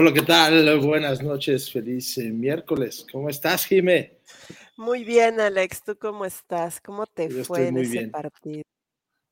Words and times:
Hola, 0.00 0.12
¿qué 0.12 0.22
tal? 0.22 0.78
Buenas 0.78 1.20
noches, 1.24 1.72
feliz 1.72 2.16
eh, 2.18 2.30
miércoles. 2.30 3.04
¿Cómo 3.10 3.28
estás, 3.28 3.66
Jime? 3.66 4.20
Muy 4.76 5.02
bien, 5.02 5.40
Alex. 5.40 5.82
¿Tú 5.82 5.98
cómo 5.98 6.24
estás? 6.24 6.80
¿Cómo 6.80 7.04
te 7.04 7.28
Yo 7.28 7.42
fue 7.42 7.42
estoy 7.42 7.62
en 7.66 7.72
muy 7.74 7.82
ese 7.82 7.90
bien. 7.90 8.10
partido? 8.12 8.62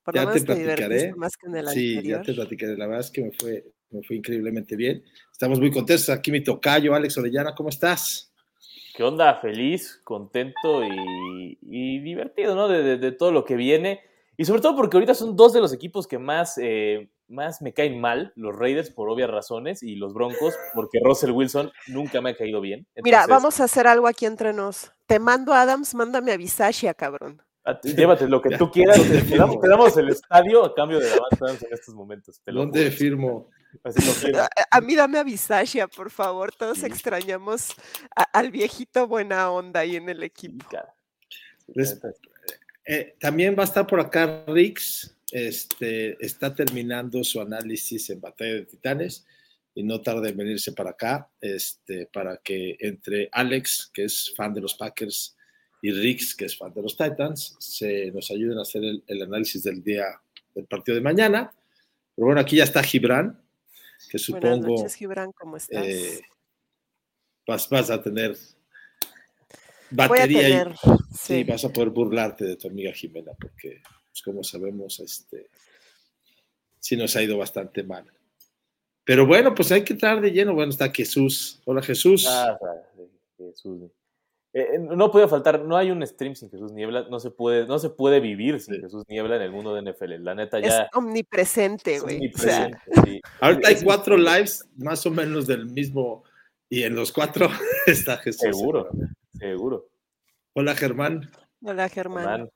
Por 0.03 0.15
Ya 0.17 0.23
te 0.23 0.27
menos 0.27 0.45
te 0.45 0.55
divertiste 0.57 0.75
platicaré. 0.75 1.15
más 1.15 1.37
que 1.37 1.47
en 1.47 1.57
el 1.57 1.69
Sí, 1.69 2.03
ya 2.03 2.21
te 2.21 2.35
platicaré. 2.35 2.77
La 2.77 2.87
verdad 2.89 3.05
es 3.05 3.13
que 3.13 3.23
me 3.23 3.31
fue, 3.31 3.65
me 3.91 4.03
fue 4.03 4.17
increíblemente 4.17 4.75
bien. 4.75 5.05
Estamos 5.31 5.61
muy 5.61 5.71
contentos. 5.71 6.09
Aquí 6.09 6.33
mi 6.33 6.43
tocayo, 6.43 6.97
Alex 6.97 7.17
Orellana, 7.17 7.55
¿cómo 7.55 7.69
estás? 7.69 8.35
¿Qué 8.97 9.05
onda? 9.05 9.37
Feliz, 9.37 10.01
contento 10.03 10.83
y, 10.83 11.59
y 11.63 12.01
divertido, 12.01 12.57
¿no? 12.57 12.67
De, 12.67 12.83
de- 12.83 12.97
de 12.97 13.13
todo 13.13 13.31
lo 13.31 13.45
que 13.45 13.55
viene. 13.55 14.01
Y 14.37 14.45
sobre 14.45 14.63
todo 14.63 14.75
porque 14.75 14.97
ahorita 14.97 15.15
son 15.15 15.37
dos 15.37 15.53
de 15.53 15.61
los 15.61 15.73
equipos 15.73 16.09
que 16.09 16.19
más, 16.19 16.59
eh, 16.61 17.09
más 17.29 17.61
me 17.63 17.73
caen 17.73 18.01
mal, 18.01 18.33
los 18.37 18.55
Raiders 18.57 18.91
por 18.91 19.09
obvias 19.09 19.31
razones 19.31 19.83
y 19.83 19.97
los 19.97 20.15
Broncos 20.15 20.55
porque 20.75 21.01
Russell 21.03 21.31
Wilson 21.33 21.73
nunca 21.89 22.21
me 22.21 22.31
ha 22.31 22.37
caído 22.37 22.61
bien. 22.61 22.87
Mira, 23.03 23.27
vamos 23.27 23.61
a 23.61 23.65
hacer 23.65 23.87
algo 23.87 24.07
aquí 24.07 24.27
entre 24.27 24.53
nos. 24.53 24.93
Te 25.07 25.19
mando 25.19 25.53
a 25.53 25.63
Adams, 25.63 25.95
mándame 25.95 26.33
a 26.33 26.37
Visashia, 26.37 26.95
cabrón. 26.95 27.43
a- 27.65 27.81
Llévate 27.81 28.29
lo 28.29 28.41
que 28.41 28.51
tú 28.59 28.71
quieras. 28.71 28.99
¿dónde 28.99 29.23
Te 29.23 29.37
damos, 29.37 29.51
firmo? 29.57 29.61
te 29.61 29.69
damos 29.69 29.97
el 29.97 30.09
estadio 30.11 30.65
a 30.65 30.75
cambio 30.75 31.01
de 31.01 31.11
Adams 31.11 31.63
en 31.63 31.73
estos 31.73 31.95
momentos. 31.95 32.41
Te 32.45 32.53
lo 32.53 32.61
¿Dónde 32.61 32.85
juro. 32.85 32.97
firmo? 32.97 33.51
Así 33.83 34.07
lo 34.07 34.13
firmo. 34.13 34.39
A, 34.41 34.49
a 34.71 34.81
mí 34.81 34.95
dame 34.95 35.19
a 35.19 35.25
Visashia, 35.25 35.89
por 35.89 36.11
favor. 36.11 36.53
Todos 36.55 36.79
Sí. 36.79 36.87
extrañamos 36.87 37.75
a- 38.15 38.23
al 38.39 38.51
viejito 38.51 39.07
buena 39.09 39.51
onda 39.51 39.81
ahí 39.81 39.97
en 39.97 40.09
el 40.09 40.23
equipo. 40.23 40.65
Les- 41.75 42.01
Eh, 42.89 43.17
también 43.19 43.57
va 43.59 43.63
a 43.63 43.67
estar 43.67 43.85
por 43.85 43.99
acá 43.99 44.45
Rix. 44.47 45.16
Este, 45.33 46.17
está 46.25 46.55
terminando 46.55 47.23
su 47.25 47.41
análisis 47.41 48.11
en 48.11 48.21
Batalla 48.21 48.55
de 48.55 48.67
Titanes 48.67 49.27
y 49.75 49.83
no 49.83 50.01
tarda 50.01 50.29
en 50.29 50.37
venirse 50.37 50.73
para 50.73 50.91
acá 50.91 51.29
este, 51.41 52.07
para 52.07 52.37
que 52.39 52.77
entre 52.81 53.29
Alex, 53.33 53.91
que 53.93 54.05
es 54.05 54.33
fan 54.37 54.55
de 54.55 54.61
los 54.61 54.75
Packers, 54.75 55.37
y 55.83 55.93
Rix, 55.93 56.35
que 56.35 56.47
es 56.47 56.57
fan 56.57 56.73
de 56.73 56.83
los 56.83 56.97
Titans, 56.97 57.55
se 57.61 58.11
nos 58.11 58.31
ayuden 58.31 58.59
a 58.59 58.63
hacer 58.63 58.83
el, 58.83 59.05
el 59.07 59.23
análisis 59.23 59.63
del 59.63 59.83
día 59.83 60.05
del 60.55 60.65
partido 60.67 60.95
de 60.97 61.03
mañana. 61.03 61.53
Pero 62.15 62.27
bueno, 62.27 62.41
aquí 62.41 62.57
ya 62.57 62.65
está 62.65 62.83
Gibran, 62.83 63.39
que 64.11 64.19
Buenas 64.19 64.23
supongo 64.57 64.77
noches, 64.79 64.95
Gibran, 64.95 65.33
¿cómo 65.33 65.59
estás? 65.59 65.87
eh, 65.87 66.23
vas, 67.47 67.69
vas 67.69 67.91
a 67.91 68.03
tener 68.03 68.37
Voy 69.91 70.05
a 70.05 70.09
batería 70.09 70.49
y- 70.49 70.53
tener. 70.53 70.75
Sí, 71.13 71.35
Sí. 71.35 71.45
vas 71.45 71.65
a 71.65 71.73
poder 71.73 71.91
burlarte 71.91 72.45
de 72.47 72.57
tu 72.57 72.69
amiga 72.69 72.93
Jimena, 72.93 73.33
porque, 73.39 73.83
pues, 74.17 74.23
como 74.23 74.43
sabemos, 74.43 74.99
este, 75.01 75.49
sí 76.81 76.97
nos 76.97 77.15
ha 77.17 77.23
ido 77.23 77.37
bastante 77.37 77.83
mal. 77.83 78.11
Pero 79.05 79.27
bueno, 79.27 79.55
pues 79.55 79.71
hay 79.73 79.85
que 79.85 79.93
entrar 79.93 80.21
de 80.21 80.31
lleno. 80.31 80.55
Bueno, 80.55 80.71
está 80.71 80.91
Jesús. 80.91 81.61
Hola, 81.65 81.83
Jesús. 81.83 82.27
Ah, 82.29 82.59
Jesús. 83.37 83.83
Eh, 84.53 84.69
eh, 84.75 84.79
no 84.79 85.11
puede 85.11 85.29
faltar, 85.29 85.61
no 85.61 85.77
hay 85.77 85.91
un 85.91 86.05
stream 86.07 86.35
sin 86.35 86.51
Jesús 86.51 86.73
Niebla, 86.73 87.07
no 87.11 87.21
se 87.21 87.31
puede, 87.31 87.67
no 87.67 87.79
se 87.79 87.91
puede 87.91 88.21
vivir 88.21 88.59
sin 88.59 88.77
Sí. 88.77 88.81
Jesús 88.81 89.05
Niebla 89.07 89.37
en 89.37 89.43
el 89.43 89.53
mundo 89.53 89.75
de 89.75 89.83
NFL. 89.83 90.25
La 90.25 90.35
neta 90.35 90.59
Es 90.59 90.69
ya 90.69 90.89
omnipresente, 90.95 91.97
es 91.97 92.03
güey. 92.03 92.33
O 92.35 92.39
sea, 92.39 92.65
omnipresente, 92.65 93.03
sí. 93.05 93.21
Ahorita 93.41 93.69
hay 93.69 93.77
cuatro 93.85 94.17
lives 94.17 94.67
más 94.79 95.05
o 95.05 95.11
menos 95.11 95.47
del 95.47 95.67
mismo, 95.67 96.25
y 96.71 96.85
en 96.85 96.95
los 96.95 97.13
cuatro 97.13 97.51
está 97.87 98.17
Jesús. 98.17 98.57
Seguro, 98.57 98.89
seguro. 99.35 99.91
Hola, 100.55 100.75
Germán. 100.75 101.31
hola, 101.63 101.89
Germán. 101.91 102.49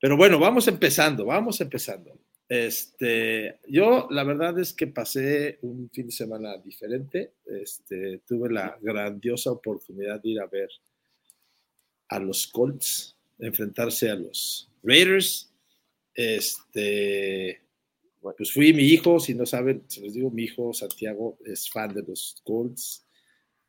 Pero 0.00 0.16
bueno, 0.16 0.38
vamos 0.38 0.68
empezando, 0.68 1.24
vamos 1.24 1.60
empezando. 1.60 2.18
Este, 2.48 3.58
yo 3.66 4.06
la 4.10 4.22
verdad 4.22 4.58
es 4.58 4.72
que 4.72 4.86
pasé 4.86 5.58
un 5.62 5.90
fin 5.90 6.06
de 6.06 6.12
semana 6.12 6.56
diferente. 6.58 7.32
Este, 7.44 8.18
tuve 8.26 8.52
la 8.52 8.78
grandiosa 8.80 9.50
oportunidad 9.50 10.20
de 10.22 10.28
ir 10.28 10.40
a 10.40 10.46
ver 10.46 10.68
a 12.08 12.18
los 12.18 12.46
Colts 12.46 13.16
enfrentarse 13.38 14.10
a 14.10 14.14
los 14.14 14.70
Raiders. 14.82 15.52
Este, 16.14 17.60
pues 18.20 18.52
fui 18.52 18.72
mi 18.72 18.84
hijo, 18.84 19.20
si 19.20 19.34
no 19.34 19.44
saben, 19.46 19.84
se 19.88 20.00
los 20.00 20.14
digo, 20.14 20.30
mi 20.30 20.44
hijo 20.44 20.72
Santiago 20.72 21.38
es 21.44 21.68
fan 21.70 21.92
de 21.94 22.02
los 22.02 22.40
Colts. 22.44 23.04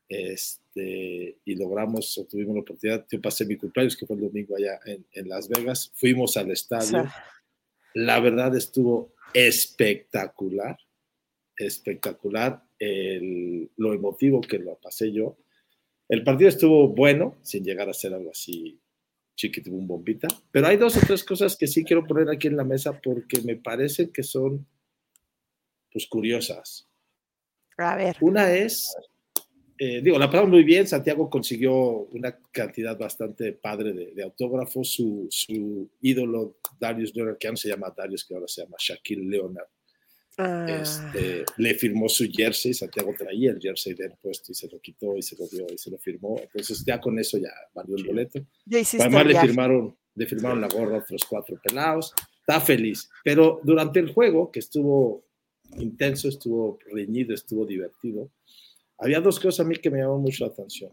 Este, 0.08 0.66
y 0.84 1.56
logramos, 1.56 2.26
tuvimos 2.30 2.56
la 2.56 2.62
oportunidad, 2.62 3.06
yo 3.12 3.22
pasé 3.22 3.46
mi 3.46 3.56
cumpleaños, 3.58 3.96
que 3.98 4.06
fue 4.06 4.16
el 4.16 4.24
domingo 4.24 4.56
allá 4.56 4.80
en, 4.86 5.06
en 5.12 5.30
Las 5.30 5.48
Vegas, 5.50 5.92
fuimos 5.96 6.38
al 6.38 6.52
estadio. 6.52 6.86
sea, 6.88 7.14
La 7.94 8.20
verdad 8.20 8.56
estuvo 8.56 9.14
espectacular, 9.34 10.78
espectacular 11.58 12.64
el- 12.80 13.70
lo 13.78 13.94
emotivo 13.94 14.42
que 14.42 14.60
lo 14.60 14.76
pasé 14.80 15.12
yo. 15.12 15.38
El 16.10 16.24
partido 16.24 16.50
estuvo 16.50 16.88
bueno, 16.90 17.38
sin 17.42 17.64
llegar 17.64 17.90
a 17.90 17.94
ser 17.94 18.14
algo 18.14 18.32
así 18.32 18.80
chiquitibum 19.36 19.86
bombita, 19.86 20.28
pero 20.52 20.68
hay 20.68 20.78
dos 20.78 20.98
o 20.98 21.00
tres 21.06 21.24
cosas 21.24 21.56
que 21.56 21.68
sí 21.68 21.84
quiero 21.84 22.06
poner 22.08 22.28
aquí 22.30 22.48
en 22.48 22.58
la 22.58 22.64
mesa 22.64 23.00
porque 23.00 23.40
me 23.42 23.56
parecen 23.56 24.12
que 24.12 24.24
son 24.24 24.66
pues 25.92 26.08
curiosas. 26.08 26.88
a 27.78 27.96
ver. 27.96 28.16
Una 28.20 28.52
es, 28.52 28.96
eh, 29.78 30.02
digo, 30.02 30.18
la 30.18 30.30
pasamos 30.30 30.50
muy 30.50 30.64
bien. 30.64 30.88
Santiago 30.88 31.30
consiguió 31.30 31.74
una 31.74 32.38
cantidad 32.52 32.98
bastante 32.98 33.54
padre 33.54 33.94
de, 33.94 34.14
de 34.14 34.24
autógrafos. 34.24 34.90
Su, 34.90 35.28
su 35.30 35.90
ídolo, 36.02 36.58
Darius 36.80 37.16
Leonard, 37.16 37.38
que 37.38 37.50
no 37.50 37.58
se 37.58 37.70
llama 37.70 37.94
Darius, 37.96 38.26
que 38.26 38.34
ahora 38.36 38.48
se 38.48 38.64
llama 38.64 38.78
Shaquille 38.80 39.30
Leonard, 39.30 39.68
Ah, 40.40 40.68
este, 40.70 41.46
le 41.58 41.74
firmó 41.74 42.08
su 42.08 42.30
jersey. 42.32 42.74
Santiago 42.74 43.14
traía 43.18 43.52
el 43.52 43.60
jersey 43.60 43.96
de 43.96 44.06
él 44.06 44.14
puesto 44.22 44.52
y 44.52 44.56
se 44.56 44.70
lo 44.70 44.80
quitó 44.80 45.18
y 45.18 45.24
se 45.24 45.36
lo 45.36 45.48
dio 45.48 45.66
y 45.74 45.78
se 45.78 45.90
lo 45.90 45.98
firmó. 45.98 46.40
Entonces, 46.40 46.84
ya 46.86 47.02
con 47.02 47.18
eso 47.18 47.40
ya 47.40 47.50
valió 47.74 47.96
el 47.96 48.04
boleto. 48.04 48.40
Además, 49.00 49.26
le 49.26 49.40
firmaron, 49.40 49.98
le 50.14 50.26
firmaron 50.28 50.62
la 50.62 50.68
gorra 50.68 50.98
a 50.98 51.00
otros 51.00 51.24
cuatro 51.28 51.59
pelados. 51.62 52.14
Está 52.40 52.62
feliz. 52.62 53.09
Pero 53.24 53.62
durante 53.64 54.00
el 54.00 54.14
juego, 54.14 54.52
que 54.52 54.59
estuvo 54.59 55.26
intenso, 55.80 56.30
estuvo 56.30 56.78
reñido, 56.92 57.34
estuvo 57.34 57.66
divertido, 57.66 58.32
había 58.97 59.22
dos 59.22 59.40
cosas 59.40 59.66
a 59.66 59.69
mí 59.69 59.75
que 59.75 59.90
me 59.90 60.00
llamaron 60.00 60.22
mucho 60.22 60.46
la 60.46 60.52
atención, 60.52 60.91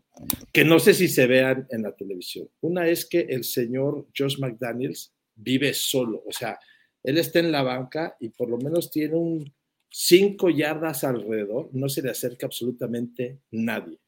que 0.53 0.65
no 0.65 0.79
sé 0.79 0.95
si 0.95 1.09
se 1.09 1.27
vean 1.27 1.67
en 1.71 1.83
la 1.83 1.95
televisión. 1.95 2.49
Una 2.61 2.87
es 2.89 3.07
que 3.07 3.21
el 3.21 3.45
señor 3.45 4.07
Josh 4.17 4.39
McDaniels 4.39 5.15
vive 5.35 5.73
solo, 5.75 6.23
o 6.27 6.33
sea, 6.33 6.59
él 7.03 7.19
está 7.19 7.39
en 7.39 7.53
la 7.53 7.63
banca 7.63 8.17
y 8.21 8.31
por 8.31 8.49
lo 8.49 8.57
menos 8.59 8.91
tiene 8.91 9.15
un 9.15 9.55
cinco 9.91 10.51
yardas 10.51 11.05
alrededor, 11.05 11.71
no 11.73 11.89
se 11.89 12.03
le 12.03 12.11
acerca 12.11 12.47
absolutamente 12.47 13.41
nadie. 13.53 14.01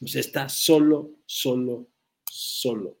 O 0.00 0.06
sea, 0.06 0.20
está 0.20 0.48
solo, 0.48 1.20
solo, 1.24 1.88
solo. 2.28 2.98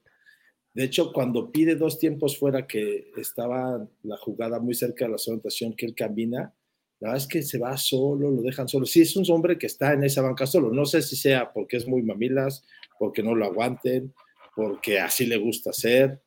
De 0.72 0.84
hecho, 0.84 1.12
cuando 1.12 1.52
pide 1.52 1.74
dos 1.74 1.98
tiempos 1.98 2.38
fuera, 2.38 2.66
que 2.66 3.10
estaba 3.16 3.86
la 4.02 4.16
jugada 4.16 4.60
muy 4.60 4.74
cerca 4.74 5.04
de 5.04 5.10
la 5.10 5.18
zona 5.18 5.42
que 5.76 5.86
él 5.86 5.94
camina, 5.94 6.54
la 7.02 7.08
verdad 7.08 7.24
es 7.24 7.26
que 7.26 7.42
se 7.42 7.58
va 7.58 7.76
solo, 7.76 8.30
lo 8.30 8.42
dejan 8.42 8.68
solo. 8.68 8.86
Sí, 8.86 9.02
es 9.02 9.16
un 9.16 9.24
hombre 9.30 9.58
que 9.58 9.66
está 9.66 9.92
en 9.92 10.04
esa 10.04 10.22
banca 10.22 10.46
solo. 10.46 10.70
No 10.70 10.86
sé 10.86 11.02
si 11.02 11.16
sea 11.16 11.52
porque 11.52 11.76
es 11.76 11.88
muy 11.88 12.00
mamilas, 12.02 12.64
porque 12.96 13.24
no 13.24 13.34
lo 13.34 13.44
aguanten, 13.44 14.14
porque 14.54 15.00
así 15.00 15.26
le 15.26 15.36
gusta 15.36 15.70
hacer. 15.70 16.22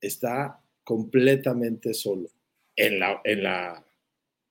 Está 0.00 0.58
completamente 0.82 1.92
solo 1.92 2.30
en 2.74 2.98
la, 2.98 3.20
en 3.24 3.42
la, 3.42 3.84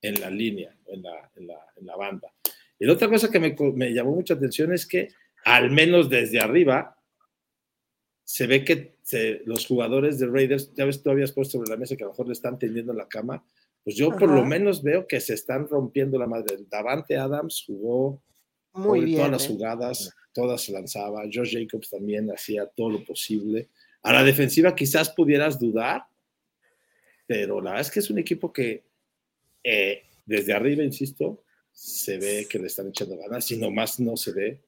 en 0.03 0.21
la 0.21 0.29
línea, 0.29 0.77
en 0.85 1.01
la, 1.01 1.31
en 1.35 1.47
la, 1.47 1.57
en 1.77 1.85
la 1.88 1.95
banda. 1.95 2.31
Y 2.77 2.85
la 2.85 2.94
otra 2.94 3.09
cosa 3.09 3.31
que 3.31 3.39
me, 3.39 3.56
me 3.73 3.91
llamó 3.91 4.13
mucha 4.13 4.35
atención 4.35 4.71
es 4.71 4.85
que, 4.85 5.09
al 5.45 5.71
menos 5.71 6.12
desde 6.12 6.39
arriba, 6.39 6.95
se 8.23 8.45
ve 8.45 8.63
que 8.63 8.97
se- 9.01 9.41
los 9.45 9.65
jugadores 9.65 10.19
de 10.19 10.27
Raiders, 10.27 10.71
ya 10.75 10.85
ves, 10.85 11.01
tú 11.01 11.09
habías 11.09 11.31
puesto 11.31 11.57
sobre 11.57 11.71
la 11.71 11.77
mesa 11.77 11.95
que 11.95 12.03
a 12.03 12.06
lo 12.06 12.12
mejor 12.12 12.27
le 12.27 12.33
están 12.33 12.59
tendiendo 12.59 12.94
la 12.94 13.07
cama, 13.07 13.44
pues 13.89 13.97
yo 13.97 14.15
por 14.15 14.30
lo 14.30 14.45
menos 14.45 14.83
veo 14.83 15.07
que 15.07 15.19
se 15.19 15.33
están 15.33 15.68
rompiendo 15.68 16.19
la 16.19 16.27
madre. 16.27 16.59
Davante 16.69 17.18
Adams 17.18 17.63
jugó 17.65 18.21
Muy 18.71 19.03
bien. 19.03 19.18
todas 19.18 19.31
las 19.31 19.45
¿eh? 19.45 19.47
jugadas, 19.47 20.15
todas 20.31 20.62
se 20.62 20.71
lanzaba. 20.71 21.24
Josh 21.24 21.57
Jacobs 21.57 21.89
también 21.89 22.30
hacía 22.30 22.68
todo 22.68 22.91
lo 22.91 23.03
posible. 23.03 23.69
A 24.03 24.13
la 24.13 24.24
defensiva 24.24 24.75
quizás 24.75 25.09
pudieras 25.09 25.57
dudar, 25.59 26.03
pero 27.25 27.62
la 27.62 27.71
verdad 27.71 27.88
es 27.88 27.89
que 27.89 28.00
es 28.00 28.12
un 28.12 28.19
equipo 28.19 28.53
que 28.53 28.83
eh, 29.63 30.03
desde 30.24 30.53
arriba, 30.53 30.83
insisto, 30.83 31.42
se 31.71 32.19
ve 32.19 32.47
que 32.47 32.59
le 32.59 32.68
están 32.68 32.89
echando 32.89 33.18
ganas 33.18 33.50
y 33.50 33.57
nomás 33.57 34.00
no 34.00 34.15
se 34.15 34.33
ve. 34.33 34.62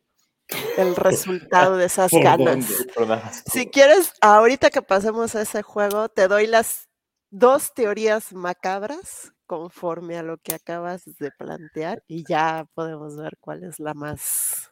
El 0.79 0.95
resultado 0.95 1.77
de 1.77 1.85
esas 1.85 2.09
¿Por 2.09 2.23
ganas. 2.23 2.67
dónde? 2.95 3.19
Si 3.53 3.67
quieres, 3.67 4.13
ahorita 4.19 4.71
que 4.71 4.81
pasemos 4.81 5.35
a 5.35 5.43
ese 5.43 5.61
juego, 5.61 6.09
te 6.09 6.27
doy 6.27 6.47
las 6.47 6.89
dos 7.31 7.73
teorías 7.73 8.33
macabras 8.33 9.33
conforme 9.47 10.17
a 10.17 10.23
lo 10.23 10.37
que 10.37 10.53
acabas 10.53 11.03
de 11.17 11.31
plantear 11.31 12.03
y 12.07 12.23
ya 12.27 12.67
podemos 12.73 13.17
ver 13.17 13.37
cuál 13.39 13.63
es 13.63 13.79
la 13.79 13.93
más. 13.93 14.71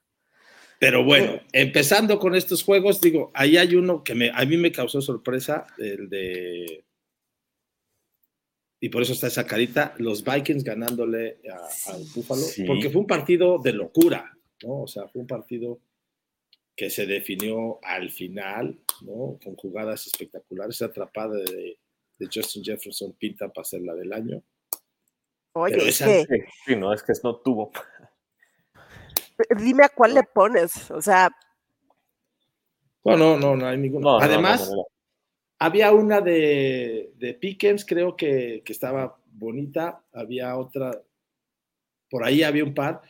Pero 0.80 1.04
bueno, 1.04 1.42
empezando 1.52 2.20
con 2.20 2.36
estos 2.36 2.64
juegos, 2.64 3.02
digo, 3.02 3.32
ahí 3.34 3.58
hay 3.58 3.76
uno 3.76 4.04
que 4.04 4.16
me, 4.16 4.32
a 4.34 4.46
mí 4.46 4.56
me 4.56 4.72
causó 4.72 5.02
sorpresa, 5.02 5.68
el 5.78 6.08
de 6.10 6.86
y 8.82 8.88
por 8.88 9.02
eso 9.02 9.12
está 9.12 9.28
esa 9.28 9.46
carita, 9.46 9.94
los 9.98 10.24
Vikings 10.24 10.64
ganándole 10.64 11.42
a, 11.52 11.92
al 11.92 12.04
Búfalo, 12.16 12.42
Sí. 12.42 12.64
porque 12.64 12.90
fue 12.90 13.02
un 13.02 13.08
partido 13.08 13.58
de 13.60 13.74
locura, 13.74 14.38
¿no? 14.64 14.84
O 14.84 14.88
sea, 14.88 15.06
fue 15.10 15.20
un 15.22 15.28
partido 15.28 15.82
que 16.78 16.90
se 16.90 17.06
definió 17.06 17.80
al 17.84 18.10
final, 18.10 18.80
¿no? 19.02 19.38
Con 19.44 19.58
jugadas 19.58 20.08
espectaculares, 20.08 20.82
atrapada 20.82 21.36
de, 21.40 21.78
de 22.20 22.28
Justin 22.32 22.64
Jefferson 22.64 23.14
pinta 23.14 23.48
para 23.50 23.66
ser 23.66 23.82
la 23.82 23.96
del 23.96 24.12
año. 24.14 24.44
Oye, 25.54 25.74
Pero 25.76 25.88
es 25.88 26.02
esa- 26.02 26.06
que 26.06 26.26
Sí, 26.26 26.44
sí, 26.68 26.76
no, 26.76 26.94
es 26.94 27.02
que 27.02 27.14
no 27.24 27.38
tuvo. 27.38 27.72
dime 29.58 29.84
a 29.86 29.90
cuál 29.90 30.14
le 30.14 30.24
pones. 30.24 30.92
O 30.92 31.02
sea, 31.02 31.30
No, 33.06 33.16
no, 33.18 33.38
no, 33.38 33.56
no 33.56 33.66
hay 33.66 33.78
ninguna. 33.78 34.04
No, 34.04 34.12
no, 34.12 34.20
no, 34.20 34.26
Además, 34.26 34.70
no, 34.70 34.76
no. 34.78 34.88
había 35.60 35.92
una 35.94 36.22
de, 36.22 37.14
de 37.16 37.34
Pickens, 37.34 37.86
creo 37.86 38.16
que, 38.16 38.62
que 38.66 38.74
estaba 38.74 39.18
bonita, 39.32 40.04
había 40.12 40.56
otra, 40.58 41.02
por 42.10 42.24
ahí 42.26 42.44
había 42.44 42.64
un 42.66 42.74
par, 42.74 43.02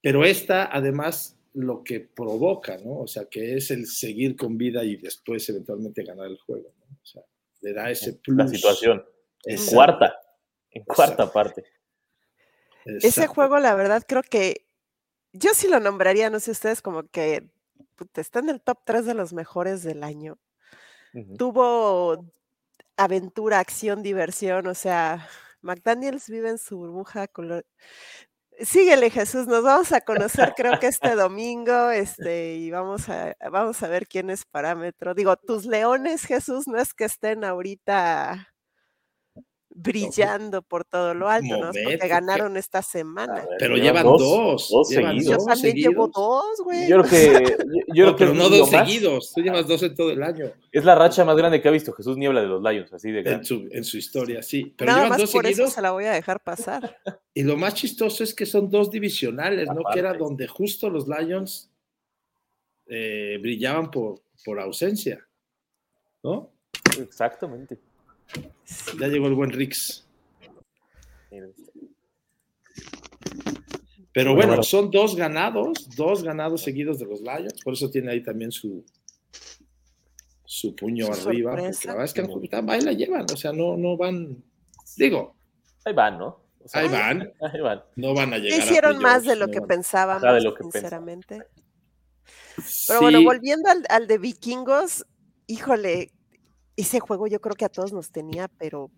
pero 0.00 0.24
esta 0.24 0.74
además 0.74 1.36
lo 1.54 1.84
que 1.84 2.00
provoca, 2.00 2.78
¿no? 2.78 3.00
O 3.00 3.06
sea, 3.06 3.26
que 3.26 3.56
es 3.56 3.70
el 3.70 3.86
seguir 3.86 4.34
con 4.36 4.56
vida 4.56 4.82
y 4.82 4.96
después 4.96 5.46
eventualmente 5.50 6.02
ganar 6.02 6.26
el 6.26 6.38
juego, 6.38 6.72
le 7.62 7.72
da 7.72 7.90
ese 7.90 8.14
plus. 8.14 8.36
La 8.36 8.48
situación. 8.48 9.04
En 9.44 9.66
cuarta. 9.66 10.14
En 10.70 10.84
cuarta 10.84 11.24
Exacto. 11.24 11.32
parte. 11.32 11.64
ese 12.84 13.26
juego, 13.26 13.58
la 13.58 13.74
verdad, 13.74 14.02
creo 14.06 14.22
que 14.22 14.66
yo 15.32 15.50
sí 15.54 15.68
lo 15.68 15.80
nombraría, 15.80 16.30
no 16.30 16.40
sé 16.40 16.50
ustedes, 16.50 16.82
como 16.82 17.04
que 17.08 17.48
puta, 17.96 18.20
está 18.20 18.40
en 18.40 18.50
el 18.50 18.60
top 18.60 18.78
3 18.84 19.06
de 19.06 19.14
los 19.14 19.32
mejores 19.32 19.82
del 19.82 20.02
año. 20.02 20.38
Tuvo 21.36 22.24
aventura, 22.96 23.58
acción, 23.58 24.02
diversión, 24.02 24.66
o 24.66 24.74
sea, 24.74 25.28
McDaniels 25.60 26.28
vive 26.28 26.48
en 26.48 26.58
su 26.58 26.78
burbuja 26.78 27.28
color. 27.28 27.66
Síguele, 28.64 29.10
Jesús, 29.10 29.48
nos 29.48 29.64
vamos 29.64 29.90
a 29.92 30.00
conocer 30.00 30.54
creo 30.56 30.78
que 30.78 30.86
este 30.86 31.14
domingo, 31.16 31.90
este, 31.90 32.54
y 32.54 32.70
vamos 32.70 33.08
a, 33.08 33.34
vamos 33.50 33.82
a 33.82 33.88
ver 33.88 34.06
quién 34.06 34.30
es 34.30 34.44
parámetro. 34.44 35.14
Digo, 35.14 35.36
tus 35.36 35.66
leones, 35.66 36.24
Jesús, 36.24 36.68
no 36.68 36.78
es 36.78 36.94
que 36.94 37.04
estén 37.04 37.44
ahorita 37.44 38.51
brillando 39.74 40.62
por 40.62 40.84
todo 40.84 41.14
lo 41.14 41.28
alto, 41.28 41.56
¿no? 41.56 41.70
Porque 41.72 42.08
ganaron 42.08 42.56
esta 42.56 42.82
semana. 42.82 43.34
ver, 43.46 43.46
Pero 43.58 43.76
llevan 43.76 44.04
dos, 44.04 44.68
Dos 44.70 44.88
llevan 44.90 45.14
seguidos. 45.18 45.38
Yo 45.38 45.44
también 45.46 45.76
llevo 45.76 46.08
dos, 46.08 46.44
güey. 46.62 46.88
Yo 46.88 47.02
creo 47.02 47.10
que. 47.10 47.56
Yo, 47.58 47.94
yo 47.94 48.06
No, 48.06 48.16
creo 48.16 48.16
que 48.16 48.24
pero 48.26 48.34
no 48.34 48.48
dos 48.48 48.70
más- 48.72 48.86
seguidos, 48.88 49.32
tú 49.34 49.40
llevas 49.42 49.66
dos 49.66 49.82
en 49.82 49.94
todo 49.94 50.10
el 50.10 50.22
año, 50.22 50.52
Es 50.70 50.84
la 50.84 50.94
racha 50.94 51.24
más 51.24 51.36
grande 51.36 51.60
que 51.60 51.68
ha 51.68 51.72
visto 51.72 51.92
Jesús 51.92 52.16
Niebla 52.16 52.40
de 52.42 52.46
los 52.48 52.62
Lions, 52.62 52.92
así 52.92 53.10
de 53.10 53.18
en 53.18 53.24
grande. 53.24 53.44
su, 53.46 53.68
en 53.70 53.84
su 53.84 53.96
historia, 53.96 54.42
sí. 54.42 54.74
Pero 54.76 54.88
Nada 54.90 54.98
llevan 55.04 55.10
más 55.10 55.18
dos 55.20 55.32
por 55.32 55.44
eso 55.46 55.54
seguidos 55.54 55.72
se 55.74 55.82
la 55.82 55.90
voy 55.92 56.04
a 56.04 56.12
dejar 56.12 56.40
pasar. 56.42 56.98
Y 57.34 57.42
lo 57.44 57.56
más 57.56 57.74
chistoso 57.74 58.22
es 58.24 58.34
que 58.34 58.44
son 58.46 58.68
dos 58.70 58.90
divisionales, 58.90 59.66
¿no? 59.68 59.82
Que 59.92 59.98
era 59.98 60.12
donde 60.12 60.46
justo 60.46 60.90
los 60.90 61.06
Lions 61.08 61.70
eh, 62.86 63.38
brillaban 63.40 63.90
por, 63.90 64.20
por 64.44 64.60
ausencia, 64.60 65.26
¿no? 66.22 66.50
Exactamente. 67.00 67.78
Ya 68.98 69.08
llegó 69.08 69.26
el 69.26 69.34
buen 69.34 69.50
Rix. 69.50 70.06
Pero 74.12 74.34
Bueno, 74.34 74.62
son 74.62 74.90
dos 74.90 75.16
ganados, 75.16 75.88
dos 75.96 76.22
ganados 76.22 76.62
seguidos 76.62 76.98
de 76.98 77.06
los 77.06 77.20
Lions, 77.22 77.54
por 77.64 77.72
eso 77.74 77.90
tiene 77.90 78.12
ahí 78.12 78.22
también 78.22 78.52
su 78.52 78.84
su 80.44 80.76
puño 80.76 81.06
Su 81.14 81.28
arriba. 81.30 81.52
porque 81.56 81.70
la 81.86 81.92
verdad 81.94 82.04
es 82.04 82.12
que 82.12 82.20
ahí 82.68 82.80
la 82.82 82.92
llevan, 82.92 83.24
o 83.32 83.36
sea, 83.36 83.52
no, 83.52 83.76
no 83.78 83.96
van, 83.96 84.42
digo, 84.96 85.34
Ahí 85.84 85.94
van, 85.94 86.18
¿no? 86.18 86.40
O 86.62 86.68
sea, 86.68 86.82
ahí 86.82 86.88
van, 86.88 87.32
Ahí 87.40 87.60
van. 87.60 87.82
no 87.96 88.12
van 88.14 88.34
a 88.34 88.38
llegar. 88.38 88.60
a 88.60 88.64
Hicieron 88.64 88.98
más 88.98 89.24
de 89.24 89.34
lo 89.34 89.46
no 89.46 89.52
que 89.52 89.60
van. 89.60 89.68
pensábamos, 89.68 90.22
de 90.22 90.40
lo 90.42 90.54
que 90.54 90.62
sinceramente. 90.64 91.42
Pero 92.86 93.00
bueno, 93.00 93.22
volviendo 93.22 93.70
al, 93.70 93.84
al 93.88 94.06
de 94.06 94.18
vikingos, 94.18 95.06
híjole, 95.46 96.12
ese 96.82 97.00
juego 97.00 97.26
yo 97.26 97.40
creo 97.40 97.56
que 97.56 97.64
a 97.64 97.68
todos 97.68 97.92
nos 97.92 98.10
tenía, 98.12 98.48
pero 98.48 98.90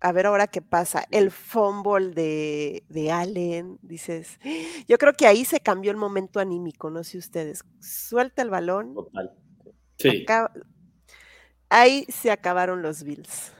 a 0.00 0.12
ver 0.12 0.26
ahora 0.26 0.46
qué 0.46 0.62
pasa. 0.62 1.04
El 1.10 1.30
fumble 1.30 2.10
de, 2.10 2.84
de 2.88 3.10
Allen, 3.12 3.78
dices, 3.82 4.38
yo 4.88 4.96
creo 4.98 5.12
que 5.12 5.26
ahí 5.26 5.44
se 5.44 5.60
cambió 5.60 5.90
el 5.90 5.96
momento 5.98 6.40
anímico, 6.40 6.88
no 6.90 7.04
sé 7.04 7.18
ustedes. 7.18 7.62
Suelta 7.80 8.42
el 8.42 8.50
balón, 8.50 8.94
Total. 8.94 9.32
sí. 9.98 10.22
acaba- 10.22 10.52
ahí 11.68 12.06
se 12.08 12.30
acabaron 12.30 12.80
los 12.82 13.02
Bills. 13.02 13.52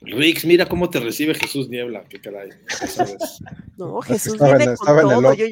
Rix, 0.00 0.44
mira 0.44 0.64
cómo 0.66 0.88
te 0.88 1.00
recibe 1.00 1.34
Jesús 1.34 1.68
Niebla, 1.68 2.04
qué 2.08 2.20
caray. 2.20 2.50
sabes. 2.86 3.16
No, 3.76 4.00
Es 4.00 4.06
que 4.06 4.12
Jesús 4.14 4.40
en- 4.40 4.46
viene 4.58 4.76
con 4.76 4.88
en 4.90 4.96
el 4.96 5.02
todo. 5.02 5.18
otro. 5.18 5.34
yo 5.34 5.46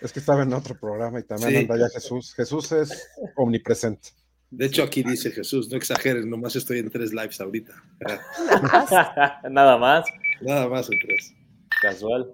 Es 0.00 0.12
que 0.12 0.18
estaba 0.20 0.42
en 0.42 0.52
otro 0.52 0.78
programa 0.78 1.20
y 1.20 1.22
también 1.24 1.50
Sí. 1.50 1.56
anda 1.58 1.76
ya 1.78 1.88
Jesús. 1.88 2.34
Jesús 2.34 2.72
es 2.72 3.08
omnipresente. 3.36 4.10
De 4.56 4.66
hecho, 4.66 4.82
aquí 4.82 5.02
dice 5.02 5.30
Jesús, 5.30 5.68
no 5.70 5.76
exageres, 5.76 6.26
nomás 6.26 6.54
estoy 6.56 6.78
en 6.78 6.90
tres 6.90 7.12
lives 7.12 7.40
ahorita. 7.40 7.72
Nada 9.50 9.76
más. 9.78 10.04
Nada 10.40 10.68
más 10.68 10.88
en 10.90 10.98
tres. 10.98 11.34
Casual. 11.82 12.30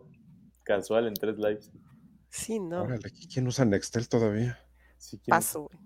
Casual 0.65 1.07
en 1.09 1.15
tres 1.15 1.37
lives. 1.39 1.71
Sí, 2.29 2.61
no, 2.61 2.83
Órale, 2.83 3.11
¿quién 3.33 3.47
usa 3.47 3.65
Nextel 3.65 4.09
todavía? 4.09 4.59
Sí, 4.99 5.19
¿quién? 5.19 5.31
paso, 5.31 5.63
güey, 5.63 5.81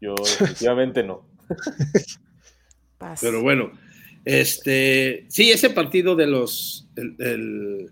Yo 0.00 0.14
definitivamente 0.22 1.02
no. 1.02 1.26
paso. 2.98 3.24
Pero 3.26 3.42
bueno, 3.42 3.72
este, 4.24 5.26
sí, 5.30 5.50
ese 5.50 5.70
partido 5.70 6.14
de 6.16 6.26
los, 6.26 6.88
el, 6.96 7.16
el- 7.18 7.90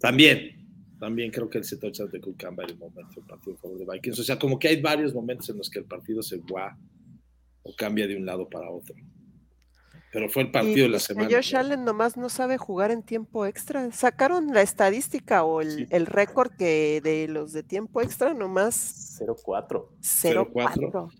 también, 0.00 0.96
también 0.98 1.30
creo 1.30 1.48
que 1.48 1.58
el 1.58 1.64
se 1.64 1.76
touchdown 1.76 2.10
de 2.10 2.20
Campbell 2.36 2.70
el 2.70 2.78
momento, 2.78 3.20
el 3.20 3.26
partido 3.26 3.54
a 3.56 3.58
favor 3.60 3.78
de 3.78 3.86
Vikings. 3.92 4.18
O 4.18 4.24
sea, 4.24 4.38
como 4.38 4.58
que 4.58 4.68
hay 4.68 4.80
varios 4.80 5.14
momentos 5.14 5.48
en 5.50 5.58
los 5.58 5.70
que 5.70 5.78
el 5.78 5.84
partido 5.84 6.22
se 6.22 6.38
va 6.38 6.76
o 7.62 7.74
cambia 7.76 8.06
de 8.06 8.16
un 8.16 8.26
lado 8.26 8.48
para 8.48 8.70
otro. 8.70 8.94
Pero 10.12 10.28
fue 10.28 10.42
el 10.42 10.50
partido 10.50 10.76
Y 10.76 10.80
de 10.82 10.88
la 10.90 10.98
semana. 10.98 11.28
Josh. 11.32 11.56
Allen 11.56 11.84
nomás 11.86 12.18
no 12.18 12.28
sabe 12.28 12.58
jugar 12.58 12.90
en 12.90 13.02
tiempo 13.02 13.46
extra. 13.46 13.90
Sacaron 13.92 14.48
la 14.52 14.60
estadística 14.60 15.42
o 15.42 15.62
el, 15.62 15.70
Sí. 15.70 15.86
el 15.88 16.04
récord 16.04 16.50
que 16.58 17.00
de 17.02 17.28
los 17.28 17.54
de 17.54 17.62
tiempo 17.62 18.02
extra 18.02 18.34
nomás 18.34 18.74
0-4. 19.18 19.88
0-4. 20.02 21.10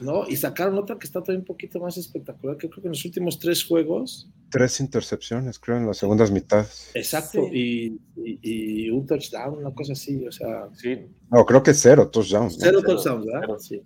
¿no? 0.00 0.28
Y 0.28 0.36
sacaron 0.36 0.78
otra 0.78 0.96
que 0.96 1.06
está 1.08 1.20
todavía 1.20 1.40
un 1.40 1.44
poquito 1.46 1.80
más 1.80 1.96
espectacular, 1.96 2.56
que 2.56 2.68
creo 2.70 2.82
que 2.82 2.86
en 2.86 2.92
los 2.92 3.04
últimos 3.04 3.38
tres 3.40 3.64
juegos, 3.64 4.30
Tres 4.50 4.78
intercepciones, 4.80 5.58
creo, 5.58 5.76
en 5.76 5.86
las 5.88 5.98
segundas 5.98 6.30
mitades. 6.30 6.92
exacto, 6.94 7.42
Sí. 7.50 7.98
y, 8.16 8.30
y- 8.40 8.84
y 8.86 8.90
un 8.90 9.04
touchdown, 9.06 9.58
una 9.58 9.74
cosa 9.74 9.94
así, 9.94 10.24
o 10.24 10.30
sea, 10.30 10.68
Sí. 10.74 10.96
No, 11.30 11.44
creo 11.44 11.62
que 11.64 11.74
cero 11.74 12.08
touchdowns. 12.08 12.56
¿no? 12.58 12.64
cero 12.64 12.78
Cero, 12.80 12.94
touchdowns, 12.94 13.26
¿verdad? 13.26 13.40
cero. 13.42 13.58
Sí. 13.58 13.82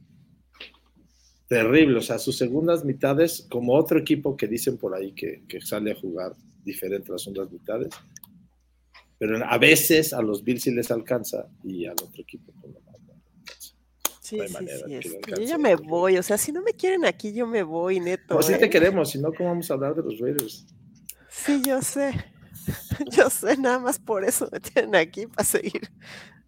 Terrible, 1.53 1.99
o 1.99 2.01
sea, 2.01 2.19
sus 2.19 2.39
segundas 2.39 2.83
mitades, 2.83 3.47
como 3.51 3.75
otro 3.75 3.99
equipo 3.99 4.39
que 4.39 4.49
dicen 4.49 4.79
por 4.79 4.95
ahí 4.95 5.13
que, 5.13 5.43
que 5.47 5.61
sale 5.61 5.93
a 5.93 5.95
jugar 5.95 6.33
diferente 6.65 7.11
a 7.11 7.13
las 7.13 7.25
segundas 7.25 7.53
mitades, 7.53 7.91
pero 9.19 9.37
a 9.45 9.59
veces 9.59 10.15
a 10.15 10.23
los 10.23 10.43
Bills 10.43 10.63
sí 10.63 10.71
les 10.71 10.91
alcanza 10.91 11.47
y 11.63 11.85
al 11.85 11.93
otro 11.93 12.23
equipo 12.23 12.55
pues, 12.59 12.73
no, 12.73 12.81
no, 12.81 12.87
no 12.87 13.13
alcanza. 13.37 13.75
Sí, 14.23 14.37
No 14.39 14.43
hay 14.45 14.49
sí, 14.49 14.55
manera 14.55 14.79
sí. 14.87 15.19
que 15.21 15.31
yo 15.37 15.43
ya 15.43 15.59
me 15.59 15.77
voy. 15.77 16.17
O 16.17 16.23
sea, 16.23 16.39
si 16.39 16.53
no 16.53 16.63
me 16.63 16.73
quieren 16.73 17.05
aquí, 17.05 17.35
yo 17.35 17.47
me 17.47 17.63
voy, 17.63 18.01
neto. 18.01 18.35
Pues 18.35 18.47
sí 18.47 18.55
¿eh? 18.55 18.59
te 18.59 18.71
queremos, 18.71 19.11
si 19.11 19.19
no, 19.19 19.31
¿cómo 19.35 19.51
vamos 19.51 19.71
a 19.71 19.75
hablar 19.75 19.95
de 19.95 20.03
los 20.05 20.19
Raiders? 20.21 20.65
Sí, 21.29 21.61
yo 21.67 21.83
sé. 21.83 22.13
Yo 23.11 23.29
sé, 23.29 23.57
nada 23.59 23.79
más 23.79 23.99
por 23.99 24.25
eso 24.25 24.49
me 24.53 24.61
tienen 24.61 24.95
aquí, 24.95 25.27
para 25.27 25.45
seguir 25.45 25.91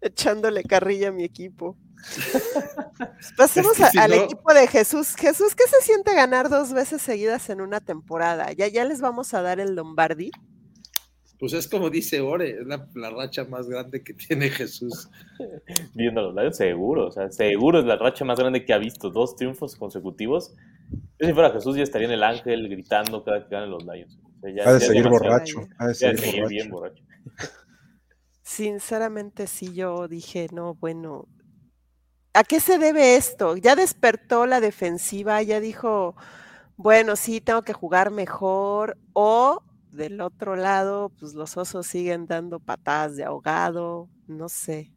echándole 0.01 0.63
carrilla 0.63 1.09
a 1.09 1.11
mi 1.11 1.25
equipo. 1.25 1.77
Pasemos 3.37 3.73
que 3.73 3.83
a- 3.83 3.89
si 3.91 3.97
al 3.97 4.11
no- 4.11 4.15
equipo 4.23 4.53
de 4.53 4.67
Jesús. 4.67 5.15
Jesús, 5.15 5.55
¿qué 5.55 5.63
se 5.67 5.81
siente 5.85 6.13
ganar 6.13 6.49
dos 6.49 6.73
veces 6.73 7.01
seguidas 7.01 7.49
en 7.49 7.61
una 7.61 7.81
temporada? 7.81 8.51
Ya, 8.53 8.67
ya 8.67 8.85
les 8.85 9.01
vamos 9.01 9.33
a 9.33 9.41
dar 9.41 9.59
el 9.59 9.75
Lombardi. 9.75 10.31
Pues 11.37 11.51
es 11.51 11.67
como 11.67 11.89
dice 11.89 12.21
Ore, 12.21 12.61
es 12.61 12.65
la, 12.65 12.87
la 12.95 13.09
racha 13.09 13.43
más 13.43 13.67
grande 13.67 14.01
que 14.03 14.13
tiene 14.13 14.49
Jesús. 14.49 15.09
Viendo 15.93 16.21
los 16.21 16.33
Lions, 16.35 16.55
seguro. 16.57 17.07
O 17.07 17.11
sea, 17.11 17.29
seguro 17.29 17.79
es 17.79 17.85
la 17.85 17.97
racha 17.97 18.23
más 18.23 18.39
grande 18.39 18.63
que 18.65 18.73
ha 18.73 18.77
visto. 18.77 19.09
Dos 19.09 19.35
triunfos 19.35 19.75
consecutivos. 19.75 20.53
Yo 21.19 21.27
si 21.27 21.33
fuera 21.33 21.51
Jesús 21.51 21.75
ya 21.75 21.83
estaría 21.83 22.07
en 22.07 22.13
el 22.13 22.23
ángel 22.23 22.69
gritando 22.69 23.23
cada 23.23 23.43
que 23.43 23.49
ganan 23.53 23.69
los 23.69 23.83
Lions. 23.83 24.17
O 24.37 24.39
sea, 24.41 24.51
ya- 24.55 24.69
Ha 24.69 24.73
de 24.75 24.79
ya 24.79 24.85
seguir 24.87 25.09
borracho. 25.09 25.67
Ha 25.77 25.87
de 25.87 25.93
Ya 25.93 26.11
de 26.11 26.17
seguir 26.17 26.19
seguir 26.19 26.41
borracho. 26.41 26.49
bien 26.55 26.69
borracho. 26.69 27.03
Sinceramente, 28.43 29.47
sí, 29.47 29.73
yo 29.73 30.07
dije, 30.07 30.47
no, 30.53 30.75
bueno, 30.75 31.27
¿a 32.35 32.43
qué 32.43 32.59
se 32.59 32.77
debe 32.77 33.15
esto? 33.15 33.57
Ya 33.57 33.75
despertó 33.75 34.45
la 34.45 34.59
defensiva, 34.59 35.41
ya 35.41 35.59
dijo, 35.59 36.15
bueno, 36.77 37.15
sí, 37.15 37.41
tengo 37.41 37.61
que 37.63 37.73
jugar 37.73 38.11
mejor, 38.11 38.97
o 39.13 39.63
del 39.91 40.19
otro 40.21 40.55
lado, 40.55 41.11
pues 41.19 41.33
los 41.33 41.55
osos 41.57 41.87
siguen 41.87 42.27
dando 42.27 42.59
patadas 42.59 43.15
de 43.15 43.23
ahogado, 43.23 44.09
no 44.27 44.49
sé. 44.49 44.91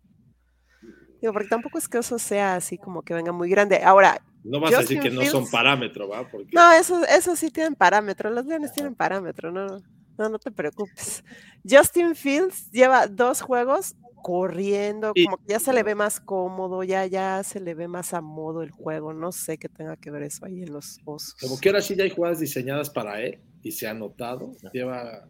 Digo, 1.20 1.32
porque 1.32 1.48
tampoco 1.48 1.78
es 1.78 1.88
que 1.88 1.98
oso 1.98 2.18
sea 2.18 2.56
así 2.56 2.78
como 2.78 3.02
que 3.02 3.14
venga 3.14 3.32
muy 3.32 3.48
grande. 3.48 3.82
Ahora, 3.82 4.20
No 4.44 4.60
vas 4.60 4.74
a 4.74 4.80
decir 4.80 5.00
que 5.00 5.10
no 5.10 5.24
son 5.24 5.48
parámetro, 5.50 6.08
¿va? 6.08 6.28
Porque 6.28 6.50
No, 6.52 6.72
eso, 6.72 7.04
eso 7.06 7.34
sí 7.36 7.50
tienen 7.50 7.74
parámetro. 7.74 8.30
Los 8.30 8.46
Leones 8.46 8.72
tienen 8.72 8.94
parámetro, 8.94 9.50
no, 9.50 9.80
no, 10.18 10.28
no 10.28 10.38
te 10.38 10.50
preocupes. 10.50 11.24
Justin 11.68 12.14
Fields 12.14 12.70
lleva 12.70 13.06
dos 13.06 13.40
juegos 13.40 13.94
corriendo, 14.22 15.12
como 15.14 15.38
que 15.38 15.52
ya 15.52 15.60
se 15.60 15.72
le 15.72 15.82
ve 15.82 15.94
más 15.94 16.20
cómodo, 16.20 16.82
ya, 16.82 17.06
ya 17.06 17.42
se 17.44 17.60
le 17.60 17.74
ve 17.74 17.88
más 17.88 18.12
a 18.14 18.20
modo 18.20 18.62
el 18.62 18.70
juego. 18.70 19.12
No 19.12 19.32
sé 19.32 19.58
qué 19.58 19.68
tenga 19.68 19.96
que 19.96 20.10
ver 20.10 20.24
eso 20.24 20.44
ahí 20.44 20.62
en 20.62 20.72
los 20.72 20.98
osos. 21.04 21.34
como 21.40 21.58
que 21.58 21.68
ahora 21.68 21.80
sí 21.80 21.94
ya 21.96 22.04
hay 22.04 22.10
jugadas 22.10 22.40
diseñadas 22.40 22.90
para 22.90 23.22
él 23.22 23.40
y 23.62 23.72
se 23.72 23.86
ha 23.86 23.94
notado. 23.94 24.52
Lleva, 24.72 25.28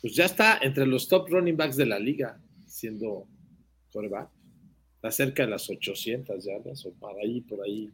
pues 0.00 0.14
ya 0.14 0.24
está 0.24 0.58
entre 0.62 0.86
los 0.86 1.08
top 1.08 1.28
running 1.30 1.56
backs 1.56 1.76
de 1.76 1.86
la 1.86 1.98
liga, 1.98 2.40
siendo 2.66 3.28
quarterback. 3.92 4.30
Está 4.96 5.10
cerca 5.10 5.44
de 5.44 5.50
las 5.50 5.68
800 5.68 6.44
yardas 6.44 6.84
o 6.86 6.92
para 6.94 7.20
ahí, 7.20 7.40
por 7.40 7.64
ahí. 7.64 7.90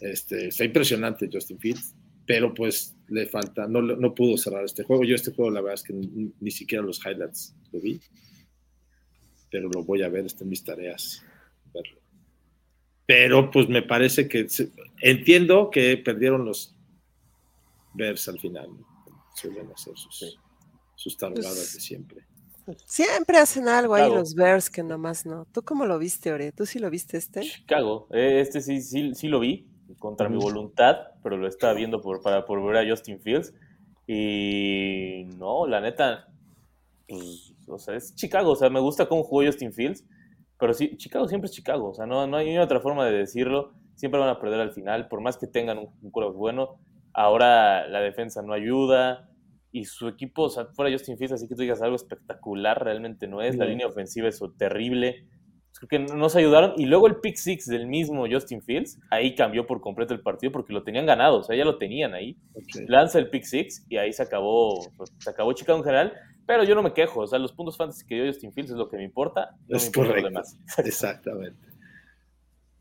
Este, 0.00 0.48
está 0.48 0.64
impresionante 0.64 1.28
Justin 1.32 1.58
Fields, 1.58 1.94
pero 2.26 2.54
pues 2.54 2.96
le 3.08 3.26
falta, 3.26 3.66
no, 3.68 3.82
no 3.82 4.14
pudo 4.14 4.36
cerrar 4.36 4.64
este 4.64 4.82
juego. 4.84 5.04
Yo 5.04 5.14
este 5.14 5.32
juego 5.32 5.50
la 5.50 5.60
verdad 5.60 5.74
es 5.74 5.82
que 5.82 5.92
ni, 5.92 6.32
ni 6.40 6.50
siquiera 6.50 6.82
los 6.82 7.04
highlights 7.04 7.54
lo 7.72 7.80
vi, 7.80 8.00
pero 9.50 9.68
lo 9.68 9.84
voy 9.84 10.02
a 10.02 10.08
ver, 10.08 10.26
está 10.26 10.44
en 10.44 10.50
mis 10.50 10.64
tareas. 10.64 11.22
Verlo. 11.72 12.00
Pero 13.06 13.50
pues 13.50 13.68
me 13.68 13.82
parece 13.82 14.26
que 14.28 14.48
se- 14.48 14.70
entiendo 15.02 15.70
que 15.70 15.96
perdieron 15.98 16.44
los 16.44 16.74
Bears 17.94 18.26
al 18.28 18.40
final. 18.40 18.68
Suelen 19.36 19.70
hacer 19.72 19.96
sus, 19.96 20.18
Sí. 20.18 20.34
sus 20.96 21.16
tarugadas 21.16 21.54
Pues, 21.56 21.74
de 21.74 21.80
siempre. 21.80 22.26
Siempre 22.86 23.36
hacen 23.36 23.68
algo 23.68 23.94
ahí 23.94 24.04
Claro. 24.06 24.20
los 24.20 24.34
Bears 24.34 24.70
que 24.70 24.82
nomás 24.82 25.26
no. 25.26 25.44
¿Tú 25.52 25.62
cómo 25.62 25.84
lo 25.84 25.98
viste, 25.98 26.32
Ore? 26.32 26.50
¿Tú 26.52 26.64
sí 26.64 26.78
lo 26.78 26.88
viste 26.88 27.18
este? 27.18 27.42
Chicago. 27.42 28.08
Eh, 28.10 28.40
Este 28.40 28.62
sí, 28.62 28.80
sí, 28.80 29.14
sí 29.14 29.28
lo 29.28 29.38
vi 29.40 29.66
contra 29.98 30.28
mi 30.28 30.36
voluntad, 30.36 30.96
pero 31.22 31.36
lo 31.36 31.46
estaba 31.46 31.74
viendo 31.74 32.00
por, 32.00 32.22
para, 32.22 32.44
por 32.44 32.64
ver 32.64 32.76
a 32.76 32.88
Justin 32.88 33.20
Fields. 33.20 33.54
Y 34.06 35.24
no, 35.38 35.66
la 35.66 35.80
neta, 35.80 36.28
pues, 37.08 37.54
o 37.66 37.78
sea, 37.78 37.96
es 37.96 38.14
Chicago. 38.14 38.52
O 38.52 38.56
sea, 38.56 38.70
me 38.70 38.80
gusta 38.80 39.06
cómo 39.06 39.22
jugó 39.22 39.44
Justin 39.44 39.72
Fields, 39.72 40.04
pero 40.58 40.74
sí, 40.74 40.96
Chicago 40.96 41.28
siempre 41.28 41.46
es 41.46 41.52
Chicago. 41.52 41.90
O 41.90 41.94
sea, 41.94 42.06
no, 42.06 42.26
no 42.26 42.36
hay 42.36 42.56
otra 42.58 42.80
forma 42.80 43.06
de 43.06 43.12
decirlo. 43.12 43.72
Siempre 43.94 44.20
van 44.20 44.28
a 44.28 44.40
perder 44.40 44.60
al 44.60 44.72
final, 44.72 45.08
por 45.08 45.20
más 45.20 45.38
que 45.38 45.46
tengan 45.46 45.78
un, 45.78 45.88
un 46.02 46.34
bueno. 46.34 46.78
Ahora 47.12 47.86
la 47.88 48.00
defensa 48.00 48.42
no 48.42 48.52
ayuda. 48.52 49.30
Y 49.70 49.86
su 49.86 50.06
equipo, 50.06 50.42
o 50.42 50.50
sea, 50.50 50.66
fuera 50.66 50.92
Justin 50.92 51.18
Fields, 51.18 51.32
así 51.32 51.48
que 51.48 51.56
tú 51.56 51.62
digas 51.62 51.82
algo 51.82 51.96
espectacular, 51.96 52.84
realmente 52.84 53.26
no 53.26 53.42
es. 53.42 53.56
La 53.56 53.64
línea 53.64 53.88
ofensiva 53.88 54.28
es 54.28 54.40
terrible. 54.56 55.26
Creo 55.86 56.06
que 56.06 56.12
no 56.12 56.16
nos 56.16 56.36
ayudaron. 56.36 56.74
Y 56.76 56.86
luego 56.86 57.06
el 57.06 57.16
pick 57.16 57.36
six 57.36 57.66
del 57.66 57.86
mismo 57.86 58.26
Justin 58.30 58.62
Fields, 58.62 58.98
ahí 59.10 59.34
cambió 59.34 59.66
por 59.66 59.80
completo 59.80 60.14
el 60.14 60.20
partido 60.20 60.52
porque 60.52 60.72
lo 60.72 60.82
tenían 60.82 61.06
ganado, 61.06 61.38
o 61.38 61.42
sea, 61.42 61.56
ya 61.56 61.64
lo 61.64 61.78
tenían 61.78 62.14
ahí. 62.14 62.36
Lanza 62.86 63.18
el 63.18 63.30
pick 63.30 63.44
six 63.44 63.84
y 63.88 63.96
ahí 63.96 64.12
se 64.12 64.22
acabó, 64.22 64.80
se 65.18 65.30
acabó 65.30 65.52
Chicago 65.52 65.78
en 65.78 65.84
general. 65.84 66.12
Pero 66.46 66.64
yo 66.64 66.74
no 66.74 66.82
me 66.82 66.92
quejo, 66.92 67.20
o 67.20 67.26
sea, 67.26 67.38
los 67.38 67.52
puntos 67.52 67.76
fantasy 67.76 68.04
que 68.06 68.16
dio 68.16 68.26
Justin 68.26 68.52
Fields 68.52 68.70
es 68.72 68.76
lo 68.76 68.88
que 68.88 68.98
me 68.98 69.04
importa. 69.04 69.56
No 69.66 69.76
Es 69.76 69.84
me 69.84 69.86
importa 69.86 70.08
lo 70.08 70.14
correcto. 70.22 70.28
demás. 70.28 70.58
Exactamente. 70.84 71.68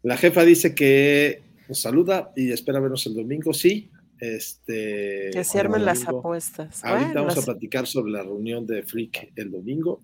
La 0.01 0.17
jefa 0.17 0.43
dice 0.43 0.75
que 0.75 1.43
nos 1.69 1.79
saluda 1.79 2.31
y 2.35 2.51
espera 2.51 2.81
vernos 2.81 3.05
el 3.05 3.15
domingo. 3.15 3.53
Sí, 3.53 3.89
este. 4.19 5.29
Que 5.31 5.43
se 5.43 5.59
armen 5.59 5.85
las 5.85 6.07
apuestas. 6.07 6.83
Ahorita 6.83 7.07
Bueno, 7.07 7.21
vamos 7.21 7.37
a 7.37 7.51
platicar 7.51 7.87
sobre 7.87 8.11
la 8.11 8.23
reunión 8.23 8.65
de 8.67 8.83
Freak 8.83 9.31
el 9.35 9.51
domingo. 9.51 10.01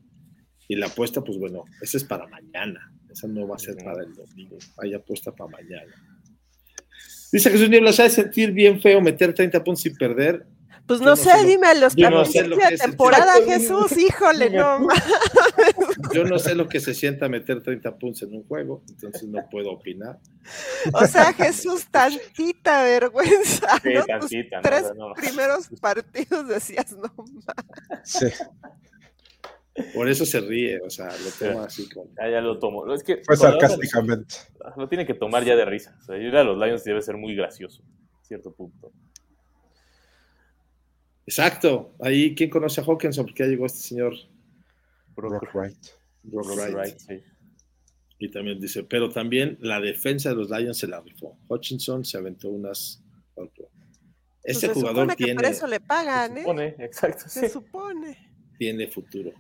Y 0.70 0.76
la 0.76 0.86
apuesta, 0.86 1.22
pues 1.22 1.38
bueno, 1.38 1.66
esa 1.82 1.98
es 1.98 2.04
para 2.06 2.28
mañana. 2.28 2.94
Esa 3.12 3.28
no 3.28 3.46
va 3.48 3.56
a 3.56 3.60
ser 3.60 3.76
para 3.84 4.04
el 4.04 4.14
domingo. 4.14 4.58
Hay 4.78 4.94
apuesta 4.94 5.32
para 5.34 5.50
mañana. 5.50 5.92
Dice 7.32 7.50
Jesús 7.52 7.70
Niebla, 7.70 7.92
¿sabe 7.92 8.10
sentir 8.12 8.52
bien 8.52 8.80
feo 8.82 9.02
meter 9.02 9.34
30 9.34 9.64
puntos 9.64 9.82
sin 9.82 9.96
perder? 9.96 10.46
Pues 10.86 11.00
no 11.02 11.08
no 11.08 11.16
sé, 11.16 11.24
sé 11.32 11.44
lo- 11.44 11.48
dime 11.50 11.76
los 11.76 11.96
no 11.98 12.20
a 12.20 12.26
sé 12.26 12.42
lo 12.48 12.56
principio 12.56 12.58
que 12.58 12.68
de 12.70 12.74
es 12.76 12.82
el 12.82 12.90
temporada. 12.90 13.34
Jesús, 13.46 13.98
híjole, 13.98 14.50
no. 14.52 14.80
ma- 14.80 14.94
Yo 16.14 16.24
no 16.24 16.40
sé 16.40 16.56
lo 16.56 16.68
que 16.68 16.80
se 16.80 16.96
sienta 16.96 17.30
meter 17.30 17.62
30 17.62 17.96
puntos 17.98 18.24
en 18.24 18.34
un 18.34 18.44
juego, 18.48 18.82
entonces 18.90 19.24
no 19.28 19.48
puedo 19.52 19.72
opinar. 19.72 20.18
O 20.94 21.06
sea, 21.06 21.32
Jesús, 21.34 21.86
tantita 21.92 22.84
vergüenza. 22.84 23.80
Sí, 23.84 23.90
¿no? 23.94 24.00
Tus 24.00 24.08
tantita, 24.08 24.56
¿no? 24.58 24.62
tres 24.64 24.84
no. 24.96 25.14
primeros 25.14 25.68
partidos 25.80 26.48
decías, 26.48 26.92
no, 26.94 27.14
ma- 27.16 28.02
Sí. 28.04 28.26
Por 29.94 30.10
eso 30.10 30.26
se 30.26 30.42
ríe, 30.42 30.80
o 30.82 30.90
sea, 30.90 31.08
lo 31.08 31.30
toma 31.38 31.66
así 31.66 31.90
como. 31.90 32.10
Ya, 32.18 32.30
ya 32.30 32.42
lo 32.42 32.60
tomo. 32.60 32.94
Es 32.94 33.04
que 33.04 33.22
Fue 33.24 33.36
sarcásticamente. 33.36 34.36
Lo 34.78 34.88
tiene 34.88 35.06
que 35.06 35.14
tomar 35.14 35.44
ya 35.44 35.56
de 35.56 35.66
risa. 35.66 35.98
O 36.00 36.04
sea, 36.04 36.18
ir 36.18 36.36
a 36.36 36.44
los 36.44 36.58
Lions 36.58 36.84
debe 36.84 37.02
ser 37.02 37.18
muy 37.18 37.36
gracioso, 37.36 37.84
a 38.20 38.24
cierto 38.24 38.54
punto. 38.54 38.92
Exacto. 41.26 41.94
Ahí, 42.00 42.34
¿quién 42.34 42.50
conoce 42.50 42.82
a 42.82 42.84
Hawkinson? 42.84 43.26
Porque 43.26 43.44
ya 43.44 43.50
llegó 43.50 43.66
este 43.66 43.80
señor 43.80 44.16
Brock 45.16 45.54
Wright. 45.54 45.86
Brock 46.24 46.56
Wright. 46.56 46.74
Wright, 46.74 46.98
sí. 46.98 47.24
Y 48.18 48.30
también 48.32 48.60
dice, 48.60 48.84
pero 48.84 49.10
también 49.10 49.58
la 49.62 49.80
defensa 49.80 50.30
de 50.30 50.36
los 50.36 50.50
Lions 50.50 50.78
se 50.78 50.88
la 50.88 51.00
rifó. 51.00 51.38
Hutchinson 51.48 52.04
se 52.04 52.18
aventó 52.18 52.50
unas. 52.50 53.02
Este 53.38 53.54
pues 54.44 54.60
se 54.60 54.68
jugador 54.74 54.96
supone 55.04 55.16
que 55.16 55.24
tiene, 55.24 55.36
por 55.36 55.46
eso 55.46 55.68
le 55.68 55.80
pagan, 55.80 56.34
Se 56.34 56.40
¿eh? 56.40 56.44
supone, 56.44 56.76
exacto. 56.80 57.24
sí. 57.28 57.40
Se 57.40 57.50
supone. 57.50 58.18
tiene 58.58 58.88
futuro. 58.88 59.32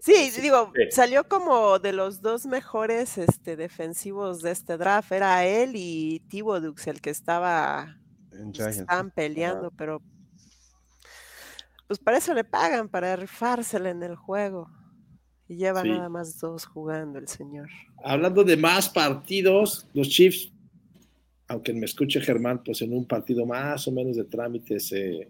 Sí, 0.00 0.30
digo, 0.40 0.72
Sí. 0.74 0.82
salió 0.90 1.28
como 1.28 1.78
de 1.78 1.92
los 1.92 2.22
dos 2.22 2.46
mejores 2.46 3.18
este, 3.18 3.56
defensivos 3.56 4.40
de 4.42 4.50
este 4.52 4.76
draft. 4.76 5.12
Era 5.12 5.44
él 5.46 5.72
y 5.74 6.22
Dux 6.30 6.86
el 6.86 7.00
que 7.00 7.10
estaba 7.10 7.96
pues, 8.30 8.78
estaban 8.78 9.10
peleando, 9.10 9.70
pero 9.72 10.02
pues 11.86 11.98
para 11.98 12.18
eso 12.18 12.32
le 12.34 12.44
pagan, 12.44 12.88
para 12.88 13.16
rifársela 13.16 13.90
en 13.90 14.02
el 14.02 14.14
juego. 14.16 14.70
Y 15.48 15.56
lleva 15.56 15.82
Sí. 15.82 15.88
nada 15.90 16.08
más 16.08 16.38
dos 16.38 16.64
jugando 16.64 17.18
el 17.18 17.26
señor. 17.26 17.68
Hablando 18.04 18.44
de 18.44 18.56
más 18.56 18.88
partidos, 18.88 19.86
los 19.92 20.08
Chiefs, 20.08 20.52
aunque 21.48 21.72
me 21.72 21.86
escuche 21.86 22.20
Germán, 22.20 22.62
pues 22.62 22.80
en 22.82 22.92
un 22.94 23.04
partido 23.04 23.44
más 23.44 23.88
o 23.88 23.90
menos 23.90 24.16
de 24.16 24.24
trámite 24.24 24.78
se 24.78 25.28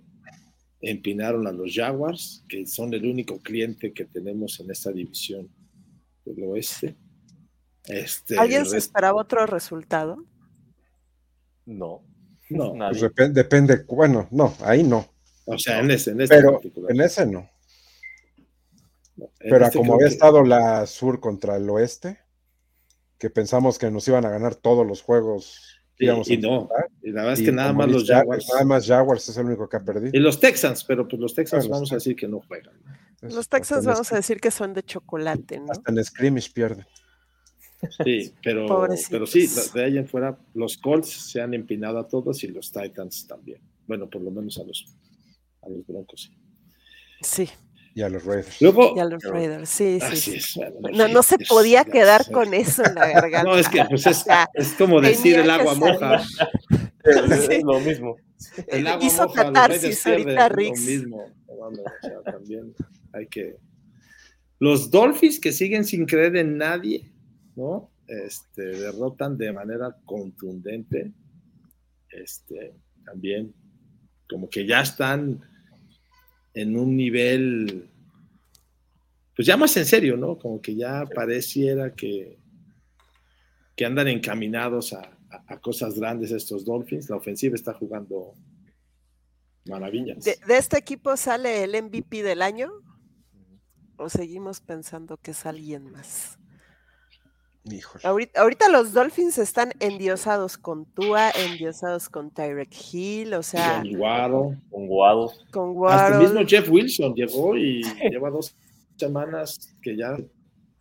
empinaron 0.80 1.46
a 1.46 1.52
los 1.52 1.75
Jaguars, 1.75 2.44
que 2.49 2.66
son 2.66 2.94
el 2.94 3.04
único 3.04 3.38
cliente 3.40 3.92
que 3.92 4.04
tenemos 4.06 4.58
en 4.60 4.70
esta 4.70 4.90
división 4.92 5.49
del 6.25 6.42
oeste. 6.44 6.96
Este, 7.87 8.38
¿Alguien 8.38 8.66
se 8.66 8.78
esperaba 8.78 9.20
otro 9.20 9.44
resultado? 9.46 10.25
No. 11.66 12.02
No. 12.49 12.72
Pues 12.90 13.02
depe- 13.02 13.32
depende, 13.32 13.84
bueno, 13.88 14.26
no, 14.30 14.54
ahí 14.62 14.82
no. 14.82 15.06
o 15.44 15.56
sea, 15.58 15.80
en 15.80 15.90
ese, 15.92 16.10
en 16.12 16.20
este 16.20 16.37
Pero 16.37 16.52
particular. 16.54 16.90
en 16.90 17.00
ese 17.00 17.26
no. 17.26 17.49
No, 19.16 19.26
en 19.40 19.50
Pero 19.50 19.64
este 19.66 19.78
como 19.78 19.94
había 19.94 20.08
que- 20.08 20.14
estado 20.14 20.42
la 20.42 20.87
sur 20.87 21.20
contra 21.20 21.56
el 21.56 21.68
oeste, 21.70 22.18
que 23.18 23.30
pensamos 23.30 23.78
que 23.78 23.90
nos 23.90 24.08
iban 24.08 24.25
a 24.25 24.30
ganar 24.30 24.54
todos 24.56 24.87
los 24.87 25.02
juegos. 25.02 25.79
Y 26.00 26.37
no, 26.38 26.69
y 27.02 27.11
la 27.11 27.23
verdad 27.23 27.38
es 27.40 27.45
que 27.45 27.52
nada 27.52 27.73
más 27.73 27.88
los 27.90 28.07
Jaguars 28.07 28.49
Nada 28.52 28.64
más 28.64 28.87
Jaguars 28.87 29.28
es 29.28 29.37
el 29.37 29.47
único 29.47 29.69
que 29.69 29.76
ha 29.76 29.85
perdido. 29.85 30.11
y 30.14 30.21
los 30.21 30.40
Texans, 30.40 30.83
pero 30.85 31.07
pues 31.07 31.21
los 31.21 31.35
Texans 31.35 31.64
Ah, 31.64 31.69
los 31.69 31.71
vamos 31.71 31.92
a 31.92 31.97
decir 31.97 32.16
que 32.16 32.26
no 32.26 32.40
juegan. 32.40 32.75
Entonces, 33.11 33.37
Los 33.37 33.49
Texans 33.49 33.85
vamos 33.85 34.11
a 34.12 34.16
decir 34.16 34.40
que 34.40 34.50
son 34.50 34.73
de 34.73 34.83
chocolate, 34.83 35.61
¿no? 35.61 35.73
Hasta 35.73 35.92
en 35.92 36.02
scrimmage 36.04 36.50
pierde. 36.52 36.87
Sí, 38.04 38.33
pero, 38.42 38.66
pero 39.11 39.26
sí, 39.26 39.49
de 39.75 39.85
ahí 39.85 39.99
en 39.99 40.07
fuera, 40.07 40.38
los 40.54 40.76
Colts 40.78 41.09
se 41.30 41.40
han 41.40 41.54
empinado 41.54 41.99
a 41.99 42.07
todos 42.09 42.42
y 42.45 42.49
los 42.49 42.71
Titans 42.73 43.26
también. 43.26 43.61
Bueno, 43.87 44.09
por 44.09 44.23
lo 44.23 44.30
menos 44.30 44.59
a 44.59 44.64
los, 44.64 44.85
a 45.62 45.69
los 45.69 45.87
Broncos. 45.87 46.30
sí. 47.23 47.47
Sí, 47.47 47.50
Y 47.94 48.02
a 48.02 48.09
los 48.09 48.25
Raiders. 48.25 48.61
Luego, 48.62 48.94
y 48.97 49.00
a 49.00 49.04
los 49.04 49.23
Raiders, 49.23 49.68
sí, 49.68 49.99
sí. 50.00 50.06
así 50.06 50.40
sí. 50.40 50.61
es. 50.62 50.73
bueno, 50.80 50.97
No, 50.99 51.09
no 51.09 51.23
se 51.23 51.38
podía 51.38 51.85
quedar 51.85 52.30
con 52.30 52.54
eso 52.54 52.85
en 52.85 52.94
la 52.94 53.09
garganta. 53.09 53.50
No, 53.50 53.56
es 53.56 53.68
que 53.68 53.85
pues 53.85 54.06
es, 54.06 54.20
O 54.20 54.25
sea, 54.25 54.49
es 54.54 54.73
como 54.75 55.00
decir 55.00 55.38
el 55.38 55.50
agua 55.50 55.75
moja. 55.75 56.23
Es, 57.02 57.47
Sí. 57.47 57.54
es 57.54 57.62
lo 57.64 57.80
mismo. 57.80 58.16
El 58.68 58.87
agua 58.87 59.04
Hizo 59.04 59.26
moja, 59.26 59.44
los 59.44 59.52
catarsis 59.52 60.06
ahorita 60.06 60.49
Rix. 60.50 60.80
Lo 60.85 60.90
mismo. 60.90 61.25
O 61.47 61.73
sea, 62.02 62.23
también 62.32 62.75
hay 63.12 63.26
que. 63.26 63.56
Los 64.59 64.90
Dolphins 64.90 65.40
que 65.40 65.50
siguen 65.52 65.85
sin 65.85 66.04
creer 66.04 66.37
en 66.37 66.59
nadie, 66.59 67.11
¿no? 67.56 67.90
Este, 68.06 68.62
derrotan 68.62 69.38
de 69.38 69.52
manera 69.52 69.97
contundente. 70.04 71.11
Este, 72.11 72.75
también, 73.04 73.54
como 74.28 74.49
que 74.50 74.66
ya 74.66 74.82
están 74.82 75.40
en 76.54 76.76
un 76.76 76.97
nivel, 76.97 77.88
pues 79.37 79.47
ya 79.47 79.57
más 79.57 79.76
en 79.76 79.87
serio, 79.87 80.16
¿no? 80.16 80.37
Como 80.38 80.61
que 80.61 80.75
ya 80.75 81.07
pareciera 81.07 81.95
que, 81.95 82.38
que 83.76 83.85
andan 83.85 84.09
encaminados 84.09 84.92
a, 84.92 85.02
a- 85.30 85.45
a 85.47 85.61
cosas 85.61 85.95
grandes 85.99 86.33
estos 86.33 86.64
Dolphins. 86.64 87.09
La 87.09 87.16
ofensiva 87.16 87.54
está 87.54 87.73
jugando 87.73 88.35
maravillas. 89.66 90.25
¿De, 90.25 90.37
de 90.47 90.59
este 90.59 90.76
equipo 90.78 91.16
sale 91.16 91.62
el 91.62 91.80
MVP 91.80 92.23
del 92.25 92.42
año? 92.42 92.71
¿O 93.97 94.09
seguimos 94.09 94.61
pensando 94.61 95.16
que 95.19 95.30
es 95.30 95.47
alguien 95.47 95.90
más? 95.92 96.38
Híjole. 97.64 98.02
Ahorita, 98.06 98.40
ahorita 98.40 98.68
los 98.70 98.92
Dolphins 98.94 99.36
están 99.38 99.72
endiosados 99.80 100.56
con 100.56 100.86
Tua, 100.86 101.30
endiosados 101.30 102.08
con 102.08 102.30
Tyrek 102.30 102.70
Hill, 102.92 103.34
o 103.34 103.42
sea, 103.42 103.80
Con 103.82 103.92
Guaro. 103.98 104.56
Con 104.70 104.86
Guado. 104.86 105.32
con 105.50 105.88
Hasta 105.88 106.16
el 106.16 106.22
mismo. 106.22 106.40
Jeff 106.46 106.68
Wilson 106.70 107.14
llegó 107.14 107.56
y 107.56 107.82
lleva 108.10 108.30
dos 108.30 108.56
semanas 108.96 109.74
que 109.82 109.96
ya 109.96 110.16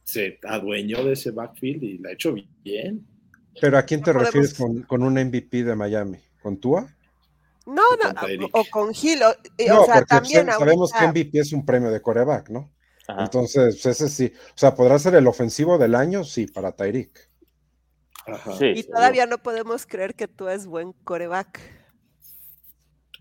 se 0.04 0.40
adueñó 0.48 1.04
de 1.04 1.14
ese 1.14 1.32
backfield 1.32 1.84
y 1.84 1.98
la 1.98 2.10
ha 2.10 2.14
hecho 2.14 2.34
bien. 2.64 3.06
Pero 3.60 3.78
¿a 3.78 3.84
quién 3.84 4.02
te 4.02 4.14
No 4.14 4.20
refieres 4.20 4.54
con, 4.54 4.82
con 4.84 5.04
un 5.04 5.14
MVP 5.16 5.64
de 5.66 5.76
Miami? 5.76 6.18
¿Con 6.42 6.58
Tua? 6.58 6.88
No, 7.66 7.84
no, 8.02 8.14
con 8.14 8.16
Tyreek. 8.26 8.50
o 8.56 8.64
con 8.72 8.92
Hill, 9.00 9.22
o, 9.22 9.32
y- 9.58 9.68
No, 9.68 9.82
o 9.82 9.86
sea, 9.86 9.96
porque 9.96 10.06
también 10.08 10.48
sabemos 10.48 10.92
que 10.92 10.98
ahorita- 10.98 11.12
MVP 11.12 11.40
es 11.40 11.52
un 11.54 11.66
premio 11.66 11.92
de 11.92 12.02
coreback, 12.02 12.50
¿no? 12.50 12.72
Ajá. 13.10 13.24
Entonces, 13.24 13.80
pues, 13.82 14.02
ese 14.02 14.08
sí. 14.10 14.32
O 14.50 14.58
sea, 14.58 14.76
¿podrá 14.76 15.00
ser 15.00 15.16
el 15.16 15.26
ofensivo 15.28 15.78
del 15.80 15.96
año? 15.96 16.24
Sí, 16.24 16.46
para 16.46 16.72
Tyreek. 16.72 17.30
Ajá. 18.28 18.56
Sí, 18.58 18.66
y 18.68 18.82
seguro. 18.84 18.98
todavía 18.98 19.26
no 19.26 19.40
podemos 19.40 19.86
creer 19.88 20.14
que 20.14 20.28
Tua 20.28 20.54
es 20.54 20.68
buen 20.68 20.94
coreback. 20.94 21.60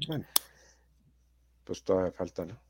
Bueno, 0.06 0.26
pues 1.64 1.82
todavía 1.82 2.12
falta, 2.12 2.44
¿no? 2.44 2.60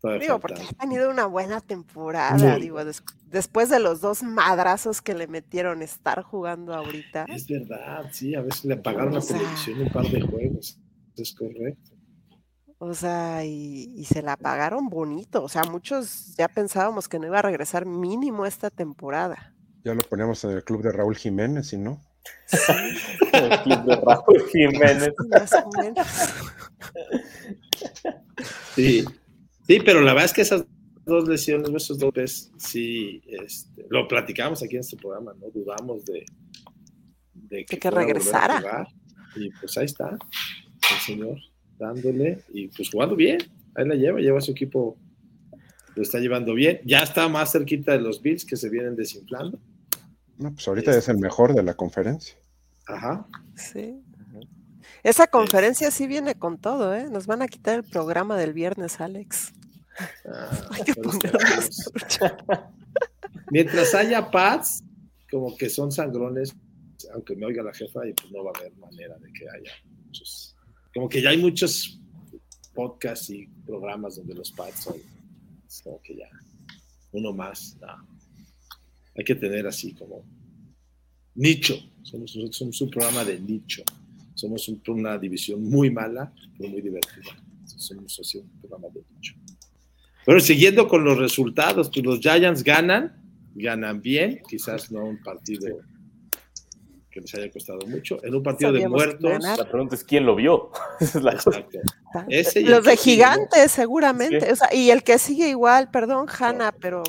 Todavía 0.00 0.20
Digo, 0.22 0.40
falta. 0.40 0.56
porque 0.56 0.62
ha 0.74 0.78
tenido 0.80 1.10
una 1.10 1.26
buena 1.26 1.60
temporada, 1.60 2.56
digo, 2.56 2.84
des- 2.84 3.04
después 3.26 3.68
de 3.68 3.78
los 3.78 4.00
dos 4.00 4.22
madrazos 4.24 5.00
que 5.00 5.14
le 5.14 5.28
metieron 5.28 5.80
estar 5.82 6.22
jugando 6.22 6.74
ahorita. 6.74 7.26
Es 7.28 7.46
verdad, 7.46 8.08
sí, 8.12 8.34
a 8.34 8.40
veces 8.40 8.64
le 8.64 8.74
apagaron 8.74 9.12
la 9.12 9.18
O 9.18 9.22
sea- 9.22 9.36
televisión 9.38 9.80
un 9.82 9.90
par 9.92 10.06
de 10.08 10.20
juegos. 10.22 10.78
Es 11.16 11.34
correcto. 11.34 11.91
O 12.84 12.94
sea, 12.94 13.44
y, 13.44 13.92
y 13.94 14.04
se 14.06 14.22
la 14.22 14.36
pagaron 14.36 14.88
bonito. 14.88 15.44
O 15.44 15.48
sea, 15.48 15.62
muchos 15.62 16.34
ya 16.36 16.48
pensábamos 16.48 17.08
que 17.08 17.20
no 17.20 17.28
iba 17.28 17.38
a 17.38 17.42
regresar 17.42 17.86
mínimo 17.86 18.44
esta 18.44 18.70
temporada. 18.70 19.54
Ya 19.84 19.94
lo 19.94 20.00
poníamos 20.00 20.42
en 20.42 20.50
el 20.50 20.64
club 20.64 20.82
de 20.82 20.90
Raúl 20.90 21.14
Jiménez, 21.14 21.72
¿y 21.74 21.78
no? 21.78 22.02
El 23.32 23.62
club 23.62 23.84
de 23.84 23.96
Raúl 23.96 24.42
Jiménez. 24.50 25.12
Más 25.30 25.52
o 25.52 25.70
menos. 25.80 26.06
Sí, 28.74 29.04
sí, 29.64 29.78
pero 29.84 30.00
la 30.00 30.12
verdad 30.14 30.24
es 30.24 30.32
que 30.32 30.42
esas 30.42 30.64
dos 31.04 31.28
lesiones, 31.28 31.68
esos 31.68 31.98
dos 31.98 32.06
golpes, 32.06 32.50
sí, 32.58 33.22
este, 33.28 33.86
lo 33.90 34.08
platicamos 34.08 34.60
aquí 34.60 34.74
en 34.74 34.80
este 34.80 34.96
programa, 34.96 35.32
no 35.34 35.50
dudamos 35.54 36.04
de, 36.04 36.24
de 37.32 37.64
que 37.64 37.90
regresara. 37.92 38.88
Y 39.36 39.50
pues 39.50 39.78
ahí 39.78 39.84
está, 39.84 40.10
el 40.10 40.98
señor 41.06 41.38
dándole 41.78 42.42
y 42.52 42.68
pues 42.68 42.90
jugando 42.90 43.16
bien. 43.16 43.38
Ahí 43.74 43.86
la 43.86 43.94
lleva, 43.94 44.20
lleva 44.20 44.38
a 44.38 44.42
su 44.42 44.52
equipo, 44.52 44.96
lo 45.94 46.02
está 46.02 46.18
llevando 46.18 46.54
bien. 46.54 46.80
Ya 46.84 47.00
está 47.00 47.28
más 47.28 47.52
cerquita 47.52 47.92
de 47.92 48.00
los 48.00 48.20
Bills 48.20 48.44
que 48.44 48.56
se 48.56 48.68
vienen 48.68 48.96
desinflando. 48.96 49.58
No, 50.38 50.52
pues 50.52 50.66
ahorita 50.66 50.96
es 50.96 51.08
el 51.08 51.18
mejor 51.18 51.54
de 51.54 51.62
la 51.62 51.74
conferencia. 51.74 52.36
Ajá. 52.86 53.26
Sí. 53.54 54.02
Esa 55.02 55.26
conferencia 55.26 55.90
sí 55.90 56.06
viene 56.06 56.36
con 56.36 56.58
todo, 56.58 56.94
¿eh? 56.94 57.08
Nos 57.10 57.26
van 57.26 57.42
a 57.42 57.48
quitar 57.48 57.76
el 57.76 57.84
programa 57.84 58.36
del 58.36 58.52
viernes, 58.52 59.00
Alex. 59.00 59.52
Ah, 60.24 60.68
Hay 60.70 60.82
que 60.82 60.94
Mientras 63.50 63.94
haya 63.94 64.30
Pats, 64.30 64.84
como 65.30 65.56
que 65.56 65.68
son 65.68 65.90
sangrones, 65.90 66.54
aunque 67.12 67.34
me 67.34 67.46
oiga 67.46 67.62
la 67.62 67.74
jefa, 67.74 68.06
y 68.06 68.12
pues 68.12 68.30
no 68.30 68.44
va 68.44 68.52
a 68.54 68.58
haber 68.58 68.74
manera 68.76 69.16
de 69.18 69.32
que 69.32 69.48
haya 69.48 69.72
muchos. 70.04 70.51
Como 70.94 71.08
que 71.08 71.22
ya 71.22 71.30
hay 71.30 71.38
muchos 71.38 71.98
podcasts 72.74 73.30
y 73.30 73.46
programas 73.66 74.16
donde 74.16 74.34
los 74.34 74.52
Pats 74.52 74.84
son, 74.84 74.96
es 75.66 75.82
como 75.82 76.00
que 76.02 76.16
ya, 76.16 76.28
uno 77.12 77.32
más. 77.32 77.76
Hay 79.16 79.24
que 79.24 79.34
tener 79.34 79.66
así 79.66 79.92
como 79.94 80.24
nicho. 81.34 81.74
Somos, 82.02 82.36
somos 82.50 82.80
un 82.80 82.90
programa 82.90 83.24
de 83.24 83.38
nicho. 83.40 83.82
Somos 84.34 84.68
un- 84.68 84.82
una 84.88 85.18
división 85.18 85.62
muy 85.62 85.90
mala, 85.90 86.32
pero 86.58 86.70
muy 86.70 86.80
divertida. 86.80 87.36
Somos 87.64 88.18
así 88.18 88.38
un 88.38 88.48
programa 88.60 88.88
de 88.88 89.02
nicho. 89.14 89.34
Pero 90.24 90.40
siguiendo 90.40 90.88
con 90.88 91.04
los 91.04 91.18
resultados, 91.18 91.90
pues 91.92 92.04
los 92.04 92.20
Giants 92.20 92.62
ganan, 92.62 93.20
ganan 93.54 94.00
bien, 94.00 94.40
quizás 94.48 94.90
no 94.90 95.04
un 95.04 95.22
partido 95.22 95.78
que 97.12 97.20
les 97.20 97.32
haya 97.34 97.50
costado 97.50 97.86
mucho, 97.86 98.18
en 98.24 98.34
un 98.34 98.42
partido 98.42 98.72
de 98.72 98.80
Sabíamos 98.80 99.00
que 99.02 99.06
muertos. 99.06 99.30
ganar. 99.30 99.58
La 99.58 99.68
pregunta 99.70 99.94
es 99.94 100.02
quién 100.04 100.26
lo 100.26 100.34
vio. 100.34 100.70
Ese 102.28 102.60
y 102.60 102.64
el 102.64 102.70
Los 102.70 102.84
de 102.84 102.96
gigantes, 102.96 103.70
seguramente. 103.72 104.40
Sí. 104.46 104.52
O 104.52 104.56
sea, 104.56 104.74
y 104.74 104.90
el 104.90 105.02
que 105.02 105.18
sigue 105.18 105.48
igual, 105.48 105.90
perdón, 105.90 106.26
Hanna, 106.28 106.72
pero 106.72 107.02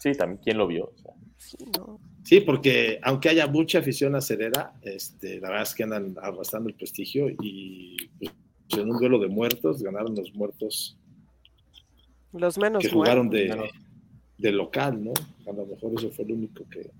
Sí, 0.00 0.12
también 0.12 0.40
quién 0.42 0.58
lo 0.58 0.66
vio. 0.66 0.86
O 0.86 0.96
sea, 0.98 1.12
sí, 1.38 1.56
no. 1.78 1.98
Sí, 2.24 2.40
porque 2.40 2.98
aunque 3.02 3.28
haya 3.30 3.46
mucha 3.46 3.78
afición 3.78 4.14
acerera, 4.14 4.74
este, 4.82 5.40
la 5.40 5.48
verdad 5.48 5.62
es 5.64 5.74
que 5.74 5.82
andan 5.84 6.14
arrastrando 6.22 6.68
el 6.68 6.74
prestigio 6.74 7.28
y 7.40 7.96
pues, 8.18 8.32
en 8.80 8.90
un 8.90 8.98
duelo 8.98 9.18
de 9.18 9.28
muertos 9.28 9.82
ganaron 9.82 10.14
los 10.14 10.32
muertos 10.34 10.96
Los 12.32 12.58
menos 12.58 12.82
que 12.84 12.90
jugaron 12.90 13.26
muertos. 13.28 13.58
de, 14.38 14.48
de 14.48 14.52
local, 14.52 15.02
¿no? 15.02 15.12
A 15.48 15.52
lo 15.52 15.66
mejor 15.66 15.92
eso 15.96 16.10
fue 16.10 16.24
lo 16.26 16.34
único 16.34 16.64
que, 16.70 16.90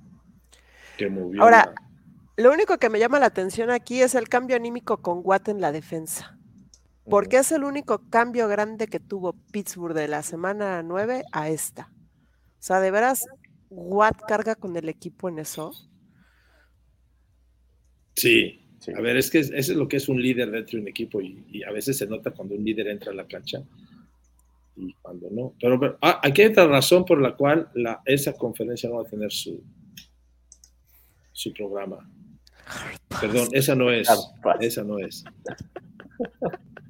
que 0.97 1.09
movió. 1.09 1.43
Ahora, 1.43 1.67
la- 1.67 1.90
Lo 2.37 2.53
único 2.53 2.79
que 2.79 2.89
me 2.91 2.99
llama 2.99 3.19
la 3.19 3.27
atención 3.27 3.71
aquí 3.71 4.01
es 4.01 4.15
el 4.15 4.29
cambio 4.29 4.57
anímico 4.57 5.03
con 5.03 5.21
Watt 5.23 5.49
en 5.49 5.61
la 5.61 5.73
defensa. 5.73 6.37
Porque 7.09 7.39
es 7.39 7.51
el 7.53 7.65
único 7.65 8.03
cambio 8.09 8.47
grande 8.49 8.87
que 8.87 9.01
tuvo 9.01 9.33
Pittsburgh 9.53 9.95
de 9.95 10.07
la 10.09 10.23
semana 10.23 10.83
9 10.83 11.25
a 11.33 11.49
esta. 11.49 11.91
O 11.93 12.63
sea, 12.63 12.81
de 12.81 12.91
veras, 12.91 13.27
Watt 13.69 14.21
carga 14.29 14.55
con 14.55 14.77
el 14.77 14.89
equipo 14.89 15.29
en 15.29 15.39
eso. 15.39 15.73
sí, 18.15 18.57
Sí. 18.81 18.93
a 18.97 19.01
ver, 19.03 19.17
es 19.19 19.31
que 19.31 19.39
es- 19.41 19.51
eso 19.51 19.73
es 19.73 19.79
lo 19.79 19.89
que 19.89 19.97
es 19.99 20.09
un 20.09 20.21
líder 20.23 20.51
dentro 20.51 20.77
de 20.77 20.83
un 20.83 20.89
equipo 20.89 21.21
y, 21.21 21.45
y 21.51 21.63
a 21.65 21.71
veces 21.71 21.99
se 21.99 22.07
nota 22.07 22.31
cuando 22.31 22.55
un 22.55 22.65
líder 22.65 22.89
entra 22.89 23.13
a 23.13 23.15
la 23.15 23.27
cancha 23.27 23.63
y 24.77 24.95
cuando 25.03 25.29
no. 25.31 25.55
Pero, 25.61 25.79
pero, 25.79 25.99
ah, 26.01 26.19
aquí 26.23 26.41
hay 26.43 26.49
otra 26.49 26.67
razón 26.67 27.05
por 27.05 27.21
la 27.21 27.37
cual 27.37 27.71
la, 27.75 28.01
esa 28.07 28.33
conferencia 28.33 28.89
no 28.89 28.97
va 28.97 29.03
a 29.03 29.11
tener 29.11 29.31
su, 29.33 29.63
su 31.33 31.53
programa. 31.53 32.11
Perdón, 33.21 33.49
esa 33.53 33.75
no 33.75 33.91
es. 33.91 34.09
Esa 34.61 34.83
no 34.85 34.99
es. 34.99 35.25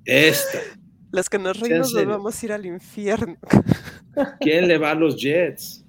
Esta. 0.04 0.58
Los 1.12 1.28
que 1.28 1.38
nos 1.38 1.58
reímos 1.58 1.92
nos 1.92 2.06
vamos 2.06 2.42
a 2.42 2.46
ir 2.46 2.52
al 2.52 2.66
infierno. 2.66 3.36
¿Quién 4.40 4.68
le 4.68 4.78
va 4.78 4.92
a 4.92 4.94
los 4.94 5.20
Jets? 5.20 5.84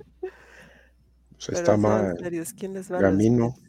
Pues 1.45 1.59
está 1.59 1.77
mal. 1.77 2.17
¿quién 2.57 2.73
les 2.73 2.91
va. 2.91 2.99
Jets? 3.11 3.61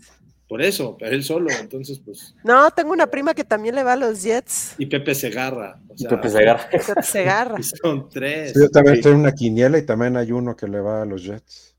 Por 0.49 0.61
eso, 0.61 0.97
pero 0.99 1.13
él 1.13 1.25
solo, 1.25 1.49
entonces, 1.61 1.99
pues. 2.05 2.35
No, 2.45 2.71
tengo 2.73 2.93
una 2.93 3.07
prima 3.07 3.33
que 3.33 3.43
también 3.45 3.75
le 3.75 3.83
va 3.83 3.95
a 3.95 3.97
los 3.97 4.23
Jets. 4.23 4.75
Y 4.77 4.85
Pepe 4.85 5.15
Segarra. 5.15 5.81
O 5.89 5.97
sea, 5.97 6.11
Pepe 6.11 6.29
Segarra. 6.29 6.69
Pep 6.71 7.03
Segarra. 7.03 7.59
y 7.59 7.63
Son 7.83 8.09
tres. 8.11 8.53
Sí, 8.53 8.61
yo 8.61 8.69
también 8.71 8.97
Sí. 8.97 9.01
estoy 9.01 9.13
en 9.13 9.19
una 9.21 9.33
quiniela 9.33 9.79
y 9.79 9.87
también 9.87 10.17
hay 10.19 10.31
uno 10.31 10.55
que 10.55 10.69
le 10.69 10.81
va 10.81 11.03
a 11.03 11.05
los 11.07 11.23
Jets. 11.25 11.72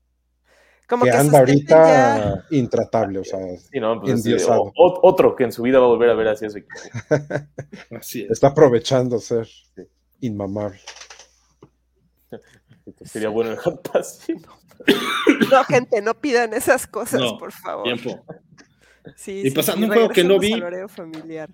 Como 0.94 1.04
que 1.04 1.10
anda 1.12 1.38
ahorita 1.38 1.76
ya- 1.76 2.44
intratable, 2.56 3.18
o 3.20 3.24
sea, 3.24 3.38
Sí, 3.70 3.78
no, 3.80 4.00
pues 4.00 4.26
o- 4.48 4.72
otro 5.02 5.34
que 5.36 5.44
en 5.44 5.52
su 5.52 5.62
vida 5.62 5.78
va 5.78 5.84
a 5.86 5.88
volver 5.88 6.10
a 6.10 6.14
ver 6.14 6.28
así 6.28 6.46
a 6.46 6.50
su 6.50 6.58
equipo. 6.58 6.74
Así 7.98 8.22
es. 8.22 8.30
está 8.30 8.48
aprovechando 8.48 9.18
ser 9.18 9.46
inmamable. 10.20 10.80
Sería 13.04 13.28
bueno 13.28 13.50
el 13.52 13.56
hot 13.58 13.90
pass. 13.90 14.20
Sí, 14.26 14.34
no. 14.34 14.58
No, 15.50 15.64
gente, 15.64 16.02
no 16.02 16.14
pidan 16.14 16.52
esas 16.52 16.86
cosas, 16.86 17.20
No, 17.20 17.38
por 17.38 17.52
favor. 17.52 17.84
Tiempo. 17.84 18.24
Sí, 19.16 19.40
Y 19.44 19.50
sí, 19.50 19.56
pasando 19.56 19.80
sí, 19.80 19.84
un 19.84 19.92
juego 19.94 20.08
que 20.10 20.24
no 20.24 20.38
vi. 20.38 20.54
familiar. 20.88 21.50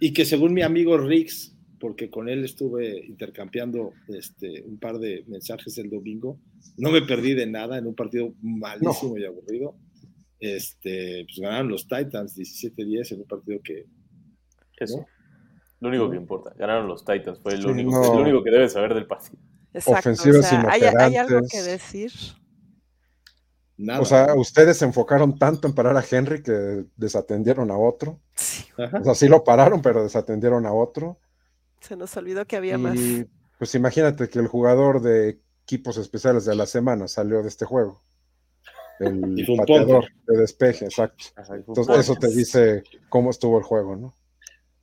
Y 0.00 0.12
que 0.12 0.24
según 0.24 0.52
mi 0.52 0.62
amigo 0.62 0.98
Rix, 0.98 1.53
porque 1.84 2.08
con 2.08 2.30
él 2.30 2.42
estuve 2.46 3.04
intercambiando 3.04 3.92
este, 4.08 4.62
un 4.62 4.78
par 4.78 4.98
de 4.98 5.22
mensajes 5.26 5.76
el 5.76 5.90
domingo, 5.90 6.40
no 6.78 6.90
me 6.90 7.02
perdí 7.02 7.34
de 7.34 7.44
nada 7.44 7.76
en 7.76 7.86
un 7.86 7.94
partido 7.94 8.32
malísimo 8.40 9.18
y 9.18 9.26
aburrido. 9.26 9.76
Este, 10.40 11.26
pues 11.26 11.40
ganaron 11.40 11.68
los 11.68 11.86
Titans 11.86 12.38
17-10 12.38 13.12
en 13.12 13.20
un 13.20 13.26
partido 13.26 13.60
que 13.62 13.84
Eso. 14.78 14.96
¿No? 14.96 15.06
Lo 15.80 15.88
único 15.90 16.10
que 16.10 16.16
importa. 16.16 16.54
Ganaron 16.56 16.88
los 16.88 17.04
Titans. 17.04 17.38
Fue 17.42 17.54
lo, 17.58 17.64
Sí, 17.64 17.68
único, 17.68 17.90
no. 17.90 18.14
lo 18.14 18.20
único 18.22 18.42
que 18.42 18.50
debes 18.50 18.72
saber 18.72 18.94
del 18.94 19.06
partido. 19.06 19.36
Exacto. 19.74 19.98
Ofensivas 19.98 20.38
o 20.38 20.42
sea, 20.42 20.66
¿hay, 20.70 20.80
hay 20.84 21.16
algo 21.16 21.40
que 21.50 21.60
decir. 21.60 22.12
nada. 23.76 24.00
O 24.00 24.06
sea, 24.06 24.34
ustedes 24.36 24.78
se 24.78 24.86
enfocaron 24.86 25.38
tanto 25.38 25.68
en 25.68 25.74
parar 25.74 25.98
a 25.98 26.04
Henry 26.10 26.42
que 26.42 26.86
desatendieron 26.96 27.70
a 27.70 27.76
otro. 27.76 28.22
Sí. 28.36 28.64
O 28.78 29.04
sea, 29.04 29.14
sí 29.14 29.28
lo 29.28 29.44
pararon, 29.44 29.82
pero 29.82 30.02
desatendieron 30.02 30.64
a 30.64 30.72
otro. 30.72 31.18
se 31.88 31.96
nos 31.96 32.16
olvidó 32.16 32.46
que 32.46 32.56
había 32.56 32.78
más. 32.78 32.98
Pues 33.58 33.74
imagínate 33.74 34.28
que 34.28 34.38
el 34.38 34.46
jugador 34.48 35.00
de 35.02 35.40
equipos 35.64 35.96
especiales 35.96 36.44
de 36.44 36.54
la 36.54 36.66
semana 36.66 37.08
salió 37.08 37.42
de 37.42 37.48
este 37.48 37.64
juego. 37.64 38.02
El 39.00 39.20
Y 39.38 39.56
pateador 39.56 40.06
de 40.26 40.38
despeje, 40.38 40.84
exacto. 40.86 41.24
Ajá, 41.36 41.56
Entonces 41.56 41.96
eso 41.98 42.14
te 42.16 42.28
dice 42.28 42.82
cómo 43.08 43.30
estuvo 43.30 43.58
el 43.58 43.64
juego, 43.64 43.96
¿no? 43.96 44.16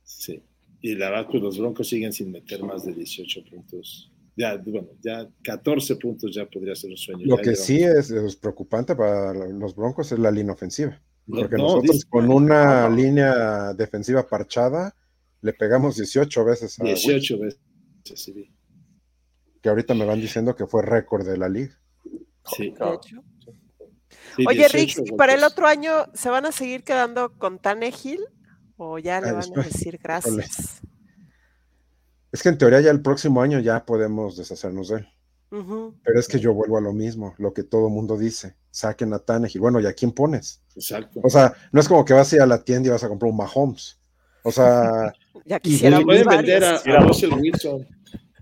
Sí. 0.02 0.42
Y 0.80 0.96
la 0.96 1.10
verdad, 1.10 1.28
pues 1.30 1.42
los 1.42 1.58
Broncos 1.58 1.88
siguen 1.88 2.12
sin 2.12 2.32
meter 2.32 2.62
más 2.62 2.84
de 2.84 2.92
18 2.92 3.44
puntos 3.48 4.10
Ya, 4.36 4.56
bueno, 4.56 4.88
ya 5.00 5.28
14 5.44 5.96
puntos 5.96 6.34
ya 6.34 6.44
podría 6.46 6.74
ser 6.74 6.90
un 6.90 6.96
sueño. 6.96 7.24
Lo 7.26 7.36
Ya 7.36 7.42
que 7.42 7.50
llevamos- 7.50 7.66
sí 7.66 7.82
es, 7.82 8.10
es 8.10 8.36
preocupante 8.36 8.96
para 8.96 9.32
los 9.34 9.76
Broncos 9.76 10.10
es 10.10 10.18
la 10.18 10.30
línea 10.30 10.54
ofensiva. 10.54 11.00
No, 11.26 11.40
Porque 11.40 11.56
no, 11.56 11.62
nosotros 11.64 11.92
dice- 11.92 12.08
con 12.10 12.30
una 12.30 12.82
no, 12.82 12.90
no, 12.90 12.96
línea 12.96 13.72
defensiva 13.74 14.26
parchada 14.26 14.94
le 15.42 15.52
pegamos 15.52 15.96
18 15.96 16.44
veces 16.44 16.80
a 16.80 16.84
Wilson, 16.84 17.10
18 17.12 17.38
veces. 17.38 17.60
sí, 18.14 18.50
que 19.60 19.68
ahorita 19.68 19.94
me 19.94 20.04
van 20.04 20.20
diciendo 20.20 20.56
que 20.56 20.66
fue 20.66 20.82
récord 20.82 21.26
de 21.26 21.36
la 21.36 21.48
liga. 21.48 21.78
Sí, 22.56 22.72
Claro. 22.72 23.00
Oye, 24.46 24.66
18 24.68 24.72
Rix, 24.78 25.02
¿y 25.04 25.12
para 25.12 25.34
el 25.34 25.44
otro 25.44 25.66
año 25.66 26.06
se 26.14 26.30
van 26.30 26.46
a 26.46 26.52
seguir 26.52 26.84
quedando 26.84 27.36
con 27.38 27.58
Tannehill 27.58 28.20
o 28.76 28.98
ya 28.98 29.20
le 29.20 29.28
Ah, 29.28 29.34
van 29.34 29.58
a 29.58 29.62
decir 29.62 29.98
gracias? 30.02 30.80
Es 32.32 32.42
que 32.42 32.48
en 32.48 32.56
teoría 32.58 32.80
ya 32.80 32.90
el 32.90 33.02
próximo 33.02 33.42
año 33.42 33.60
ya 33.60 33.84
podemos 33.84 34.36
deshacernos 34.36 34.88
de 34.88 34.96
él. 34.98 35.08
Pero 36.02 36.18
es 36.18 36.28
que 36.28 36.38
yo 36.40 36.54
vuelvo 36.54 36.78
a 36.78 36.80
lo 36.80 36.94
mismo, 36.94 37.34
lo 37.36 37.52
que 37.52 37.62
todo 37.62 37.90
mundo 37.90 38.16
dice. 38.16 38.56
Saquen 38.70 39.12
a 39.12 39.18
Tannehill. 39.18 39.60
Bueno, 39.60 39.80
¿y 39.80 39.86
a 39.86 39.92
quién 39.92 40.12
pones? 40.12 40.62
Exacto. 40.74 41.20
O 41.22 41.28
sea, 41.28 41.52
no 41.72 41.80
es 41.80 41.88
como 41.88 42.06
que 42.06 42.14
vas 42.14 42.32
a 42.32 42.36
ir 42.36 42.42
a 42.42 42.46
la 42.46 42.64
tienda 42.64 42.88
y 42.88 42.90
vas 42.92 43.04
a 43.04 43.08
comprar 43.08 43.30
un 43.30 43.36
Mahomes. 43.36 44.00
O 44.42 44.52
sea, 44.52 45.12
Ya 45.44 45.56
Y 45.56 45.60
quisiéramos 45.60 46.04
pueden 46.04 46.26
vender 46.28 46.64
a, 46.64 46.78
Russell 47.00 47.32
Wilson. 47.32 47.84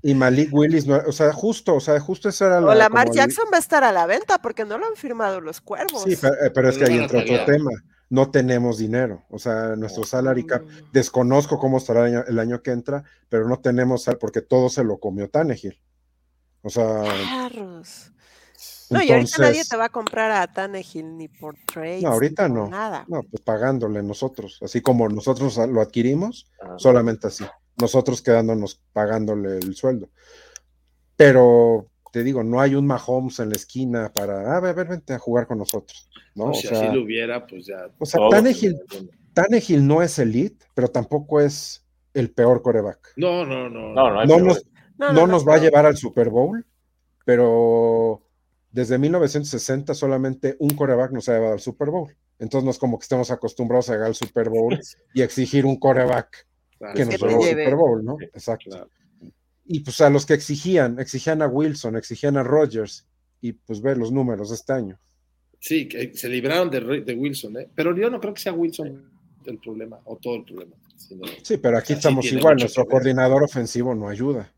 y 0.02 0.14
Malik 0.14 0.52
Willis, 0.52 0.86
no- 0.86 1.00
o 1.06 1.12
sea, 1.12 1.32
justo, 1.32 1.74
o 1.76 1.80
sea, 1.80 1.98
justo 1.98 2.28
eso 2.28 2.46
era 2.46 2.58
O 2.58 2.62
la. 2.66 2.74
Lamar 2.74 3.06
como 3.06 3.14
el- 3.14 3.18
Jackson 3.20 3.46
va 3.52 3.56
a 3.56 3.60
estar 3.60 3.84
a 3.84 3.92
la 3.92 4.04
venta 4.06 4.38
porque 4.42 4.64
no 4.66 4.76
lo 4.76 4.86
han 4.86 4.96
firmado 4.96 5.40
los 5.40 5.60
cuervos. 5.62 6.02
Sí, 6.04 6.16
pero, 6.20 6.34
eh, 6.34 6.50
pero 6.50 6.68
es 6.68 6.76
que 6.78 6.84
ahí 6.84 6.98
entra 6.98 7.20
otro 7.20 7.44
tema. 7.46 7.70
No 8.10 8.30
tenemos 8.30 8.76
dinero. 8.76 9.22
O 9.30 9.38
sea, 9.38 9.76
nuestro 9.76 10.04
salary 10.04 10.44
cap, 10.44 10.62
desconozco 10.92 11.58
cómo 11.58 11.78
estará 11.78 12.00
el 12.08 12.16
año, 12.16 12.24
el 12.26 12.38
año 12.40 12.60
que 12.62 12.72
entra, 12.72 13.04
pero 13.28 13.48
no 13.48 13.60
tenemos 13.60 14.02
sal 14.02 14.18
porque 14.18 14.42
todo 14.42 14.68
se 14.68 14.82
lo 14.84 14.98
comió 14.98 15.30
Tannehill. 15.30 15.80
O 16.62 16.68
sea, 16.70 17.04
Carros. 17.30 18.12
No, 18.90 18.98
y 18.98 19.10
ahorita 19.10 19.16
entonces, 19.18 19.38
nadie 19.40 19.64
te 19.64 19.76
va 19.76 19.84
a 19.86 19.88
comprar 19.88 20.30
a 20.32 20.52
Tannehill 20.52 21.16
ni 21.16 21.28
por 21.28 21.56
trades. 21.72 22.02
No, 22.02 22.10
ahorita 22.10 22.48
no. 22.48 22.68
Nada. 22.68 23.04
no, 23.08 23.22
pues 23.22 23.40
pagándole 23.42 24.02
nosotros, 24.02 24.58
así 24.62 24.80
como 24.80 25.08
nosotros 25.08 25.56
lo 25.68 25.80
adquirimos, 25.80 26.50
Ah, 26.60 26.74
solamente 26.76 27.28
así. 27.28 27.44
Nosotros 27.80 28.20
quedándonos 28.20 28.82
pagándole 28.92 29.58
el 29.58 29.74
sueldo. 29.76 30.10
Pero 31.16 31.86
te 32.12 32.24
digo, 32.24 32.42
no 32.42 32.60
hay 32.60 32.74
un 32.74 32.86
Mahomes 32.86 33.38
en 33.38 33.50
la 33.50 33.56
esquina 33.56 34.12
para, 34.12 34.56
a 34.56 34.60
ver, 34.60 34.74
ver, 34.74 34.88
vente 34.88 35.12
a 35.14 35.18
jugar 35.18 35.46
con 35.46 35.58
nosotros. 35.58 36.10
¿no? 36.34 36.46
No, 36.46 36.50
o 36.50 36.54
si 36.54 36.66
sea, 36.66 36.78
así 36.86 36.94
lo 36.94 37.02
hubiera, 37.02 37.46
pues 37.46 37.66
ya. 37.66 37.88
o 37.98 38.06
sea, 38.06 38.20
Tannehill, 38.30 38.76
Tannehill 39.34 39.86
no 39.86 40.02
es 40.02 40.18
elite, 40.18 40.64
pero 40.74 40.88
tampoco 40.88 41.40
es 41.40 41.84
el 42.14 42.30
peor 42.32 42.62
coreback. 42.62 43.12
No, 43.16 43.44
no, 43.44 43.68
no. 43.68 43.92
No, 43.94 44.10
no 44.10 44.24
No 44.26 44.38
nos, 44.40 44.64
No, 44.98 45.12
no 45.12 45.12
no, 45.12 45.26
nos 45.28 45.44
no, 45.44 45.50
va 45.50 45.54
a 45.54 45.58
no. 45.58 45.62
llevar 45.64 45.86
al 45.86 45.96
Super 45.96 46.28
Bowl, 46.30 46.66
pero 47.24 48.22
desde 48.72 48.98
1960 48.98 49.94
solamente 49.94 50.56
un 50.58 50.70
coreback 50.70 51.12
nos 51.12 51.28
ha 51.28 51.34
llevado 51.34 51.52
al 51.54 51.60
Super 51.60 51.90
Bowl. 51.90 52.14
Entonces 52.38 52.64
no 52.64 52.70
es 52.70 52.78
como 52.78 52.98
que 52.98 53.02
estemos 53.04 53.30
acostumbrados 53.30 53.90
a 53.90 53.92
llegar 53.94 54.06
al 54.08 54.14
Super 54.14 54.48
Bowl 54.48 54.78
y 55.14 55.22
exigir 55.22 55.66
un 55.66 55.76
coreback 55.76 56.46
Claro, 56.78 56.94
que 56.94 57.04
nos 57.04 57.14
te 57.16 57.26
llevó 57.26 57.42
al 57.42 57.48
lleve. 57.48 57.64
Super 57.64 57.76
Bowl, 57.76 58.04
¿no? 58.04 58.16
Exacto. 58.20 58.70
claro. 58.70 58.88
Y 59.66 59.80
pues 59.80 60.00
a 60.00 60.10
los 60.10 60.24
que 60.26 60.34
exigían, 60.34 60.98
exigían 60.98 61.42
a 61.42 61.46
Wilson, 61.46 61.96
exigían 61.96 62.36
a 62.36 62.42
Rodgers, 62.42 63.06
y 63.40 63.52
pues 63.52 63.80
ver 63.80 63.96
los 63.98 64.10
números 64.12 64.50
de 64.50 64.56
este 64.56 64.72
año. 64.72 64.98
Sí, 65.58 65.86
que 65.88 66.14
se 66.14 66.28
libraron 66.28 66.70
de, 66.70 67.14
Wilson, 67.14 67.58
¿eh? 67.58 67.68
Pero 67.74 67.94
yo 67.96 68.10
no 68.10 68.18
creo 68.20 68.34
que 68.34 68.40
sea 68.40 68.52
Wilson 68.52 69.10
el 69.46 69.58
problema, 69.58 70.00
o 70.04 70.16
todo 70.16 70.36
el 70.36 70.44
problema. 70.44 70.74
sino- 70.96 71.26
Sí, 71.42 71.56
pero 71.58 71.78
aquí 71.78 71.92
estamos 71.94 72.24
igual, 72.26 72.56
nuestro 72.56 72.86
coordinador 72.86 73.42
ofensivo 73.42 73.94
no 73.94 74.08
ayuda. 74.08 74.52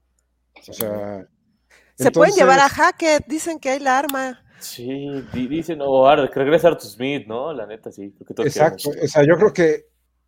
O 0.69 0.73
sea, 0.73 1.27
Se 2.03 2.11
pueden 2.11 2.35
llevar 2.35 2.59
a 2.61 2.69
Hackett, 2.69 3.27
dicen 3.27 3.59
que 3.59 3.71
hay 3.71 3.81
la 3.81 3.99
arma. 3.99 4.43
Sí, 4.61 5.09
di- 5.33 5.49
dicen, 5.49 5.79
o 5.83 6.05
que 6.33 6.39
regresa 6.39 6.69
Arthur 6.69 6.89
Smith, 6.89 7.27
¿no? 7.27 7.53
La 7.53 7.67
neta, 7.67 7.91
sí. 7.91 8.13
Exacto, 8.39 8.91
queremos. 8.91 9.05
o 9.05 9.09
sea, 9.13 9.25
yo 9.27 9.37
creo 9.37 9.53
que, 9.53 9.87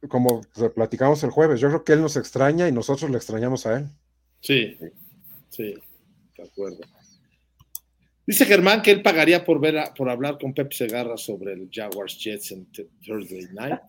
como 0.09 0.41
platicamos 0.75 1.23
el 1.23 1.31
jueves, 1.31 1.61
yo 1.61 1.69
creo 1.69 1.85
que 1.85 1.93
él 1.93 2.01
nos 2.03 2.17
extraña 2.17 2.67
y 2.69 2.73
nosotros 2.73 3.11
le 3.11 3.17
extrañamos 3.17 3.65
a 3.67 3.79
él. 3.79 3.87
Sí, 4.41 4.77
sí, 5.51 5.75
de 6.37 6.43
acuerdo. 6.43 6.79
Dice 8.27 8.45
Germán 8.47 8.81
que 8.83 8.91
él 8.91 9.03
pagaría 9.03 9.45
por 9.45 9.61
ver 9.61 9.79
a- 9.79 9.95
por 9.95 10.09
hablar 10.11 10.39
con 10.41 10.53
Pep 10.55 10.73
Segarra 10.73 11.17
sobre 11.17 11.53
el 11.53 11.69
Jaguars 11.73 12.19
Jets 12.19 12.53
en 12.53 12.67
Th- 12.73 12.89
Thursday 13.05 13.47
Night. 13.53 13.81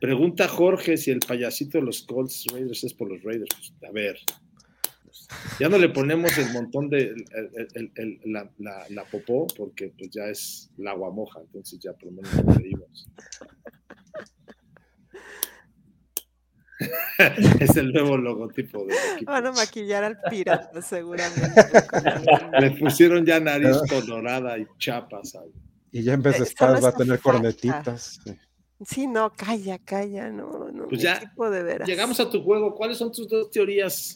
Pregunta 0.00 0.46
Jorge 0.46 0.96
si 0.96 1.10
el 1.10 1.18
payasito 1.18 1.78
de 1.78 1.84
los 1.84 2.02
Colts 2.02 2.44
Raiders 2.52 2.84
es 2.84 2.94
por 2.94 3.08
los 3.10 3.22
Raiders. 3.24 3.48
Pues, 3.80 3.90
a 3.90 3.92
ver, 3.92 4.18
ya 5.60 5.68
no 5.68 5.78
le 5.78 5.88
ponemos 5.90 6.36
el 6.38 6.52
montón 6.52 6.88
de 6.88 6.98
el- 6.98 7.24
el- 7.32 7.68
el- 7.74 7.92
el- 7.96 8.20
la, 8.32 8.50
la- 8.58 8.86
la 8.90 9.04
popó 9.04 9.46
porque 9.56 9.92
pues 9.98 10.10
ya 10.10 10.24
es 10.24 10.70
la 10.76 10.92
agua 10.92 11.10
moja, 11.10 11.40
entonces 11.40 11.78
ya 11.80 11.92
por 11.92 12.04
lo 12.06 12.12
menos 12.12 12.44
nos 12.44 12.56
reímos. 12.56 13.06
es 17.60 17.76
el 17.76 17.92
nuevo 17.92 18.16
logotipo 18.16 18.86
equipo. 19.14 19.32
Van 19.32 19.46
a 19.46 19.52
maquillar 19.52 20.04
al 20.04 20.18
pirata, 20.30 20.80
seguramente. 20.80 21.60
Le 22.60 22.70
pusieron 22.72 23.26
ya 23.26 23.40
nariz 23.40 23.76
colorada 23.88 24.56
y 24.58 24.66
chapas. 24.78 25.34
al- 25.34 25.50
Y 25.90 26.02
ya 26.04 26.12
en 26.14 26.22
vez 26.22 26.38
de 26.38 26.44
espadas 26.44 26.84
va 26.84 26.90
a 26.90 26.92
tener 26.94 27.18
falta. 27.18 27.38
cornetitas. 27.40 28.20
sí. 28.24 28.36
Sí, 28.86 29.08
no, 29.08 29.32
calla, 29.34 29.76
calla, 29.80 30.30
no, 30.30 30.70
no. 30.70 30.86
Pues 30.86 31.02
ya, 31.02 31.16
equipo 31.16 31.50
de 31.50 31.64
veras. 31.64 31.88
Llegamos 31.88 32.20
a 32.20 32.30
tu 32.30 32.44
juego. 32.44 32.76
¿Cuáles 32.76 32.96
son 32.96 33.10
tus 33.10 33.26
dos 33.28 33.50
teorías? 33.50 34.14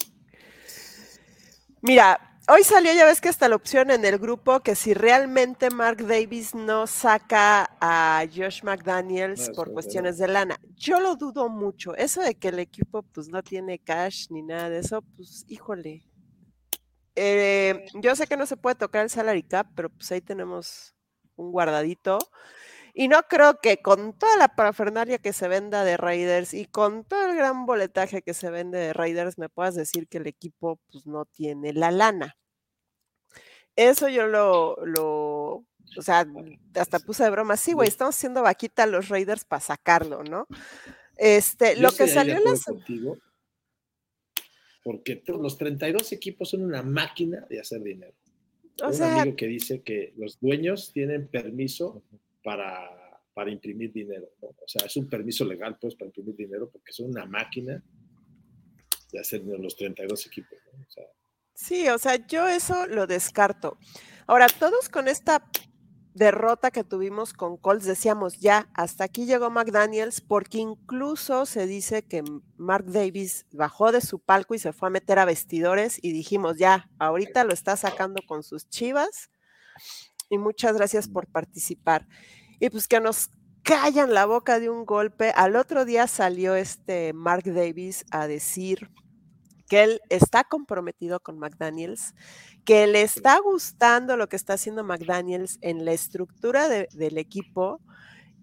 Mira, 1.85 2.39
hoy 2.49 2.63
salió, 2.63 2.93
ya 2.95 3.05
ves 3.05 3.21
que 3.21 3.29
está 3.29 3.49
la 3.49 3.57
opción 3.57 3.91
en 3.91 4.05
el 4.05 4.17
grupo 4.17 4.61
que 4.61 4.77
si 4.77 4.95
realmente 4.95 5.69
Mark 5.69 6.07
Davis 6.07 6.55
no 6.55 6.87
saca 6.87 7.77
a 7.81 8.25
Josh 8.33 8.63
McDaniels 8.63 9.49
No, 9.49 9.55
por 9.57 9.73
cuestiones 9.73 10.17
de 10.17 10.29
lana. 10.29 10.61
Yo 10.77 11.01
lo 11.01 11.17
dudo 11.17 11.49
mucho. 11.49 11.97
Eso 11.97 12.21
de 12.23 12.37
que 12.37 12.49
el 12.49 12.61
equipo 12.61 13.03
pues 13.03 13.27
no 13.27 13.43
tiene 13.43 13.81
cash 13.81 14.27
ni 14.31 14.43
nada 14.43 14.71
de 14.71 14.79
eso, 14.79 15.03
pues 15.17 15.45
híjole. 15.49 16.07
Eh, 17.17 17.85
yo 17.95 18.15
sé 18.15 18.29
que 18.29 18.37
no 18.37 18.47
se 18.47 18.57
puede 18.57 18.77
tocar 18.77 19.03
el 19.03 19.11
salary 19.11 19.43
cap, 19.43 19.67
pero 19.75 19.91
pues 19.91 20.13
ahí 20.13 20.21
tenemos 20.21 20.95
un 21.35 21.51
guardadito. 21.51 22.19
Y 22.95 23.09
no 23.09 23.23
creo 23.23 23.59
que 23.61 23.79
con 23.81 24.13
toda 24.19 24.37
la 24.37 24.49
parafernalia 24.55 25.19
que 25.19 25.33
se 25.33 25.49
venda 25.49 25.83
de 25.85 25.97
Raiders 25.97 26.53
y 26.53 26.67
con 26.67 27.05
todo 27.05 27.31
el 27.31 27.37
gran 27.37 27.65
boletaje 27.65 28.21
que 28.23 28.35
se 28.35 28.51
vende 28.51 28.79
de 28.79 28.93
Raiders, 28.93 29.39
me 29.39 29.49
puedas 29.49 29.75
decir 29.75 30.09
que 30.09 30.19
el 30.19 30.27
equipo 30.27 30.79
pues 30.91 31.07
no 31.07 31.25
tiene 31.25 31.73
la 31.73 31.91
lana. 31.91 32.37
Eso 33.77 34.09
yo 34.11 34.27
lo, 34.27 34.77
lo, 34.85 35.65
o 35.97 36.03
sea, 36.03 36.27
hasta 36.75 36.99
puse 36.99 37.25
de 37.25 37.31
broma, 37.31 37.57
sí, 37.57 37.73
güey, 37.73 37.89
estamos 37.89 38.15
haciendo 38.17 38.43
vaquita 38.43 38.83
a 38.83 38.87
los 38.87 39.09
Raiders 39.09 39.47
para 39.47 39.61
sacarlo, 39.61 40.23
¿no? 40.25 40.47
Este, 41.17 41.77
Yo 41.77 41.83
lo 41.83 41.93
que 41.93 42.07
salió 42.09 42.35
en 42.37 42.45
la 42.45 42.51
acuerdo 42.51 42.57
se- 42.63 42.71
contigo, 42.73 43.17
porque 44.85 45.17
to- 45.17 45.39
los 45.39 45.57
32 45.57 46.13
equipos 46.13 46.51
son 46.51 46.63
una 46.65 46.83
máquina 46.83 47.47
de 47.49 47.61
hacer 47.61 47.83
dinero. 47.83 48.13
o 48.83 48.87
un 48.89 48.93
sea, 48.95 49.21
amigo 49.23 49.37
que 49.37 49.47
dice 49.47 49.83
que 49.83 50.13
los 50.17 50.39
dueños 50.41 50.93
tienen 50.93 51.29
permiso 51.29 52.03
para, 52.43 53.21
para 53.35 53.51
imprimir 53.51 53.93
dinero. 53.93 54.29
¿no? 54.41 54.49
O 54.49 54.69
sea, 54.69 54.87
es 54.87 54.97
un 54.97 55.09
permiso 55.09 55.45
legal, 55.45 55.79
pues, 55.81 55.95
para 55.95 56.07
imprimir 56.07 56.37
dinero, 56.37 56.71
porque 56.71 56.93
son 56.93 57.11
una 57.11 57.27
máquina 57.27 57.83
de 59.13 59.21
hacer 59.21 59.43
los 59.45 59.77
32 59.77 60.27
equipos. 60.27 60.59
¿no? 60.73 60.85
O 60.87 60.91
sea, 60.91 61.05
Sí, 61.55 61.89
o 61.89 61.99
sea, 61.99 62.17
yo 62.27 62.49
eso 62.49 62.87
lo 62.87 63.07
descarto. 63.07 63.77
Ahora, 64.27 64.47
todos 64.49 64.89
con 64.89 65.07
esta 65.07 65.49
derrota 66.15 66.71
que 66.71 66.85
tuvimos 66.85 67.33
con 67.33 67.57
Colts 67.57 67.85
decíamos, 67.85 68.39
ya, 68.39 68.69
hasta 68.75 69.05
aquí 69.05 69.27
llegó 69.27 69.51
McDaniels, 69.51 70.21
porque 70.21 70.59
incluso 70.59 71.47
se 71.47 71.67
dice 71.67 72.03
que 72.03 72.23
Mark 72.57 72.87
Davis 72.87 73.47
bajó 73.53 73.93
de 73.93 74.01
su 74.01 74.19
palco 74.19 74.55
y 74.55 74.59
se 74.59 74.73
fue 74.73 74.89
a 74.89 74.91
meter 74.91 75.19
a 75.19 75.25
vestidores 75.25 75.99
y 76.03 76.13
dijimos, 76.13 76.59
ya, 76.59 76.91
ahorita 76.99 77.45
lo 77.45 77.53
está 77.53 77.77
sacando 77.77 78.21
con 78.27 78.43
sus 78.43 78.69
chivas 78.69 79.31
y 80.33 80.39
muchas 80.39 80.75
gracias 80.77 81.09
por 81.09 81.27
participar. 81.27 82.09
Y 82.59 82.71
pues 82.71 82.89
que 82.89 83.01
nos 83.01 83.29
callan 83.63 84.15
la 84.15 84.27
boca 84.27 84.59
de 84.59 84.71
un 84.71 84.85
golpe. 84.87 85.31
Al 85.37 85.57
otro 85.57 85.85
día 85.85 86.07
salió 86.07 86.55
este 86.57 87.13
Mark 87.13 87.45
Davis 87.45 88.05
a 88.11 88.27
decir 88.27 88.91
que 89.69 89.83
él 89.85 90.01
está 90.09 90.45
comprometido 90.45 91.21
con 91.21 91.39
McDaniels, 91.39 92.15
que 92.65 92.87
le 92.87 93.03
está 93.03 93.39
gustando 93.41 94.17
lo 94.17 94.29
que 94.29 94.37
está 94.37 94.55
haciendo 94.55 94.85
McDaniels 94.85 95.59
en 95.61 95.85
la 95.85 95.93
estructura 95.93 96.69
de- 96.69 96.89
del 96.93 97.19
equipo. 97.19 97.81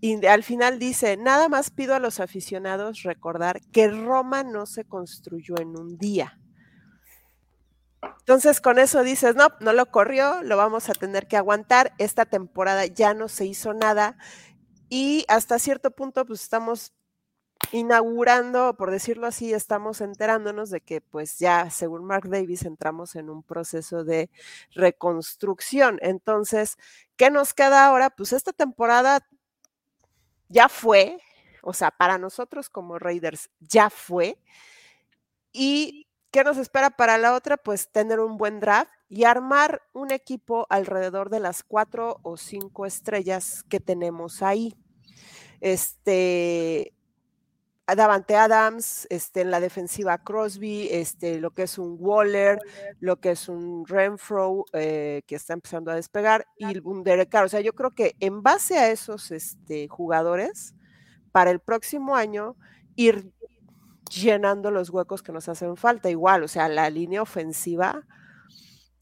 Y 0.02 0.26
al 0.26 0.44
final 0.44 0.80
dice, 0.80 1.18
nada 1.18 1.50
más 1.50 1.72
pido 1.72 1.94
a 1.96 2.00
los 2.00 2.20
aficionados 2.20 3.04
recordar 3.04 3.62
que 3.72 3.90
Roma 3.90 4.44
no 4.44 4.66
se 4.66 4.86
construyó 4.86 5.60
en 5.60 5.78
un 5.78 5.98
día. 5.98 6.39
Entonces 8.20 8.62
con 8.62 8.80
eso 8.80 9.04
dices, 9.04 9.36
no, 9.36 9.50
no 9.60 9.74
lo 9.74 9.92
corrió, 9.92 10.42
lo 10.44 10.58
vamos 10.58 10.90
a 10.90 10.94
tener 10.94 11.28
que 11.28 11.38
aguantar. 11.38 11.94
Esta 11.98 12.26
temporada 12.26 12.86
ya 12.86 13.14
no 13.14 13.28
se 13.28 13.46
hizo 13.46 13.74
nada 13.74 14.18
y 14.90 15.26
hasta 15.28 15.60
cierto 15.60 15.92
punto 15.92 16.26
pues 16.26 16.42
estamos 16.42 16.94
inaugurando, 17.72 18.76
por 18.76 18.92
decirlo 18.92 19.28
así, 19.28 19.54
estamos 19.54 20.02
enterándonos 20.02 20.70
de 20.70 20.82
que 20.82 21.02
pues 21.02 21.38
ya, 21.40 21.70
según 21.70 22.06
Mark 22.06 22.28
Davis, 22.30 22.64
entramos 22.66 23.16
en 23.16 23.30
un 23.30 23.44
proceso 23.44 24.04
de 24.04 24.30
reconstrucción. 24.74 26.00
Entonces, 26.02 26.78
¿qué 27.18 27.30
nos 27.30 27.54
queda 27.54 27.86
ahora? 27.86 28.10
Pues 28.10 28.34
esta 28.34 28.54
temporada 28.54 29.28
ya 30.48 30.70
fue, 30.70 31.20
o 31.62 31.74
sea, 31.74 31.92
para 31.92 32.18
nosotros 32.18 32.70
como 32.70 32.98
Raiders 33.00 33.50
ya 33.60 33.90
fue. 33.90 34.40
¿Y 35.52 36.08
qué 36.32 36.44
nos 36.44 36.58
espera 36.58 36.90
para 36.90 37.18
la 37.18 37.36
otra? 37.36 37.58
Pues 37.58 37.92
tener 37.92 38.20
un 38.20 38.38
buen 38.38 38.60
draft 38.60 38.92
y 39.10 39.24
armar 39.24 39.82
un 39.94 40.12
equipo 40.12 40.68
alrededor 40.70 41.30
de 41.30 41.40
las 41.40 41.64
cuatro 41.64 42.20
o 42.24 42.38
cinco 42.38 42.86
estrellas 42.86 43.64
que 43.70 43.80
tenemos 43.80 44.42
ahí. 44.42 44.76
Este, 45.62 46.94
Davante 47.96 48.36
Adams, 48.36 49.08
este, 49.10 49.42
en 49.42 49.52
la 49.52 49.60
defensiva 49.60 50.18
Crosby, 50.20 50.88
este, 50.92 51.40
lo 51.40 51.52
que 51.52 51.64
es 51.64 51.78
un 51.78 51.98
Waller, 52.00 52.60
lo 53.00 53.20
que 53.20 53.32
es 53.32 53.50
un 53.50 53.86
Renfro, 53.86 54.66
eh, 54.74 55.24
que 55.28 55.36
está 55.36 55.54
empezando 55.54 55.92
a 55.92 55.96
despegar, 55.96 56.46
y 56.58 56.80
un 56.84 57.04
Derek 57.04 57.30
Carr. 57.30 57.46
O 57.46 57.50
sea, 57.50 57.62
yo 57.62 57.74
creo 57.74 57.92
que 57.92 58.16
en 58.20 58.44
base 58.44 58.78
a 58.78 58.92
esos 58.92 59.32
este, 59.32 59.88
jugadores, 59.88 60.76
para 61.32 61.52
el 61.52 61.60
próximo 61.60 62.16
año, 62.16 62.56
ir 62.96 63.32
llenando 64.10 64.72
los 64.72 64.90
huecos 64.90 65.24
que 65.24 65.32
nos 65.32 65.50
hacen 65.50 65.78
falta. 65.78 66.10
Igual, 66.10 66.44
o 66.44 66.48
sea, 66.48 66.68
la 66.68 66.90
línea 66.90 67.22
ofensiva 67.22 68.06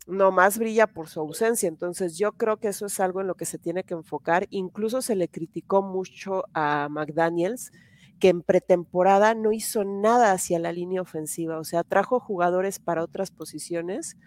no 0.07 0.31
más 0.31 0.57
brilla 0.57 0.87
por 0.87 1.09
su 1.09 1.19
ausencia. 1.19 1.67
Entonces, 1.67 2.17
yo 2.17 2.31
creo 2.33 2.57
que 2.57 2.69
eso 2.69 2.85
es 2.85 2.99
algo 2.99 3.21
en 3.21 3.27
lo 3.27 3.35
que 3.35 3.45
se 3.45 3.59
tiene 3.59 3.83
que 3.83 3.93
enfocar. 3.93 4.47
Incluso 4.49 5.01
se 5.01 5.15
le 5.15 5.27
criticó 5.27 5.81
mucho 5.81 6.45
a 6.53 6.87
McDaniels 6.89 7.71
que 8.19 8.29
en 8.29 8.41
pretemporada 8.41 9.35
no 9.35 9.51
hizo 9.51 9.83
nada 9.83 10.31
hacia 10.31 10.59
la 10.59 10.71
línea 10.71 11.01
ofensiva, 11.01 11.59
o 11.59 11.63
sea, 11.63 11.83
trajo 11.83 12.19
jugadores 12.19 12.79
para 12.79 13.03
otras 13.03 13.31
posiciones, 13.31 14.17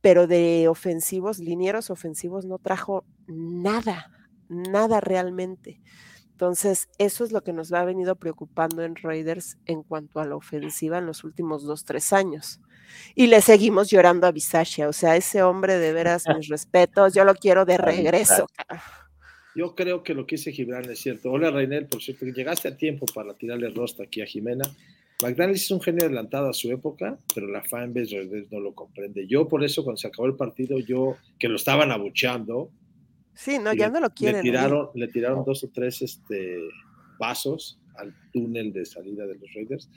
pero 0.00 0.26
de 0.26 0.66
ofensivos, 0.68 1.38
linieros 1.38 1.90
ofensivos, 1.90 2.46
no 2.46 2.58
trajo 2.58 3.04
nada, 3.26 4.10
nada 4.48 5.00
realmente. 5.00 5.80
Entonces, 6.38 6.88
eso 6.98 7.24
es 7.24 7.32
lo 7.32 7.42
que 7.42 7.52
nos 7.52 7.72
ha 7.72 7.84
venido 7.84 8.14
preocupando 8.14 8.84
en 8.84 8.94
Raiders 8.94 9.58
en 9.66 9.82
cuanto 9.82 10.20
a 10.20 10.24
la 10.24 10.36
ofensiva 10.36 10.98
en 10.98 11.06
los 11.06 11.24
últimos 11.24 11.64
dos, 11.64 11.84
tres 11.84 12.12
años. 12.12 12.60
Y 13.16 13.26
le 13.26 13.40
seguimos 13.40 13.90
llorando 13.90 14.24
a 14.24 14.30
Bisaccia, 14.30 14.88
o 14.88 14.92
sea, 14.92 15.16
ese 15.16 15.42
hombre 15.42 15.78
de 15.78 15.92
veras, 15.92 16.22
mis 16.36 16.46
respetos, 16.46 17.12
yo 17.12 17.24
lo 17.24 17.34
quiero 17.34 17.64
de 17.64 17.76
regreso. 17.78 18.46
Yo 19.56 19.74
creo 19.74 20.04
que 20.04 20.14
lo 20.14 20.28
que 20.28 20.36
dice 20.36 20.52
Gibran 20.52 20.88
es 20.88 21.00
cierto. 21.00 21.32
Hola, 21.32 21.50
Reinel, 21.50 21.86
por 21.86 22.00
cierto, 22.00 22.24
llegaste 22.26 22.68
a 22.68 22.76
tiempo 22.76 23.04
para 23.12 23.34
tirarle 23.34 23.70
rostro 23.70 24.04
aquí 24.04 24.20
a 24.20 24.26
Jimena. 24.26 24.62
McDaniels 25.20 25.64
es 25.64 25.70
un 25.72 25.80
genio 25.80 26.06
adelantado 26.06 26.50
a 26.50 26.52
su 26.52 26.70
época, 26.70 27.18
pero 27.34 27.48
la 27.48 27.64
fanbase 27.64 28.46
no 28.48 28.60
lo 28.60 28.76
comprende. 28.76 29.26
Yo 29.26 29.48
por 29.48 29.64
eso 29.64 29.82
cuando 29.82 29.96
se 29.96 30.06
acabó 30.06 30.28
el 30.28 30.36
partido, 30.36 30.78
yo 30.78 31.16
que 31.36 31.48
lo 31.48 31.56
estaban 31.56 31.90
abucheando. 31.90 32.70
Sí, 33.38 33.56
no, 33.60 33.72
ya 33.72 33.88
no 33.88 34.00
lo 34.00 34.10
quieren. 34.10 34.42
Le 34.42 34.50
tiraron, 34.50 34.90
le 34.94 35.06
tiraron 35.06 35.44
dos 35.44 35.62
o 35.62 35.68
tres 35.72 36.02
este, 36.02 36.58
vasos 37.20 37.78
al 37.94 38.12
túnel 38.32 38.72
de 38.72 38.84
salida 38.84 39.28
de 39.28 39.36
los 39.36 39.54
Raiders. 39.54 39.88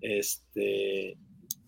Este, 0.00 1.16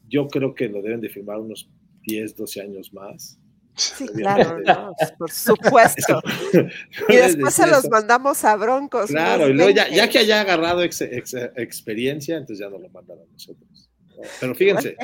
yo 0.09 0.27
creo 0.27 0.53
que 0.53 0.69
lo 0.69 0.83
deben 0.83 1.01
de 1.01 1.09
firmar 1.09 1.39
unos 1.39 1.71
10, 2.09 2.35
12 2.35 2.61
años 2.63 2.93
más. 2.93 3.39
Sí, 3.77 4.09
claro, 4.09 4.61
por 5.17 5.31
supuesto. 5.33 6.21
y 7.09 7.15
después 7.15 7.55
se 7.55 7.69
los 7.69 7.89
mandamos 7.89 8.45
a 8.45 8.57
Broncos. 8.57 9.07
Claro, 9.07 9.49
y 9.49 9.53
luego 9.53 9.71
ya, 9.71 10.09
que 10.09 10.19
haya 10.19 10.41
agarrado 10.41 10.83
experiencia, 10.83 12.37
entonces 12.37 12.59
ya 12.59 12.69
no 12.69 12.79
lo 12.79 12.89
mandan 12.89 13.19
a 13.21 13.33
nosotros. 13.33 13.89
Pero 14.41 14.57
fíjense, 14.57 14.97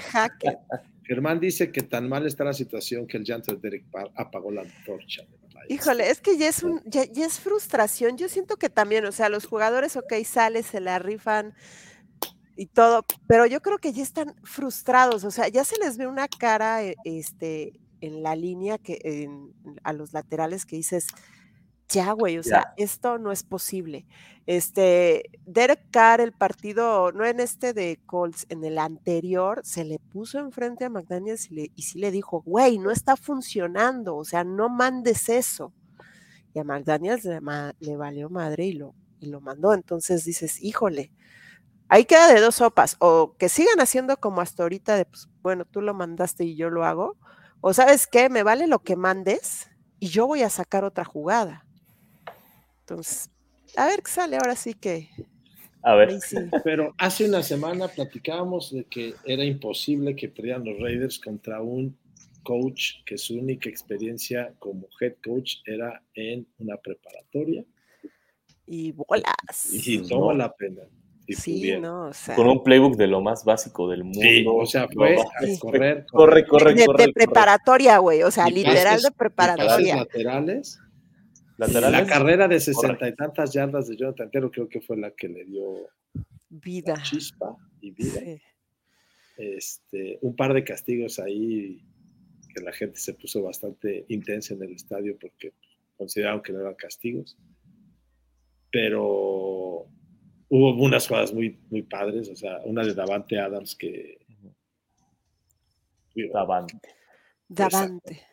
Germán 1.09 1.41
dice 1.41 1.73
que 1.73 1.81
tan 1.81 2.07
mal 2.07 2.27
está 2.27 2.45
la 2.45 2.53
situación 2.53 3.07
que 3.07 3.17
el 3.17 3.25
llanto 3.25 3.55
de 3.55 3.61
Derek 3.61 3.87
apagó 4.15 4.51
la 4.51 4.63
torcha. 4.85 5.23
Híjole, 5.71 6.11
es 6.11 6.21
que 6.21 6.37
ya 6.37 6.49
es, 6.49 6.63
un, 6.63 6.83
ya, 6.85 7.05
ya 7.05 7.25
es 7.25 7.41
frustración. 7.41 8.19
Yo 8.19 8.29
siento 8.29 8.57
que 8.57 8.69
también, 8.69 9.07
o 9.07 9.13
sea, 9.13 9.31
los 9.31 9.47
jugadores, 9.47 9.97
ok, 9.97 10.13
sale, 10.25 10.63
se 10.63 10.81
la 10.81 10.99
rifan 10.99 11.55
y 12.57 12.67
todo, 12.67 13.07
pero 13.27 13.47
yo 13.47 13.61
creo 13.63 13.79
que 13.79 13.93
ya 13.93 14.03
están 14.03 14.35
frustrados, 14.43 15.25
o 15.25 15.31
sea, 15.31 15.49
ya 15.49 15.65
se 15.65 15.79
les 15.79 15.97
ve 15.97 16.07
una 16.07 16.27
cara, 16.29 16.83
e, 16.83 16.97
este, 17.05 17.73
en 18.01 18.23
la 18.23 18.35
línea 18.37 18.79
que 18.79 19.29
a 19.85 19.93
los 19.93 20.13
laterales 20.13 20.67
que 20.67 20.77
dices, 20.77 21.07
ya, 21.89 22.13
güey, 22.13 22.39
o 22.39 22.43
sea, 22.43 22.75
esto 22.77 23.19
no 23.19 23.33
es 23.33 23.43
posible. 23.43 24.07
Este, 24.47 25.31
Derek 25.47 25.91
Carr, 25.91 26.21
el 26.21 26.33
partido, 26.33 27.13
no 27.13 27.25
en 27.27 27.41
este 27.41 27.73
de 27.75 28.01
Colts, 28.07 28.47
en 28.49 28.65
el 28.65 28.79
anterior, 28.79 29.61
se 29.65 29.85
le 29.85 29.99
puso 29.99 30.39
enfrente 30.39 30.85
a 30.85 30.91
McDaniels 30.91 31.51
y, 31.51 31.55
le, 31.55 31.73
y 31.75 31.83
sí 31.83 31.99
le 31.99 32.11
dijo, 32.11 32.43
güey, 32.43 32.79
no 32.79 32.91
está 32.91 33.17
funcionando, 33.17 34.17
o 34.17 34.25
sea, 34.25 34.45
no 34.45 34.69
mandes 34.69 35.29
eso. 35.29 35.73
Y 36.55 36.59
a 36.59 36.65
McDaniels 36.65 37.25
le, 37.25 37.41
le 37.81 37.97
valió 37.97 38.31
madre 38.31 38.67
y 38.67 38.73
lo, 38.73 38.95
y 39.21 39.27
lo 39.27 39.41
mandó. 39.41 39.75
Entonces 39.75 40.25
dices, 40.25 40.63
híjole, 40.63 41.13
ahí 41.89 42.05
queda 42.05 42.33
de 42.33 42.41
dos 42.41 42.57
sopas, 42.57 42.97
o 43.01 43.35
que 43.39 43.49
sigan 43.49 43.81
haciendo 43.81 44.17
como 44.19 44.41
hasta 44.41 44.63
ahorita, 44.63 44.97
de, 44.97 45.07
pues, 45.07 45.29
bueno, 45.43 45.65
tú 45.65 45.81
lo 45.83 45.95
mandaste 45.95 46.45
y 46.45 46.57
yo 46.57 46.71
lo 46.71 46.85
hago, 46.85 47.17
o 47.61 47.75
sabes 47.75 48.07
qué, 48.07 48.29
me 48.31 48.43
vale 48.43 48.67
lo 48.67 48.81
que 48.81 48.97
mandes 48.97 49.71
y 49.99 50.09
yo 50.09 50.27
voy 50.27 50.43
a 50.43 50.51
sacar 50.51 50.85
otra 50.85 51.05
jugada. 51.05 51.67
Entonces, 52.89 53.31
a 53.77 53.87
ver 53.87 54.03
qué 54.03 54.11
sale 54.11 54.37
ahora 54.37 54.57
sí 54.57 54.73
que. 54.73 55.11
A 55.83 55.95
ver. 55.95 56.09
Pero 56.65 56.95
hace 56.97 57.27
una 57.27 57.43
semana 57.43 57.87
platicábamos 57.89 58.73
de 58.73 58.85
que 58.85 59.15
era 59.27 59.45
imposible 59.45 60.17
que 60.17 60.29
perdieran 60.31 60.65
los 60.65 60.81
Raiders 60.81 61.19
contra 61.19 61.61
un 61.61 61.95
coach 62.43 63.03
que 63.05 63.19
su 63.19 63.39
única 63.39 63.69
experiencia 63.69 64.55
como 64.59 64.89
head 65.01 65.17
coach 65.23 65.57
era 65.67 66.03
en 66.15 66.47
una 66.59 66.79
preparatoria. 66.79 67.63
Y 68.67 68.93
bolas. 68.93 69.69
Y 69.71 70.09
toma 70.09 70.33
la 70.33 70.55
pena 70.55 70.83
sí, 71.35 71.77
no, 71.79 72.07
o 72.07 72.13
sea, 72.13 72.35
con 72.35 72.49
un 72.49 72.63
playbook 72.63 72.97
de 72.97 73.07
lo 73.07 73.21
más 73.21 73.45
básico 73.45 73.89
del 73.89 74.05
mundo. 74.05 74.21
Sí, 74.21 74.45
o 74.47 74.67
sea, 74.67 74.89
fue 74.89 75.17
correr, 75.59 76.07
corre, 76.11 76.47
corre, 76.47 76.75
de, 76.75 76.87
corre, 76.87 77.07
de, 77.07 77.13
preparatoria, 77.13 77.99
güey, 77.99 78.23
o 78.23 78.31
sea, 78.31 78.49
literal 78.49 79.01
de 79.01 79.11
preparatoria. 79.11 79.97
laterales. 79.97 80.81
Laterales. 81.59 82.01
La 82.01 82.07
carrera 82.07 82.49
de 82.49 82.59
sesenta 82.61 83.07
y 83.09 83.15
tantas 83.15 83.53
yardas 83.53 83.89
de 83.89 83.97
Jonathan 83.97 84.31
Taylor 84.31 84.51
creo 84.51 84.69
que 84.69 84.81
fue 84.81 84.97
la 84.97 85.11
que 85.11 85.29
le 85.29 85.45
dio 85.45 85.89
vida. 86.49 86.95
chispa 87.03 87.57
y 87.81 87.91
vida. 87.91 88.21
Este, 89.37 90.19
un 90.23 90.35
par 90.35 90.55
de 90.55 90.65
castigos 90.65 91.19
ahí 91.19 91.85
que 92.55 92.63
la 92.63 92.73
gente 92.73 92.99
se 92.99 93.15
puso 93.15 93.43
bastante 93.43 94.07
intensa 94.09 94.55
en 94.55 94.63
el 94.63 94.73
estadio 94.73 95.17
porque 95.19 95.53
consideraron 95.97 96.43
que 96.43 96.53
no 96.53 96.61
eran 96.61 96.75
castigos. 96.75 97.37
Pero 98.71 99.87
hubo 100.49 100.75
unas 100.83 101.07
jugadas 101.07 101.33
muy, 101.33 101.59
muy 101.71 101.83
padres, 101.83 102.29
o 102.29 102.37
sea, 102.37 102.61
una 102.65 102.85
de 102.85 102.95
Davante 102.95 103.39
Adams 103.39 103.75
que... 103.77 104.19
Davante. 106.33 106.81
Davante. 107.49 108.28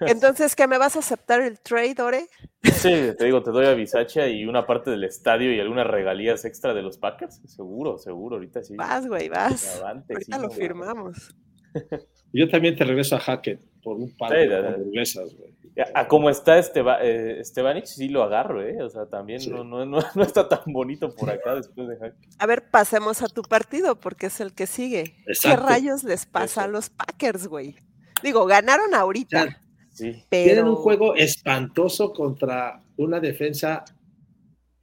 Entonces, 0.00 0.54
¿qué 0.56 0.66
me 0.66 0.78
vas 0.78 0.96
a 0.96 0.98
aceptar 0.98 1.40
el 1.40 1.60
trade, 1.60 1.96
Ore? 2.02 2.26
Sí, 2.62 3.12
te 3.16 3.24
digo, 3.24 3.42
te 3.42 3.50
doy 3.50 3.66
a 3.66 3.74
Bisacha 3.74 4.28
y 4.28 4.44
una 4.44 4.66
parte 4.66 4.90
del 4.90 5.04
estadio 5.04 5.52
y 5.54 5.60
algunas 5.60 5.86
regalías 5.86 6.44
extra 6.44 6.74
de 6.74 6.82
los 6.82 6.98
Packers. 6.98 7.40
Seguro, 7.46 7.98
seguro, 7.98 8.36
ahorita 8.36 8.62
sí. 8.62 8.76
Vas, 8.76 9.06
güey, 9.06 9.28
vas. 9.28 9.80
ahorita 9.82 10.38
lo 10.38 10.50
firmamos. 10.50 11.34
Yo 12.32 12.48
también 12.48 12.76
te 12.76 12.84
regreso 12.84 13.16
a 13.16 13.20
Hackett 13.20 13.60
por 13.82 13.96
un 13.96 14.14
par 14.16 14.32
de 14.32 14.56
hamburguesas, 14.56 15.34
güey. 15.34 15.54
A, 15.94 16.08
como 16.08 16.28
está 16.28 16.58
Esteba, 16.58 17.02
eh, 17.02 17.40
Estebanich, 17.40 17.86
sí 17.86 18.08
lo 18.08 18.22
agarro, 18.22 18.62
¿eh? 18.62 18.82
O 18.82 18.90
sea, 18.90 19.06
también 19.06 19.40
no, 19.50 19.64
no, 19.64 19.86
no, 19.86 20.22
está 20.22 20.48
tan 20.48 20.64
bonito 20.66 21.14
por 21.14 21.30
acá 21.30 21.54
después 21.54 21.88
de 21.88 21.96
Hackett. 21.96 22.34
A 22.38 22.46
ver, 22.46 22.70
pasemos 22.70 23.22
a 23.22 23.28
tu 23.28 23.42
partido 23.42 23.98
porque 23.98 24.26
es 24.26 24.40
el 24.40 24.52
que 24.52 24.66
sigue. 24.66 25.14
¿Qué 25.40 25.56
rayos 25.56 26.04
les 26.04 26.26
pasa 26.26 26.64
a 26.64 26.66
los 26.66 26.90
Packers, 26.90 27.46
güey? 27.46 27.76
Digo, 28.22 28.46
ganaron 28.46 28.94
ahorita. 28.94 29.60
Sí. 29.90 30.24
Tienen 30.28 30.66
un 30.66 30.76
juego 30.76 31.14
espantoso 31.14 32.12
contra 32.12 32.82
una 32.96 33.20
defensa, 33.20 33.84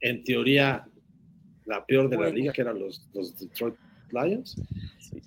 en 0.00 0.22
teoría, 0.22 0.86
la 1.64 1.84
peor 1.84 2.08
de 2.08 2.16
la 2.16 2.30
liga, 2.30 2.52
que 2.52 2.62
eran 2.62 2.78
los, 2.78 3.08
los 3.14 3.38
Detroit 3.38 3.74
Lions. 4.10 4.56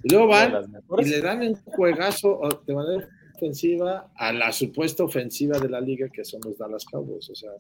Y 0.04 0.12
luego 0.12 0.28
van 0.28 0.74
y 1.00 1.06
le 1.06 1.22
dan 1.22 1.42
un 1.42 1.56
juegazo 1.56 2.40
de 2.66 2.74
manera 2.74 3.10
ofensiva 3.36 4.12
a 4.16 4.32
la 4.32 4.52
supuesta 4.52 5.04
ofensiva 5.04 5.58
de 5.58 5.70
la 5.70 5.82
liga 5.82 6.10
que 6.10 6.24
son 6.24 6.42
los 6.44 6.58
Dallas 6.58 6.86
Cowboys. 6.86 7.30
O 7.30 7.36
sea, 7.36 7.52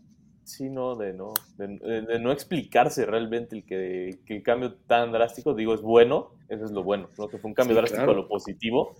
sí, 0.43 0.69
no, 0.69 0.95
de 0.95 1.13
no, 1.13 1.33
de, 1.57 2.19
no 2.19 2.31
explicarse 2.31 3.05
realmente 3.05 3.57
el 3.57 3.65
que, 3.65 4.19
el 4.27 4.43
cambio 4.43 4.75
tan 4.87 5.11
drástico, 5.11 5.53
digo, 5.53 5.73
es 5.73 5.81
bueno, 5.81 6.31
eso 6.49 6.65
es 6.65 6.71
lo 6.71 6.83
bueno, 6.83 7.09
¿no? 7.17 7.27
que 7.27 7.37
fue 7.37 7.49
un 7.49 7.55
cambio 7.55 7.75
drástico 7.75 8.11
a 8.11 8.13
lo 8.13 8.27
positivo, 8.27 8.95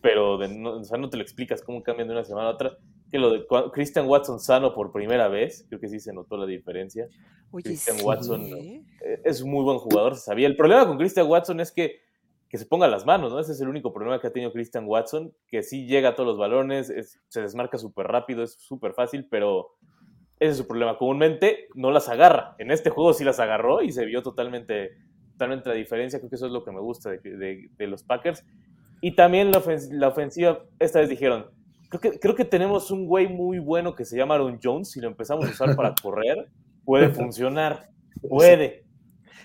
pero 0.00 0.38
de 0.38 0.48
no, 0.48 0.78
o 0.78 0.84
sea, 0.84 0.98
no 0.98 1.08
te 1.10 1.16
lo 1.16 1.22
explicas 1.22 1.62
cómo 1.62 1.82
cambian 1.82 2.08
de 2.08 2.14
una 2.14 2.24
semana 2.24 2.48
a 2.48 2.52
otra. 2.52 2.76
que 3.10 3.18
lo 3.18 3.30
de 3.30 3.46
Christian 3.72 4.08
Watson 4.08 4.40
sano 4.40 4.74
por 4.74 4.90
primera 4.92 5.28
vez, 5.28 5.64
creo 5.68 5.80
que 5.80 5.88
sí 5.88 6.00
se 6.00 6.12
notó 6.12 6.36
la 6.36 6.44
diferencia. 6.46 7.06
Oye, 7.52 7.62
Christian 7.62 7.98
sí, 7.98 8.04
Watson, 8.04 8.42
¿eh? 8.46 8.82
Eh, 9.00 9.20
Es 9.24 9.40
un 9.42 9.50
muy 9.52 9.62
buen 9.62 9.78
jugador, 9.78 10.16
se 10.16 10.22
sabía. 10.22 10.48
El 10.48 10.56
problema 10.56 10.86
con 10.86 10.98
Christian 10.98 11.28
Watson 11.28 11.60
es 11.60 11.70
que, 11.70 12.00
que 12.48 12.58
se 12.58 12.66
ponga 12.66 12.88
las 12.88 13.06
manos, 13.06 13.32
¿no? 13.32 13.38
Ese 13.38 13.52
es 13.52 13.60
el 13.60 13.68
único 13.68 13.92
problema 13.92 14.20
que 14.20 14.26
ha 14.26 14.32
tenido 14.32 14.52
Christian 14.52 14.86
Watson, 14.88 15.32
que 15.46 15.62
sí 15.62 15.86
llega 15.86 16.10
a 16.10 16.14
todos 16.16 16.26
los 16.28 16.38
balones, 16.38 16.90
es- 16.90 17.20
se 17.28 17.40
desmarca 17.40 17.78
súper 17.78 18.06
rápido, 18.08 18.42
es 18.42 18.54
súper 18.54 18.92
fácil, 18.92 19.28
pero 19.30 19.68
ese 20.40 20.50
es 20.52 20.56
su 20.58 20.66
problema. 20.66 20.98
Comúnmente 20.98 21.68
no 21.74 21.92
las 21.92 22.08
agarra. 22.08 22.56
En 22.58 22.70
este 22.72 22.90
juego 22.90 23.12
sí 23.14 23.22
las 23.24 23.38
agarró 23.38 23.82
y 23.82 23.92
se 23.92 24.04
vio 24.04 24.22
totalmente, 24.22 24.90
totalmente 25.32 25.68
la 25.68 25.76
diferencia. 25.76 26.18
Creo 26.18 26.28
que 26.28 26.36
eso 26.36 26.46
es 26.46 26.52
lo 26.52 26.64
que 26.64 26.72
me 26.72 26.80
gusta 26.80 27.10
de, 27.10 27.18
de- 27.20 27.70
de 27.78 27.86
los 27.86 28.02
Packers. 28.02 28.44
Y 29.00 29.12
también 29.12 29.50
la, 29.52 29.60
ofens- 29.62 29.90
la 29.90 30.08
ofensiva, 30.08 30.64
esta 30.78 31.00
vez 31.00 31.08
dijeron, 31.08 31.46
creo 31.88 32.00
que, 32.00 32.18
creo 32.18 32.34
que 32.34 32.44
tenemos 32.44 32.90
un 32.90 33.06
güey 33.06 33.28
muy 33.28 33.58
bueno 33.58 33.94
que 33.94 34.04
se 34.04 34.16
llama 34.16 34.34
Aaron 34.34 34.58
Jones, 34.62 34.90
si 34.90 35.00
lo 35.00 35.08
empezamos 35.08 35.46
a 35.46 35.50
usar 35.50 35.76
para 35.76 35.94
correr, 36.02 36.48
puede 36.84 37.10
funcionar, 37.10 37.88
puede. 38.28 38.84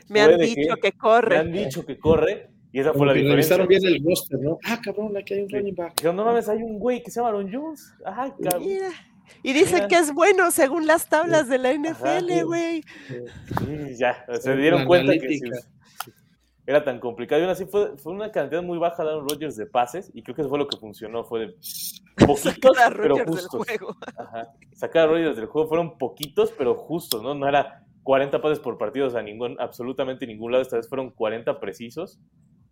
Me 0.09 0.21
han 0.21 0.31
puede 0.35 0.45
dicho 0.45 0.75
que- 0.75 0.81
que, 0.81 0.87
Me 0.87 0.97
corre. 0.97 1.37
han 1.37 1.51
dicho 1.51 1.85
que 1.85 1.97
corre 1.99 2.49
y 2.73 2.79
esa 2.79 2.93
fue 2.93 3.05
la 3.07 3.13
que 3.13 3.19
diferencia. 3.19 3.57
revisaron 3.57 3.67
bien 3.67 3.85
el 3.85 4.03
roster, 4.05 4.39
¿no? 4.39 4.57
Ah, 4.65 4.79
cabrón, 4.83 5.15
aquí 5.17 5.33
hay 5.33 5.41
un 5.43 5.49
running 5.49 5.75
back. 5.75 5.95
Dijeron, 5.95 6.15
no 6.15 6.25
mames, 6.25 6.47
hay 6.49 6.63
un 6.63 6.79
güey 6.79 7.03
que 7.03 7.11
se 7.11 7.19
llama 7.19 7.29
Aaron 7.29 7.51
Jones. 7.51 7.93
Ajá, 8.05 8.33
cabrón. 8.41 8.63
Mira. 8.65 8.89
Y 9.43 9.53
dicen 9.53 9.75
Mira. 9.75 9.87
que 9.89 9.95
es 9.97 10.13
bueno 10.13 10.51
según 10.51 10.87
las 10.87 11.07
tablas 11.09 11.47
de 11.49 11.57
la 11.57 11.73
NFL, 11.73 12.43
güey. 12.45 12.83
Sí, 13.07 13.95
ya, 13.97 14.25
se 14.39 14.55
dieron 14.57 14.81
la 14.81 14.87
cuenta 14.87 15.11
que 15.13 15.19
analítica. 15.19 15.57
Era 16.65 16.83
tan 16.83 16.99
complicado. 16.99 17.41
Y 17.41 17.43
aún 17.45 17.51
así 17.51 17.65
fue, 17.65 17.97
fue 17.97 18.13
una 18.13 18.31
cantidad 18.31 18.61
muy 18.63 18.77
baja 18.77 19.03
de 19.03 19.09
Aaron 19.09 19.27
Rodgers 19.29 19.55
de 19.55 19.65
pases 19.65 20.11
y 20.13 20.23
creo 20.23 20.35
que 20.35 20.41
eso 20.41 20.49
fue 20.49 20.59
lo 20.59 20.67
que 20.67 20.77
funcionó. 20.77 21.23
Fue 21.23 21.39
de 21.39 21.47
poquitos, 22.25 22.39
Sacar 22.41 22.71
a 22.83 22.89
pero 22.95 23.15
Rodgers 23.15 23.25
del 23.35 23.45
justos. 23.47 23.65
juego. 23.67 23.95
Ajá. 24.17 24.47
Sacar 24.73 25.03
a 25.03 25.07
Rodgers 25.11 25.35
del 25.37 25.45
juego 25.47 25.67
fueron 25.67 25.97
poquitos, 25.97 26.51
pero 26.57 26.75
justos, 26.75 27.21
¿no? 27.23 27.33
No 27.33 27.47
era 27.47 27.83
40 28.03 28.41
pases 28.41 28.59
por 28.59 28.77
partido, 28.77 29.07
o 29.07 29.09
sea, 29.09 29.21
ningún, 29.21 29.55
absolutamente 29.59 30.25
ningún 30.27 30.51
lado. 30.51 30.61
Esta 30.61 30.77
vez 30.77 30.87
fueron 30.89 31.09
40 31.11 31.59
precisos. 31.59 32.19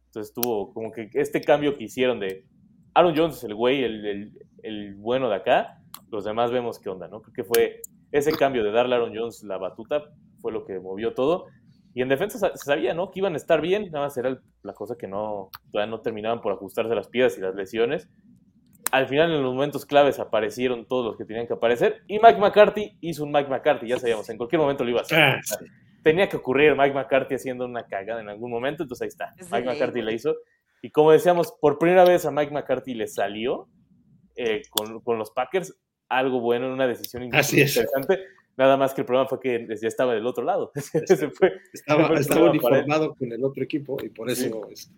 Entonces 0.08 0.34
tuvo 0.34 0.74
como 0.74 0.92
que 0.92 1.10
este 1.14 1.42
cambio 1.42 1.78
que 1.78 1.84
hicieron 1.84 2.20
de 2.20 2.46
Aaron 2.96 3.16
Jones 3.16 3.38
es 3.38 3.44
el 3.44 3.54
güey, 3.56 3.84
el, 3.84 4.06
el- 4.06 4.40
el 4.64 4.96
bueno 4.96 5.30
de 5.30 5.36
acá. 5.36 5.80
Los 6.12 6.26
demás 6.26 6.52
vemos 6.52 6.80
qué 6.80 6.90
onda, 6.90 7.08
¿no? 7.08 7.22
Creo 7.22 7.34
que 7.34 7.44
fue 7.44 7.82
ese 8.12 8.32
cambio 8.32 8.64
de 8.64 8.72
darle 8.72 8.96
a 8.96 8.98
Aaron 8.98 9.16
Jones 9.16 9.44
la 9.44 9.58
batuta 9.58 10.04
fue 10.42 10.52
lo 10.52 10.66
que 10.66 10.80
movió 10.80 11.14
todo. 11.14 11.46
Y 11.94 12.02
en 12.02 12.10
defensa 12.10 12.38
sa- 12.38 12.56
se 12.56 12.66
sabía, 12.66 12.94
¿no? 12.94 13.12
Que 13.12 13.20
iban 13.20 13.34
a 13.34 13.38
estar 13.38 13.62
bien, 13.62 13.90
nada 13.92 14.06
más 14.06 14.18
era 14.18 14.40
la 14.64 14.74
cosa 14.74 14.96
que 14.98 15.08
no, 15.08 15.50
todavía 15.72 15.90
no 15.90 16.02
terminaban 16.02 16.42
por 16.42 16.54
ajustarse 16.54 16.94
las 16.96 17.08
piedras 17.08 17.38
y 17.38 17.42
las 17.42 17.56
lesiones. 17.56 18.10
Al 18.92 19.08
final, 19.08 19.32
en 19.32 19.44
los 19.44 19.54
momentos 19.54 19.86
claves, 19.86 20.20
aparecieron 20.20 20.88
todos 20.88 21.06
los 21.06 21.18
que 21.18 21.26
tenían 21.26 21.46
que 21.48 21.54
aparecer. 21.54 22.02
Y 22.08 22.20
Mike 22.20 22.40
McCarthy 22.40 22.98
hizo 23.02 23.24
un 23.24 23.32
Mike 23.32 23.50
McCarthy, 23.50 23.88
ya 23.88 23.98
sabíamos, 24.00 24.28
en 24.30 24.38
cualquier 24.38 24.60
momento 24.62 24.84
lo 24.84 24.90
iba 24.92 25.00
a 25.00 25.04
hacer. 25.04 25.20
Ah, 25.20 25.40
Tenía 26.04 26.30
que 26.30 26.38
ocurrir 26.38 26.76
Mike 26.76 26.94
McCarthy 26.94 27.36
haciendo 27.36 27.66
una 27.66 27.84
cagada 27.86 28.22
en 28.22 28.30
algún 28.30 28.50
momento, 28.50 28.84
entonces 28.84 29.02
ahí 29.04 29.08
está. 29.10 29.34
Mike 29.52 29.68
McCarthy 29.74 30.02
la 30.02 30.12
hizo. 30.14 30.36
Y 30.82 30.92
como 30.92 31.12
decíamos, 31.12 31.54
por 31.60 31.78
primera 31.78 32.06
vez 32.06 32.26
a 32.26 32.32
Mike 32.32 32.52
McCarthy 32.54 32.94
le 32.94 33.08
salió 33.08 33.68
eh, 34.36 34.62
con, 34.72 35.02
con 35.02 35.18
los 35.20 35.32
Packers 35.32 35.78
algo 36.08 36.40
bueno 36.40 36.68
en 36.68 36.72
una 36.72 36.88
decisión 36.88 37.30
Así 37.36 37.62
es. 37.62 37.74
Nada 38.60 38.76
más 38.76 38.94
que 38.94 39.02
el 39.02 39.06
problema 39.08 39.26
fue 39.30 39.40
que 39.40 39.68
ya 39.82 39.88
estaba 39.88 40.14
del 40.14 40.28
otro 40.28 40.44
lado. 40.44 40.72
Se 41.06 41.30
fue, 41.32 41.54
Estaba, 41.74 42.08
Fue 42.08 42.20
estaba 42.20 42.50
uniformado 42.50 43.16
con 43.16 43.32
el 43.32 43.42
otro 43.46 43.64
equipo 43.64 43.96
y 44.04 44.10
por 44.10 44.30
Sí. 44.30 44.48
eso. 44.48 44.68
es- 44.70 44.92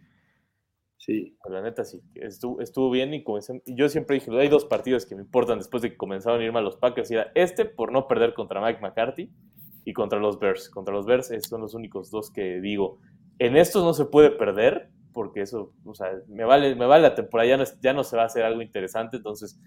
Sí. 0.98 1.36
Pues 1.42 1.54
la 1.54 1.62
neta 1.62 1.84
sí, 1.86 2.00
estuvo, 2.16 2.60
estuvo 2.62 2.90
bien 2.92 3.14
y 3.14 3.24
y 3.66 3.76
yo 3.76 3.88
siempre 3.90 4.16
dije, 4.16 4.32
hay 4.40 4.50
dos 4.50 4.66
partidos 4.66 5.06
que 5.06 5.16
me 5.16 5.22
importan 5.22 5.58
después 5.60 5.82
de 5.84 5.92
que 5.92 5.98
comenzaron 5.98 6.42
a 6.42 6.44
irme 6.44 6.60
a 6.60 6.62
los 6.64 6.78
Packers 6.78 7.10
y 7.12 7.16
era 7.16 7.32
este 7.36 7.66
por 7.66 7.92
no 7.92 8.08
perder 8.08 8.34
contra 8.36 8.62
Mike 8.62 8.82
McCarthy 8.82 9.32
y 9.86 9.94
contra 9.94 10.20
los 10.20 10.40
Bears. 10.40 10.70
Contra 10.70 10.94
los 10.94 11.06
Bears 11.06 11.32
son 11.48 11.62
los 11.62 11.74
únicos 11.76 12.10
dos 12.12 12.30
que 12.32 12.62
digo, 12.62 13.00
en 13.40 13.58
estos 13.58 13.84
no 13.84 13.94
se 13.94 14.06
puede 14.06 14.30
perder 14.32 14.90
porque 15.14 15.42
eso, 15.42 15.74
o 15.86 15.94
sea, 15.96 16.08
me 16.28 16.46
vale, 16.46 16.76
me 16.76 16.86
vale 16.86 17.02
la 17.04 17.16
temporada, 17.16 17.48
ya 17.50 17.58
no, 17.58 17.64
es- 17.64 17.80
ya 17.80 17.94
no 17.94 18.04
se 18.04 18.16
va 18.16 18.24
a 18.24 18.28
hacer 18.28 18.44
algo 18.44 18.62
interesante, 18.62 19.18
entonces, 19.18 19.60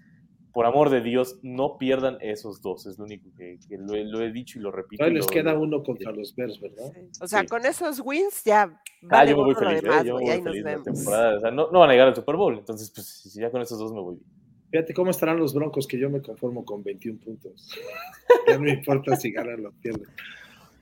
por 0.55 0.65
amor 0.65 0.89
de 0.89 1.01
Dios, 1.01 1.37
no 1.43 1.77
pierdan 1.77 2.17
esos 2.21 2.61
dos, 2.61 2.85
es 2.85 2.97
lo 2.97 3.03
único 3.03 3.29
que, 3.37 3.59
que 3.67 3.77
lo, 3.77 3.93
he, 3.93 4.05
lo 4.05 4.21
he 4.21 4.31
dicho 4.31 4.57
y 4.57 4.61
lo 4.61 4.71
repito. 4.71 5.01
Todavía 5.01 5.17
y 5.17 5.21
les 5.21 5.27
queda 5.27 5.53
uno 5.53 5.83
contra 5.83 6.13
los 6.13 6.33
Bears, 6.33 6.59
¿verdad? 6.61 6.91
Sí. 6.93 7.01
O 7.21 7.27
sea, 7.27 7.41
Sí. 7.41 7.47
con 7.47 7.65
esos 7.65 7.99
wins 8.03 8.41
ya 8.45 8.61
Ah, 8.63 8.79
vale 9.01 9.31
yo 9.31 9.37
me 9.37 9.43
voy 9.43 9.55
feliz, 9.55 9.79
¿eh? 9.79 9.81
demás, 9.83 10.03
yo 10.05 10.15
me 10.15 10.21
voy 10.21 10.29
ahí 10.31 10.37
nos 10.41 10.53
feliz 10.53 10.63
de 10.63 10.71
la 10.71 10.77
vemos. 10.77 10.97
temporada. 10.97 11.37
O 11.37 11.39
sea, 11.41 11.51
no, 11.51 11.71
no 11.71 11.79
van 11.81 11.89
a 11.89 11.91
llegar 11.93 12.07
al 12.07 12.15
Super 12.15 12.35
Bowl, 12.37 12.57
entonces, 12.57 12.89
pues, 12.89 13.05
si 13.05 13.39
ya 13.39 13.51
con 13.51 13.61
esos 13.61 13.77
dos 13.77 13.91
me 13.93 13.99
voy 13.99 14.15
bien. 14.15 14.25
Fíjate 14.71 14.93
cómo 14.93 15.11
estarán 15.11 15.37
los 15.37 15.53
Broncos, 15.53 15.85
que 15.87 15.99
yo 15.99 16.09
me 16.09 16.21
conformo 16.21 16.63
con 16.65 16.81
21 16.83 17.19
puntos. 17.19 17.69
ya 18.47 18.55
no 18.55 18.61
me 18.63 18.71
importa 18.71 19.15
si 19.17 19.31
ganan 19.31 19.65
o 19.65 19.71
pierden. 19.73 20.07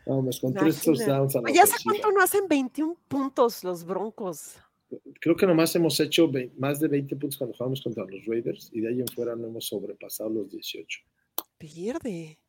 Vamos, 0.06 0.40
con 0.40 0.54
tres 0.54 0.82
touchdowns 0.82 1.36
a 1.36 1.42
la 1.42 1.50
Oye, 1.50 1.60
¿hace 1.62 1.84
cuánto 1.84 2.12
no 2.12 2.22
hacen 2.22 2.48
21 2.48 2.96
puntos 3.08 3.64
los 3.64 3.84
Broncos? 3.86 4.58
Creo 5.20 5.36
que 5.36 5.46
nomás 5.46 5.76
hemos 5.76 6.00
hecho 6.00 6.32
más 6.58 6.80
de 6.80 6.88
20 6.88 7.16
puntos 7.16 7.38
cuando 7.38 7.56
jugamos 7.56 7.82
contra 7.82 8.06
los 8.06 8.26
Raiders 8.26 8.70
y 8.74 8.82
de 8.82 8.90
ahí 8.90 9.00
en 9.00 9.08
fuera 9.08 9.36
no 9.36 9.48
hemos 9.48 9.68
sobrepasado 9.68 10.30
los 10.30 10.52
18. 10.52 11.02
Pierde. 11.58 12.40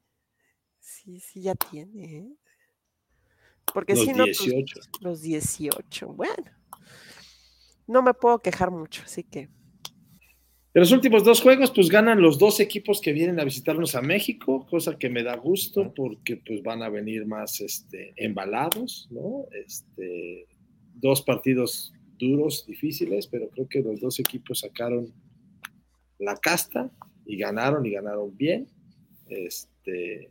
Sí, 0.80 1.20
sí, 1.20 1.42
ya 1.42 1.54
tiene. 1.54 2.18
¿eh? 2.18 2.36
Porque 3.72 3.94
Los 3.94 4.04
si 4.04 4.12
no, 4.12 4.24
pues, 4.24 4.38
18. 4.38 4.80
los 5.00 5.22
18. 5.22 6.08
Bueno, 6.08 6.44
no 7.86 8.02
me 8.02 8.14
puedo 8.14 8.40
quejar 8.40 8.70
mucho, 8.70 9.02
así 9.04 9.24
que 9.24 9.40
En 9.40 10.80
los 10.80 10.92
últimos 10.92 11.24
dos 11.24 11.40
juegos, 11.40 11.70
pues 11.70 11.88
ganan 11.88 12.20
los 12.20 12.38
dos 12.38 12.60
equipos 12.60 13.00
que 13.00 13.12
vienen 13.12 13.40
a 13.40 13.44
visitarnos 13.44 13.94
a 13.94 14.02
México, 14.02 14.66
cosa 14.68 14.98
que 14.98 15.08
me 15.08 15.22
da 15.22 15.36
gusto 15.36 15.94
porque 15.94 16.36
pues 16.36 16.62
van 16.62 16.82
a 16.82 16.88
venir 16.88 17.26
más 17.26 17.60
este, 17.60 18.12
embalados, 18.16 19.08
¿no? 19.10 19.46
Este, 19.52 20.48
dos 20.94 21.22
partidos 21.22 21.93
duros, 22.18 22.64
difíciles, 22.66 23.26
pero 23.26 23.48
creo 23.48 23.68
que 23.68 23.82
los 23.82 24.00
dos 24.00 24.18
equipos 24.20 24.60
sacaron 24.60 25.12
la 26.18 26.36
casta 26.36 26.90
y 27.26 27.36
ganaron 27.36 27.84
y 27.86 27.90
ganaron 27.90 28.36
bien. 28.36 28.68
Este, 29.28 30.30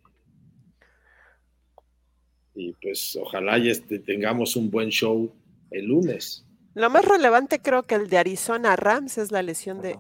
y 2.56 2.74
pues 2.74 3.18
ojalá 3.22 3.58
y 3.58 3.70
este, 3.70 4.00
tengamos 4.00 4.56
un 4.56 4.70
buen 4.70 4.90
show 4.90 5.34
el 5.72 5.86
lunes. 5.86 6.46
lo 6.76 6.90
más 6.90 7.04
relevante 7.06 7.60
creo 7.60 7.84
que 7.84 7.96
el 7.96 8.10
de 8.10 8.18
Arizona 8.18 8.76
Rams 8.76 9.18
es 9.18 9.32
la 9.32 9.42
lesión 9.42 9.82
de. 9.82 9.98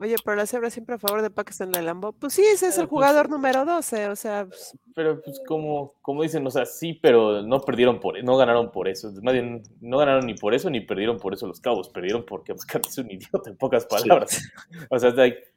Oye, 0.00 0.16
pero 0.24 0.34
la 0.34 0.46
cebra 0.46 0.70
siempre 0.70 0.94
a 0.94 0.98
favor 0.98 1.20
de 1.20 1.28
Pakistan 1.28 1.72
la 1.72 1.82
Lambo. 1.82 2.12
Pues 2.12 2.32
sí, 2.32 2.42
ese 2.42 2.68
es 2.68 2.78
Eh, 2.78 2.80
el 2.80 2.88
pues, 2.88 2.90
jugador 2.90 3.28
número 3.28 3.66
12, 3.66 4.08
o 4.08 4.16
sea, 4.16 4.46
pues, 4.46 4.74
Pero 4.94 5.20
pues 5.20 5.42
como, 5.46 5.92
como 6.00 6.22
dicen, 6.22 6.46
o 6.46 6.50
sea, 6.50 6.64
sí, 6.64 6.94
pero 6.94 7.42
no 7.42 7.60
perdieron 7.60 8.00
por 8.00 8.22
no 8.24 8.36
ganaron 8.38 8.72
por 8.72 8.88
eso. 8.88 9.12
Más 9.22 9.34
bien, 9.34 9.62
no 9.82 9.98
ganaron 9.98 10.24
ni 10.24 10.34
por 10.34 10.54
eso 10.54 10.70
ni 10.70 10.80
perdieron 10.80 11.18
por 11.18 11.34
eso 11.34 11.46
los 11.46 11.60
cabos. 11.60 11.90
Perdieron 11.90 12.24
porque 12.24 12.54
McCarthy 12.54 12.88
es 12.88 12.98
un 12.98 13.10
idiota, 13.10 13.50
en 13.50 13.58
pocas 13.58 13.84
palabras. 13.84 14.40
O 14.88 14.98
sea, 14.98 15.12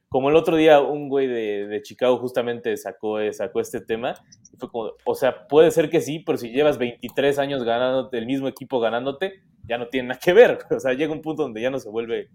como 0.10 0.29
el 0.29 0.36
otro 0.36 0.58
día 0.58 0.79
un 0.82 1.10
güey 1.10 1.25
de, 1.25 1.65
de 1.65 1.82
Chicago 1.82 2.17
justamente 2.17 2.75
sacó, 2.77 3.19
eh, 3.19 3.34
sacó 3.34 3.62
este 3.62 3.79
tema. 3.79 4.13
y 4.53 4.58
fue 4.58 4.69
como, 4.69 4.91
o 5.06 5.15
sea, 5.15 5.47
puede 5.47 5.71
ser 5.71 5.89
que 5.89 6.01
sí, 6.01 6.19
pero 6.19 6.38
si 6.38 6.51
llevas 6.51 6.77
23 6.77 7.39
años 7.39 7.63
ganándote, 7.63 8.17
el 8.17 8.25
mismo 8.25 8.47
equipo 8.47 8.79
ganándote, 8.79 9.41
ya 9.67 9.77
no 9.77 9.88
tiene 9.88 10.10
nada 10.10 10.19
que 10.23 10.34
ver. 10.34 10.60
O 10.69 10.79
sea, 10.79 10.93
llega 10.93 11.13
un 11.13 11.21
punto 11.21 11.43
donde 11.43 11.62
ya 11.62 11.69
no 11.69 11.79
se 11.79 11.89
vuelve, 11.89 12.29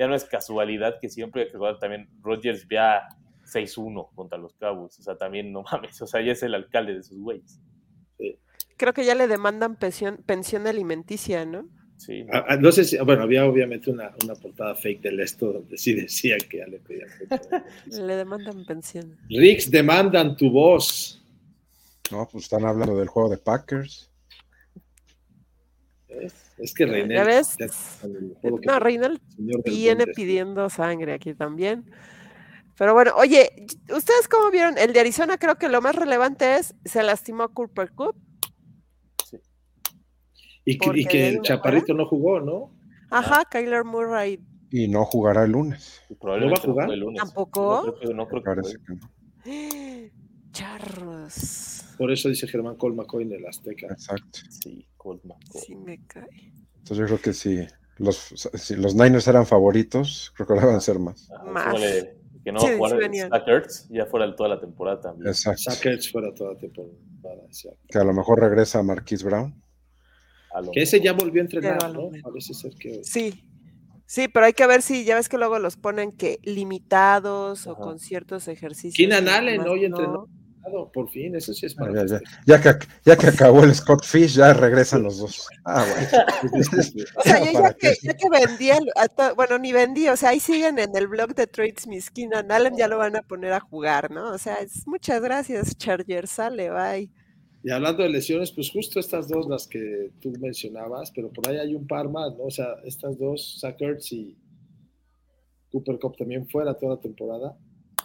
ya 0.00 0.08
no 0.08 0.14
es 0.14 0.24
casualidad 0.24 0.98
que 0.98 1.10
siempre 1.10 1.42
hay 1.42 1.48
que 1.50 1.58
jugar 1.58 1.78
también 1.78 2.08
Rodgers 2.22 2.66
ya 2.70 3.06
6-1 3.44 4.08
contra 4.14 4.38
los 4.38 4.54
Cabos. 4.54 4.98
O 4.98 5.02
sea, 5.02 5.18
también 5.18 5.52
no 5.52 5.62
mames, 5.62 6.00
o 6.00 6.06
sea, 6.06 6.22
ya 6.22 6.32
es 6.32 6.42
el 6.42 6.54
alcalde 6.54 6.94
de 6.94 7.02
sus 7.02 7.18
güeyes. 7.18 7.60
creo 8.78 8.94
que 8.94 9.04
ya 9.04 9.14
le 9.14 9.28
demandan 9.28 9.76
pensión, 9.76 10.22
pensión 10.24 10.66
alimenticia, 10.66 11.44
¿no? 11.44 11.68
Sí, 11.98 12.24
ah, 12.32 12.56
No 12.56 12.72
sé 12.72 12.84
si, 12.84 12.96
bueno, 12.96 13.24
había 13.24 13.44
obviamente 13.44 13.90
una, 13.90 14.14
una 14.24 14.34
portada 14.34 14.74
fake 14.74 15.02
del 15.02 15.20
esto 15.20 15.52
donde 15.52 15.76
sí 15.76 15.92
decía 15.92 16.38
que 16.38 16.56
ya 16.56 16.66
le 16.66 16.78
pedían. 16.78 17.10
Le 17.90 18.16
demandan 18.16 18.64
pensión. 18.64 19.18
Ricks 19.28 19.70
demandan 19.70 20.34
tu 20.34 20.50
voz. 20.50 21.22
No, 22.10 22.26
pues 22.26 22.44
están 22.44 22.64
hablando 22.64 22.96
del 22.96 23.08
juego 23.08 23.28
de 23.28 23.36
Packers. 23.36 24.10
¿ves? 26.08 26.49
Es 26.62 26.74
que 26.74 26.86
René. 26.86 27.14
¿Ya 27.14 27.24
ves? 27.24 27.56
con 28.00 28.16
el 28.16 28.34
juego 28.40 28.60
que- 28.60 28.66
No, 29.38 29.52
del 29.62 29.62
viene 29.64 30.06
pidiendo 30.06 30.68
sangre 30.70 31.14
aquí 31.14 31.34
también. 31.34 31.90
Pero 32.76 32.94
bueno, 32.94 33.12
oye, 33.16 33.50
¿ustedes 33.94 34.26
cómo 34.28 34.50
vieron? 34.50 34.78
El 34.78 34.92
de 34.92 35.00
Arizona 35.00 35.36
creo 35.38 35.56
que 35.56 35.68
lo 35.68 35.82
más 35.82 35.94
relevante 35.94 36.56
es, 36.56 36.74
se 36.84 37.02
lastimó 37.02 37.48
Cooper 37.50 37.92
Cup. 37.92 38.16
Y 40.64 40.78
que, 40.78 40.90
y 40.94 41.04
que 41.04 41.28
el 41.28 41.34
una 41.36 41.42
chaparrito 41.42 41.94
no 41.94 42.06
jugó, 42.06 42.40
¿no? 42.40 42.70
Ajá, 43.10 43.44
Kyler 43.50 43.84
Murray 43.84 44.38
Y 44.70 44.86
no 44.88 45.04
jugará 45.04 45.44
el 45.44 45.52
lunes. 45.52 46.00
probablemente 46.20 46.66
¿No 46.68 46.72
va 46.74 46.82
a 46.82 46.84
jugar? 46.84 46.90
el 46.92 47.00
lunes. 47.00 47.22
¿Tampoco? 47.22 47.82
No 47.86 47.92
creo 47.94 48.00
que, 48.00 48.14
no 48.14 48.28
creo 48.28 48.42
que 48.42 48.50
Charros. 50.52 51.84
Por 51.96 52.10
eso 52.10 52.28
dice 52.28 52.46
Germán 52.46 52.76
Colmacoy 52.76 53.24
en 53.24 53.32
el 53.32 53.46
Azteca. 53.46 53.86
Exacto. 53.86 54.40
Sí, 54.48 54.86
Coleman. 54.96 55.38
Sí 55.52 55.74
me 55.74 56.04
cae. 56.06 56.52
Entonces 56.78 56.98
yo 56.98 57.06
creo 57.06 57.20
que 57.20 57.32
si 57.32 57.66
los, 57.98 58.16
si 58.54 58.76
los 58.76 58.94
Niners 58.94 59.28
eran 59.28 59.46
favoritos, 59.46 60.32
creo 60.34 60.46
que 60.46 60.52
ahora 60.54 60.66
van 60.66 60.76
a 60.76 60.80
ser 60.80 60.98
más. 60.98 61.30
Ajá, 61.30 61.44
Más. 61.44 61.64
súmale 61.74 62.16
Que 62.42 62.52
no 62.52 62.60
Sí, 62.60 62.66
a 62.68 62.76
jugar 62.76 63.10
sí 63.12 63.50
Ertz, 63.50 63.88
ya 63.90 64.06
fuera 64.06 64.34
toda 64.34 64.48
la 64.48 64.60
temporada 64.60 65.00
también. 65.00 65.28
Exacto. 65.28 65.60
Sackers 65.62 66.10
fuera 66.10 66.32
toda 66.34 66.56
temporada. 66.56 66.96
exacto. 67.46 67.78
Que 67.88 67.98
a 67.98 68.04
lo 68.04 68.14
mejor 68.14 68.40
regresa 68.40 68.82
Marquise 68.82 69.24
Brown. 69.24 69.62
A 70.54 70.62
lo 70.62 70.72
Que 70.72 70.82
ese 70.82 71.00
ya 71.00 71.12
volvió 71.12 71.42
a 71.42 71.44
entrenar, 71.44 71.84
a 71.84 71.88
¿no? 71.88 72.10
Parece 72.22 72.54
ser 72.54 72.72
que. 72.74 73.04
Sí. 73.04 73.44
Sí, 74.06 74.26
pero 74.26 74.46
hay 74.46 74.54
que 74.54 74.66
ver 74.66 74.82
si, 74.82 75.04
ya 75.04 75.14
ves 75.14 75.28
que 75.28 75.38
luego 75.38 75.60
los 75.60 75.76
ponen 75.76 76.10
que 76.10 76.40
limitados 76.42 77.68
o 77.68 77.76
con 77.76 78.00
ciertos 78.00 78.48
ejercicios. 78.48 78.96
Keenan 78.96 79.28
Allen 79.28 79.60
hoy 79.60 79.82
no. 79.82 79.86
entrenó. 79.86 80.26
Por 80.92 81.08
fin, 81.10 81.34
eso 81.36 81.52
sí 81.54 81.66
es 81.66 81.74
Ah, 81.78 81.84
para 81.86 81.92
ya, 81.94 82.06
ya. 82.06 82.18
festejar. 82.18 82.44
Ya 82.46 82.60
que, 82.60 82.86
ya 83.04 83.16
que 83.16 83.26
acabó 83.28 83.64
el 83.64 83.74
Scott 83.74 84.04
Fish, 84.04 84.34
ya 84.36 84.52
regresan 84.52 85.02
los 85.02 85.18
dos. 85.18 85.48
Ah, 85.64 85.84
bueno. 85.88 86.08
O 87.16 87.22
sea, 87.22 87.38
yo 87.44 87.52
¿Para 87.52 87.68
ya 87.70 87.74
que, 87.74 87.92
qué? 87.92 87.96
ya 88.02 88.14
que 88.14 88.28
vendí, 88.30 88.70
el- 88.70 88.90
a 88.96 89.08
to- 89.08 89.34
bueno, 89.34 89.58
ni 89.58 89.72
vendí, 89.72 90.08
o 90.08 90.16
sea, 90.16 90.30
ahí 90.30 90.40
siguen 90.40 90.78
en 90.78 90.94
el 90.96 91.08
blog 91.08 91.34
de 91.34 91.46
Trades 91.46 91.86
Miss 91.86 92.10
Keenan 92.10 92.50
Allen, 92.52 92.76
ya 92.76 92.88
lo 92.88 92.98
van 92.98 93.16
a 93.16 93.22
poner 93.22 93.52
a 93.52 93.60
jugar, 93.60 94.10
¿no? 94.10 94.30
O 94.32 94.38
sea, 94.38 94.56
es, 94.56 94.86
muchas 94.86 95.20
gracias, 95.22 95.76
Charger, 95.76 96.26
sale, 96.28 96.70
bye. 96.70 97.10
Y 97.62 97.70
hablando 97.70 98.02
de 98.02 98.08
lesiones, 98.08 98.52
pues 98.52 98.70
justo 98.70 99.00
estas 99.00 99.28
dos 99.28 99.46
las 99.48 99.66
que 99.66 100.12
tú 100.20 100.32
mencionabas, 100.40 101.10
pero 101.14 101.30
por 101.30 101.48
ahí 101.48 101.58
hay 101.58 101.74
un 101.74 101.86
par 101.86 102.08
más, 102.08 102.34
¿no? 102.36 102.44
O 102.44 102.50
sea, 102.50 102.66
estas 102.84 103.18
dos, 103.18 103.58
Sackers 103.60 104.12
y 104.12 104.36
Cooper 105.70 105.98
Cup 105.98 106.16
también 106.16 106.48
fuera 106.48 106.74
toda 106.74 106.94
la 106.96 107.00
temporada. 107.00 107.56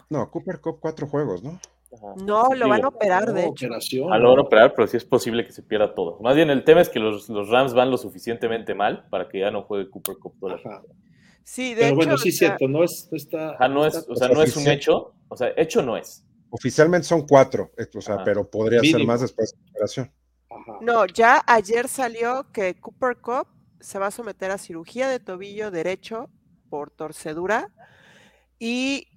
No, 0.09 0.29
Cooper 0.29 0.59
Cup 0.59 0.79
cuatro 0.81 1.07
juegos, 1.07 1.41
¿no? 1.43 1.59
Ajá. 1.95 2.13
No, 2.23 2.49
lo 2.53 2.67
van 2.69 2.83
a 2.83 2.87
operar, 2.89 3.33
de 3.33 3.45
hecho. 3.45 3.65
operación. 3.65 4.11
Ah, 4.13 4.17
lo 4.17 4.29
van 4.29 4.39
a 4.39 4.41
operar, 4.43 4.73
pero 4.75 4.87
sí 4.87 4.97
es 4.97 5.05
posible 5.05 5.45
que 5.45 5.51
se 5.51 5.63
pierda 5.63 5.95
todo. 5.95 6.19
Más 6.21 6.35
bien, 6.35 6.49
el 6.49 6.63
tema 6.63 6.81
es 6.81 6.89
que 6.89 6.99
los, 6.99 7.27
los 7.29 7.49
Rams 7.49 7.73
van 7.73 7.89
lo 7.91 7.97
suficientemente 7.97 8.73
mal 8.75 9.07
para 9.09 9.27
que 9.29 9.39
ya 9.39 9.51
no 9.51 9.63
juegue 9.63 9.89
Cooper 9.89 10.17
Cup 10.17 10.35
toda 10.39 10.55
la 10.55 10.59
Ajá. 10.59 10.81
Sí, 11.43 11.69
de 11.75 11.75
Pero 11.75 11.87
hecho, 11.87 11.95
bueno, 11.95 12.17
sí 12.17 12.29
es 12.29 12.37
cierto, 12.39 12.67
no 12.67 12.83
es, 12.83 13.07
no 13.11 13.17
está. 13.17 13.51
Ajá, 13.51 13.67
no 13.67 13.85
es, 13.85 13.95
está- 13.95 14.11
o 14.11 14.15
sea, 14.15 14.27
no 14.29 14.41
es 14.41 14.55
un 14.57 14.67
hecho. 14.67 15.13
O 15.27 15.37
sea, 15.37 15.51
hecho 15.55 15.81
no 15.81 15.95
es. 15.97 16.25
Oficialmente 16.49 17.07
son 17.07 17.27
cuatro, 17.27 17.71
o 17.95 18.01
sea, 18.01 18.15
Ajá. 18.15 18.23
pero 18.23 18.49
podría 18.49 18.79
ser 18.81 19.03
más 19.05 19.21
después 19.21 19.51
de 19.51 19.57
la 19.63 19.69
operación. 19.71 20.11
Ajá. 20.49 20.77
No, 20.81 21.05
ya 21.05 21.43
ayer 21.47 21.87
salió 21.87 22.45
que 22.51 22.75
Cooper 22.79 23.17
Cup 23.17 23.47
se 23.79 23.99
va 23.99 24.07
a 24.07 24.11
someter 24.11 24.51
a 24.51 24.57
cirugía 24.57 25.07
de 25.09 25.19
tobillo 25.19 25.69
derecho 25.69 26.29
por 26.69 26.89
torcedura 26.91 27.69
y, 28.57 29.07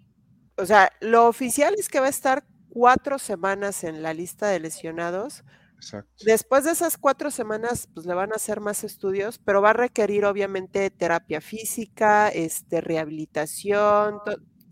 o 0.57 0.67
sea, 0.67 0.93
lo 1.01 1.29
oficial 1.29 1.75
es 1.79 1.89
que 1.89 2.01
va 2.01 2.07
a 2.07 2.11
estar 2.11 2.45
cuatro 2.79 3.19
semanas 3.19 3.83
en 3.83 4.05
la 4.05 4.15
lista 4.15 4.47
de 4.47 4.61
lesionados. 4.61 5.43
Exacto. 5.75 6.13
Después 6.25 6.63
de 6.63 6.71
esas 6.71 6.97
cuatro 6.97 7.33
semanas, 7.33 7.89
pues 7.93 8.07
le 8.07 8.15
van 8.15 8.33
a 8.33 8.37
hacer 8.37 8.61
más 8.61 8.85
estudios, 8.85 9.39
pero 9.39 9.61
va 9.61 9.71
a 9.71 9.73
requerir 9.73 10.25
obviamente 10.25 10.89
terapia 10.91 11.41
física, 11.41 12.29
este, 12.29 12.81
rehabilitación 12.81 14.21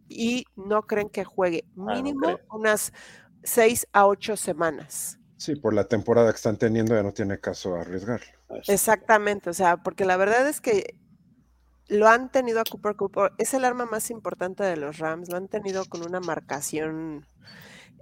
y 0.09 0.45
no 0.55 0.83
creen 0.83 1.11
que 1.11 1.25
juegue 1.25 1.65
no 1.75 1.87
mínimo 1.87 2.39
unas 2.53 2.93
seis 3.43 3.89
a 3.93 4.07
ocho 4.07 4.37
semanas. 4.37 5.19
Sí, 5.37 5.57
por 5.57 5.75
la 5.75 5.89
temporada 5.89 6.31
que 6.31 6.37
están 6.37 6.59
teniendo 6.59 6.95
ya 6.95 7.03
no 7.03 7.13
tiene 7.13 7.41
caso 7.41 7.75
arriesgarlo. 7.75 8.27
Exactamente, 8.69 9.51
o 9.51 9.55
sea, 9.55 9.79
porque 9.79 10.05
la 10.05 10.17
verdad 10.17 10.49
es 10.49 10.61
que 10.61 10.97
lo 11.89 12.07
han 12.07 12.31
tenido 12.31 12.61
a 12.61 12.65
Cooper 12.65 12.95
Cooper, 12.95 13.33
es 13.39 13.53
el 13.53 13.65
arma 13.65 13.85
más 13.85 14.11
importante 14.11 14.63
de 14.63 14.77
los 14.77 14.99
Rams, 14.99 15.29
lo 15.29 15.37
han 15.37 15.49
tenido 15.49 15.85
con 15.87 16.07
una 16.07 16.21
marcación 16.21 17.27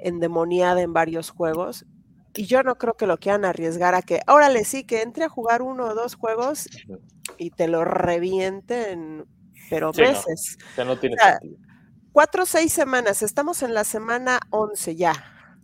endemoniada 0.05 0.80
en 0.82 0.92
varios 0.92 1.30
juegos. 1.30 1.84
Y 2.36 2.46
yo 2.46 2.62
no 2.62 2.76
creo 2.76 2.94
que 2.94 3.07
lo 3.07 3.18
quieran 3.18 3.44
arriesgar 3.44 3.94
a 3.94 4.02
que, 4.02 4.20
órale, 4.26 4.64
sí, 4.64 4.84
que 4.84 5.02
entre 5.02 5.24
a 5.24 5.28
jugar 5.28 5.62
uno 5.62 5.86
o 5.86 5.94
dos 5.94 6.14
juegos 6.14 6.68
y 7.38 7.50
te 7.50 7.68
lo 7.68 7.84
revienten, 7.84 9.24
pero 9.70 9.92
Sí, 9.92 10.02
no. 10.02 10.09
veces. 10.09 10.59
O 10.72 10.74
sea, 10.74 10.84
no 10.84 10.98
tiene 10.98 11.16
O 11.16 11.18
sea, 11.18 11.38
sentido. 11.38 11.59
Cuatro 12.12 12.42
o 12.44 12.46
seis 12.46 12.72
semanas, 12.72 13.22
estamos 13.22 13.62
en 13.62 13.74
la 13.74 13.84
semana 13.84 14.40
11 14.50 14.94
ya. 14.94 15.12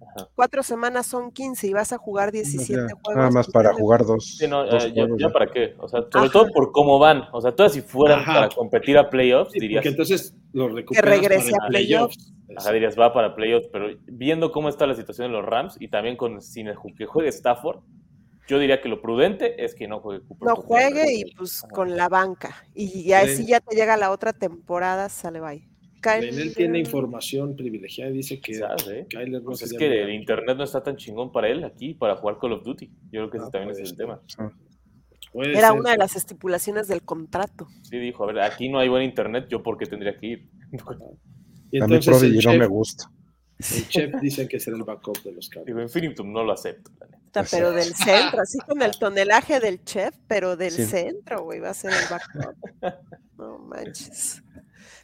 Ajá. 0.01 0.29
Cuatro 0.35 0.63
semanas 0.63 1.07
son 1.07 1.31
15 1.31 1.67
y 1.67 1.73
vas 1.73 1.93
a 1.93 1.99
jugar 1.99 2.33
17 2.33 2.73
Ya, 2.73 2.95
juegos. 3.03 3.17
nada 3.17 3.31
más 3.31 3.49
para 3.51 3.75
jugar 3.75 4.05
dos. 4.05 4.37
Sí, 4.39 4.49
no, 4.49 4.65
dos 4.65 4.85
eh, 4.85 4.93
ya, 4.95 5.03
juegos, 5.03 5.21
ya 5.21 5.27
ya. 5.29 5.33
para 5.33 5.51
qué. 5.51 5.75
O 5.79 5.89
sea, 5.89 6.01
sobre 6.11 6.27
Ajá. 6.27 6.33
todo 6.33 6.47
por 6.55 6.73
cómo 6.73 6.99
van. 6.99 7.25
O 7.33 7.41
sea, 7.41 7.53
todas 7.55 7.73
si 7.73 7.83
fueran 7.83 8.21
Ajá. 8.21 8.33
para 8.35 8.49
competir 8.49 8.97
a 8.99 9.11
playoffs, 9.11 9.53
Sí, 9.53 9.61
dirías, 9.61 9.81
porque 9.81 9.89
entonces 9.91 10.35
lo 10.53 10.69
recuperas 10.69 11.05
regrese 11.21 11.51
para 11.53 11.65
a 11.65 11.69
playoffs. 11.69 12.33
ajá, 12.57 12.73
dirías 12.73 12.99
va 12.99 13.13
para 13.13 13.35
playoffs, 13.35 13.69
pero 13.73 13.89
viendo 14.07 14.51
cómo 14.53 14.69
está 14.69 14.87
la 14.87 14.95
situación 14.95 15.27
en 15.27 15.33
los 15.33 15.45
Rams 15.45 15.77
y 15.79 15.89
también 15.89 16.17
con 16.17 16.41
sin 16.41 16.69
el 16.69 16.77
que 16.97 17.07
juegue 17.07 17.29
Stafford, 17.29 17.81
yo 18.49 18.59
diría 18.59 18.81
que 18.81 18.89
lo 18.89 19.01
prudente 19.01 19.63
es 19.63 19.75
que 19.77 19.87
no 19.87 20.01
juegue 20.01 20.23
Cooper. 20.27 20.49
no 20.49 20.57
juegue 20.57 21.13
y 21.15 21.35
pues 21.37 21.63
Ajá. 21.63 21.73
con 21.73 21.97
la 21.97 22.09
banca. 22.09 22.57
Y 22.75 23.05
ya 23.05 23.25
si 23.29 23.47
ya 23.47 23.61
te 23.61 23.77
llega 23.77 23.97
la 23.97 24.11
otra 24.11 24.33
temporada, 24.33 25.09
sale 25.09 25.41
bye. 25.41 25.70
Él 26.03 26.55
tiene 26.55 26.79
Kyler- 26.79 26.87
información 26.87 27.57
privilegiada 27.57 28.11
y 28.11 28.15
dice 28.15 28.41
que 28.41 28.53
Quizás, 28.53 28.89
¿eh? 28.89 29.07
Kyler 29.09 29.43
no 29.43 29.51
Pues 29.51 29.63
es 29.63 29.73
que 29.73 30.03
el 30.03 30.11
internet 30.11 30.57
no 30.57 30.65
está 30.65 30.83
tan 30.83 30.97
chingón 30.97 31.31
para 31.33 31.49
él 31.49 31.63
aquí 31.65 31.95
para 31.95 32.17
jugar 32.17 32.39
Call 32.41 32.53
of 32.55 32.63
Duty. 32.65 32.87
Yo 32.87 33.11
creo 33.11 33.31
que 33.31 33.37
ese 33.39 33.47
Ah, 33.47 33.51
también 33.51 33.71
puede 33.73 33.83
es 33.85 33.91
el 33.91 33.97
tema. 33.97 34.21
Puede 35.33 35.57
Era 35.57 35.69
ser. 35.71 35.79
una 35.81 35.91
de 35.93 35.97
las 35.99 36.17
estipulaciones 36.17 36.89
del 36.89 37.03
contrato. 37.03 37.69
Sí, 37.83 37.99
dijo, 37.99 38.25
a 38.25 38.27
ver, 38.33 38.41
aquí 38.41 38.69
no 38.69 38.79
hay 38.79 38.89
buen 38.89 39.03
internet, 39.05 39.47
yo 39.49 39.63
por 39.63 39.79
qué 39.79 39.87
tendría 39.87 40.19
que 40.19 40.27
ir. 40.27 40.49
Y 41.71 41.81
a 41.81 41.87
mí 41.87 41.95
entonces 41.97 42.07
el 42.07 42.13
Prodigy 42.13 42.35
no 42.37 42.41
chef, 42.53 42.59
me 42.61 42.67
gusta. 42.67 43.05
el 43.59 43.89
chef 43.89 44.15
dice 44.21 44.49
que 44.49 44.59
será 44.59 44.77
el 44.77 44.83
backup 44.85 45.23
de 45.23 45.33
los 45.33 45.49
Cowboys. 45.51 45.67
Digo, 45.67 45.81
Infinitum 45.83 46.33
no 46.33 46.43
lo 46.43 46.53
acepto. 46.53 46.91
la 46.99 47.07
neta. 47.07 47.19
Puta, 47.27 47.45
Pero 47.49 47.71
del 47.71 47.95
centro, 47.95 48.41
así 48.41 48.59
con 48.67 48.83
el 48.83 48.91
tonelaje 48.99 49.61
del 49.61 49.85
chef, 49.85 50.17
pero 50.27 50.57
del 50.57 50.73
Sí. 50.73 50.85
centro, 50.85 51.45
güey, 51.45 51.61
va 51.61 51.71
a 51.71 51.75
ser 51.75 51.93
el 51.93 51.99
backup. 52.11 52.55
No 53.39 53.59
manches. 53.59 54.43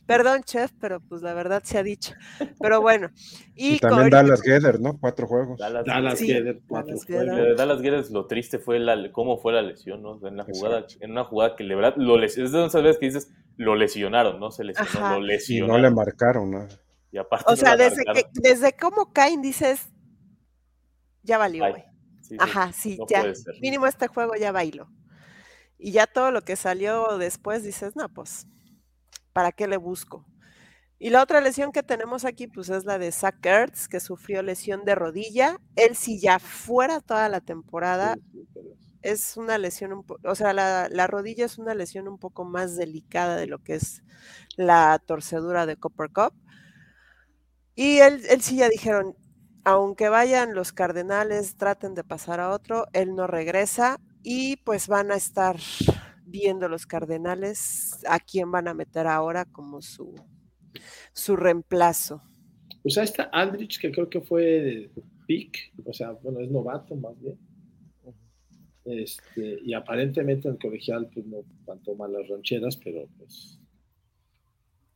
Perdón, 0.07 0.43
chef, 0.45 0.73
pero 0.81 1.01
pues 1.01 1.23
la 1.23 1.35
verdad 1.35 1.63
se 1.65 1.79
ha 1.79 1.83
dicho. 1.83 2.15
Pero 2.61 2.81
bueno. 2.81 3.11
Y, 3.55 3.75
Y, 3.75 3.79
también 3.79 4.11
Dallas 4.11 4.41
Gether, 4.43 4.81
¿no? 4.81 4.99
Cuatro 4.99 5.27
juegos. 5.27 5.59
Dallas, 5.59 5.85
Dallas 5.85 6.19
Sí, 6.19 6.27
Gether, 6.27 6.61
cuatro 6.69 6.89
Dallas 6.95 7.05
juegos. 7.07 7.25
Gether. 7.25 7.45
de 7.49 7.55
Dallas 7.55 8.11
lo 8.11 8.27
triste 8.27 8.59
fue 8.59 8.79
la, 8.79 9.11
cómo 9.13 9.39
fue 9.39 9.53
la 9.53 9.63
lesión, 9.63 10.03
¿no? 10.03 10.27
En, 10.27 10.37
la 10.37 10.45
jugada, 10.45 10.81
Exacto. 10.81 11.05
en 11.05 11.11
una 11.13 11.25
jugada 11.25 11.57
que 11.57 11.65
de 11.65 11.75
verdad 11.75 11.95
lo 11.97 12.17
les, 12.19 12.37
es 12.39 12.53
de 12.53 12.67
esas 12.67 12.83
veces 12.83 12.99
que 12.99 13.07
dices, 13.07 13.33
lo 13.57 13.75
lesionaron, 13.75 14.39
no 14.39 14.51
se 14.51 14.65
lesionó, 14.65 14.89
Ajá. 14.89 15.19
lo 15.19 15.19
Y 15.19 15.21
no 15.21 15.27
lesionaron. 15.27 15.83
le 15.83 15.91
marcaron 15.91 16.51
nada. 16.51 16.69
Y 17.11 17.19
aparte 17.19 17.45
O 17.49 17.57
no 17.57 17.57
sea, 17.57 17.77
desde, 17.77 18.05
que, 18.13 18.27
desde 18.35 18.75
cómo 18.77 19.13
caen 19.13 19.41
dices, 19.43 19.89
ya 21.23 21.39
valió, 21.39 21.69
güey. 21.69 21.85
sí, 22.21 22.37
Ajá, 22.39 22.73
sí, 22.73 22.97
no 22.99 23.07
ya. 23.09 23.25
Mínimo 23.61 23.87
este 23.87 24.07
juego 24.09 24.35
ya 24.37 24.53
bailó. 24.53 24.89
Y 25.79 25.93
ya 25.93 26.07
todo 26.07 26.31
lo 26.31 26.43
que 26.43 26.57
salió 26.57 27.19
después 27.19 27.63
dices, 27.63 27.97
no, 27.97 28.09
pues, 28.09 28.47
¿para 29.37 29.53
qué 29.53 29.67
le 29.67 29.77
busco? 29.77 30.25
Y 30.99 31.11
la 31.11 31.23
otra 31.23 31.43
lesión 31.43 31.71
que 31.71 31.83
tenemos 31.83 32.25
aquí, 32.25 32.47
pues 32.47 32.71
es 32.71 32.87
la 32.87 32.99
de 32.99 33.13
Zach 33.13 33.45
Ertz, 33.45 33.87
que 33.87 34.01
sufrió 34.01 34.41
lesión 34.41 34.87
de 34.87 34.95
rodilla. 34.95 35.61
Él 35.75 35.95
sí 35.95 36.19
ya 36.19 36.39
fuera 36.39 37.03
toda 37.03 37.29
la 37.29 37.43
temporada, 37.43 38.17
es 39.03 39.37
una 39.37 39.59
lesión, 39.59 39.93
un 39.93 40.07
o 40.25 40.35
sea, 40.35 40.55
la, 40.55 40.89
la 40.91 41.07
rodilla 41.07 41.45
es 41.45 41.59
una 41.59 41.75
lesión 41.75 42.09
un 42.09 42.19
poco 42.19 42.47
más 42.47 42.77
delicada 42.77 43.37
de 43.37 43.47
lo 43.47 43.59
que 43.59 43.75
es 43.75 44.03
la 44.57 44.99
torcedura 45.05 45.67
de 45.67 45.77
Copper 45.77 46.11
Cup. 46.11 46.33
Y 47.75 47.99
él, 47.99 48.23
él 48.31 48.41
sí 48.41 48.57
ya 48.57 48.71
dijeron, 48.71 49.15
aunque 49.65 50.09
vayan 50.09 50.55
los 50.55 50.73
Cardenales, 50.73 51.57
traten 51.59 51.93
de 51.93 52.05
pasar 52.05 52.41
a 52.41 52.49
otro, 52.49 52.87
él 52.95 53.15
no 53.15 53.27
regresa 53.27 54.01
y 54.23 54.57
pues 54.65 54.89
van 54.89 55.11
a 55.11 55.17
estar 55.17 55.59
viendo 56.39 56.69
los 56.69 56.87
Cardenales 56.87 57.99
a 58.07 58.19
quién 58.21 58.51
van 58.51 58.69
a 58.69 58.75
meter 58.75 59.07
ahora 59.07 59.45
como 59.45 59.81
su, 59.81 60.15
su 61.13 61.37
reemplazo. 61.37 62.23
Pues 62.83 62.99
ahí 62.99 63.05
está 63.05 63.25
Aldrich, 63.25 63.81
que 63.81 63.91
creo 63.91 64.09
que 64.09 64.21
fue 64.21 64.91
pick, 65.27 65.73
o 65.85 65.93
sea, 65.93 66.13
bueno, 66.13 66.41
es 66.41 66.51
novato 66.51 66.95
más 66.97 67.19
bien. 67.21 67.39
Este, 68.85 69.59
y 69.65 69.75
aparentemente 69.75 70.47
en 70.47 70.55
el 70.55 70.61
colegial 70.61 71.11
pues 71.13 71.27
no 71.27 71.45
cantó 71.67 71.97
malas 71.97 72.29
rancheras, 72.29 72.77
pero 72.77 73.09
pues 73.19 73.59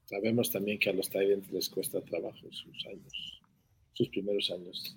sabemos 0.05 0.51
también 0.51 0.79
que 0.79 0.91
a 0.91 0.93
los 0.93 1.11
Tyrants 1.11 1.51
les 1.51 1.69
cuesta 1.69 2.01
trabajo 2.01 2.47
sus 2.51 2.87
años, 2.87 3.43
sus 3.95 4.09
primeros 4.11 4.49
años 4.53 4.97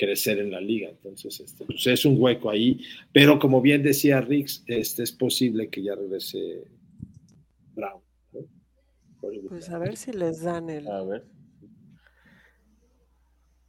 crecer 0.00 0.38
en 0.38 0.50
la 0.50 0.62
liga. 0.62 0.88
Entonces, 0.88 1.38
este, 1.40 1.66
pues 1.66 1.86
es 1.86 2.06
un 2.06 2.16
hueco 2.18 2.48
ahí. 2.48 2.82
Pero 3.12 3.38
como 3.38 3.60
bien 3.60 3.82
decía 3.82 4.22
Riggs, 4.22 4.64
este, 4.66 5.02
es 5.02 5.12
posible 5.12 5.68
que 5.68 5.82
ya 5.82 5.94
regrese 5.94 6.64
Brown. 7.74 8.00
¿no? 8.32 8.40
Pues 9.50 9.68
a 9.68 9.78
ver 9.78 9.98
si 9.98 10.12
les 10.12 10.40
dan 10.40 10.70
el... 10.70 10.88
A 10.88 11.02
ver. 11.02 11.26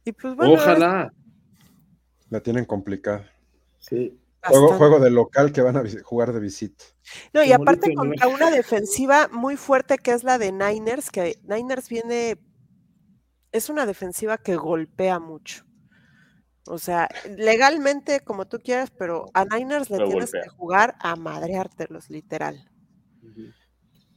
Y 0.06 0.12
pues 0.12 0.34
bueno, 0.34 0.54
Ojalá. 0.54 1.12
La 2.30 2.40
tienen 2.40 2.64
complicada. 2.64 3.30
Sí. 3.78 4.18
Juego, 4.42 4.72
juego 4.78 5.00
de 5.00 5.10
local 5.10 5.52
que 5.52 5.60
van 5.60 5.76
a 5.76 5.84
jugar 6.02 6.32
de 6.32 6.40
visita. 6.40 6.82
No, 7.34 7.44
y 7.44 7.52
aparte 7.52 7.94
contra 7.94 8.26
una 8.26 8.50
defensiva 8.50 9.28
muy 9.28 9.56
fuerte 9.56 9.98
que 9.98 10.12
es 10.12 10.24
la 10.24 10.38
de 10.38 10.50
Niners, 10.50 11.10
que 11.10 11.36
Niners 11.44 11.90
viene, 11.90 12.38
es 13.52 13.68
una 13.68 13.84
defensiva 13.84 14.38
que 14.38 14.56
golpea 14.56 15.20
mucho. 15.20 15.64
O 16.66 16.78
sea, 16.78 17.08
legalmente 17.36 18.20
como 18.20 18.46
tú 18.46 18.58
quieras, 18.58 18.92
pero 18.96 19.26
a 19.34 19.44
Niners 19.44 19.90
le 19.90 19.96
tienes 19.98 20.30
golpea. 20.30 20.42
que 20.42 20.48
jugar 20.48 20.94
a 21.00 21.16
madreártelos, 21.16 22.08
literal. 22.08 22.68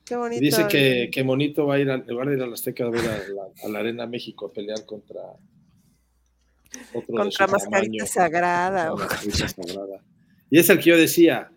Qué 0.05 0.15
bonito. 0.15 0.41
Dice 0.41 0.67
que, 0.67 1.09
que 1.11 1.23
Monito 1.23 1.65
va 1.65 1.75
a 1.75 1.79
ir, 1.79 1.89
a, 1.89 1.97
ir 1.97 2.41
a 2.41 2.47
la 2.47 2.53
Azteca 2.53 2.85
a 2.85 2.89
ver 2.91 3.01
a 3.01 3.17
la, 3.29 3.47
a 3.63 3.67
la 3.69 3.79
Arena 3.79 4.05
México 4.05 4.45
a 4.45 4.53
pelear 4.53 4.85
contra 4.85 5.21
otro 6.93 7.15
Mascarita 7.47 8.05
Sagrada. 8.05 8.89
contra 8.89 9.07
Mascarita 9.09 9.47
Sagrada. 9.47 10.03
Y 10.51 10.59
es 10.59 10.69
el 10.69 10.77
que 10.77 10.91
yo 10.91 10.97
decía, 10.97 11.51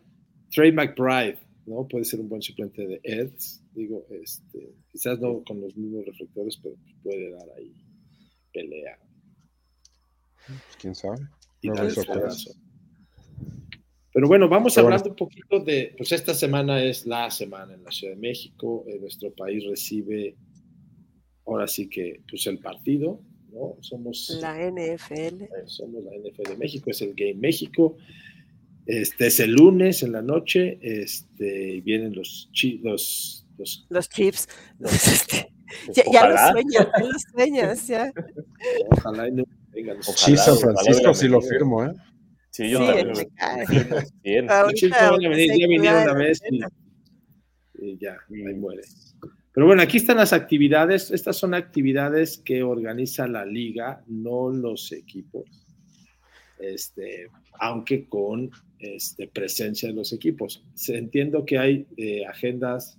Trey 0.50 0.72
McBride, 0.72 1.38
¿no? 1.66 1.86
Puede 1.86 2.04
ser 2.04 2.20
un 2.20 2.28
buen 2.28 2.40
suplente 2.40 2.86
de 2.86 3.00
Eds. 3.02 3.62
Digo, 3.74 4.06
este, 4.10 4.74
quizás 4.90 5.20
no 5.20 5.42
con 5.44 5.60
los 5.60 5.76
mismos 5.76 6.06
reflectores, 6.06 6.58
pero 6.62 6.74
puede 7.02 7.30
dar 7.30 7.46
ahí 7.58 7.74
pelea. 8.52 8.98
Pues, 10.48 10.76
quién 10.80 10.94
sabe. 10.94 11.18
y 11.60 11.70
pedazo. 11.70 12.52
Pero 14.12 14.26
bueno, 14.26 14.48
vamos 14.48 14.74
Pero 14.74 14.86
bueno. 14.86 14.96
hablando 14.96 15.10
un 15.10 15.16
poquito 15.16 15.60
de, 15.60 15.94
pues 15.96 16.12
esta 16.12 16.34
semana 16.34 16.82
es 16.82 17.06
la 17.06 17.30
semana 17.30 17.74
en 17.74 17.84
la 17.84 17.90
Ciudad 17.92 18.14
de 18.14 18.20
México, 18.20 18.84
eh, 18.88 18.98
nuestro 18.98 19.32
país 19.34 19.64
recibe 19.68 20.36
ahora 21.46 21.66
sí 21.68 21.88
que, 21.88 22.22
pues 22.28 22.46
el 22.46 22.58
partido, 22.58 23.20
¿no? 23.52 23.76
Somos 23.80 24.36
La 24.40 24.56
NFL. 24.70 25.42
eh, 25.44 25.48
somos 25.66 26.02
la 26.04 26.10
NFL 26.16 26.50
de 26.50 26.56
México, 26.56 26.90
es 26.90 27.00
el 27.02 27.14
Game 27.14 27.34
México. 27.34 27.96
Este 28.86 29.26
es 29.26 29.38
el 29.40 29.52
lunes 29.52 30.02
en 30.02 30.12
la 30.12 30.22
noche, 30.22 30.78
este, 30.82 31.80
vienen 31.82 32.14
los, 32.14 32.48
chi- 32.52 32.78
los, 32.82 33.46
los, 33.58 33.86
Los 33.90 34.08
Chiefs. 34.08 34.48
los- 34.78 34.90
ya, 35.94 36.02
ya 36.12 36.28
lo 36.28 36.34
Ojalá. 36.34 36.52
sueñas, 36.52 36.86
ya 36.98 37.04
lo 37.04 37.18
sueñas, 37.18 37.86
ya. 37.86 38.12
ojalá 38.90 39.28
y 39.28 39.32
no 39.32 39.44
vengan 39.44 39.46
los 39.46 39.57
Ojalá, 39.72 40.02
Sí, 40.02 40.36
San 40.36 40.58
Francisco 40.58 41.14
sí 41.14 41.28
lo 41.28 41.40
firmo, 41.40 41.84
¿eh? 41.84 41.92
Sí, 42.50 42.70
yo 42.70 42.78
Sí, 42.80 42.86
también. 44.90 45.48
ya 45.58 45.66
vinieron 45.68 46.02
una 46.02 46.14
vez 46.14 46.40
y, 46.50 47.98
ya, 47.98 48.16
ahí 48.28 48.54
muere. 48.54 48.82
Pero 49.52 49.66
bueno, 49.66 49.82
aquí 49.82 49.98
están 49.98 50.16
las 50.16 50.32
actividades. 50.32 51.10
Estas 51.10 51.36
son 51.36 51.54
actividades 51.54 52.38
que 52.38 52.62
organiza 52.62 53.26
la 53.28 53.44
liga, 53.44 54.02
no 54.06 54.50
los 54.50 54.92
equipos. 54.92 55.44
Este, 56.58 57.28
aunque 57.60 58.08
con 58.08 58.50
este, 58.78 59.26
presencia 59.28 59.88
de 59.88 59.94
los 59.94 60.12
equipos. 60.12 60.62
Entiendo 60.88 61.44
que 61.44 61.58
hay 61.58 61.86
eh, 61.96 62.24
agendas 62.26 62.98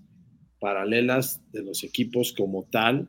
paralelas 0.60 1.42
de 1.52 1.64
los 1.64 1.84
equipos 1.84 2.34
como 2.34 2.64
tal, 2.66 3.08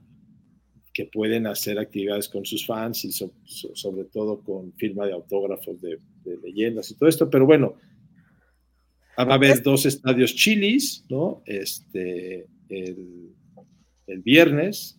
que 0.93 1.05
pueden 1.07 1.47
hacer 1.47 1.78
actividades 1.78 2.28
con 2.28 2.45
sus 2.45 2.66
fans 2.66 3.05
y 3.05 3.12
so- 3.12 3.32
so- 3.45 3.74
sobre 3.74 4.05
todo 4.05 4.41
con 4.41 4.72
firma 4.74 5.07
de 5.07 5.12
autógrafos 5.12 5.80
de, 5.80 5.99
de 6.24 6.36
leyendas 6.38 6.91
y 6.91 6.95
todo 6.95 7.09
esto. 7.09 7.30
Pero 7.30 7.47
bueno, 7.47 7.74
va 9.18 9.32
a 9.32 9.34
haber 9.34 9.62
dos 9.62 9.86
estadios 9.86 10.34
chilis, 10.34 11.05
¿no? 11.09 11.43
Este, 11.47 12.47
el, 12.68 13.34
el 14.07 14.22
viernes, 14.22 14.99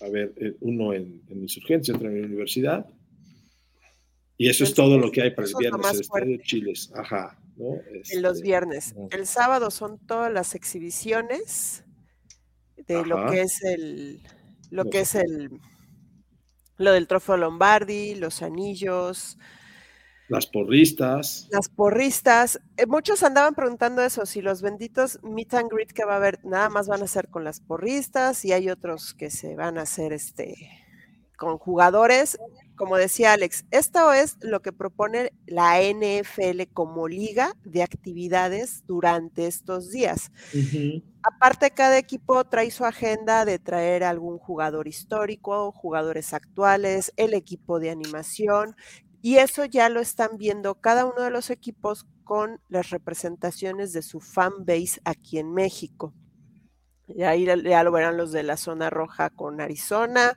va 0.00 0.06
a 0.06 0.08
haber 0.10 0.34
eh, 0.36 0.54
uno 0.60 0.92
en, 0.92 1.22
en 1.28 1.42
Insurgencia, 1.42 1.94
otro 1.94 2.08
en 2.10 2.20
la 2.20 2.26
universidad. 2.26 2.86
Y 4.36 4.48
eso 4.48 4.62
es 4.62 4.72
todo 4.74 4.98
lo 4.98 5.10
que 5.10 5.22
hay 5.22 5.30
para 5.30 5.48
el 5.48 5.54
viernes, 5.58 5.94
el 5.94 6.00
estadio 6.00 6.38
chiles. 6.44 6.92
Ajá, 6.94 7.40
¿no? 7.56 7.74
En 8.10 8.22
los 8.22 8.34
Este, 8.36 8.42
viernes. 8.46 8.94
El 9.10 9.26
sábado 9.26 9.70
son 9.70 9.98
todas 10.06 10.32
las 10.32 10.54
exhibiciones 10.54 11.82
de 12.86 13.04
lo 13.04 13.30
que 13.30 13.40
es 13.40 13.62
el, 13.64 14.20
lo 14.70 14.86
que 14.86 15.00
es 15.00 15.14
el, 15.14 15.60
lo 16.78 16.92
del 16.92 17.06
trofeo 17.08 17.36
Lombardi, 17.36 18.14
los 18.14 18.42
anillos, 18.42 19.38
Las 20.28 20.46
porristas. 20.46 21.50
las 21.50 21.68
porristas. 21.70 22.60
Eh, 22.76 22.86
muchos 22.86 23.22
andaban 23.22 23.54
preguntando 23.54 24.02
eso, 24.02 24.26
si 24.26 24.42
los 24.42 24.60
benditos 24.62 25.18
meet 25.22 25.54
and 25.54 25.70
greet 25.70 25.92
que 25.92 26.04
va 26.04 26.14
a 26.14 26.16
haber, 26.16 26.44
nada 26.44 26.68
más 26.68 26.86
van 26.88 27.02
a 27.02 27.06
ser 27.06 27.28
con 27.28 27.44
las 27.44 27.60
porristas 27.60 28.44
y 28.44 28.52
hay 28.52 28.68
otros 28.68 29.14
que 29.14 29.30
se 29.30 29.54
van 29.56 29.78
a 29.78 29.82
hacer 29.82 30.12
este 30.12 30.54
con 31.36 31.58
jugadores. 31.58 32.38
Como 32.78 32.96
decía 32.96 33.32
Alex, 33.32 33.64
esto 33.72 34.12
es 34.12 34.36
lo 34.40 34.60
que 34.62 34.72
propone 34.72 35.32
la 35.46 35.80
NFL 35.82 36.68
como 36.72 37.08
liga 37.08 37.52
de 37.64 37.82
actividades 37.82 38.84
durante 38.86 39.46
estos 39.48 39.90
días. 39.90 40.30
Aparte, 41.24 41.72
cada 41.72 41.98
equipo 41.98 42.44
trae 42.44 42.70
su 42.70 42.84
agenda 42.84 43.44
de 43.44 43.58
traer 43.58 44.04
algún 44.04 44.38
jugador 44.38 44.86
histórico, 44.86 45.72
jugadores 45.72 46.32
actuales, 46.32 47.12
el 47.16 47.34
equipo 47.34 47.80
de 47.80 47.90
animación, 47.90 48.76
y 49.20 49.38
eso 49.38 49.64
ya 49.64 49.88
lo 49.88 50.00
están 50.00 50.38
viendo 50.38 50.76
cada 50.76 51.04
uno 51.04 51.22
de 51.22 51.30
los 51.30 51.50
equipos 51.50 52.06
con 52.22 52.60
las 52.68 52.90
representaciones 52.90 53.92
de 53.92 54.02
su 54.02 54.20
fan 54.20 54.52
base 54.64 55.00
aquí 55.04 55.38
en 55.38 55.52
México. 55.52 56.14
Y 57.08 57.22
ahí 57.24 57.44
ya- 57.46 57.56
ya 57.56 57.82
lo 57.82 57.90
verán 57.90 58.16
los 58.16 58.30
de 58.32 58.44
la 58.44 58.56
zona 58.56 58.88
roja 58.90 59.30
con 59.30 59.60
Arizona, 59.60 60.36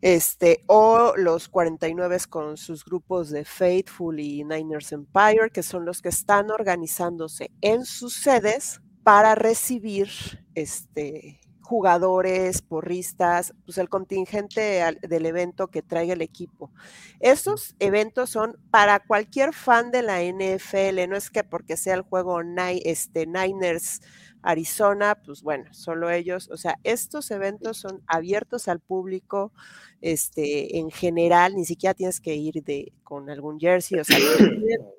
este, 0.00 0.64
o 0.66 1.14
los 1.16 1.48
49 1.48 2.18
con 2.28 2.56
sus 2.56 2.84
grupos 2.84 3.30
de 3.30 3.44
Faithful 3.44 4.18
y 4.20 4.44
Niners 4.44 4.92
Empire, 4.92 5.50
que 5.52 5.62
son 5.62 5.84
los 5.84 6.00
que 6.02 6.08
están 6.08 6.50
organizándose 6.50 7.50
en 7.60 7.84
sus 7.84 8.14
sedes 8.14 8.80
para 9.02 9.34
recibir 9.34 10.08
este, 10.54 11.40
jugadores, 11.62 12.62
porristas, 12.62 13.54
pues 13.64 13.78
el 13.78 13.88
contingente 13.88 14.82
del 15.02 15.26
evento 15.26 15.68
que 15.68 15.82
traiga 15.82 16.14
el 16.14 16.22
equipo. 16.22 16.72
Estos 17.20 17.76
eventos 17.78 18.30
son 18.30 18.56
para 18.70 19.00
cualquier 19.00 19.52
fan 19.52 19.90
de 19.90 20.02
la 20.02 20.22
NFL, 20.22 21.06
no 21.08 21.16
es 21.16 21.30
que 21.30 21.44
porque 21.44 21.76
sea 21.76 21.94
el 21.94 22.02
juego 22.02 22.42
Ni- 22.42 22.82
este, 22.84 23.26
Niners 23.26 24.00
Arizona, 24.42 25.16
pues 25.24 25.42
bueno, 25.42 25.72
solo 25.72 26.10
ellos, 26.10 26.48
o 26.50 26.56
sea, 26.56 26.76
estos 26.84 27.30
eventos 27.30 27.78
son 27.78 28.02
abiertos 28.06 28.68
al 28.68 28.80
público, 28.80 29.52
este, 30.00 30.78
en 30.78 30.90
general, 30.90 31.54
ni 31.56 31.64
siquiera 31.64 31.94
tienes 31.94 32.20
que 32.20 32.34
ir 32.34 32.62
de, 32.64 32.92
con 33.02 33.30
algún 33.30 33.58
jersey, 33.60 33.98
o 34.00 34.04
sea, 34.04 34.18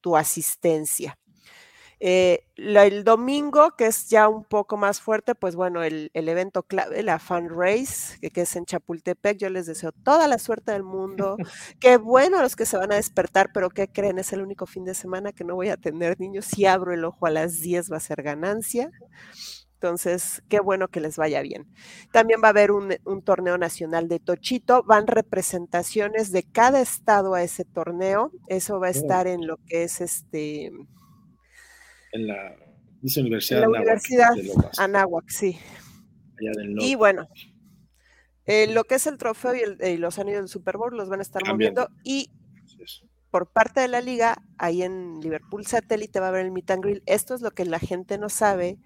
tu 0.00 0.16
asistencia. 0.16 1.18
Eh, 2.02 2.46
la- 2.56 2.86
el 2.86 3.04
domingo, 3.04 3.72
que 3.76 3.86
es 3.86 4.08
ya 4.08 4.28
un 4.28 4.44
poco 4.44 4.76
más 4.78 5.00
fuerte, 5.02 5.34
pues 5.34 5.54
bueno, 5.54 5.82
el, 5.82 6.10
el 6.14 6.28
evento 6.30 6.62
clave, 6.62 7.02
la 7.02 7.18
Fan 7.18 7.48
Race, 7.50 8.18
que, 8.20 8.30
que 8.30 8.42
es 8.42 8.56
en 8.56 8.64
Chapultepec, 8.64 9.36
yo 9.38 9.50
les 9.50 9.66
deseo 9.66 9.92
toda 9.92 10.26
la 10.26 10.38
suerte 10.38 10.72
del 10.72 10.82
mundo. 10.82 11.36
Qué 11.80 11.98
bueno 11.98 12.38
a 12.38 12.42
los 12.42 12.56
que 12.56 12.64
se 12.66 12.78
van 12.78 12.92
a 12.92 12.96
despertar, 12.96 13.50
pero 13.52 13.68
¿qué 13.70 13.88
creen? 13.88 14.18
Es 14.18 14.32
el 14.32 14.42
único 14.42 14.66
fin 14.66 14.84
de 14.84 14.94
semana 14.94 15.32
que 15.32 15.44
no 15.44 15.54
voy 15.56 15.68
a 15.68 15.76
tener 15.76 16.18
niños. 16.20 16.46
Si 16.46 16.64
abro 16.66 16.92
el 16.94 17.04
ojo 17.04 17.26
a 17.26 17.30
las 17.30 17.60
10 17.60 17.92
va 17.92 17.98
a 17.98 18.00
ser 18.00 18.22
ganancia. 18.22 18.90
Entonces, 19.74 20.42
qué 20.48 20.60
bueno 20.60 20.88
que 20.88 21.00
les 21.00 21.16
vaya 21.16 21.40
bien. 21.40 21.66
También 22.12 22.40
va 22.44 22.48
a 22.48 22.50
haber 22.50 22.70
un, 22.70 22.94
un 23.06 23.22
torneo 23.22 23.56
nacional 23.56 24.08
de 24.08 24.20
Tochito. 24.20 24.82
Van 24.84 25.06
representaciones 25.06 26.32
de 26.32 26.42
cada 26.44 26.80
estado 26.82 27.34
a 27.34 27.42
ese 27.42 27.64
torneo. 27.64 28.30
Eso 28.46 28.78
va 28.78 28.88
a 28.88 28.90
estar 28.90 29.26
en 29.26 29.46
lo 29.46 29.56
que 29.66 29.84
es 29.84 30.00
este 30.02 30.70
En 32.12 32.26
la, 32.26 32.56
dice 33.00 33.20
Universidad 33.20 33.60
la 33.60 33.66
Anáhuac 33.66 33.82
Universidad 33.82 34.34
de 34.34 34.42
Lomas, 34.44 34.78
Anáhuac, 34.78 35.28
sí. 35.28 35.58
allá 36.40 36.50
del 36.56 36.70
Y 36.70 36.74
norte. 36.74 36.96
bueno, 36.96 37.28
eh, 38.46 38.66
lo 38.72 38.84
que 38.84 38.96
es 38.96 39.06
el 39.06 39.16
trofeo 39.18 39.54
y, 39.54 39.60
el- 39.60 39.78
y 39.86 39.96
los 39.96 40.18
anillos 40.18 40.40
del 40.40 40.48
Super 40.48 40.76
Bowl 40.76 40.96
los 40.96 41.08
van 41.08 41.20
a 41.20 41.22
estar 41.22 41.42
moviendo. 41.46 41.88
Y 42.04 42.30
por 43.30 43.52
parte 43.52 43.80
de 43.80 43.88
la 43.88 44.00
liga, 44.00 44.42
ahí 44.58 44.82
en 44.82 45.20
Liverpool 45.20 45.64
Satélite 45.66 46.18
va 46.18 46.26
a 46.26 46.28
haber 46.30 46.46
el 46.46 46.52
meet 46.52 46.70
and 46.70 46.82
grill. 46.82 47.02
Esto 47.06 47.34
es 47.34 47.42
lo 47.42 47.52
que 47.52 47.64
la 47.64 47.78
gente 47.78 48.18
no 48.18 48.28
sabe, 48.28 48.78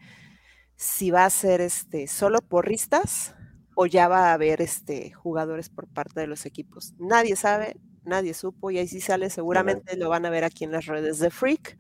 si 0.77 1.11
va 1.11 1.25
a 1.25 1.31
ser 1.31 1.61
este, 1.63 2.07
solo 2.09 2.41
porristas 2.43 3.35
o 3.75 3.87
ya 3.87 4.07
va 4.09 4.31
a 4.31 4.35
haber 4.35 4.61
este, 4.61 5.13
jugadores 5.13 5.71
por 5.71 5.89
parte 5.89 6.21
de 6.21 6.27
los 6.27 6.45
equipos. 6.47 6.93
Nadie 6.99 7.37
sabe, 7.37 7.77
nadie 8.05 8.35
supo 8.35 8.71
y 8.71 8.79
ahí 8.79 8.87
sí 8.87 9.01
sale, 9.01 9.31
seguramente 9.31 9.97
lo 9.97 10.11
van 10.11 10.27
a 10.27 10.31
ver 10.31 10.45
aquí 10.45 10.65
en 10.65 10.73
las 10.73 10.87
redes 10.87 11.19
de 11.21 11.31
Freak. 11.31 11.79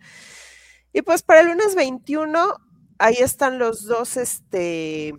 Y 0.94 1.02
pues 1.02 1.24
para 1.24 1.40
el 1.40 1.48
lunes 1.48 1.74
21, 1.74 2.54
ahí 2.98 3.16
están 3.18 3.58
los 3.58 3.84
dos 3.84 4.16
este, 4.16 5.12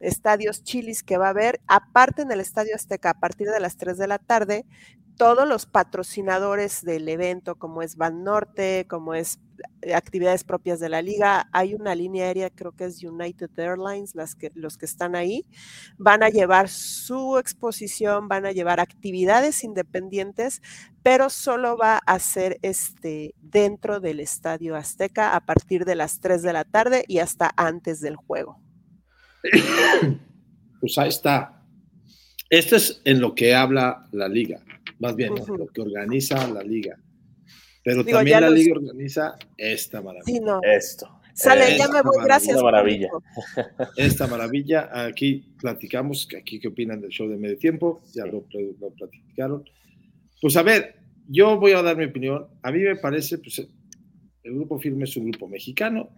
estadios 0.00 0.64
chilis 0.64 1.04
que 1.04 1.18
va 1.18 1.28
a 1.28 1.30
haber. 1.30 1.60
Aparte 1.68 2.22
en 2.22 2.32
el 2.32 2.40
Estadio 2.40 2.74
Azteca, 2.74 3.10
a 3.10 3.20
partir 3.20 3.48
de 3.48 3.60
las 3.60 3.76
3 3.76 3.96
de 3.96 4.08
la 4.08 4.18
tarde, 4.18 4.66
todos 5.16 5.48
los 5.48 5.66
patrocinadores 5.66 6.82
del 6.82 7.08
evento, 7.08 7.54
como 7.54 7.80
es 7.80 7.94
Van 7.94 8.24
Norte, 8.24 8.86
como 8.90 9.14
es 9.14 9.38
actividades 9.94 10.44
propias 10.44 10.80
de 10.80 10.88
la 10.88 11.02
liga, 11.02 11.48
hay 11.52 11.74
una 11.74 11.94
línea 11.94 12.26
aérea, 12.26 12.50
creo 12.50 12.72
que 12.72 12.84
es 12.84 13.02
United 13.02 13.50
Airlines, 13.56 14.14
las 14.14 14.34
que, 14.34 14.50
los 14.54 14.78
que 14.78 14.86
están 14.86 15.14
ahí, 15.14 15.44
van 15.98 16.22
a 16.22 16.28
llevar 16.28 16.68
su 16.68 17.38
exposición, 17.38 18.28
van 18.28 18.46
a 18.46 18.52
llevar 18.52 18.80
actividades 18.80 19.64
independientes, 19.64 20.62
pero 21.02 21.30
solo 21.30 21.76
va 21.76 21.98
a 21.98 22.18
ser 22.18 22.58
este, 22.62 23.34
dentro 23.40 24.00
del 24.00 24.20
Estadio 24.20 24.76
Azteca 24.76 25.36
a 25.36 25.40
partir 25.40 25.84
de 25.84 25.94
las 25.94 26.20
3 26.20 26.42
de 26.42 26.52
la 26.52 26.64
tarde 26.64 27.04
y 27.08 27.18
hasta 27.18 27.52
antes 27.56 28.00
del 28.00 28.16
juego. 28.16 28.60
Pues 30.80 30.98
ahí 30.98 31.08
está. 31.08 31.62
Esto 32.50 32.76
es 32.76 33.00
en 33.06 33.18
lo 33.18 33.34
que 33.34 33.54
habla 33.54 34.06
la 34.12 34.28
liga, 34.28 34.60
más 34.98 35.16
bien 35.16 35.32
Ujú. 35.32 35.56
lo 35.56 35.66
que 35.66 35.80
organiza 35.80 36.46
la 36.48 36.62
liga. 36.62 36.98
Pero 37.84 38.02
Digo, 38.02 38.16
también 38.18 38.36
ya 38.36 38.40
la 38.40 38.50
los- 38.50 38.58
liga 38.58 38.72
organiza 38.76 39.36
esta 39.58 40.00
maravilla. 40.02 40.24
Sí, 40.38 40.40
no. 40.40 40.60
Esto. 40.62 41.20
Sale, 41.34 41.62
ya 41.76 41.84
esta 41.84 41.92
me 41.92 42.02
voy, 42.02 42.24
gracias. 42.24 42.54
Una 42.56 42.62
maravilla. 42.64 43.08
esta 43.96 44.26
maravilla. 44.26 45.06
Aquí 45.06 45.44
platicamos, 45.60 46.28
aquí 46.38 46.58
qué 46.60 46.68
opinan 46.68 47.00
del 47.00 47.10
show 47.10 47.28
de 47.28 47.36
medio 47.36 47.58
tiempo, 47.58 48.00
ya 48.14 48.24
lo, 48.24 48.46
lo 48.80 48.90
platicaron. 48.90 49.64
Pues 50.40 50.56
a 50.56 50.62
ver, 50.62 50.94
yo 51.28 51.58
voy 51.58 51.72
a 51.72 51.82
dar 51.82 51.96
mi 51.96 52.04
opinión. 52.04 52.46
A 52.62 52.70
mí 52.70 52.78
me 52.80 52.96
parece, 52.96 53.38
pues 53.38 53.58
el 54.44 54.54
grupo 54.54 54.78
firme 54.78 55.04
es 55.04 55.16
un 55.16 55.30
grupo 55.30 55.48
mexicano. 55.48 56.10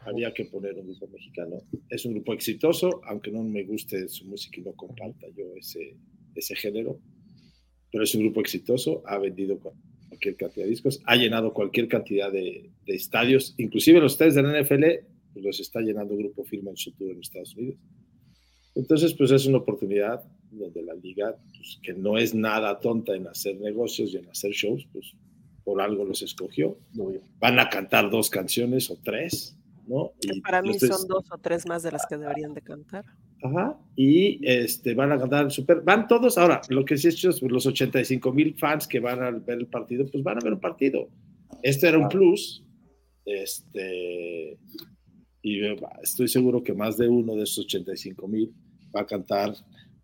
Había 0.00 0.32
que 0.34 0.46
poner 0.46 0.74
un 0.74 0.88
grupo 0.88 1.06
mexicano. 1.08 1.56
Es 1.88 2.04
un 2.04 2.14
grupo 2.14 2.32
exitoso, 2.34 3.00
aunque 3.06 3.30
no 3.30 3.42
me 3.44 3.62
guste 3.64 4.08
su 4.08 4.24
música 4.26 4.60
y 4.60 4.64
no 4.64 4.72
comparta 4.72 5.26
yo 5.36 5.44
ese, 5.56 5.96
ese 6.34 6.56
género. 6.56 6.98
Pero 7.92 8.04
es 8.04 8.14
un 8.14 8.22
grupo 8.22 8.40
exitoso, 8.40 9.02
ha 9.06 9.18
vendido 9.18 9.58
cualquier 10.18 10.36
cantidad 10.36 10.64
de 10.64 10.70
discos, 10.70 11.00
ha 11.04 11.16
llenado 11.16 11.52
cualquier 11.52 11.88
cantidad 11.88 12.32
de, 12.32 12.70
de 12.86 12.94
estadios, 12.94 13.54
inclusive 13.56 14.00
los 14.00 14.12
estadios 14.12 14.34
de 14.34 14.42
la 14.42 14.60
NFL 14.60 14.84
pues 15.32 15.44
los 15.44 15.60
está 15.60 15.80
llenando 15.80 16.16
Grupo 16.16 16.44
Firme 16.44 16.70
en 16.70 16.76
su 16.76 16.92
tour 16.92 17.12
en 17.12 17.20
Estados 17.20 17.54
Unidos. 17.54 17.78
Entonces, 18.74 19.14
pues 19.14 19.30
es 19.30 19.46
una 19.46 19.58
oportunidad 19.58 20.24
donde 20.50 20.82
la 20.82 20.94
liga, 20.94 21.36
pues, 21.56 21.78
que 21.82 21.92
no 21.92 22.16
es 22.16 22.34
nada 22.34 22.80
tonta 22.80 23.14
en 23.14 23.26
hacer 23.26 23.60
negocios 23.60 24.12
y 24.12 24.16
en 24.16 24.28
hacer 24.28 24.52
shows, 24.52 24.86
pues 24.92 25.12
por 25.64 25.80
algo 25.80 26.04
los 26.04 26.22
escogió. 26.22 26.78
Van 27.38 27.58
a 27.58 27.68
cantar 27.68 28.10
dos 28.10 28.30
canciones 28.30 28.90
o 28.90 28.98
tres, 29.02 29.56
¿no? 29.86 30.12
Y 30.20 30.40
para 30.40 30.62
mí 30.62 30.70
entonces- 30.72 30.96
son 30.96 31.08
dos 31.08 31.30
o 31.30 31.38
tres 31.38 31.66
más 31.66 31.82
de 31.82 31.92
las 31.92 32.06
que 32.06 32.16
deberían 32.16 32.54
de 32.54 32.62
cantar. 32.62 33.04
Ajá, 33.42 33.78
y 33.94 34.40
este, 34.44 34.94
van 34.94 35.12
a 35.12 35.18
cantar 35.18 35.50
super. 35.52 35.80
Van 35.82 36.08
todos. 36.08 36.36
Ahora, 36.38 36.60
lo 36.70 36.84
que 36.84 36.96
sí 36.96 37.08
es 37.08 37.14
hecho 37.14 37.30
es 37.30 37.40
los 37.42 37.66
85 37.66 38.32
mil 38.32 38.54
fans 38.58 38.88
que 38.88 38.98
van 39.00 39.22
a 39.22 39.30
ver 39.30 39.58
el 39.58 39.66
partido, 39.68 40.06
pues 40.10 40.24
van 40.24 40.38
a 40.38 40.40
ver 40.44 40.54
un 40.54 40.60
partido. 40.60 41.08
Este 41.62 41.88
era 41.88 41.98
un 41.98 42.08
plus. 42.08 42.64
Este, 43.24 44.58
y 45.42 45.60
estoy 46.02 46.28
seguro 46.28 46.62
que 46.62 46.72
más 46.74 46.96
de 46.96 47.08
uno 47.08 47.34
de 47.36 47.44
esos 47.44 47.64
85 47.66 48.26
mil 48.26 48.52
va 48.94 49.02
a 49.02 49.06
cantar 49.06 49.54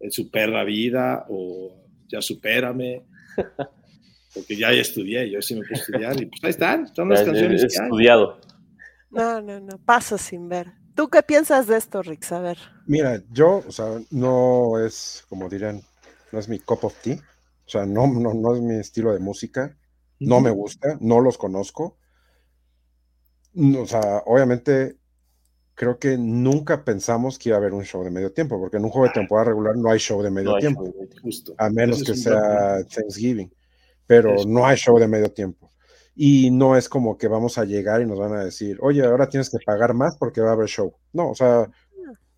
en 0.00 0.10
su 0.12 0.30
perra 0.30 0.62
vida 0.64 1.26
o 1.28 1.74
ya 2.08 2.20
supérame. 2.20 3.02
Porque 4.34 4.56
ya 4.56 4.72
estudié, 4.72 5.30
yo 5.30 5.40
sí 5.40 5.54
me 5.54 5.60
puedo 5.60 5.74
estudiar 5.80 6.20
y 6.20 6.26
pues 6.26 6.42
ahí 6.42 6.50
están, 6.50 6.92
son 6.94 7.08
las 7.08 7.20
Es- 7.20 7.26
canciones 7.26 7.62
es 7.62 7.72
que 7.72 7.80
hay. 7.80 7.86
estudiado. 7.86 8.40
No, 9.10 9.40
no, 9.40 9.60
no, 9.60 9.78
paso 9.84 10.18
sin 10.18 10.48
ver. 10.48 10.66
¿Tú 10.94 11.08
qué 11.08 11.22
piensas 11.22 11.66
de 11.66 11.76
esto, 11.76 12.02
Rix? 12.02 12.30
A 12.32 12.40
ver. 12.40 12.58
Mira, 12.86 13.22
yo, 13.30 13.64
o 13.66 13.72
sea, 13.72 14.00
no 14.10 14.84
es, 14.84 15.24
como 15.28 15.48
dirán, 15.48 15.82
no 16.32 16.38
es 16.38 16.48
mi 16.48 16.58
cup 16.60 16.84
of 16.84 16.94
tea. 17.02 17.16
O 17.66 17.68
sea, 17.68 17.86
no, 17.86 18.06
no, 18.06 18.34
no 18.34 18.54
es 18.54 18.60
mi 18.60 18.76
estilo 18.76 19.12
de 19.12 19.20
música. 19.20 19.76
No 20.20 20.40
me 20.40 20.50
gusta, 20.50 20.96
no 21.00 21.20
los 21.20 21.38
conozco. 21.38 21.98
No, 23.54 23.82
O 23.82 23.86
sea, 23.86 24.22
obviamente 24.26 24.96
creo 25.74 25.98
que 25.98 26.16
nunca 26.16 26.84
pensamos 26.84 27.38
que 27.38 27.48
iba 27.48 27.56
a 27.56 27.60
haber 27.60 27.72
un 27.72 27.84
show 27.84 28.04
de 28.04 28.10
medio 28.10 28.32
tiempo, 28.32 28.58
porque 28.58 28.76
en 28.76 28.84
un 28.84 28.90
juego 28.90 29.08
de 29.08 29.12
temporada 29.14 29.48
regular 29.48 29.76
no 29.76 29.90
hay 29.90 29.98
show 29.98 30.22
de 30.22 30.30
medio 30.30 30.52
No 30.52 30.58
tiempo, 30.58 30.84
show. 30.84 31.08
Justo. 31.22 31.54
a 31.58 31.68
menos 31.70 32.02
que 32.02 32.14
sea 32.14 32.84
Thanksgiving, 32.84 33.52
pero 34.06 34.36
no 34.46 34.66
hay 34.66 34.76
show 34.76 34.98
de 34.98 35.08
medio 35.08 35.32
tiempo. 35.32 35.70
Y 36.16 36.50
no 36.50 36.76
es 36.76 36.88
como 36.88 37.18
que 37.18 37.26
vamos 37.28 37.58
a 37.58 37.64
llegar 37.64 38.00
y 38.00 38.06
nos 38.06 38.18
van 38.18 38.32
a 38.34 38.44
decir, 38.44 38.78
oye, 38.80 39.04
ahora 39.04 39.28
tienes 39.28 39.50
que 39.50 39.58
pagar 39.64 39.94
más 39.94 40.16
porque 40.16 40.40
va 40.40 40.50
a 40.50 40.52
haber 40.52 40.68
show. 40.68 40.94
No, 41.12 41.30
o 41.30 41.34
sea, 41.34 41.68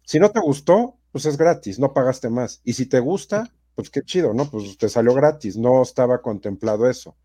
si 0.03 0.19
no 0.19 0.31
te 0.31 0.41
gustó, 0.41 0.97
pues 1.13 1.27
es 1.27 1.37
gratis, 1.37 1.79
no 1.79 1.93
pagaste 1.93 2.31
más. 2.31 2.61
Y 2.65 2.73
si 2.73 2.87
te 2.87 3.01
gusta, 3.01 3.51
pues 3.75 3.91
qué 3.91 4.03
chido, 4.03 4.33
¿no? 4.33 4.51
Pues 4.51 4.79
te 4.79 4.89
salió 4.89 5.13
gratis, 5.15 5.57
no 5.59 5.83
estaba 5.83 6.23
contemplado 6.23 6.89
eso. 6.89 7.17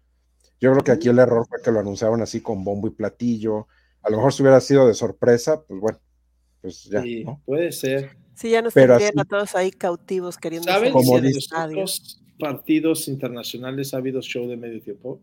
Yo 0.59 0.71
creo 0.71 0.83
que 0.83 0.91
aquí 0.91 1.07
el 1.09 1.19
error 1.19 1.47
fue 1.47 1.61
que 1.61 1.71
lo 1.71 1.79
anunciaron 1.79 2.21
así 2.21 2.41
con 2.41 2.63
bombo 2.63 2.87
y 2.87 2.91
platillo. 2.91 3.67
A 4.03 4.09
lo 4.09 4.17
mejor 4.17 4.33
si 4.33 4.43
hubiera 4.43 4.59
sido 4.59 4.87
de 4.87 4.93
sorpresa, 4.93 5.61
pues 5.63 5.79
bueno, 5.79 5.99
pues 6.61 6.83
ya, 6.83 7.01
Sí, 7.01 7.23
¿no? 7.23 7.41
puede 7.45 7.71
ser. 7.71 8.17
Si 8.35 8.49
ya 8.49 8.61
nos 8.61 8.73
Pero 8.73 8.93
tendrían 8.97 9.19
así- 9.19 9.19
a 9.21 9.25
todos 9.25 9.55
ahí 9.55 9.71
cautivos 9.71 10.37
queriendo 10.37 10.69
¿Saben 10.71 10.91
Como 10.91 11.17
si 11.19 11.27
en 11.27 11.75
los 11.75 12.17
partidos 12.39 13.07
internacionales 13.07 13.93
ha 13.93 13.97
habido 13.97 14.21
show 14.21 14.47
de 14.47 14.57
medio 14.57 14.81
tiempo? 14.81 15.19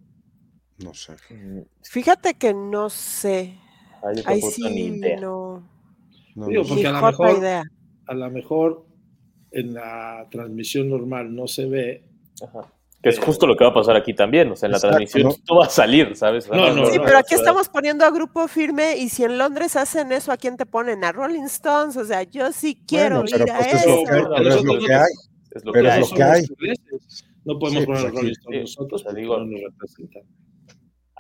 No 0.79 0.95
sé. 0.95 1.15
Mm, 1.31 1.63
Fíjate 1.83 2.35
que 2.35 2.55
no 2.55 2.89
sé. 2.91 3.55
Ahí 4.27 4.41
sí 4.43 4.91
no. 5.21 5.63
No, 6.37 6.47
Digo, 6.47 6.63
porque 6.69 6.87
a 6.87 6.93
lo 6.93 7.03
mejor- 7.03 7.39
idea. 7.39 7.63
A 8.07 8.15
lo 8.15 8.31
mejor 8.31 8.87
en 9.51 9.75
la 9.75 10.27
transmisión 10.31 10.89
normal 10.89 11.35
no 11.35 11.47
se 11.49 11.67
ve. 11.67 12.05
Ajá. 12.43 12.73
Que 13.03 13.11
es 13.11 13.19
justo 13.19 13.47
lo 13.47 13.57
que 13.57 13.65
va 13.65 13.71
a 13.71 13.75
pasar 13.75 13.97
aquí 13.97 14.15
también. 14.15 14.51
O 14.51 14.57
sea, 14.57 14.67
en 14.67 14.73
la 14.73 14.79
Exacto, 14.79 14.97
transmisión 14.97 15.29
¿no? 15.29 15.35
tú 15.45 15.55
vas 15.57 15.69
a 15.69 15.71
salir, 15.71 16.17
¿sabes? 16.17 16.49
No, 16.51 16.73
no, 16.75 16.87
Sí, 16.87 16.99
no, 16.99 17.05
pero 17.05 17.19
aquí 17.19 17.35
estamos 17.35 17.69
poniendo 17.69 18.05
a 18.05 18.11
grupo 18.11 18.47
firme 18.49 18.97
y 18.97 19.09
si 19.09 19.25
en 19.25 19.39
Londres 19.39 19.77
hacen 19.77 20.11
eso, 20.13 20.33
¿a 20.33 20.37
quién 20.37 20.57
te 20.57 20.67
ponen? 20.67 21.05
A 21.05 21.13
Rolling 21.13 21.45
Stones. 21.45 21.97
O 21.97 22.05
sea, 22.05 22.23
yo 22.25 22.51
sí 22.53 22.81
quiero 22.87 23.23
Bueno, 23.23 23.31
pero 23.33 23.45
ir 23.45 23.51
a 23.53 23.57
pues 23.59 23.75
es 23.75 23.81
eso. 23.87 24.03
Pero 24.09 24.31
pero 24.37 24.49
es 24.49 24.55
lo 24.57 24.63
nosotros 24.63 24.87
que 24.87 24.95
hay. 24.95 25.13
Es 25.51 25.65
lo 25.65 25.73
Pero 25.73 25.83
que 25.85 25.89
es 25.89 25.95
hay. 25.95 26.01
lo 26.01 26.07
somos 26.07 26.17
que 26.19 26.23
hay. 26.25 26.43
ingleses. 26.49 27.25
No 27.45 27.59
podemos 27.59 27.81
Sí, 27.83 27.87
poner 27.87 27.87
pues 27.87 27.99
a 28.05 28.09
Rolling 28.17 28.19
aquí- 28.31 28.31
Stones 28.41 28.61
nosotros 28.63 28.93
o 29.01 29.05
sea, 29.05 29.11
porque 29.11 29.21
digo- 29.23 29.39
no 29.39 29.45
nos 29.47 29.61
representan. 29.63 30.23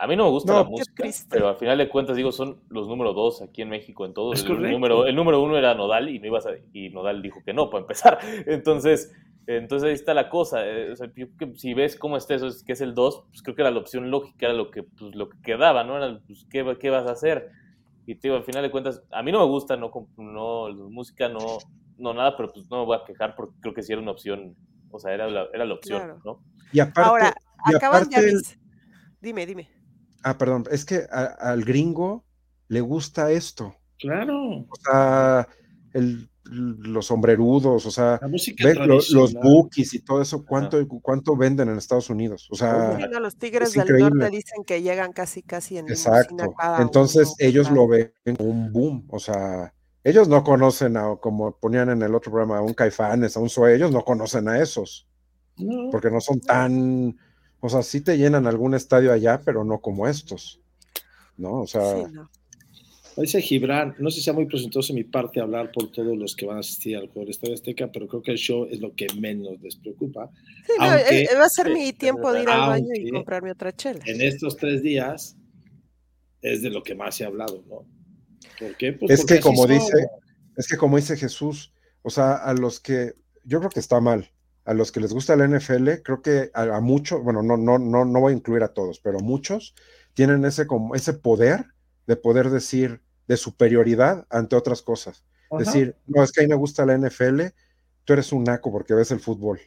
A 0.00 0.06
mí 0.06 0.14
no 0.16 0.24
me 0.24 0.30
gusta 0.30 0.52
No, 0.52 0.58
la 0.60 0.64
música, 0.68 1.02
triste. 1.02 1.26
pero 1.30 1.48
al 1.48 1.56
final 1.56 1.76
de 1.78 1.88
cuentas, 1.88 2.16
digo, 2.16 2.30
son 2.32 2.60
los 2.68 2.86
número 2.86 3.12
dos 3.14 3.42
aquí 3.42 3.62
en 3.62 3.68
México 3.68 4.04
en 4.06 4.14
todo. 4.14 4.32
El 4.32 4.70
número, 4.70 5.06
el 5.06 5.16
número 5.16 5.42
uno 5.42 5.56
era 5.58 5.74
Nodal 5.74 6.08
y 6.08 6.18
no 6.20 6.26
ibas 6.26 6.46
a- 6.46 6.52
y 6.72 6.90
Nodal 6.90 7.20
dijo 7.20 7.42
que 7.44 7.52
no, 7.52 7.68
para 7.68 7.80
empezar. 7.82 8.18
Entonces, 8.46 9.12
entonces 9.46 9.88
ahí 9.88 9.94
está 9.94 10.12
la 10.14 10.28
cosa. 10.28 10.66
eh, 10.66 10.92
o 10.92 10.96
sea, 10.96 11.06
yo 11.16 11.26
creo 11.36 11.52
que 11.52 11.58
si 11.58 11.72
ves 11.74 11.96
cómo 11.96 12.16
está 12.16 12.34
eso, 12.34 12.46
es 12.48 12.62
que 12.62 12.72
es 12.74 12.80
el 12.82 12.94
2, 12.94 13.24
pues 13.30 13.42
creo 13.42 13.56
que 13.56 13.62
era 13.62 13.70
la 13.70 13.78
opción 13.80 14.10
lógica, 14.10 14.46
era 14.46 14.52
lo 14.54 14.70
que, 14.70 14.82
pues, 14.82 15.14
lo 15.14 15.30
que 15.30 15.38
quedaba, 15.42 15.84
¿no? 15.84 15.96
Era, 15.96 16.20
pues, 16.26 16.46
¿qué, 16.50 16.76
¿qué 16.78 16.90
vas 16.90 17.06
a 17.06 17.12
hacer? 17.12 17.48
Y 18.06 18.14
te 18.14 18.28
digo, 18.28 18.36
al 18.36 18.44
final 18.44 18.62
de 18.62 18.70
cuentas, 18.70 19.02
a 19.10 19.22
mí 19.22 19.32
no 19.32 19.38
me 19.40 19.46
gusta, 19.46 19.76
no, 19.76 19.90
comp- 19.90 20.08
no 20.16 20.68
música, 20.90 21.28
no, 21.28 21.58
no 21.96 22.14
nada, 22.14 22.36
pero 22.36 22.52
pues 22.52 22.70
no 22.70 22.80
me 22.80 22.84
voy 22.84 22.96
a 22.96 23.04
quejar 23.04 23.34
porque 23.34 23.54
creo 23.60 23.74
que 23.74 23.82
sí 23.82 23.92
era 23.92 24.02
una 24.02 24.10
opción, 24.12 24.54
o 24.90 24.98
sea, 24.98 25.12
era 25.14 25.28
la, 25.28 25.46
era 25.52 25.64
la 25.64 25.74
opción, 25.74 25.98
Claro. 26.00 26.20
¿no? 26.24 26.40
Y 26.72 26.80
aparte, 26.80 27.08
Ahora, 27.08 27.34
y 27.70 27.74
acaban 27.74 28.08
de 28.08 28.16
aparte 28.16 28.28
el- 28.30 28.36
avisar. 28.36 28.58
Dime, 29.20 29.46
dime. 29.46 29.68
Ah, 30.24 30.36
perdón, 30.38 30.64
es 30.70 30.84
que 30.84 31.06
a- 31.10 31.24
al 31.40 31.64
gringo 31.64 32.24
le 32.68 32.80
gusta 32.80 33.30
esto. 33.32 33.74
Claro. 33.98 34.66
O 34.68 34.76
sea, 34.84 35.48
el- 35.94 36.28
los 36.50 37.04
sombrerudos, 37.06 37.84
o 37.84 37.90
sea, 37.90 38.18
La 38.22 38.28
música 38.28 38.66
ve 38.66 38.74
lo- 38.74 38.86
los 38.86 39.08
tradicional. 39.10 39.42
bookies 39.52 39.92
y 39.94 40.00
todo 40.00 40.22
eso, 40.22 40.46
¿cuánto, 40.46 40.78
cuánto 41.02 41.36
venden 41.36 41.68
en 41.68 41.76
Estados 41.76 42.08
Unidos? 42.08 42.48
O 42.50 42.56
sea, 42.56 42.96
Sí, 42.96 43.04
no, 43.10 43.20
los 43.20 43.36
Tigres 43.36 43.68
es 43.68 43.74
del 43.74 43.82
increíble. 43.84 44.10
Norte 44.20 44.36
dicen 44.36 44.64
que 44.64 44.80
llegan 44.80 45.12
casi, 45.12 45.42
casi 45.42 45.76
en 45.76 45.88
exacto. 45.90 46.54
cada 46.58 46.80
Entonces 46.80 47.26
uno, 47.26 47.34
ellos 47.40 47.66
claro. 47.68 47.82
lo 47.82 47.88
ven 47.88 48.12
como 48.38 48.48
un 48.50 48.72
boom, 48.72 49.06
o 49.10 49.18
sea, 49.18 49.74
ellos 50.04 50.26
no 50.28 50.42
conocen 50.42 50.96
a, 50.96 51.16
como 51.16 51.52
ponían 51.58 51.90
en 51.90 52.00
el 52.00 52.14
otro 52.14 52.32
programa, 52.32 52.56
a 52.58 52.62
un 52.62 52.72
Caifanes, 52.72 53.36
a 53.36 53.40
un 53.40 53.50
Zoe, 53.50 53.74
ellos 53.74 53.92
no 53.92 54.02
conocen 54.02 54.48
a 54.48 54.58
esos, 54.58 55.06
No. 55.58 55.90
porque 55.90 56.10
no 56.10 56.18
son 56.22 56.40
tan, 56.40 57.14
o 57.60 57.68
sea, 57.68 57.82
sí 57.82 58.00
te 58.00 58.16
llenan 58.18 58.46
algún 58.46 58.74
estadio 58.74 59.12
allá, 59.12 59.40
pero 59.44 59.64
no 59.64 59.80
como 59.80 60.06
estos, 60.08 60.60
¿no? 61.36 61.60
O 61.62 61.66
sea, 61.66 61.94
Sí, 62.06 62.12
no. 62.12 62.30
Dice 63.16 63.42
Gibran, 63.42 63.96
no 63.98 64.10
sé 64.12 64.18
si 64.18 64.22
sea 64.22 64.32
muy 64.32 64.46
presuntuoso 64.46 64.94
mi 64.94 65.02
parte 65.02 65.40
hablar 65.40 65.72
por 65.72 65.90
todos 65.90 66.16
los 66.16 66.36
que 66.36 66.46
van 66.46 66.58
a 66.58 66.60
asistir 66.60 66.96
al 66.96 67.06
juego 67.08 67.22
del 67.22 67.30
Estadio 67.30 67.54
Azteca, 67.54 67.90
pero 67.92 68.06
creo 68.06 68.22
que 68.22 68.30
el 68.30 68.38
show 68.38 68.68
es 68.70 68.78
lo 68.78 68.94
que 68.94 69.08
menos 69.18 69.60
les 69.60 69.74
preocupa. 69.74 70.30
Sí, 70.64 70.72
no, 70.78 70.84
Aunque- 70.84 71.22
eh, 71.24 71.28
va 71.36 71.46
a 71.46 71.48
ser 71.48 71.68
mi 71.72 71.92
tiempo 71.92 72.32
de 72.32 72.42
ir 72.42 72.48
al 72.48 72.68
baño 72.68 72.94
y 72.94 73.10
comprarme 73.10 73.50
otra 73.50 73.74
chela. 73.74 73.98
En 74.06 74.20
estos 74.20 74.56
tres 74.56 74.82
días 74.84 75.36
es 76.42 76.62
de 76.62 76.70
lo 76.70 76.84
que 76.84 76.94
más 76.94 77.16
se 77.16 77.24
ha 77.24 77.26
hablado, 77.26 77.60
¿no? 77.68 77.84
¿Por 78.60 78.76
qué? 78.76 78.92
Pues 78.92 79.10
Es 79.10 79.20
porque 79.22 79.34
que 79.34 79.40
como 79.40 79.62
son. 79.62 79.70
dice, 79.72 80.06
es 80.56 80.68
que 80.68 80.76
como 80.76 80.96
dice 80.96 81.16
Jesús, 81.16 81.72
o 82.02 82.10
sea, 82.10 82.34
a 82.36 82.54
los 82.54 82.78
que, 82.78 83.14
yo 83.42 83.58
creo 83.58 83.70
que 83.70 83.80
está 83.80 84.00
mal, 84.00 84.30
a 84.68 84.74
los 84.74 84.92
que 84.92 85.00
les 85.00 85.12
gusta 85.12 85.34
la 85.34 85.46
NFL, 85.48 86.02
creo 86.02 86.20
que 86.20 86.50
a, 86.52 86.62
a 86.76 86.80
muchos, 86.80 87.22
bueno, 87.22 87.42
no, 87.42 87.56
no, 87.56 87.78
no, 87.78 88.04
no 88.04 88.20
voy 88.20 88.32
a 88.34 88.36
incluir 88.36 88.62
a 88.62 88.68
todos, 88.74 89.00
pero 89.00 89.18
muchos 89.20 89.74
tienen 90.14 90.44
ese, 90.44 90.66
como, 90.66 90.94
ese 90.94 91.14
poder 91.14 91.64
de 92.06 92.16
poder 92.16 92.50
decir 92.50 93.00
de 93.26 93.36
superioridad 93.36 94.26
ante 94.30 94.56
otras 94.56 94.82
cosas. 94.82 95.24
Ajá, 95.50 95.58
Decir, 95.64 95.96
no, 96.06 96.22
es 96.22 96.32
que 96.32 96.40
a 96.40 96.44
mí 96.44 96.48
me 96.50 96.54
gusta 96.56 96.84
la 96.84 96.94
NFL, 96.98 97.40
tú 98.04 98.12
eres 98.12 98.32
un 98.32 98.44
naco 98.44 98.70
porque 98.70 98.94
ves 98.94 99.10
el 99.10 99.20
fútbol. 99.20 99.58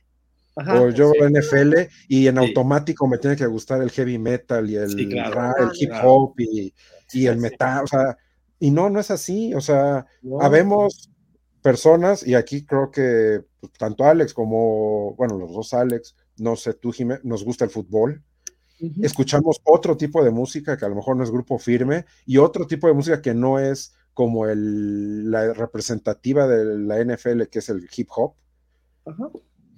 ajá, 0.55 0.81
o 0.81 0.89
yo 0.89 1.11
sí. 1.11 1.17
veo 1.19 1.29
la 1.29 1.39
NFL 1.39 1.89
y 2.07 2.27
en 2.27 2.35
Sí. 2.37 2.47
automático 2.47 3.07
me 3.07 3.17
tiene 3.17 3.35
que 3.35 3.45
gustar 3.47 3.81
el 3.81 3.89
heavy 3.89 4.17
metal 4.19 4.69
y 4.69 4.75
el, 4.75 4.89
Sí, 4.91 5.07
claro, 5.09 5.33
rap, 5.35 5.55
claro, 5.55 5.71
el 5.71 5.77
hip 5.81 5.89
claro. 5.89 6.11
hop 6.13 6.33
y, 6.39 6.73
y 7.13 7.25
el 7.27 7.35
Sí. 7.35 7.41
metal, 7.41 7.83
o 7.85 7.87
sea, 7.87 8.17
y 8.59 8.69
no, 8.69 8.89
no 8.91 8.99
es 8.99 9.09
así, 9.09 9.53
o 9.55 9.61
sea, 9.61 10.05
No, 10.21 10.41
habemos 10.41 11.09
personas, 11.61 12.25
y 12.25 12.35
aquí 12.35 12.65
creo 12.65 12.91
que 12.91 13.41
pues, 13.61 13.71
tanto 13.73 14.03
Alex 14.03 14.33
como, 14.33 15.15
bueno, 15.15 15.37
los 15.37 15.53
dos 15.53 15.73
Alex, 15.73 16.15
no 16.37 16.55
sé, 16.55 16.73
tú, 16.73 16.91
Jimé, 16.91 17.19
nos 17.23 17.45
gusta 17.45 17.63
el 17.63 17.71
fútbol, 17.71 18.23
escuchamos 19.03 19.61
otro 19.63 19.95
tipo 19.95 20.23
de 20.23 20.31
música 20.31 20.75
que 20.75 20.85
a 20.85 20.89
lo 20.89 20.95
mejor 20.95 21.15
no 21.15 21.23
es 21.23 21.29
grupo 21.29 21.59
firme, 21.59 22.05
y 22.25 22.37
otro 22.37 22.65
tipo 22.65 22.87
de 22.87 22.93
música 22.93 23.21
que 23.21 23.35
no 23.35 23.59
es 23.59 23.93
como 24.13 24.47
el, 24.47 25.29
la 25.29 25.53
representativa 25.53 26.47
de 26.47 26.77
la 26.79 27.03
NFL, 27.03 27.43
que 27.43 27.59
es 27.59 27.69
el 27.69 27.87
hip 27.95 28.09
hop. 28.15 28.33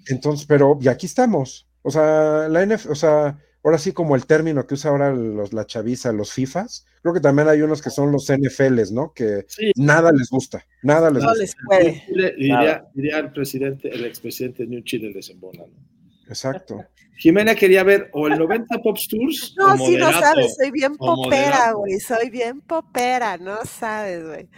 Entonces, 0.08 0.46
pero, 0.48 0.78
y 0.82 0.88
aquí 0.88 1.06
estamos. 1.06 1.68
O 1.82 1.92
sea, 1.92 2.48
la 2.48 2.66
NF, 2.66 2.90
o 2.90 2.96
sea, 2.96 3.38
ahora 3.64 3.78
sí 3.78 3.92
como 3.94 4.16
el 4.16 4.26
término 4.26 4.66
que 4.68 4.74
usa 4.76 4.92
ahora 4.92 5.14
los, 5.14 5.54
la 5.54 5.66
chaviza, 5.66 6.12
los 6.12 6.32
FIFAs, 6.34 6.86
creo 7.02 7.14
que 7.14 7.20
también 7.22 7.48
hay 7.48 7.62
unos 7.62 7.82
que 7.82 7.90
son 7.90 8.12
los 8.12 8.30
NFLs, 8.30 8.92
¿no? 8.92 9.14
Que 9.14 9.46
Sí. 9.48 9.72
nada 9.76 10.12
les 10.12 10.30
gusta, 10.30 10.66
nada 10.82 11.10
les 11.10 11.24
No 11.24 11.30
gusta. 11.30 11.42
les 11.42 11.56
puede. 11.66 12.04
Diría, 12.38 12.86
diría 12.94 13.18
el 13.20 13.32
presidente, 13.32 13.90
el 13.90 14.06
expresidente 14.06 14.66
New 14.68 14.82
Chile 14.84 15.12
desembona. 15.14 15.60
¿no? 15.60 16.28
Exacto. 16.28 16.84
Jimena 17.18 17.54
quería 17.56 17.84
ver 17.84 18.10
o 18.14 18.28
el 18.28 18.38
90 18.40 18.80
Pops 18.82 19.08
Tours 19.08 19.54
No, 19.58 19.74
o 19.74 19.78
sí, 19.78 19.96
no 19.98 20.12
sabes, 20.12 20.56
soy 20.56 20.72
bien 20.72 20.96
popera, 20.96 21.72
güey, 21.74 22.00
soy 22.00 22.30
bien 22.30 22.60
popera, 22.62 23.38
no 23.38 23.58
sabes, 23.66 24.26
güey. 24.26 24.50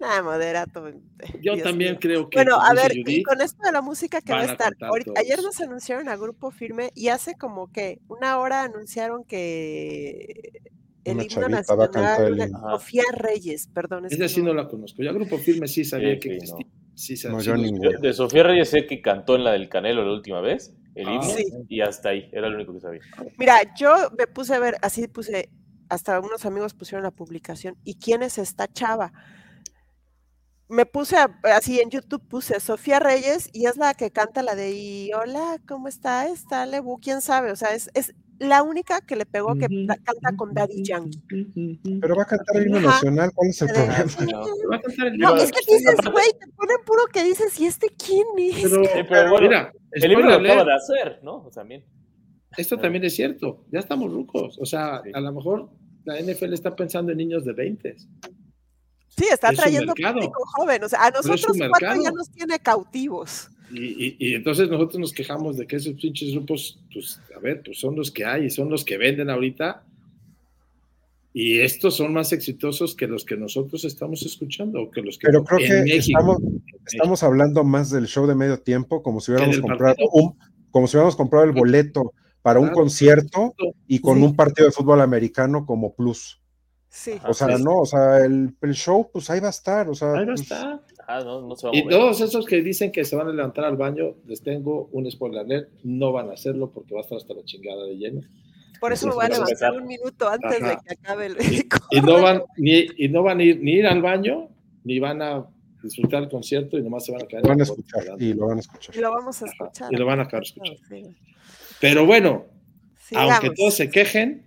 Nada, 0.00 0.22
moderato. 0.22 0.88
eh, 0.88 0.94
Yo 1.42 1.54
Dios 1.54 1.62
también 1.62 1.92
mío. 1.92 2.00
creo 2.00 2.30
que. 2.30 2.38
Bueno, 2.38 2.60
a 2.60 2.72
ver, 2.74 2.92
y 2.96 3.22
con 3.22 3.40
esto 3.40 3.62
de 3.64 3.72
la 3.72 3.82
música 3.82 4.20
que 4.20 4.32
va 4.32 4.40
a 4.40 4.42
a 4.42 4.52
estar, 4.52 4.74
ahorita- 4.80 5.12
ayer 5.20 5.42
nos 5.42 5.60
anunciaron 5.60 6.08
a 6.08 6.16
Grupo 6.16 6.50
Firme 6.50 6.90
y 6.94 7.08
hace 7.08 7.34
como 7.34 7.70
que 7.70 8.00
una 8.08 8.38
hora 8.38 8.62
anunciaron 8.64 9.24
que 9.24 10.52
el 11.04 11.14
Una 11.14 11.22
himno 11.24 11.34
chavita 11.48 11.74
va 11.74 11.84
a 11.84 11.90
cantar 11.90 12.20
el 12.26 12.36
nacional, 12.36 12.48
himno. 12.48 12.70
Sofía 12.78 13.02
Reyes, 13.14 13.66
perdón. 13.72 14.06
es 14.06 14.12
Esa 14.12 14.28
sí 14.28 14.40
no- 14.40 14.48
no 14.48 14.54
la 14.62 14.68
conozco. 14.68 15.02
Yo 15.02 15.12
Grupo 15.14 15.38
Firme 15.38 15.66
sí 15.68 15.84
sabía 15.84 16.14
Sí, 16.14 16.20
que 16.20 16.34
existía. 16.36 16.66
Sí, 16.94 17.14
No, 17.28 17.40
sí 17.40 17.46
yo 17.46 17.52
los- 17.54 17.62
ninguno. 17.62 17.98
De 18.00 18.12
Sofía 18.12 18.42
Reyes 18.42 18.68
sé 18.68 18.86
que 18.86 19.00
cantó 19.00 19.34
en 19.36 19.44
la 19.44 19.52
del 19.52 19.68
Canelo 19.68 20.04
la 20.04 20.12
última 20.12 20.40
vez, 20.40 20.74
el 20.94 21.08
Ah, 21.08 21.12
himno, 21.14 21.24
Sí. 21.24 21.46
y 21.68 21.80
hasta 21.80 22.10
ahí, 22.10 22.28
era 22.32 22.48
lo 22.48 22.56
único 22.56 22.72
que 22.74 22.80
sabía. 22.80 23.00
Mira, 23.38 23.56
yo 23.76 23.94
me 24.16 24.26
puse 24.26 24.54
a 24.54 24.58
ver, 24.58 24.76
así 24.82 25.08
puse, 25.08 25.48
hasta 25.88 26.20
unos 26.20 26.44
amigos 26.46 26.74
pusieron 26.74 27.02
la 27.02 27.10
publicación, 27.10 27.76
¿y 27.82 27.94
quién 27.96 28.22
es 28.22 28.36
esta 28.38 28.68
chava? 28.68 29.12
Me 30.72 30.86
puse 30.86 31.16
a- 31.16 31.38
así 31.54 31.80
en 31.80 31.90
YouTube, 31.90 32.22
puse 32.26 32.58
Sofía 32.58 32.98
Reyes 32.98 33.50
y 33.52 33.66
es 33.66 33.76
la 33.76 33.92
que 33.92 34.10
canta 34.10 34.42
la 34.42 34.54
de 34.54 34.72
y 34.72 35.12
hola, 35.12 35.58
¿cómo 35.68 35.86
está? 35.86 36.26
Está 36.28 36.64
Lebu, 36.64 36.98
quién 36.98 37.20
sabe, 37.20 37.50
o 37.50 37.56
sea, 37.56 37.74
es, 37.74 37.90
es 37.92 38.14
la 38.38 38.62
única 38.62 39.02
que 39.02 39.14
le 39.14 39.26
pegó 39.26 39.54
que 39.54 39.66
canta 39.86 40.34
con 40.34 40.54
Daddy 40.54 40.82
Yankee. 40.82 41.20
Pero 42.00 42.16
va 42.16 42.22
a 42.22 42.26
cantar 42.26 42.56
el 42.56 42.66
himno 42.68 42.80
nacional, 42.80 43.30
¿cuál 43.34 43.50
es 43.50 43.60
el 43.60 43.68
problema? 43.68 44.04
No. 44.32 44.40
Va 44.72 44.76
a 44.76 44.80
cantar 44.80 45.06
el 45.08 45.18
No, 45.18 45.30
himno. 45.32 45.42
es 45.42 45.52
que 45.52 45.74
dices, 45.74 45.96
güey, 46.10 46.26
te 46.40 46.46
ponen 46.56 46.76
puro 46.86 47.02
que 47.12 47.22
dices, 47.22 47.60
¿y 47.60 47.66
este 47.66 47.88
quién 47.88 48.24
es? 48.38 48.62
Pero, 48.62 48.82
Sí, 48.84 48.90
pero 49.10 49.30
bueno, 49.30 49.48
mira, 49.48 49.72
El 49.92 50.10
himno 50.12 50.26
lo 50.30 50.34
acaba 50.36 50.64
de 50.64 50.74
hacer, 50.74 51.20
¿no? 51.22 51.36
O 51.44 51.50
sea, 51.52 51.60
también. 51.64 51.84
esto 52.56 52.78
también 52.78 53.04
es 53.04 53.14
cierto. 53.14 53.66
Ya 53.70 53.78
estamos 53.80 54.10
rucos. 54.10 54.58
O 54.58 54.64
sea, 54.64 55.02
Sí. 55.04 55.10
a 55.12 55.20
lo 55.20 55.32
mejor 55.32 55.68
la 56.04 56.18
NFL 56.18 56.54
está 56.54 56.74
pensando 56.74 57.12
en 57.12 57.18
niños 57.18 57.44
de 57.44 57.52
20. 57.52 57.94
Sí, 59.16 59.26
está 59.30 59.50
es 59.50 59.58
trayendo 59.58 59.94
público 59.94 60.42
joven, 60.56 60.84
o 60.84 60.88
sea, 60.88 61.04
a 61.06 61.10
nosotros 61.10 61.56
cuatro 61.68 62.02
ya 62.02 62.10
nos 62.10 62.30
tiene 62.30 62.58
cautivos. 62.58 63.48
Y, 63.70 64.06
y- 64.06 64.16
y 64.18 64.34
entonces 64.34 64.68
nosotros 64.68 64.98
nos 65.00 65.12
quejamos 65.12 65.56
de 65.56 65.66
que 65.66 65.76
esos 65.76 65.94
pinches 65.94 66.32
grupos, 66.32 66.78
pues, 66.92 67.20
a 67.34 67.38
ver, 67.40 67.62
pues 67.64 67.78
son 67.78 67.96
los 67.96 68.10
que 68.10 68.24
hay 68.24 68.46
y 68.46 68.50
son 68.50 68.68
los 68.70 68.84
que 68.84 68.98
venden 68.98 69.30
ahorita. 69.30 69.82
Y 71.34 71.60
estos 71.60 71.96
son 71.96 72.12
más 72.12 72.32
exitosos 72.32 72.94
que 72.94 73.06
los 73.06 73.24
que 73.24 73.36
nosotros 73.38 73.84
estamos 73.86 74.22
escuchando, 74.22 74.90
que 74.90 75.00
los 75.00 75.16
que 75.18 75.28
Pero 75.28 75.44
creo 75.44 75.60
en 75.60 75.66
que 75.66 75.94
México. 75.94 76.18
estamos, 76.18 76.38
estamos 76.86 77.22
hablando 77.22 77.64
más 77.64 77.90
del 77.90 78.06
show 78.06 78.26
de 78.26 78.34
medio 78.34 78.58
tiempo, 78.60 79.02
como 79.02 79.20
si 79.20 79.32
hubiéramos 79.32 79.58
comprado 79.60 79.96
un, 80.12 80.36
como 80.70 80.86
si 80.86 80.96
hubiéramos 80.96 81.16
comprado 81.16 81.46
el 81.46 81.52
boleto 81.52 82.12
para 82.42 82.60
un 82.60 82.68
concierto 82.70 83.54
y 83.88 84.00
con 84.00 84.18
Sí. 84.18 84.24
un 84.24 84.36
partido 84.36 84.66
de 84.66 84.72
fútbol 84.72 85.00
americano 85.00 85.64
como 85.64 85.94
plus. 85.94 86.38
Sí. 86.94 87.12
O 87.26 87.32
sea, 87.32 87.56
no, 87.56 87.78
o 87.80 87.86
sea, 87.86 88.18
el, 88.18 88.54
el 88.60 88.74
show, 88.74 89.08
pues 89.10 89.30
ahí 89.30 89.40
va 89.40 89.46
a 89.46 89.50
estar. 89.50 89.88
O 89.88 89.94
sea, 89.94 90.08
Ahí 90.12 90.16
va 90.16 90.22
a 90.22 90.26
pues, 90.26 90.42
estar. 90.42 90.82
Ah, 91.08 91.22
no, 91.24 91.40
no 91.40 91.56
se 91.56 91.66
va 91.66 91.72
a 91.72 91.76
Y 91.76 91.88
todos 91.88 92.20
esos 92.20 92.44
que 92.44 92.60
dicen 92.60 92.92
que 92.92 93.06
se 93.06 93.16
van 93.16 93.28
a 93.28 93.32
levantar 93.32 93.64
al 93.64 93.78
baño, 93.78 94.16
les 94.26 94.42
tengo 94.42 94.90
un 94.92 95.10
spoiler 95.10 95.40
alert, 95.40 95.70
no 95.84 96.12
van 96.12 96.28
a 96.28 96.34
hacerlo 96.34 96.70
porque 96.70 96.92
va 96.94 97.00
a 97.00 97.02
estar 97.02 97.16
hasta 97.16 97.32
la 97.32 97.42
chingada 97.44 97.86
de 97.86 97.96
lleno. 97.96 98.20
Por 98.78 98.92
eso 98.92 99.06
me 99.06 99.14
voy 99.14 99.24
a 99.24 99.28
levantar 99.30 99.72
un 99.72 99.86
minuto 99.86 100.28
antes 100.28 100.60
de 100.60 100.76
que 100.84 100.92
acabe 100.92 101.26
el 101.26 101.36
Y 101.92 102.00
no 102.02 102.20
van, 102.20 102.42
ni, 102.58 102.86
y 102.98 103.08
no 103.08 103.22
van 103.22 103.40
a 103.40 103.42
ir 103.42 103.58
ni 103.62 103.72
ir 103.72 103.86
al 103.86 104.02
baño, 104.02 104.50
ni 104.84 104.98
van 104.98 105.22
a 105.22 105.46
disfrutar 105.82 106.24
el 106.24 106.28
concierto 106.28 106.76
y 106.76 106.82
nomás 106.82 107.06
se 107.06 107.12
van 107.12 107.22
a 107.22 107.26
caer. 107.26 107.42
lo 107.42 107.48
van 107.48 107.60
a 107.60 107.62
escuchar 107.62 108.04
y 108.18 108.34
lo 108.34 108.46
van 108.48 108.58
a 108.58 108.60
escuchar. 108.60 108.94
Y 108.94 109.00
lo 109.00 109.10
vamos 109.12 109.40
a 109.40 109.46
Ajá, 109.46 109.52
escuchar. 109.54 109.92
Y 109.92 109.96
lo 109.96 110.04
van 110.04 110.20
a 110.20 110.22
acabar 110.24 110.42
escuchando. 110.42 110.78
Sí. 110.90 111.16
Pero 111.80 112.04
bueno, 112.04 112.44
Sigamos. 112.98 113.32
aunque 113.32 113.50
todos 113.56 113.74
se 113.74 113.88
quejen, 113.88 114.44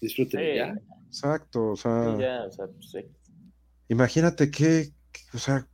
disfruten 0.00 0.40
Sí. 0.40 0.56
ya. 0.56 0.80
Exacto, 1.16 1.70
o 1.70 1.76
sea, 1.76 2.14
Sí, 2.14 2.20
ya, 2.22 2.44
o 2.46 2.50
sea, 2.52 2.66
pues, 2.66 2.90
sí. 2.90 2.98
imagínate 3.88 4.50
qué, 4.50 4.92
o 5.32 5.38
sea, 5.38 5.66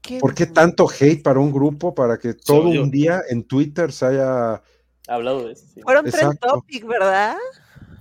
qué 0.00 0.18
¿por 0.18 0.34
qué 0.34 0.46
tanto 0.46 0.88
hate 0.88 1.22
para 1.22 1.40
un 1.40 1.52
grupo 1.52 1.94
para 1.94 2.16
que 2.18 2.32
todo 2.32 2.70
un 2.70 2.90
día 2.90 3.20
en 3.28 3.44
Twitter 3.44 3.92
se 3.92 4.06
haya, 4.06 4.54
Ha 4.54 4.62
hablado 5.08 5.46
de 5.46 5.52
eso, 5.52 5.66
sí. 5.74 5.82
Fueron 5.82 6.06
trend 6.06 6.32
Exacto. 6.32 6.48
topic, 6.48 6.86
¿verdad? 6.86 7.36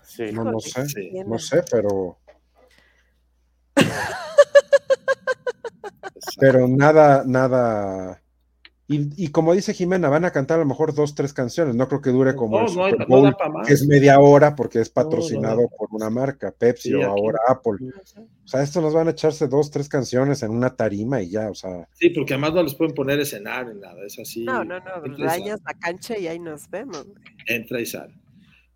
Sí. 0.01 0.31
no, 0.31 0.45
no 0.45 0.61
sé, 0.61 0.87
Sí. 0.87 1.11
no 1.25 1.37
sé, 1.37 1.61
pero, 1.69 2.19
pero 6.39 6.67
nada, 6.69 7.23
nada. 7.25 8.21
Y, 8.89 9.09
y 9.21 9.27
como 9.31 9.53
dice 9.53 9.73
Jimena, 9.73 10.07
van 10.07 10.23
a 10.23 10.31
cantar 10.31 10.55
a 10.57 10.61
lo 10.61 10.65
mejor 10.65 10.95
dos, 10.95 11.13
tres 11.13 11.33
canciones. 11.33 11.75
No 11.75 11.89
creo 11.89 12.01
que 12.01 12.09
dure 12.09 12.35
como 12.35 12.57
No, 12.61 12.67
el 12.67 12.73
no, 12.75 12.83
Super 12.89 12.99
no 12.99 13.05
Bowl, 13.17 13.23
da 13.25 13.31
para 13.37 13.49
más. 13.51 13.67
que 13.67 13.73
es 13.73 13.85
media 13.85 14.17
hora 14.19 14.55
porque 14.55 14.79
es 14.79 14.93
No, 14.95 15.03
no 15.03 15.09
patrocinado 15.09 15.69
por 15.77 15.89
una 15.91 16.09
marca, 16.09 16.53
Pepsi 16.57 16.89
Sí, 16.89 16.93
o 16.95 16.99
aquí. 16.99 17.07
ahora 17.07 17.39
Apple. 17.49 17.89
O 18.45 18.47
sea, 18.47 18.63
estos 18.63 18.81
nos 18.81 18.93
van 18.93 19.09
a 19.09 19.11
echarse 19.11 19.47
dos, 19.49 19.71
tres 19.71 19.89
canciones 19.89 20.41
en 20.41 20.51
una 20.51 20.69
tarima 20.73 21.21
y 21.21 21.31
ya, 21.31 21.49
o 21.49 21.53
sea, 21.53 21.85
Sí, 21.91 22.11
porque 22.11 22.33
además 22.35 22.53
no 22.53 22.63
les 22.63 22.75
pueden 22.75 22.95
poner 22.95 23.19
escenario 23.19 23.73
ni 23.73 23.81
nada, 23.81 24.05
es 24.05 24.17
así. 24.19 24.45
No, 24.45 24.63
no, 24.63 24.79
no. 24.79 25.17
Dañas 25.17 25.59
la 25.65 25.73
cancha 25.73 26.17
y 26.17 26.27
ahí 26.27 26.39
nos 26.39 26.69
vemos. 26.69 27.05
entra 27.45 27.81
y 27.81 27.85
sale. 27.85 28.13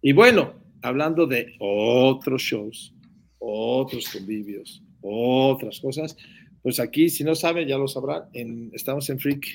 Y 0.01 0.11
bueno, 0.11 0.55
hablando 0.81 1.25
de 1.25 1.53
otros 1.59 2.41
shows, 2.41 2.93
otros 3.39 4.09
convivios, 4.09 4.83
otras 5.01 5.79
cosas, 5.79 6.17
pues 6.61 6.81
aquí, 6.81 7.07
si 7.09 7.23
no 7.23 7.33
saben, 7.33 7.65
ya 7.67 7.77
lo 7.77 7.87
sabrán, 7.87 8.23
en- 8.33 8.71
estamos 8.73 9.09
en 9.09 9.17
Freak 9.19 9.45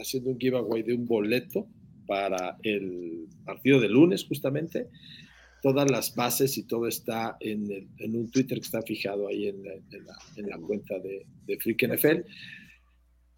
haciendo 0.00 0.30
un 0.30 0.38
giveaway 0.38 0.82
de 0.82 0.94
un 0.94 1.06
boleto 1.06 1.66
para 2.06 2.56
el 2.62 3.26
partido 3.44 3.80
de 3.80 3.88
lunes, 3.88 4.24
justamente. 4.24 4.88
Todas 5.62 5.90
las 5.90 6.14
bases 6.14 6.56
y 6.58 6.62
todo 6.66 6.86
está 6.86 7.36
en, 7.40 7.70
el- 7.70 7.88
en 7.98 8.16
un 8.16 8.30
Twitter 8.30 8.58
que 8.58 8.64
está 8.64 8.82
fijado 8.82 9.28
ahí 9.28 9.46
en 9.48 9.62
la, 9.62 9.74
en 9.74 10.06
la- 10.06 10.18
en 10.36 10.48
la 10.48 10.58
cuenta 10.58 10.98
de, 10.98 11.26
de 11.46 11.56
Freak 11.58 11.82
NFL. 11.88 12.22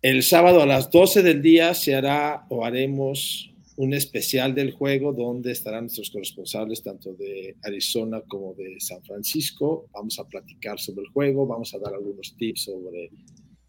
El 0.03 0.23
sábado 0.23 0.63
a 0.63 0.67
las 0.67 0.91
12 0.91 1.23
del 1.23 1.43
día 1.43 1.75
se 1.75 1.95
hará 1.95 2.47
o 2.49 2.65
haremos 2.65 3.49
un 3.77 3.95
especial 3.95 4.55
del 4.55 4.73
juego 4.73 5.13
donde 5.13 5.53
estarán 5.53 5.85
nuestros 5.85 6.11
corresponsales 6.11 6.83
tanto 6.83 7.15
de 7.15 7.57
Arizona 7.63 8.21
como 8.29 8.55
de 8.55 8.79
San 8.81 9.03
Francisco. 9.03 9.89
Vamos 9.93 10.19
a 10.19 10.27
platicar 10.29 10.79
sobre 10.79 11.03
el 11.03 11.09
juego, 11.09 11.47
vamos 11.47 11.73
a 11.75 11.79
dar 11.79 11.95
algunos 11.95 12.35
tips 12.37 12.63
sobre 12.65 13.11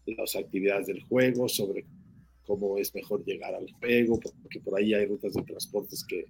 las 0.06 0.36
actividades 0.36 0.86
del 0.88 1.00
juego, 1.02 1.48
sobre 1.48 1.84
cómo 2.46 2.78
es 2.78 2.94
mejor 2.94 3.24
llegar 3.24 3.54
al 3.54 3.70
juego, 3.72 4.18
porque 4.42 4.60
por 4.60 4.78
ahí 4.78 4.94
hay 4.94 5.06
rutas 5.06 5.32
de 5.34 5.42
transportes 5.42 6.04
que, 6.08 6.24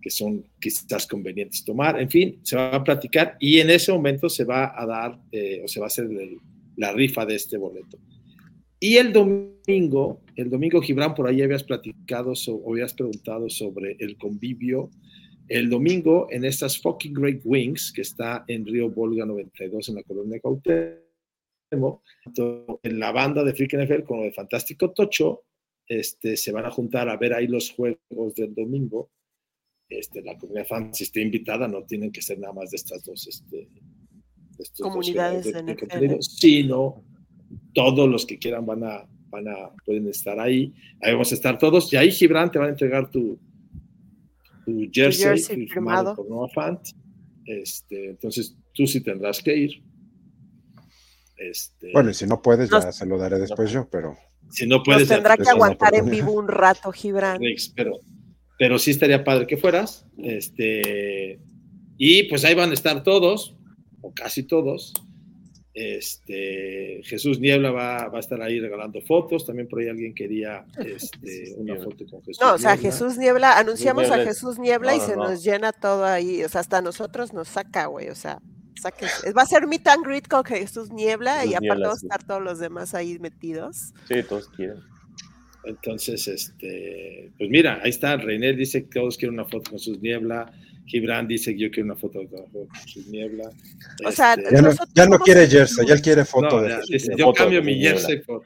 que 0.00 0.10
son 0.10 0.44
quizás 0.60 1.06
convenientes 1.06 1.64
tomar. 1.64 2.00
En 2.00 2.08
fin, 2.10 2.40
se 2.42 2.56
va 2.56 2.74
a 2.74 2.84
platicar 2.84 3.36
y 3.40 3.60
en 3.60 3.70
ese 3.70 3.92
momento 3.92 4.28
se 4.28 4.44
va 4.44 4.72
a 4.80 4.86
dar 4.86 5.20
eh, 5.32 5.60
o 5.64 5.68
se 5.68 5.80
va 5.80 5.86
a 5.86 5.88
hacer 5.88 6.04
el- 6.06 6.38
la 6.76 6.92
rifa 6.92 7.26
de 7.26 7.34
este 7.34 7.56
boleto. 7.58 7.98
Y 8.80 8.96
el 8.96 9.12
domingo, 9.12 10.20
el 10.36 10.48
domingo, 10.50 10.80
Gibran, 10.80 11.14
por 11.14 11.26
ahí 11.26 11.42
habías 11.42 11.64
platicado 11.64 12.34
so- 12.36 12.54
o 12.54 12.72
habías 12.72 12.94
preguntado 12.94 13.50
sobre 13.50 13.96
el 13.98 14.16
convivio. 14.16 14.88
El 15.48 15.68
domingo, 15.70 16.28
en 16.30 16.44
estas 16.44 16.78
fucking 16.80 17.14
Great 17.14 17.40
Wings, 17.44 17.92
que 17.92 18.02
está 18.02 18.44
en 18.46 18.64
Río 18.66 18.90
Volga 18.90 19.26
92, 19.26 19.88
en 19.88 19.94
la 19.96 20.02
colonia 20.04 20.40
tanto 22.24 22.80
en 22.82 22.98
la 22.98 23.12
banda 23.12 23.44
de 23.44 23.52
Freak 23.54 23.74
NFL 23.74 24.04
como 24.04 24.22
de 24.22 24.32
Fantástico 24.32 24.90
Tocho, 24.92 25.42
este, 25.88 26.36
se 26.36 26.52
van 26.52 26.66
a 26.66 26.70
juntar 26.70 27.08
a 27.08 27.16
ver 27.16 27.32
ahí 27.34 27.46
los 27.46 27.70
juegos 27.72 28.34
del 28.36 28.54
domingo. 28.54 29.10
Este, 29.88 30.20
la 30.22 30.36
comunidad 30.36 30.66
fan, 30.66 30.92
si 30.94 31.04
está 31.04 31.20
invitada, 31.20 31.66
no 31.66 31.82
tienen 31.84 32.12
que 32.12 32.20
ser 32.20 32.38
nada 32.38 32.52
más 32.52 32.70
de 32.70 32.76
estas 32.76 33.02
dos 33.04 33.26
este, 33.26 33.56
de 33.56 33.68
dos 34.58 34.70
Comunidades 34.78 35.46
creadores 35.46 35.66
de 35.66 35.72
NFL. 35.74 35.80
contenido, 35.88 36.22
sino 36.22 37.04
todos 37.72 38.08
los 38.08 38.26
que 38.26 38.38
quieran 38.38 38.66
van 38.66 38.84
a, 38.84 39.08
van 39.30 39.48
a, 39.48 39.70
pueden 39.86 40.06
estar 40.08 40.38
ahí. 40.38 40.74
Ahí 41.00 41.12
vamos 41.12 41.32
a 41.32 41.34
estar 41.34 41.56
todos. 41.58 41.90
Y 41.92 41.96
ahí, 41.96 42.10
Gibran, 42.10 42.50
te 42.52 42.58
van 42.58 42.68
a 42.68 42.70
entregar 42.72 43.10
tu, 43.10 43.38
tu 44.66 44.80
jersey, 44.92 45.24
jersey 45.24 45.66
firmado 45.68 46.14
firmado. 46.14 46.16
por 46.16 46.28
Noah 46.28 46.48
Fant. 46.54 46.80
Este, 47.46 48.10
entonces, 48.10 48.54
tú 48.74 48.86
sí 48.86 49.00
tendrás 49.00 49.42
que 49.42 49.56
ir. 49.56 49.82
Este, 51.36 51.92
bueno, 51.92 52.10
y 52.10 52.14
si 52.14 52.26
no 52.26 52.42
puedes, 52.42 52.68
ya 52.68 52.80
Nos- 52.80 52.94
se 52.96 53.06
lo 53.06 53.16
daré 53.16 53.38
después 53.38 53.70
yo, 53.70 53.88
pero 53.88 54.18
si 54.50 54.66
no 54.66 54.76
Nos 54.76 54.84
puedes, 54.84 55.08
ya 55.08 55.16
tendrá 55.16 55.36
te 55.36 55.44
que 55.44 55.50
aguantar 55.50 55.94
en 55.94 56.10
vivo 56.10 56.32
un 56.32 56.48
rato, 56.48 56.90
Gibran. 56.92 57.40
Pero, 57.74 58.00
pero 58.58 58.78
sí 58.78 58.90
estaría 58.90 59.24
padre 59.24 59.46
que 59.46 59.56
fueras. 59.56 60.06
Este, 60.18 61.40
y 61.96 62.24
pues 62.24 62.44
ahí 62.44 62.54
van 62.54 62.70
a 62.70 62.74
estar 62.74 63.02
todos, 63.02 63.54
o 64.00 64.12
casi 64.14 64.42
todos. 64.44 64.92
Este, 65.74 67.02
Jesús 67.04 67.38
Niebla 67.38 67.70
va, 67.70 68.08
va, 68.08 68.16
a 68.16 68.20
estar 68.20 68.42
ahí 68.42 68.58
regalando 68.58 69.00
fotos. 69.02 69.46
También 69.46 69.68
por 69.68 69.80
ahí 69.80 69.88
alguien 69.88 70.14
quería 70.14 70.64
este, 70.84 71.54
una 71.56 71.76
foto 71.76 72.04
con 72.10 72.20
Jesús. 72.22 72.40
No, 72.40 72.54
o 72.54 72.58
sea, 72.58 72.76
Jesús 72.76 73.16
Niebla, 73.16 73.58
anunciamos 73.58 74.10
a 74.10 74.18
Jesús 74.24 74.58
Niebla 74.58 74.96
y 74.96 75.00
se 75.00 75.16
nos 75.16 75.44
llena 75.44 75.72
todo 75.72 76.04
ahí. 76.04 76.42
O 76.42 76.48
sea, 76.48 76.62
hasta 76.62 76.82
nosotros 76.82 77.32
nos 77.32 77.48
saca, 77.48 77.86
güey. 77.86 78.08
O 78.08 78.16
sea, 78.16 78.40
saque, 78.78 79.06
va 79.36 79.42
a 79.42 79.46
ser 79.46 79.66
meet 79.66 79.86
and 79.88 80.04
greet 80.04 80.28
con 80.28 80.44
Jesús 80.44 80.90
Niebla 80.90 81.44
y 81.44 81.54
aparte 81.54 81.82
van 81.82 81.90
a 81.90 81.94
estar 81.94 82.22
todos 82.24 82.42
los 82.42 82.58
demás 82.58 82.94
ahí 82.94 83.18
metidos. 83.18 83.92
Sí, 84.08 84.22
todos 84.28 84.48
quieren. 84.50 84.80
Entonces, 85.64 86.26
este, 86.28 87.30
pues 87.36 87.50
mira, 87.50 87.80
ahí 87.82 87.90
está. 87.90 88.16
Reiner 88.16 88.56
dice 88.56 88.84
que 88.84 89.00
todos 89.00 89.16
quieren 89.18 89.34
una 89.34 89.44
foto 89.44 89.70
con 89.70 89.78
Jesús 89.78 90.00
Niebla. 90.00 90.50
Gibran 90.88 91.28
dice 91.28 91.52
que 91.54 91.60
yo 91.60 91.70
quiero 91.70 91.84
una 91.86 91.96
foto 91.96 92.20
de 92.20 92.28
su 92.86 93.02
niebla. 93.10 93.50
O 94.06 94.10
sea, 94.10 94.34
Este, 94.34 94.54
Ya 94.54 94.62
no, 94.62 94.70
ya 94.94 95.06
no 95.06 95.18
quiere 95.18 95.46
jersey, 95.46 95.86
ya 95.86 95.94
él 95.94 96.00
quiere 96.00 96.24
foto 96.24 96.56
no, 96.56 96.62
de 96.62 96.68
ya, 96.70 96.76
Jesús. 96.76 96.90
dice, 96.90 97.10
de 97.10 97.16
yo 97.18 97.24
foto 97.26 97.36
cambio 97.42 97.60
de 97.60 97.66
mi 97.66 97.80
jersey 97.80 98.22
por. 98.22 98.42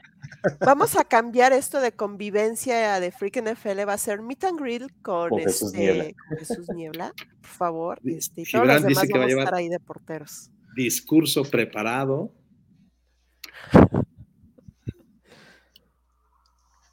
Vamos 0.61 0.97
a 0.97 1.05
cambiar 1.05 1.53
esto 1.53 1.81
de 1.81 1.93
convivencia 1.93 2.99
de 3.01 3.11
Freak 3.13 3.43
NFL, 3.43 3.89
va 3.89 3.95
a 3.95 3.99
ser 3.99 4.23
meet 4.23 4.45
and 4.45 4.61
greet 4.61 4.83
con, 5.03 5.31
Con 5.31 5.39
Jesús 5.41 5.73
este, 5.73 5.79
Niebla. 5.79 6.05
con 6.29 6.39
Jesús 6.39 6.69
Niebla, 6.75 7.13
por 7.41 7.51
favor. 7.51 8.01
Este, 8.05 8.43
y 8.43 8.45
todos 8.45 8.67
los 8.67 8.77
dice 8.87 8.89
demás 8.89 9.07
que 9.07 9.19
va 9.19 9.25
a 9.25 9.27
vamos 9.29 9.39
estar 9.45 9.55
ahí 9.55 9.69
de 9.69 9.81
porteros. 9.81 10.51
discurso 10.75 11.45
preparado. 11.45 12.33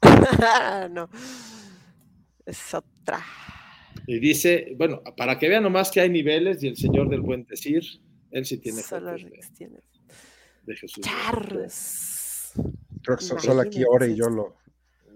no. 0.90 1.08
Es 2.46 2.74
otra. 2.74 3.24
Y 4.06 4.18
dice, 4.18 4.74
bueno, 4.76 5.02
para 5.16 5.38
que 5.38 5.48
vean 5.48 5.62
nomás 5.62 5.90
que 5.90 6.00
hay 6.00 6.08
niveles 6.10 6.62
y 6.62 6.68
el 6.68 6.76
señor 6.76 7.08
del 7.08 7.20
buen 7.20 7.44
decir, 7.44 7.82
él 8.30 8.44
sí 8.44 8.58
tiene 8.58 8.80
Solo 8.82 9.12
de, 9.12 9.40
tiene. 9.56 9.78
de 10.64 10.76
Jesús. 10.76 11.04
Charles. 11.04 12.52
Creo 13.02 13.16
que 13.16 13.24
so- 13.24 13.38
solo 13.38 13.60
aquí 13.60 13.82
Ore 13.88 14.10
y 14.10 14.16
yo 14.16 14.28
lo. 14.28 14.56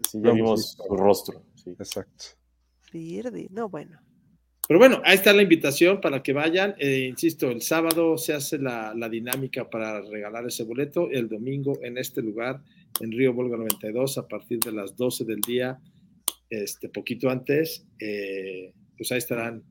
Sí, 0.08 0.20
ya 0.22 0.32
vimos 0.32 0.72
su 0.72 0.96
rostro. 0.96 1.44
sí. 1.54 1.70
Exacto. 1.70 2.24
Birdi. 2.92 3.48
No, 3.50 3.68
bueno. 3.68 3.98
Pero 4.66 4.78
bueno, 4.78 5.02
ahí 5.04 5.16
está 5.16 5.32
la 5.32 5.42
invitación 5.42 6.00
para 6.00 6.22
que 6.22 6.32
vayan. 6.32 6.74
Eh, 6.78 7.06
insisto, 7.10 7.50
el 7.50 7.60
sábado 7.60 8.16
se 8.16 8.32
hace 8.32 8.56
la, 8.58 8.94
la 8.96 9.08
dinámica 9.08 9.68
para 9.68 10.00
regalar 10.00 10.46
ese 10.46 10.62
boleto. 10.64 11.10
El 11.10 11.28
domingo 11.28 11.78
en 11.82 11.98
este 11.98 12.22
lugar, 12.22 12.62
en 13.00 13.10
Río 13.12 13.34
Volga 13.34 13.56
92, 13.58 14.16
a 14.18 14.26
partir 14.28 14.60
de 14.60 14.72
las 14.72 14.96
12 14.96 15.24
del 15.24 15.40
día, 15.40 15.78
este, 16.48 16.88
poquito 16.88 17.28
antes, 17.28 17.84
eh, 17.98 18.72
pues 18.96 19.10
ahí 19.12 19.18
estarán 19.18 19.62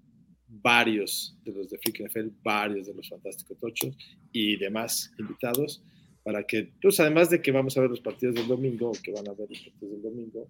varios 0.47 1.36
de 1.43 1.53
los 1.53 1.70
de 1.70 1.78
Freak 1.80 2.01
NFL, 2.09 2.28
varios 2.43 2.86
de 2.88 2.93
los 2.93 3.09
Fantásticos 3.09 3.57
Tochos 3.59 3.97
y 4.32 4.57
demás 4.57 5.11
invitados 5.18 5.82
para 6.24 6.44
que, 6.44 6.72
pues 6.82 7.00
además 7.00 7.30
de 7.30 7.42
que 7.42 7.52
vamos 7.52 7.78
a 7.78 7.82
ver 7.82 7.90
los 7.90 8.02
partidos 8.02 8.36
del 8.36 8.48
domingo, 8.48 8.92
que 9.04 9.12
van 9.12 9.28
a 9.28 9.34
ver 9.34 9.50
los 9.50 9.60
partidos 9.60 9.94
del 9.94 10.02
domingo, 10.02 10.48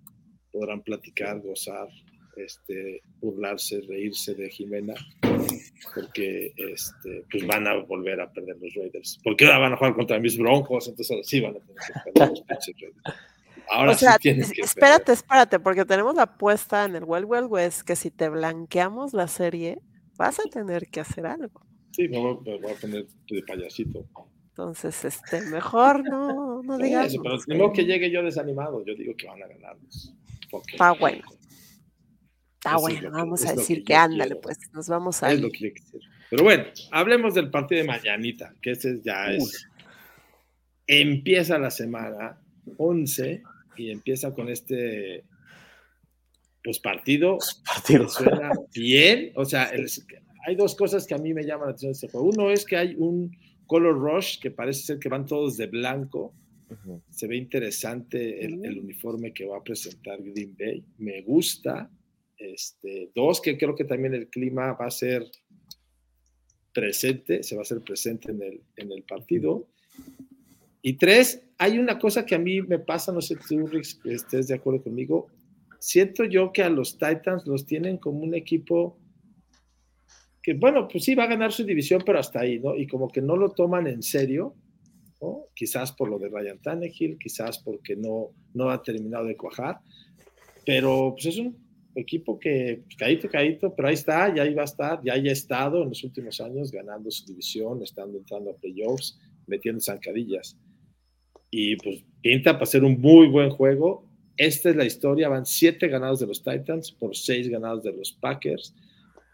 podrán 0.51 0.81
platicar, 0.81 1.41
gozar, 1.41 1.87
este, 2.37 3.01
burlarse, 3.19 3.81
reírse 3.87 4.35
de 4.35 4.49
Jimena, 4.49 4.93
porque 5.93 6.53
este, 6.57 7.25
pues 7.31 7.45
van 7.47 7.67
a 7.67 7.75
volver 7.75 8.21
a 8.21 8.31
perder 8.31 8.57
los 8.61 8.73
Raiders. 8.75 9.19
Porque 9.23 9.45
ahora 9.45 9.59
van 9.59 9.73
a 9.73 9.77
jugar 9.77 9.95
contra 9.95 10.19
mis 10.19 10.37
Broncos, 10.37 10.87
entonces 10.87 11.11
ahora 11.11 11.23
sí 11.23 11.41
van 11.41 11.55
a 11.55 11.59
tener 11.59 11.75
que 11.75 12.11
perder 12.11 12.29
los 12.29 12.41
pinches 12.47 12.75
Raiders. 12.79 13.19
Ahora 13.69 13.91
o 13.91 13.95
sea, 13.95 14.13
sí 14.13 14.19
tienen 14.19 14.51
que 14.51 14.61
espérate, 14.61 15.05
perder. 15.05 15.13
espérate, 15.15 15.59
porque 15.59 15.85
tenemos 15.85 16.15
la 16.15 16.23
apuesta 16.23 16.85
en 16.85 16.95
el 16.95 17.03
Wild 17.05 17.25
Wild 17.25 17.47
West 17.49 17.81
que 17.81 17.95
si 17.95 18.11
te 18.11 18.29
blanqueamos 18.29 19.13
la 19.13 19.27
serie, 19.27 19.79
vas 20.17 20.39
a 20.39 20.43
tener 20.43 20.87
que 20.87 20.99
hacer 20.99 21.25
algo. 21.25 21.65
Sí, 21.91 22.07
me 22.09 22.19
voy, 22.19 22.37
me 22.45 22.59
voy 22.59 22.71
a 22.71 22.75
poner 22.75 23.05
de 23.29 23.43
payasito. 23.43 24.05
Entonces, 24.57 25.03
este, 25.03 25.41
mejor 25.49 26.03
no, 26.07 26.61
no 26.61 26.77
Sí, 26.77 26.83
digamos. 26.83 27.13
eso, 27.13 27.21
pero 27.47 27.57
modo 27.59 27.73
que 27.73 27.85
llegue 27.85 28.11
yo 28.11 28.21
desanimado, 28.21 28.85
yo 28.85 28.93
digo 28.93 29.15
que 29.17 29.25
van 29.25 29.41
a 29.41 29.47
ganarlos. 29.47 30.13
Porque- 30.51 30.73
Está 30.73 30.91
bueno. 30.91 31.23
Está 32.59 32.77
bueno, 32.77 32.99
que- 33.01 33.07
vamos 33.09 33.43
a 33.45 33.49
que 33.53 33.59
decir 33.59 33.79
yo 33.79 33.83
que 33.85 33.95
ándale, 33.95 34.25
quiero. 34.25 34.41
pues 34.41 34.57
nos 34.71 34.87
vamos 34.87 35.23
a 35.23 35.31
Es 35.31 35.41
lo 35.41 35.49
que. 35.49 35.73
Pero 36.29 36.43
bueno, 36.43 36.65
hablemos 36.91 37.33
del 37.33 37.49
partido 37.49 37.81
de 37.81 37.87
mañanita, 37.87 38.53
que 38.61 38.71
ese 38.71 39.01
ya 39.03 39.31
es. 39.31 39.67
Empieza 40.85 41.57
la 41.57 41.71
semana 41.71 42.39
11 42.77 43.41
y 43.75 43.89
empieza 43.89 44.33
con 44.33 44.49
este 44.49 45.23
pues 46.63 46.79
partido 46.79 47.39
Partido. 47.65 48.05
que 48.05 48.09
suena 48.11 48.51
bien. 48.73 49.31
O 49.35 49.45
sea, 49.45 49.65
el- 49.65 49.87
hay 50.45 50.55
dos 50.55 50.75
cosas 50.75 51.05
que 51.07 51.15
a 51.15 51.17
mí 51.17 51.33
me 51.33 51.43
llaman 51.43 51.67
la 51.67 51.71
atención 51.71 51.89
de 51.91 51.93
este 51.93 52.07
juego. 52.09 52.27
Uno 52.29 52.51
es 52.51 52.65
que 52.65 52.77
hay 52.77 52.95
un 52.97 53.35
color 53.67 53.97
rush 53.99 54.39
que 54.39 54.51
parece 54.51 54.83
ser 54.83 54.99
que 54.99 55.09
van 55.09 55.25
todos 55.25 55.57
de 55.57 55.67
blanco. 55.67 56.33
Se 57.09 57.27
ve 57.27 57.37
interesante 57.37 58.43
el, 58.43 58.65
el 58.65 58.79
uniforme 58.79 59.31
que 59.31 59.45
va 59.45 59.57
a 59.57 59.63
presentar 59.63 60.21
Green 60.21 60.55
Bay. 60.57 60.83
Me 60.97 61.21
gusta. 61.21 61.89
Este, 62.37 63.11
dos, 63.15 63.39
que 63.39 63.57
creo 63.57 63.75
que 63.75 63.85
también 63.85 64.13
el 64.15 64.27
clima 64.27 64.73
va 64.73 64.87
a 64.87 64.91
ser 64.91 65.29
presente, 66.73 67.43
se 67.43 67.55
va 67.55 67.61
a 67.61 67.63
hacer 67.63 67.81
presente 67.81 68.31
en 68.31 68.41
el, 68.41 68.61
en 68.75 68.91
el 68.91 69.03
partido. 69.03 69.67
Y 70.81 70.93
tres, 70.93 71.41
hay 71.57 71.79
una 71.79 71.97
cosa 71.97 72.25
que 72.25 72.35
a 72.35 72.39
mí 72.39 72.61
me 72.61 72.79
pasa, 72.79 73.13
no 73.13 73.21
sé 73.21 73.37
si 73.47 73.55
tú, 73.55 73.69
estés 74.03 74.47
de 74.47 74.55
acuerdo 74.55 74.83
conmigo. 74.83 75.27
Siento 75.79 76.25
yo 76.25 76.51
que 76.51 76.63
a 76.63 76.69
los 76.69 76.97
Titans 76.97 77.45
los 77.45 77.65
tienen 77.65 77.97
como 77.97 78.19
un 78.19 78.33
equipo 78.33 78.97
que, 80.43 80.53
bueno, 80.55 80.87
pues 80.89 81.05
sí 81.05 81.15
va 81.15 81.23
a 81.23 81.27
ganar 81.27 81.53
su 81.53 81.63
división, 81.63 82.03
pero 82.05 82.19
hasta 82.19 82.41
ahí, 82.41 82.59
¿no? 82.59 82.75
Y 82.75 82.85
como 82.85 83.07
que 83.07 83.21
no 83.21 83.37
lo 83.37 83.49
toman 83.51 83.87
en 83.87 84.03
serio, 84.03 84.55
¿no? 85.21 85.45
Quizás 85.55 85.93
por 85.93 86.09
lo 86.09 86.19
de 86.19 86.27
Ryan 86.27 86.59
Tannehill, 86.59 87.17
quizás 87.17 87.59
porque 87.59 87.95
no, 87.95 88.31
no 88.53 88.69
ha 88.69 88.83
terminado 88.83 89.25
de 89.25 89.37
cuajar, 89.37 89.79
pero 90.65 91.13
pues 91.15 91.27
es 91.27 91.37
un 91.39 91.57
equipo 91.95 92.37
que 92.37 92.81
pues, 92.83 92.97
caíto, 92.97 93.29
caíto, 93.29 93.73
pero 93.73 93.87
ahí 93.87 93.93
está, 93.93 94.33
y 94.35 94.39
ahí 94.39 94.53
va 94.53 94.63
a 94.63 94.65
estar, 94.65 95.01
ya 95.03 95.13
haya 95.13 95.31
estado 95.31 95.81
en 95.83 95.89
los 95.89 96.03
últimos 96.03 96.41
años 96.41 96.71
ganando 96.71 97.09
su 97.09 97.25
división, 97.25 97.81
estando 97.81 98.17
entrando 98.17 98.51
a 98.51 98.57
playoffs, 98.57 99.19
metiendo 99.47 99.79
zancadillas. 99.79 100.57
Y 101.51 101.77
pues 101.77 102.03
pinta 102.21 102.53
para 102.53 102.65
ser 102.65 102.83
un 102.83 102.99
muy 102.99 103.27
buen 103.27 103.49
juego. 103.49 104.09
Esta 104.35 104.71
es 104.71 104.75
la 104.75 104.85
historia, 104.85 105.29
van 105.29 105.45
siete 105.45 105.87
ganados 105.87 106.19
de 106.19 106.27
los 106.27 106.43
Titans 106.43 106.91
por 106.91 107.15
seis 107.15 107.47
ganados 107.47 107.83
de 107.83 107.93
los 107.93 108.11
Packers. 108.11 108.73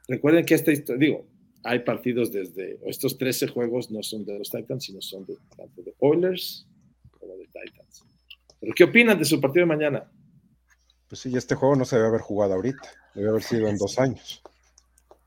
Recuerden 0.10 0.44
que 0.44 0.56
esta 0.56 0.72
historia, 0.72 1.08
digo, 1.08 1.28
hay 1.64 1.80
partidos 1.80 2.32
desde, 2.32 2.80
estos 2.88 3.16
13 3.20 3.48
juegos 3.48 3.92
no 3.92 4.02
son 4.02 4.26
de 4.26 4.40
los 4.40 4.50
Titans, 4.50 4.84
sino 4.84 5.02
son 5.02 5.24
de, 5.26 5.38
tanto 5.56 5.84
de 5.84 5.94
Oilers 6.00 6.68
como 7.20 7.38
de 7.38 7.46
Titans. 7.46 8.04
¿Pero 8.60 8.74
qué 8.76 8.84
opinan 8.86 9.20
de 9.20 9.26
su 9.26 9.40
partido 9.40 9.68
de 9.68 9.76
mañana? 9.76 10.12
Pues 11.08 11.22
sí, 11.22 11.32
este 11.38 11.54
juego 11.54 11.76
no 11.76 11.86
se 11.86 11.96
debe 11.96 12.08
haber 12.08 12.22
jugado 12.22 12.56
ahorita, 12.56 12.90
debe 13.14 13.30
haber 13.30 13.44
sido 13.44 13.68
en 13.68 13.78
dos 13.78 14.00
años, 14.00 14.42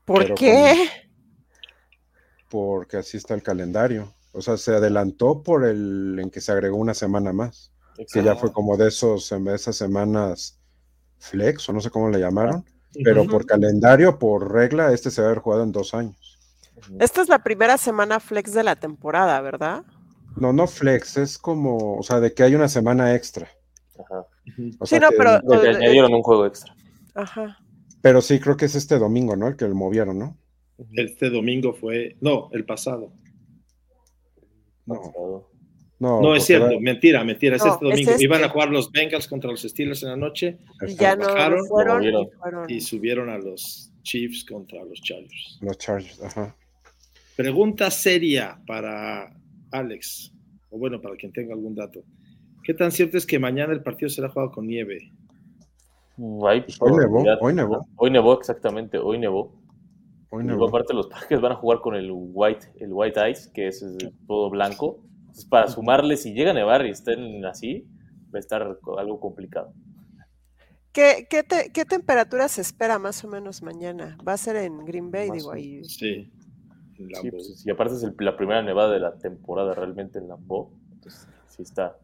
¿Por 0.03 0.23
pero 0.23 0.35
qué? 0.35 0.75
porque 2.49 2.97
así 2.97 3.15
está 3.15 3.35
el 3.35 3.41
calendario. 3.41 4.13
O 4.33 4.41
sea, 4.41 4.57
se 4.57 4.75
adelantó 4.75 5.43
por 5.43 5.63
el 5.63 6.19
en 6.19 6.29
que 6.29 6.41
se 6.41 6.51
agregó 6.51 6.75
una 6.75 6.93
semana 6.93 7.31
más, 7.31 7.71
que 8.11 8.21
ya 8.21 8.35
fue 8.35 8.51
como 8.51 8.75
de 8.75 8.89
esos, 8.89 9.29
de 9.29 9.55
esas 9.55 9.77
semanas 9.77 10.59
flex, 11.19 11.69
o 11.69 11.73
no 11.73 11.79
sé 11.79 11.89
cómo 11.89 12.09
le 12.09 12.19
llamaron, 12.19 12.65
pero 13.03 13.25
por 13.25 13.45
calendario, 13.45 14.19
por 14.19 14.51
regla, 14.51 14.91
este 14.93 15.09
se 15.11 15.21
debe 15.21 15.31
haber 15.31 15.43
jugado 15.43 15.63
en 15.63 15.71
dos 15.71 15.93
años. 15.93 16.37
Esta 16.99 17.21
es 17.21 17.29
la 17.29 17.39
primera 17.39 17.77
semana 17.77 18.19
flex 18.19 18.53
de 18.53 18.63
la 18.63 18.75
temporada, 18.75 19.39
¿verdad? 19.41 19.83
No, 20.35 20.51
no 20.51 20.67
flex, 20.67 21.17
es 21.17 21.37
como, 21.37 21.97
o 21.97 22.03
sea, 22.03 22.19
de 22.19 22.33
que 22.33 22.43
hay 22.43 22.55
una 22.55 22.67
semana 22.67 23.15
extra. 23.15 23.47
Ajá. 23.99 24.25
O 24.79 24.85
Sí, 24.85 24.89
sea 24.97 24.99
no, 24.99 25.09
que- 25.09 25.15
pero- 25.17 25.63
eh, 25.63 25.69
añadieron 25.77 26.13
un 26.13 26.23
juego 26.23 26.45
extra. 26.45 26.75
Ajá. 27.15 27.57
pero 28.01 28.21
sí 28.21 28.39
creo 28.39 28.57
que 28.57 28.65
es 28.65 28.75
este 28.75 28.97
domingo, 28.99 29.35
¿no? 29.35 29.47
El 29.47 29.55
que 29.55 29.67
lo 29.67 29.75
movieron, 29.75 30.17
¿no? 30.19 30.35
Este 30.93 31.29
domingo 31.29 31.73
fue, 31.73 32.17
no, 32.19 32.49
el 32.51 32.65
pasado. 32.65 33.13
No, 34.85 34.95
Pasado. 34.95 35.49
No, 36.03 36.21
No, 36.21 36.35
es 36.35 36.43
cierto, 36.45 36.79
mentira, 36.79 37.23
mentira, 37.23 37.55
es 37.55 37.63
No, 37.65 37.71
este 37.73 37.85
es 37.85 37.91
domingo. 37.91 38.11
este. 38.11 38.23
Iban 38.23 38.43
a 38.43 38.49
jugar 38.49 38.69
los 38.69 38.91
Bengals 38.91 39.27
contra 39.27 39.49
los 39.49 39.61
Steelers 39.61 40.03
en 40.03 40.09
la 40.09 40.17
noche 40.17 40.57
Y 40.87 40.95
ya 40.95 41.15
no 41.15 41.25
bajaron, 41.27 41.65
fueron, 41.67 42.03
y 42.03 42.11
fueron. 42.39 42.69
y 42.69 42.81
subieron 42.81 43.29
a 43.29 43.37
los 43.37 43.91
Chiefs 44.03 44.43
contra 44.45 44.83
los 44.83 45.01
Chargers. 45.01 45.59
Los 45.61 45.77
Chargers, 45.77 46.21
ajá. 46.21 46.55
Pregunta 47.35 47.89
seria 47.89 48.59
para 48.67 49.33
Alex, 49.71 50.31
o 50.69 50.77
bueno, 50.77 51.01
para 51.01 51.15
quien 51.15 51.31
tenga 51.31 51.53
algún 51.53 51.73
dato. 51.73 52.03
¿Qué 52.63 52.73
tan 52.73 52.91
cierto 52.91 53.17
es 53.17 53.25
que 53.25 53.39
mañana 53.39 53.73
el 53.73 53.81
partido 53.81 54.09
será 54.09 54.29
jugado 54.29 54.51
con 54.51 54.67
nieve? 54.67 55.11
Mm, 56.17 56.39
Pues 56.39 56.77
hoy 56.81 56.91
nevó, 56.97 57.23
hoy 57.41 57.53
nevó. 57.53 57.87
Hoy 57.95 58.11
nevó, 58.11 58.37
exactamente, 58.37 58.97
hoy 58.97 59.17
nevó. 59.17 59.53
Hoy 60.29 60.43
nevó. 60.43 60.67
aparte, 60.67 60.93
los 60.93 61.07
Packers 61.07 61.41
van 61.41 61.51
a 61.53 61.55
jugar 61.55 61.79
con 61.79 61.95
el 61.95 62.09
White, 62.11 62.67
el 62.79 62.89
white 62.91 63.29
Ice, 63.29 63.51
que 63.53 63.67
es 63.67 63.83
todo 64.27 64.49
blanco. 64.49 64.99
Entonces, 65.33 65.49
para 65.49 65.67
sumarle, 65.67 66.15
si 66.15 66.31
llega 66.31 66.51
a 66.51 66.53
nevar 66.53 66.85
y 66.85 66.91
estén 66.91 67.43
así, 67.43 67.87
va 68.31 68.37
a 68.37 68.39
estar 68.39 68.77
algo 68.99 69.19
complicado. 69.19 69.73
¿Qué, 70.91 71.25
qué, 71.27 71.41
te- 71.41 71.71
qué 71.71 71.85
temperatura 71.85 72.47
se 72.47 72.61
espera 72.61 72.99
más 72.99 73.23
o 73.23 73.27
menos 73.27 73.63
mañana? 73.63 74.15
Va 74.25 74.33
a 74.33 74.37
ser 74.37 74.57
en 74.57 74.85
Green 74.85 75.09
Bay, 75.09 75.29
Más 75.29 75.37
digo 75.39 75.51
ahí. 75.51 75.83
Sí. 75.85 76.31
Sí, 77.19 77.31
pues, 77.31 77.65
y 77.65 77.71
aparte 77.71 77.95
es 77.95 78.03
el- 78.03 78.15
la 78.19 78.37
primera 78.37 78.61
nevada 78.61 78.93
de 78.93 78.99
la 78.99 79.17
temporada 79.17 79.73
realmente 79.73 80.19
en 80.19 80.27
Lambeau. 80.27 80.69
Entonces, 80.93 81.27
sí 81.49 81.63
está. 81.63 81.97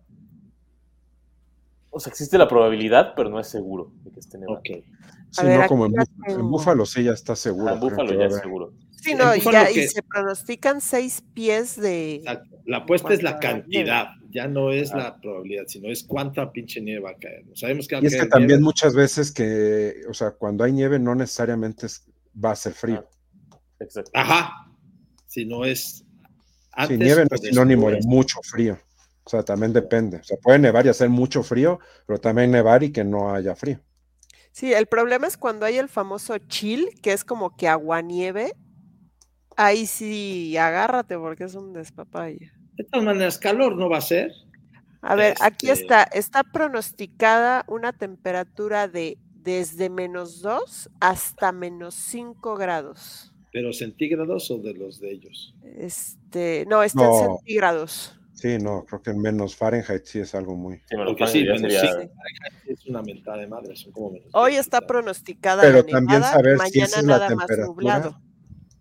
O 1.91 1.99
sea, 1.99 2.09
existe 2.09 2.39
la 2.39 2.47
probabilidad, 2.47 3.13
pero 3.15 3.29
no 3.29 3.39
es 3.39 3.47
seguro 3.47 3.91
de 4.05 4.11
que 4.11 4.19
esté 4.21 4.39
nevando. 4.39 4.59
Ok. 4.61 4.83
Sí, 5.29 5.45
ver, 5.45 5.59
no 5.59 5.67
como 5.67 5.85
en, 5.85 5.91
Búfalo. 5.91 6.07
en 6.17 6.25
tengo. 6.35 6.49
Búfalo 6.49 6.85
sí 6.87 7.03
ya 7.03 7.11
está 7.11 7.35
seguro. 7.35 7.69
Ah, 7.69 7.73
en 7.75 7.79
Búfalo 7.79 8.13
ya 8.13 8.25
es 8.25 8.37
seguro. 8.37 8.73
Sí, 9.01 9.13
no, 9.15 9.35
y, 9.35 9.41
se 9.41 10.03
pronostican 10.03 10.81
seis 10.81 11.23
pies 11.33 11.79
de. 11.79 12.15
Exacto. 12.15 12.57
La 12.65 12.77
apuesta 12.77 13.13
es 13.13 13.23
la 13.23 13.31
nieve. 13.31 13.47
cantidad, 13.47 14.07
ya 14.29 14.47
no 14.47 14.71
es 14.71 14.91
la 14.91 15.19
probabilidad, 15.19 15.63
sino 15.67 15.89
es 15.89 16.03
cuánta 16.03 16.51
pinche 16.51 16.81
nieve 16.81 17.01
va 17.01 17.11
a 17.11 17.15
caer. 17.15 17.45
Sabemos 17.55 17.87
que 17.87 17.95
va 17.95 18.01
Y 18.01 18.07
es 18.07 18.15
que 18.15 18.27
también 18.27 18.47
nieve. 18.59 18.63
muchas 18.63 18.93
veces 18.93 19.31
que, 19.31 20.01
o 20.09 20.13
sea, 20.13 20.31
cuando 20.31 20.63
hay 20.63 20.71
nieve 20.73 20.99
no 20.99 21.15
necesariamente 21.15 21.85
es- 21.85 22.05
va 22.43 22.51
a 22.51 22.55
ser 22.55 22.73
frío. 22.73 23.07
Exacto. 23.79 24.11
Ajá. 24.13 24.69
Si 25.25 25.45
no 25.45 25.65
es. 25.65 25.81
Sí, 25.81 26.05
antes 26.73 26.99
nieve 26.99 27.25
no 27.29 27.35
es 27.35 27.41
sinónimo 27.41 27.89
de 27.89 27.99
mucho 28.05 28.39
frío. 28.43 28.77
O 29.23 29.29
sea, 29.29 29.43
también 29.43 29.73
depende. 29.73 30.17
O 30.17 30.23
sea, 30.23 30.37
puede 30.37 30.59
nevar 30.59 30.85
y 30.85 30.89
hacer 30.89 31.09
mucho 31.09 31.43
frío, 31.43 31.79
pero 32.05 32.19
también 32.19 32.51
nevar 32.51 32.83
y 32.83 32.91
que 32.91 33.03
no 33.03 33.33
haya 33.33 33.55
frío. 33.55 33.79
Sí, 34.51 34.73
el 34.73 34.87
problema 34.87 35.27
es 35.27 35.37
cuando 35.37 35.65
hay 35.65 35.77
el 35.77 35.87
famoso 35.87 36.37
chill, 36.37 36.89
que 37.01 37.13
es 37.13 37.23
como 37.23 37.55
que 37.55 37.67
aguanieve. 37.67 38.53
Ahí 39.61 39.87
sí, 39.87 40.55
agárrate 40.55 41.17
porque 41.17 41.43
es 41.43 41.53
un 41.53 41.73
despapalle. 41.73 42.49
De 42.75 42.85
todas 42.85 43.05
maneras, 43.05 43.37
calor 43.37 43.75
no 43.75 43.89
va 43.89 43.97
a 43.97 44.01
ser. 44.01 44.31
A 45.01 45.15
ver, 45.15 45.35
aquí 45.41 45.69
Este- 45.69 45.81
está, 45.83 46.03
está 46.03 46.43
pronosticada 46.43 47.65
una 47.67 47.91
temperatura 47.91 48.87
de 48.87 49.17
desde 49.33 49.89
menos 49.89 50.41
2 50.41 50.89
hasta 51.01 51.51
menos 51.51 51.93
5 51.95 52.55
grados. 52.55 53.33
Pero 53.51 53.73
centígrados 53.73 54.49
o 54.49 54.59
de 54.59 54.75
los 54.75 55.01
de 55.01 55.11
ellos. 55.11 55.53
Este, 55.75 56.65
no, 56.69 56.81
está 56.81 57.05
en 57.05 57.13
centígrados. 57.15 58.17
Sí, 58.35 58.59
no, 58.59 58.85
creo 58.85 59.01
que 59.01 59.09
en 59.11 59.19
menos 59.19 59.57
Fahrenheit 59.57 60.05
sí 60.05 60.19
es 60.19 60.33
algo 60.35 60.55
muy. 60.55 60.77
Sí, 60.89 60.95
Porque 60.95 61.27
sí, 61.27 61.43
menos 61.43 61.59
sería-. 61.59 62.09
Es 62.65 62.85
una 62.85 63.01
mentada 63.01 63.39
de 63.39 63.47
madre, 63.47 63.75
son 63.75 63.91
como 63.91 64.11
menos 64.11 64.29
Hoy 64.31 64.55
está 64.55 64.79
pronosticada 64.79 65.63
Pero 65.63 65.79
la 65.79 65.83
también 65.85 66.19
nevada, 66.21 66.33
saber 66.33 66.55
mañana 66.55 66.85
es 66.85 66.95
la 66.95 67.01
nada 67.01 67.29
más 67.35 67.47
temperatura. 67.47 67.65
nublado. 67.67 68.21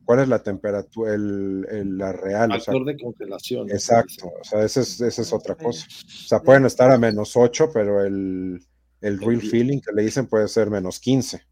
¿Cuál 0.08 0.20
es 0.20 0.28
la 0.28 0.42
temperatura, 0.42 1.12
el, 1.12 1.66
el- 1.70 1.98
la 1.98 2.14
real? 2.14 2.50
O 2.52 2.54
sea, 2.54 2.72
Factor 2.72 2.86
de 2.86 2.96
congelación. 2.96 3.70
exacto, 3.70 4.32
o 4.40 4.42
sea, 4.42 4.64
esa 4.64 4.80
es, 4.80 4.98
esa 5.02 5.20
es 5.20 5.32
otra 5.34 5.54
cosa. 5.54 5.86
O 5.86 6.26
sea, 6.28 6.40
pueden 6.40 6.64
estar 6.64 6.90
a 6.90 6.96
menos 6.96 7.36
8, 7.36 7.68
pero 7.74 8.02
el, 8.02 8.58
el 9.02 9.18
real 9.20 9.32
El- 9.34 9.50
feeling 9.50 9.80
que 9.80 9.92
le 9.92 10.00
dicen 10.04 10.26
puede 10.26 10.48
ser 10.48 10.70
menos 10.70 10.98
15. 10.98 11.42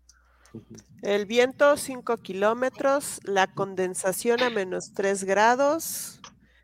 El 1.02 1.26
viento 1.26 1.76
5 1.76 2.16
kilómetros, 2.16 3.20
la 3.24 3.46
condensación 3.46 4.42
a 4.42 4.48
menos 4.48 4.94
3 4.94 5.24
grados, 5.24 6.22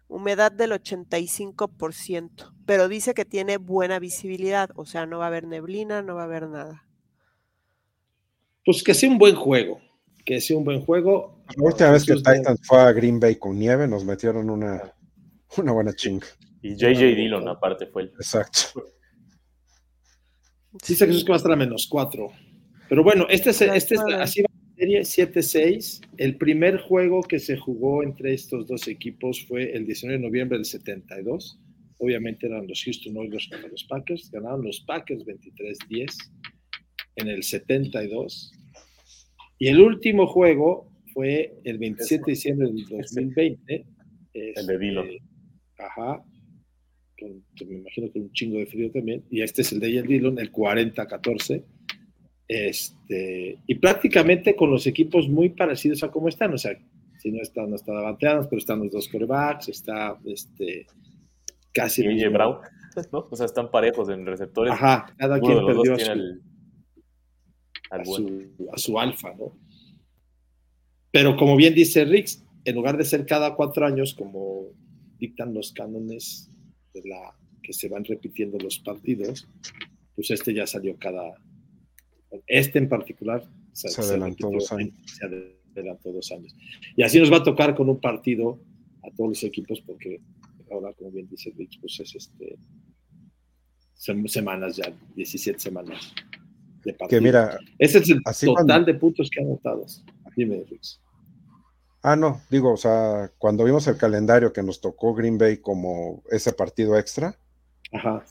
humedad 0.08 0.50
del 0.50 0.72
85%, 0.72 2.54
pero 2.64 2.88
dice 2.88 3.12
que 3.12 3.26
tiene 3.26 3.58
buena 3.58 3.98
visibilidad, 3.98 4.70
o 4.76 4.86
sea, 4.86 5.04
no 5.04 5.18
va 5.18 5.24
a 5.24 5.28
haber 5.28 5.46
neblina, 5.46 6.00
no 6.00 6.14
va 6.14 6.22
a 6.22 6.24
haber 6.24 6.48
nada. 6.48 6.86
Pues 8.64 8.82
que 8.82 8.94
sea 8.94 9.10
un 9.10 9.18
buen 9.18 9.34
juego. 9.34 9.78
Que 10.24 10.40
sea 10.40 10.56
un 10.56 10.64
buen 10.64 10.80
juego. 10.80 11.44
La 11.56 11.64
última 11.64 11.90
vez 11.90 12.04
que 12.04 12.14
Titans 12.14 12.60
fue 12.62 12.78
a 12.78 12.92
Green 12.92 13.18
Bay 13.18 13.36
con 13.36 13.58
nieve, 13.58 13.88
nos 13.88 14.04
metieron 14.04 14.48
una, 14.50 14.94
una 15.56 15.72
buena 15.72 15.92
chinga. 15.94 16.26
Y 16.62 16.76
JJ 16.76 17.16
Dillon, 17.16 17.48
aparte, 17.48 17.86
fue 17.86 18.02
el. 18.02 18.08
Exacto. 18.08 18.84
Dice 20.86 21.06
Jesús 21.06 21.24
que 21.24 21.30
va 21.30 21.36
a 21.36 21.38
estar 21.38 21.52
a 21.52 21.56
menos 21.56 21.86
4. 21.88 22.30
Pero 22.88 23.02
bueno, 23.02 23.26
este 23.28 23.50
es, 23.50 23.60
este 23.60 23.94
es 23.94 24.00
así 24.18 24.42
va 24.42 24.48
la 24.50 24.74
serie 24.76 25.00
7-6. 25.00 26.00
El 26.16 26.36
primer 26.38 26.78
juego 26.78 27.22
que 27.22 27.38
se 27.38 27.56
jugó 27.56 28.02
entre 28.02 28.32
estos 28.32 28.66
dos 28.66 28.88
equipos 28.88 29.44
fue 29.46 29.72
el 29.76 29.86
19 29.86 30.18
de 30.18 30.26
noviembre 30.26 30.58
del 30.58 30.64
72. 30.64 31.58
Obviamente 31.98 32.46
eran 32.46 32.66
los 32.66 32.82
Houston 32.84 33.16
Oilers 33.16 33.48
contra 33.48 33.68
los 33.68 33.84
Packers. 33.84 34.30
Ganaron 34.30 34.64
los 34.64 34.80
Packers 34.80 35.24
23-10 35.24 36.14
en 37.16 37.28
el 37.28 37.42
72. 37.42 38.52
Y 39.62 39.68
el 39.68 39.80
último 39.80 40.26
juego 40.26 40.88
fue 41.14 41.54
el 41.62 41.78
27 41.78 42.24
de 42.26 42.32
diciembre 42.32 42.66
del 42.66 42.84
2020. 42.84 43.86
El 44.34 44.66
de 44.66 44.78
Dillon. 44.78 45.06
Este, 45.06 45.22
Ajá. 45.78 46.24
Con- 47.16 47.44
que 47.54 47.66
me 47.66 47.74
imagino 47.76 48.10
que 48.12 48.18
un 48.18 48.32
chingo 48.32 48.58
de 48.58 48.66
frío 48.66 48.90
también. 48.90 49.22
Y 49.30 49.40
este 49.40 49.62
es 49.62 49.70
el 49.70 49.78
de 49.78 49.98
el 49.98 50.06
Dillon, 50.08 50.36
el 50.40 50.50
40-14. 50.50 51.62
Este, 52.48 53.60
y 53.64 53.74
prácticamente 53.76 54.56
con 54.56 54.68
los 54.68 54.88
equipos 54.88 55.28
muy 55.28 55.50
parecidos 55.50 56.02
a 56.02 56.10
cómo 56.10 56.28
están. 56.28 56.52
O 56.52 56.58
sea, 56.58 56.76
si 57.20 57.30
no 57.30 57.40
están, 57.40 57.70
no 57.70 57.76
está 57.76 57.92
Davante 57.92 58.26
pero 58.50 58.58
están 58.58 58.80
los 58.80 58.90
dos 58.90 59.06
corebacks, 59.06 59.68
está 59.68 60.18
este, 60.24 60.88
casi. 61.72 62.04
Y 62.04 62.26
Brown, 62.26 62.56
¿no? 63.12 63.28
O 63.30 63.36
sea, 63.36 63.46
están 63.46 63.70
parejos 63.70 64.08
en 64.08 64.26
receptores. 64.26 64.72
Ajá, 64.72 65.14
cada 65.16 65.36
Uno 65.36 65.46
quien 65.46 65.58
de 65.58 65.66
perdió 65.66 65.98
su, 66.00 66.51
a, 68.00 68.04
su, 68.04 68.68
a 68.72 68.78
su 68.78 68.98
alfa, 68.98 69.34
¿no? 69.34 69.56
Pero 71.10 71.36
como 71.36 71.56
bien 71.56 71.74
dice 71.74 72.04
Rix, 72.04 72.42
en 72.64 72.74
lugar 72.74 72.96
de 72.96 73.04
ser 73.04 73.26
cada 73.26 73.54
cuatro 73.54 73.84
años, 73.86 74.14
como 74.14 74.68
dictan 75.18 75.52
los 75.54 75.72
cánones 75.72 76.50
de 76.94 77.02
la 77.08 77.36
que 77.62 77.72
se 77.72 77.88
van 77.88 78.04
repitiendo 78.04 78.58
los 78.58 78.78
partidos, 78.78 79.48
pues 80.16 80.30
este 80.30 80.54
ya 80.54 80.66
salió 80.66 80.96
cada. 80.98 81.34
Este 82.46 82.78
en 82.78 82.88
particular 82.88 83.46
Se 83.72 83.88
adelantó 84.00 84.50
repitió- 84.50 84.58
dos 84.60 84.72
años. 84.72 84.94
Se 85.06 85.24
adelantó 85.76 86.12
dos 86.12 86.32
años. 86.32 86.54
Y 86.96 87.02
así 87.02 87.18
nos 87.20 87.30
va 87.32 87.38
a 87.38 87.42
tocar 87.42 87.74
con 87.74 87.88
un 87.88 88.00
partido 88.00 88.58
a 89.02 89.10
todos 89.10 89.30
los 89.30 89.44
equipos, 89.44 89.80
porque 89.82 90.20
ahora, 90.70 90.92
como 90.94 91.10
bien 91.10 91.28
dice 91.28 91.52
Rix, 91.56 91.76
pues 91.78 92.00
es 92.00 92.14
este. 92.14 92.56
sem- 93.96 94.26
Semanas 94.28 94.76
ya, 94.76 94.92
17 95.14 95.58
semanas 95.58 96.14
de 96.84 96.92
partido. 96.94 97.08
Que 97.08 97.20
mira, 97.24 97.58
Ese 97.78 97.98
es 97.98 98.10
el 98.10 98.20
Así 98.24 98.46
total 98.46 98.66
cuando- 98.66 98.86
de 98.92 98.94
puntos 98.98 99.30
que 99.30 99.40
han 99.40 99.46
anotado. 99.48 99.84
Dime, 100.36 100.64
ah, 102.02 102.16
no, 102.16 102.40
digo, 102.50 102.72
o 102.72 102.76
sea, 102.76 103.30
cuando 103.38 103.64
vimos 103.64 103.86
el 103.86 103.96
calendario 103.96 104.52
que 104.52 104.62
nos 104.62 104.80
tocó 104.80 105.14
Green 105.14 105.38
Bay 105.38 105.58
como 105.58 106.22
ese 106.30 106.52
partido 106.52 106.98
extra, 106.98 107.38
Ajá. 107.92 108.24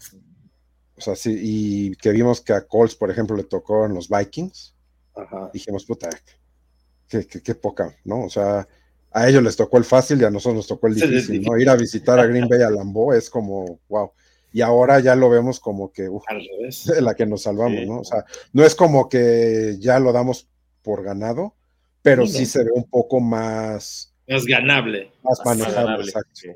o 0.98 1.02
sea, 1.02 1.16
sí, 1.16 1.36
y 1.40 1.96
que 1.96 2.12
vimos 2.12 2.42
que 2.42 2.54
a 2.54 2.66
Colts, 2.68 2.96
por 2.96 3.10
ejemplo, 3.12 3.36
le 3.36 3.44
tocó 3.44 3.86
en 3.86 3.94
los 3.94 4.10
Vikings, 4.10 4.76
Ajá. 5.16 5.50
dijimos, 5.54 5.86
puta, 5.86 6.10
qué, 7.08 7.26
qué- 7.28 7.42
qué 7.42 7.56
poca, 7.56 7.96
¿no? 8.04 8.24
O 8.26 8.30
sea, 8.30 8.68
a 9.14 9.30
ellos 9.30 9.44
les 9.44 9.56
tocó 9.56 9.78
el 9.78 9.84
fácil 9.84 10.20
y 10.22 10.24
a 10.24 10.30
nosotros 10.32 10.56
nos 10.56 10.68
tocó 10.68 10.88
el 10.88 10.96
difícil, 10.96 11.42
¿no? 11.44 11.58
Ir 11.58 11.70
a 11.70 11.76
visitar 11.76 12.18
a 12.20 12.26
Green 12.26 12.48
Bay 12.48 12.62
a 12.62 12.70
Lambeau 12.70 13.12
es 13.14 13.30
como, 13.30 13.80
wow. 13.90 14.12
Y 14.54 14.62
ahora 14.62 15.00
ya 15.00 15.16
lo 15.16 15.30
vemos 15.30 15.60
como 15.60 15.92
que, 15.92 16.10
uf, 16.10 16.24
Al 16.28 16.42
revés. 16.46 16.86
de 16.86 17.02
la 17.02 17.16
que 17.16 17.26
nos 17.26 17.44
salvamos, 17.44 17.80
Sí. 17.80 17.86
¿no? 17.86 18.00
O 18.00 18.04
sea, 18.04 18.26
no 18.54 18.64
es 18.66 18.76
como 18.76 19.08
que 19.10 19.78
ya 19.80 20.00
lo 20.00 20.12
damos 20.12 20.48
por 20.82 21.04
ganado, 21.04 21.56
pero 22.02 22.26
Sí, 22.28 22.40
sí 22.40 22.46
se 22.48 22.64
ve 22.64 22.72
un 22.74 22.90
poco 22.90 23.20
más, 23.20 24.14
Es 24.28 24.46
ganable. 24.46 25.12
más 25.24 25.40
Más 25.40 25.46
manejable, 25.46 25.76
ganable, 25.84 26.06
exacto. 26.06 26.30
sí. 26.34 26.50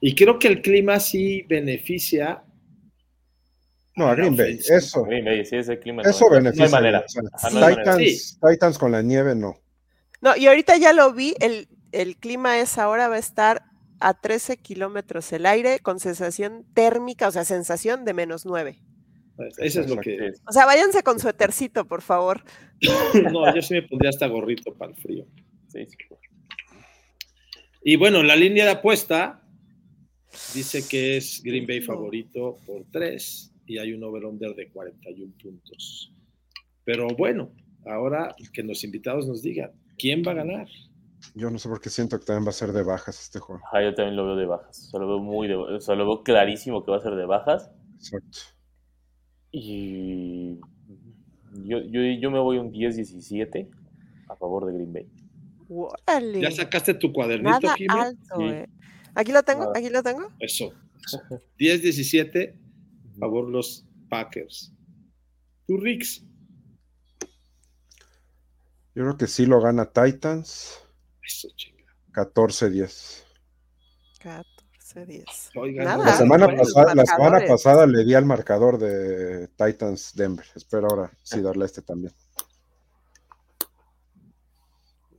Y 0.00 0.14
creo 0.14 0.38
que 0.38 0.48
el 0.48 0.60
clima 0.60 1.00
sí 1.00 1.42
beneficia. 1.48 2.42
No, 3.94 4.08
a 4.08 4.14
Green 4.14 4.36
Bay, 4.36 4.58
eso, 4.68 5.04
Green 5.04 5.24
Bay, 5.24 5.46
sí, 5.46 5.56
ese 5.56 5.78
clima. 5.78 6.02
eso 6.02 6.26
no- 6.28 6.36
beneficia. 6.36 6.66
No 6.68 6.76
hay 6.76 6.82
manera. 6.82 7.04
o 7.06 7.08
sea, 7.08 7.22
Ajá, 7.32 7.50
no 7.50 7.56
hay 7.64 7.76
manera. 7.76 7.96
Titans, 7.96 8.38
Titans 8.46 8.78
con 8.78 8.92
la 8.92 9.00
nieve, 9.00 9.34
no. 9.34 9.56
No, 10.20 10.36
y 10.36 10.46
ahorita 10.46 10.76
ya 10.76 10.92
lo 10.92 11.14
vi, 11.14 11.34
el, 11.40 11.68
el 11.92 12.16
clima 12.18 12.58
es 12.58 12.76
ahora, 12.76 13.08
va 13.08 13.16
a 13.16 13.20
estar 13.20 13.62
a 14.00 14.14
13 14.14 14.58
kilómetros 14.58 15.32
el 15.32 15.46
aire 15.46 15.78
con 15.80 16.00
sensación 16.00 16.64
térmica, 16.74 17.28
o 17.28 17.30
sea, 17.30 17.44
sensación 17.44 18.04
de 18.04 18.14
menos 18.14 18.46
9. 18.46 18.78
Eso 19.58 19.80
es 19.80 19.90
lo 19.90 19.96
que. 19.98 20.32
O 20.46 20.52
sea, 20.52 20.64
váyanse 20.64 21.02
con 21.02 21.20
suétercito, 21.20 21.86
por 21.86 22.02
favor. 22.02 22.42
No, 23.32 23.54
yo 23.54 23.62
sí 23.62 23.74
me 23.74 23.82
pondría 23.82 24.10
hasta 24.10 24.26
gorrito 24.26 24.74
para 24.74 24.92
el 24.92 24.98
frío. 24.98 25.26
sí. 25.68 25.86
Y 27.82 27.94
bueno, 27.94 28.22
la 28.24 28.34
línea 28.34 28.64
de 28.64 28.72
apuesta 28.72 29.40
dice 30.54 30.82
que 30.88 31.16
es 31.16 31.40
Green 31.42 31.66
Bay 31.66 31.80
favorito 31.80 32.58
por 32.66 32.84
3 32.90 33.52
y 33.66 33.78
hay 33.78 33.92
un 33.92 34.02
over-under 34.02 34.54
de 34.54 34.68
41 34.70 35.32
puntos. 35.40 36.12
Pero 36.84 37.06
bueno, 37.16 37.52
ahora 37.84 38.34
que 38.52 38.62
los 38.62 38.82
invitados 38.84 39.28
nos 39.28 39.40
digan, 39.40 39.70
¿quién 39.96 40.22
va 40.26 40.32
a 40.32 40.34
ganar? 40.34 40.68
Yo 41.34 41.50
no 41.50 41.58
sé 41.58 41.68
por 41.68 41.80
qué 41.80 41.90
siento 41.90 42.18
que 42.18 42.24
también 42.24 42.46
va 42.46 42.50
a 42.50 42.52
ser 42.52 42.72
de 42.72 42.82
bajas 42.82 43.20
este 43.20 43.38
juego. 43.38 43.62
Ajá, 43.66 43.82
yo 43.82 43.94
también 43.94 44.16
lo 44.16 44.24
veo 44.26 44.36
de 44.36 44.46
bajas. 44.46 44.86
O 44.86 44.90
sea, 44.90 45.00
lo 45.00 45.08
veo 45.08 45.18
muy 45.18 45.48
de, 45.48 45.54
o 45.56 45.80
sea, 45.80 45.94
lo 45.94 46.06
veo 46.06 46.22
clarísimo 46.22 46.84
que 46.84 46.90
va 46.90 46.96
a 46.98 47.00
ser 47.02 47.14
de 47.14 47.26
bajas. 47.26 47.70
Exacto. 47.96 48.38
Y 49.50 50.60
yo, 51.64 51.78
yo, 51.80 52.00
yo 52.20 52.30
me 52.30 52.38
voy 52.38 52.58
un 52.58 52.72
10-17 52.72 53.68
a 54.28 54.36
favor 54.36 54.66
de 54.66 54.72
Green 54.74 54.92
Bay. 54.92 55.08
¿Ya 56.40 56.50
sacaste 56.50 56.94
tu 56.94 57.12
cuadernito, 57.12 57.50
Nada 57.60 57.74
Jimmy? 57.76 57.88
alto, 57.98 58.36
Sí. 58.38 58.44
eh. 58.44 58.68
Aquí 59.14 59.32
lo 59.32 59.42
tengo, 59.42 59.64
Nada. 59.64 59.78
aquí 59.78 59.88
lo 59.88 60.02
tengo. 60.02 60.28
Eso. 60.38 60.72
10-17, 61.58 62.54
a 63.16 63.18
favor 63.18 63.48
los 63.48 63.84
Packers. 64.08 64.72
¿Tú, 65.66 65.78
Rix? 65.78 66.22
Yo 68.94 69.02
creo 69.02 69.16
que 69.16 69.26
sí 69.26 69.46
lo 69.46 69.60
gana 69.60 69.90
Titans. 69.92 70.80
Eso, 71.26 71.48
chinga. 71.56 71.84
14-10. 72.12 73.24
14-10. 74.22 75.50
Oigan, 75.56 75.84
Nada, 75.84 76.04
La 76.04 76.14
semana, 76.14 76.46
bueno, 76.46 76.62
pasada, 76.62 76.94
la 76.94 77.04
semana 77.04 77.40
pasada 77.46 77.86
le 77.86 78.04
di 78.04 78.14
al 78.14 78.24
marcador 78.24 78.78
de 78.78 79.48
Titans 79.48 80.14
Denver. 80.14 80.46
Espero 80.54 80.88
ahora 80.88 81.12
sí 81.22 81.40
darle 81.40 81.64
a 81.64 81.66
este 81.66 81.82
también. 81.82 82.12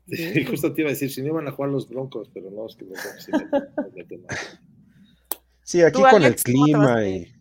Sí, 0.10 0.46
justo 0.46 0.74
te 0.74 0.84
iba 0.84 0.90
a 0.90 0.94
decir, 0.94 1.12
si 1.12 1.22
no 1.22 1.28
iban 1.28 1.50
a 1.50 1.52
jugar 1.52 1.70
los 1.70 1.90
Broncos, 1.90 2.32
pero 2.34 2.50
no, 2.50 2.66
es 2.66 2.78
que 2.78 2.86
los 2.86 2.94
Broncos 2.94 3.24
sí. 3.26 3.32
Sí, 5.68 5.82
aquí 5.82 6.02
con 6.02 6.22
el 6.22 6.28
Alex, 6.28 6.46
¿cómo 6.46 6.66
te 6.66 6.72
vas 6.72 6.82
clima 6.94 7.08
y. 7.10 7.34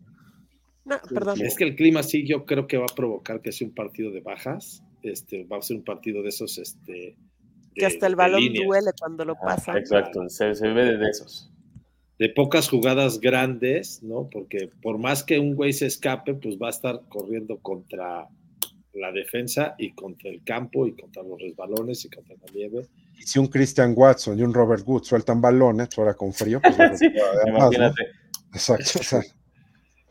No, 0.83 0.99
perdón. 1.13 1.41
Es 1.41 1.55
que 1.55 1.63
el 1.63 1.77
clima 1.77 2.03
sí, 2.03 2.27
yo 2.27 2.45
creo 2.45 2.67
que 2.67 2.77
va 2.77 2.83
a 2.83 2.93
provocar 2.93 3.41
que 3.41 3.53
sea 3.53 3.69
un 3.69 3.73
partido 3.73 4.11
de 4.11 4.19
bajas. 4.19 4.83
Este, 5.01 5.45
va 5.45 5.59
a 5.59 5.61
ser 5.61 5.77
un 5.77 5.85
partido 5.85 6.21
de 6.21 6.27
esos, 6.27 6.57
este. 6.57 7.15
Que 7.77 7.85
hasta 7.85 8.07
el 8.07 8.15
balón 8.15 8.41
duele 8.53 8.91
cuando 8.99 9.25
lo 9.25 9.33
Ah, 9.33 9.45
pasa. 9.55 9.77
exacto, 9.77 10.27
se, 10.29 10.53
se 10.55 10.67
ve 10.69 10.97
de 10.97 11.09
esos. 11.09 11.51
De 12.19 12.29
pocas 12.29 12.67
jugadas 12.69 13.19
grandes, 13.19 14.01
¿no? 14.01 14.27
Porque 14.31 14.69
por 14.81 14.97
más 14.97 15.23
que 15.23 15.37
un 15.39 15.55
güey 15.55 15.71
se 15.73 15.85
escape, 15.85 16.33
pues 16.33 16.57
va 16.57 16.67
a 16.67 16.71
estar 16.71 17.01
corriendo 17.09 17.59
contra 17.59 18.27
la 18.93 19.11
defensa 19.11 19.75
y 19.77 19.93
contra 19.93 20.31
el 20.31 20.43
campo 20.43 20.87
y 20.87 20.95
contra 20.95 21.21
los 21.21 21.39
resbalones 21.39 22.03
y 22.05 22.09
contra 22.09 22.35
la 22.35 22.51
nieve. 22.53 22.87
y 23.19 23.21
si 23.21 23.37
un 23.37 23.45
Christian 23.47 23.93
Watson 23.95 24.39
y 24.39 24.41
un 24.41 24.51
Robert 24.53 24.83
Wood 24.87 25.03
sueltan 25.03 25.39
balones, 25.39 25.89
ahora 25.97 26.15
con 26.15 26.33
frío, 26.33 26.59
pues 26.61 26.75
Sí, 26.99 27.07
recupera 27.07 27.43
de 27.45 27.51
más, 27.51 27.59
¿no? 27.61 27.67
imagínate. 27.67 28.03
Exacto. 28.53 28.99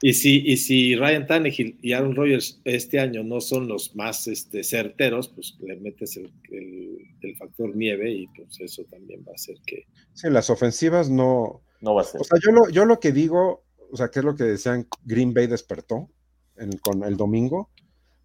Y 0.02 0.12
si, 0.12 0.42
y 0.46 0.58
si 0.58 0.94
Ryan 0.94 1.26
Tannehill 1.26 1.78
y 1.80 1.92
Aaron 1.92 2.14
Rodgers 2.14 2.60
este 2.64 3.00
año 3.00 3.22
no 3.24 3.40
son 3.40 3.66
los 3.66 3.96
más 3.96 4.26
este, 4.26 4.62
certeros, 4.62 5.28
pues 5.28 5.56
le 5.60 5.76
metes 5.76 6.16
el, 6.18 6.30
el- 6.50 6.98
el 7.22 7.36
factor 7.36 7.74
nieve 7.74 8.10
y 8.12 8.26
pues 8.28 8.60
eso 8.60 8.84
también 8.90 9.24
va 9.26 9.32
a 9.32 9.34
hacer 9.34 9.56
que... 9.66 9.84
sí, 10.12 10.28
las 10.30 10.50
ofensivas 10.50 11.08
no. 11.10 11.62
No 11.80 11.94
va 11.94 12.02
a 12.02 12.04
ser. 12.04 12.20
O 12.20 12.24
sea, 12.24 12.38
yo 12.44 12.52
lo, 12.52 12.68
yo 12.68 12.84
lo 12.84 13.00
que 13.00 13.10
digo, 13.12 13.64
o 13.90 13.96
sea, 13.96 14.08
que 14.10 14.18
es 14.20 14.24
lo 14.24 14.34
que 14.36 14.44
decían, 14.44 14.86
Green 15.04 15.32
Bay 15.32 15.46
despertó 15.46 16.10
en- 16.56 16.76
con 16.78 17.02
el 17.04 17.16
domingo. 17.16 17.70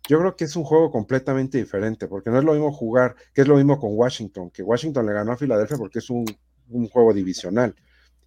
Yo 0.09 0.19
creo 0.19 0.35
que 0.35 0.43
es 0.45 0.55
un 0.55 0.63
juego 0.63 0.91
completamente 0.91 1.57
diferente, 1.57 2.07
porque 2.07 2.29
no 2.31 2.37
es 2.39 2.43
lo 2.43 2.53
mismo 2.53 2.71
jugar, 2.73 3.15
que 3.33 3.41
es 3.41 3.47
lo 3.47 3.55
mismo 3.55 3.79
con 3.79 3.91
Washington, 3.93 4.49
que 4.51 4.63
Washington 4.63 5.05
le 5.05 5.13
ganó 5.13 5.31
a 5.31 5.37
Filadelfia 5.37 5.77
porque 5.77 5.99
es 5.99 6.09
un, 6.09 6.25
un 6.69 6.87
juego 6.89 7.13
divisional. 7.13 7.75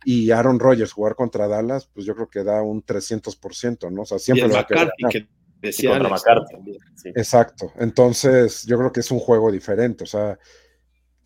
Y 0.04 0.30
Aaron 0.30 0.58
Rodgers 0.58 0.92
jugar 0.92 1.14
contra 1.14 1.48
Dallas, 1.48 1.86
pues 1.92 2.06
yo 2.06 2.14
creo 2.14 2.28
que 2.28 2.44
da 2.44 2.62
un 2.62 2.84
300%, 2.84 3.90
¿no? 3.90 4.02
O 4.02 4.06
sea, 4.06 4.16
Y 4.16 4.20
siempre 4.20 4.44
el 4.44 4.50
lo 4.50 4.56
va 4.56 4.62
McCarthy 4.62 5.04
que 5.10 5.28
decía 5.60 5.90
contra 5.90 6.08
Alex, 6.08 6.22
McCarthy. 6.22 6.54
también. 6.54 6.78
Sí. 6.96 7.08
Exacto. 7.10 7.72
Entonces, 7.76 8.64
yo 8.64 8.78
creo 8.78 8.92
que 8.92 9.00
es 9.00 9.10
un 9.10 9.18
juego 9.18 9.50
diferente. 9.50 10.04
O 10.04 10.06
sea, 10.06 10.38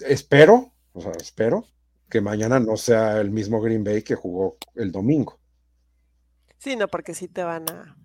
espero, 0.01 0.73
o 0.93 1.01
sea, 1.01 1.13
espero 1.21 1.65
que 2.09 2.21
mañana 2.21 2.59
no 2.59 2.77
sea 2.77 3.21
el 3.21 3.31
mismo 3.31 3.61
Green 3.61 3.85
Bay 3.85 4.03
que 4.03 4.15
jugó 4.15 4.57
el 4.75 4.91
domingo. 4.93 5.39
Sí, 6.59 6.77
no, 6.77 6.89
porque 6.89 7.15
sí 7.15 7.29
te 7.29 7.43
van 7.43 7.69
a. 7.71 7.97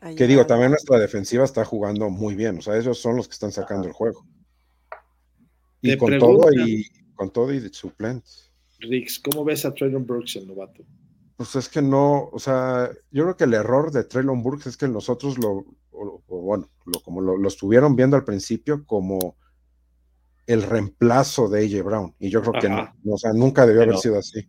a 0.00 0.14
Que 0.14 0.26
digo, 0.26 0.46
también 0.46 0.70
nuestra 0.70 0.98
defensiva 0.98 1.44
está 1.44 1.64
jugando 1.64 2.10
muy 2.10 2.34
bien. 2.34 2.58
O 2.58 2.62
sea, 2.62 2.76
ellos 2.76 2.98
son 2.98 3.16
los 3.16 3.28
que 3.28 3.32
están 3.32 3.52
sacando 3.52 3.86
el 3.86 3.92
juego. 3.92 4.26
Y 5.80 5.96
con 5.96 6.16
todo 6.18 6.52
y 6.52 6.88
con 7.14 7.30
todo 7.30 7.52
y 7.52 7.58
de 7.58 7.72
suplentes. 7.72 8.51
Rix, 8.82 9.18
¿cómo 9.18 9.44
ves 9.44 9.64
a 9.64 9.72
Traylon 9.74 10.06
Brooks, 10.06 10.36
el 10.36 10.46
novato? 10.46 10.82
Pues 11.36 11.56
es 11.56 11.68
que 11.68 11.82
no, 11.82 12.28
o 12.32 12.38
sea, 12.38 12.90
yo 13.10 13.24
creo 13.24 13.36
que 13.36 13.44
el 13.44 13.54
error 13.54 13.90
de 13.90 14.04
Traylon 14.04 14.42
Burks 14.42 14.66
es 14.66 14.76
que 14.76 14.86
nosotros 14.86 15.38
lo, 15.38 15.64
o- 15.90 16.22
o 16.28 16.40
bueno, 16.40 16.68
lo, 16.84 17.00
como 17.02 17.20
lo, 17.20 17.36
lo 17.36 17.48
estuvieron 17.48 17.96
viendo 17.96 18.16
al 18.16 18.24
principio 18.24 18.84
como 18.86 19.36
el 20.46 20.62
reemplazo 20.62 21.48
de 21.48 21.64
AJ 21.64 21.82
Brown. 21.84 22.14
Y 22.18 22.28
yo 22.30 22.40
creo 22.42 22.52
que 22.60 22.68
no, 23.04 23.14
o 23.14 23.18
sea, 23.18 23.32
nunca 23.32 23.64
debió 23.66 23.82
haber 23.82 23.96
sido 23.98 24.18
así. 24.18 24.46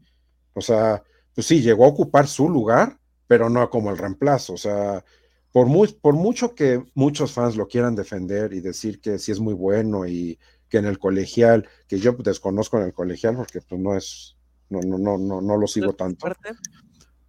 O 0.53 0.61
sea, 0.61 1.03
pues 1.33 1.47
sí, 1.47 1.61
llegó 1.61 1.85
a 1.85 1.89
ocupar 1.89 2.27
su 2.27 2.49
lugar, 2.49 2.99
pero 3.27 3.49
no 3.49 3.69
como 3.69 3.89
el 3.91 3.97
reemplazo. 3.97 4.53
O 4.53 4.57
sea, 4.57 5.03
por, 5.51 5.67
mu- 5.67 5.87
por 6.01 6.15
mucho 6.15 6.55
que 6.55 6.83
muchos 6.95 7.31
fans 7.31 7.55
lo 7.55 7.67
quieran 7.67 7.95
defender 7.95 8.53
y 8.53 8.59
decir 8.61 8.99
que 8.99 9.17
sí 9.19 9.31
es 9.31 9.39
muy 9.39 9.53
bueno 9.53 10.07
y 10.07 10.37
que 10.73 10.79
en 10.79 10.85
el 10.87 10.97
colegial, 10.97 11.69
que 11.87 11.99
yo 11.99 12.13
desconozco 12.13 12.79
en 12.79 12.85
el 12.85 12.93
colegial 12.93 13.35
porque 13.35 13.61
pues 13.61 13.79
no 13.79 13.95
es, 13.95 14.35
no, 14.71 14.79
no, 14.79 14.97
no, 14.97 15.19
no, 15.19 15.39
no 15.39 15.55
lo 15.55 15.67
sigo 15.67 15.93
tanto. 15.93 16.25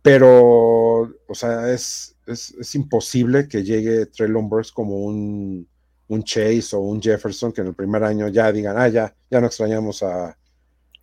pero, 0.01 1.03
o 1.03 1.35
sea, 1.35 1.71
es, 1.71 2.17
es, 2.27 2.55
es 2.59 2.75
imposible 2.75 3.47
que 3.47 3.63
llegue 3.63 4.07
Traylon 4.07 4.49
Burks 4.49 4.73
como 4.73 4.97
un, 4.97 5.69
un 6.09 6.25
Chase 6.25 6.75
o 6.75 6.79
un 6.79 7.03
Jefferson 7.03 7.53
que 7.53 7.61
en 7.61 7.67
el 7.67 7.75
primer 7.75 8.03
año 8.03 8.29
ya 8.29 8.51
digan, 8.51 8.79
ah, 8.79 8.89
ya, 8.89 9.15
ya 9.31 9.43
no 9.43 9.49
extrañamos 9.49 10.03
a... 10.03 10.39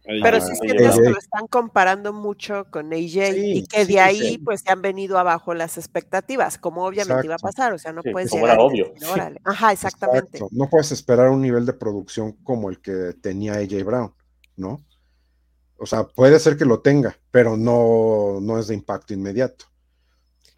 Pero 0.04 0.42
sí 0.42 0.56
sientes 0.56 0.96
que 1.00 1.10
lo 1.10 1.18
están 1.18 1.48
comparando 1.48 2.12
mucho 2.12 2.66
con 2.72 2.92
AJ 2.92 3.34
Sí, 3.34 3.52
y 3.58 3.68
que 3.68 3.86
sí, 3.86 3.94
de 3.94 4.00
ahí 4.00 4.20
sí. 4.20 4.38
pues 4.40 4.62
se 4.62 4.72
han 4.72 4.82
venido 4.82 5.18
abajo 5.20 5.54
las 5.54 5.78
expectativas, 5.78 6.58
como 6.58 6.86
obviamente 6.86 7.26
iba 7.26 7.36
a 7.36 7.38
Exacto. 7.38 7.44
pasar, 7.56 7.74
o 7.74 7.78
sea, 7.78 7.94
no 7.94 8.02
puedes 8.02 8.32
llegar 8.32 8.56
era 8.56 8.64
y 8.64 8.66
obvio. 8.66 8.92
decir, 8.94 9.08
"Órale". 9.10 9.42
Ajá, 9.46 9.72
exactamente. 9.74 10.38
Exacto. 10.38 10.48
No 10.52 10.70
puedes 10.70 10.92
esperar 10.92 11.30
un 11.30 11.42
nivel 11.42 11.66
de 11.66 11.74
producción 11.74 12.32
como 12.44 12.70
el 12.70 12.82
que 12.82 13.14
tenía 13.22 13.54
AJ 13.54 13.84
Brown, 13.84 14.14
¿no? 14.58 14.84
O 15.78 15.86
sea, 15.86 16.04
puede 16.08 16.40
ser 16.40 16.58
que 16.58 16.66
lo 16.66 16.80
tenga, 16.82 17.16
pero 17.32 17.56
no, 17.58 18.40
no 18.42 18.58
es 18.60 18.68
de 18.68 18.74
impacto 18.76 19.14
inmediato. 19.14 19.66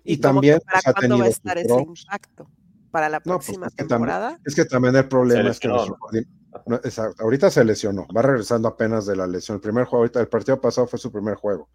Y, 0.06 0.16
que 0.18 0.22
también 0.22 0.60
para 0.66 0.82
pues, 0.82 0.96
cuándo 0.96 1.18
va 1.20 1.26
a 1.26 1.30
estar 1.30 1.58
ese 1.58 1.74
impacto 1.74 2.50
para 2.92 3.08
la 3.10 3.18
No, 3.20 3.36
pues, 3.36 3.46
próxima 3.48 3.68
es 3.68 3.74
que 3.74 3.84
también- 3.86 4.10
temporada. 4.10 4.40
Es 4.46 4.56
que 4.56 4.66
también 4.66 4.96
el 4.96 5.08
problema 5.08 5.50
es 5.50 5.60
que 5.60 5.68
nuestro 5.70 5.98
coordi- 5.98 6.28
no, 6.66 6.76
exacto, 6.78 7.24
ahorita 7.24 7.50
se 7.50 7.64
lesionó, 7.64 8.08
va 8.16 8.22
regresando 8.22 8.68
apenas 8.68 9.06
de 9.06 9.16
la 9.16 9.28
lesión. 9.28 9.56
El 9.56 9.62
primer 9.62 9.86
juego, 9.86 10.04
ahorita, 10.04 10.20
el 10.20 10.28
partido 10.28 10.60
pasado 10.60 10.88
fue 10.88 11.00
su 11.00 11.12
primer 11.12 11.36
juego. 11.36 11.70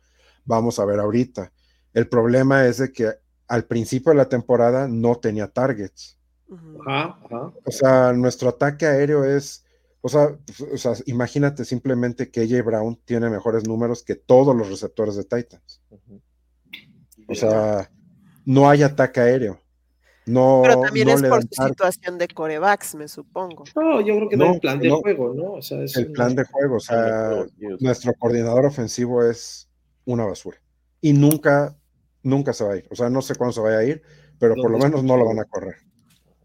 Vamos 0.45 0.79
a 0.79 0.85
ver 0.85 1.01
ahorita. 1.01 1.53
El 1.93 2.09
problema 2.09 2.67
es 2.67 2.79
de 2.79 2.93
que 2.93 3.13
al 3.49 3.65
principio 3.65 4.11
de 4.11 4.19
la 4.19 4.29
temporada 4.29 4.89
no 4.89 5.17
tenía 5.17 5.49
targets. 5.49 6.19
Ujú. 6.49 6.83
Ajá, 6.87 7.19
ajá. 7.25 7.53
O 7.65 7.71
sea, 7.71 8.13
nuestro 8.13 8.51
ataque 8.51 8.87
aéreo 8.87 9.25
es, 9.25 9.65
o 10.01 10.09
sea, 10.09 10.37
pues, 10.47 10.61
o 10.61 10.77
sea, 10.77 10.93
imagínate 11.07 11.65
simplemente 11.65 12.31
que 12.31 12.41
AJ 12.43 12.65
Brown 12.65 13.01
tiene 13.05 13.29
mejores 13.29 13.67
números 13.67 14.03
que 14.03 14.15
todos 14.15 14.55
los 14.55 14.69
receptores 14.69 15.17
de 15.17 15.25
Titans. 15.25 15.83
O 17.29 17.35
sea, 17.35 17.91
no 18.45 18.71
hay 18.71 18.83
ataque 18.83 19.21
aéreo. 19.21 19.61
No, 20.29 20.61
Pero 20.63 20.81
también 20.81 21.09
no 21.09 21.15
es 21.15 21.23
por 21.23 21.43
su 21.43 21.65
situación 21.69 22.19
de 22.19 22.29
corebacks, 22.29 22.95
me 22.95 23.09
supongo. 23.09 23.65
No, 23.75 24.01
yo 24.01 24.17
creo 24.17 24.29
que 24.29 24.37
No, 24.37 24.45
no 24.47 24.53
hay 24.53 24.61
plan 24.61 24.79
de 24.79 24.89
no. 24.89 24.97
juego, 25.01 25.33
¿no? 25.35 25.53
O 25.55 25.63
sea, 25.63 25.83
es 25.83 25.97
el 25.97 26.09
un- 26.09 26.13
plan 26.13 26.35
de 26.35 26.45
juego. 26.45 26.77
O 26.77 26.81
sea, 26.81 27.47
nuestro 27.81 28.13
coordinador 28.19 28.67
ofensivo 28.67 29.25
es 29.25 29.69
una 30.05 30.25
basura. 30.27 30.59
Y 31.01 31.13
nunca, 31.13 31.77
nunca 32.23 32.53
se 32.53 32.65
va 32.65 32.73
a 32.73 32.77
ir. 32.77 32.87
O 32.91 32.95
sea, 32.95 33.09
no 33.09 33.23
sé 33.23 33.35
cuándo 33.37 33.53
se 33.53 33.61
vaya 33.61 33.79
a 33.79 33.85
ir, 33.85 34.03
pero 34.39 34.55
por 34.55 34.71
lo 34.71 34.79
¿Dónde 34.79 34.87
menos 34.89 35.05
no 35.05 35.17
lo 35.17 35.27
van 35.27 35.39
a 35.41 35.45
correr. 35.45 35.77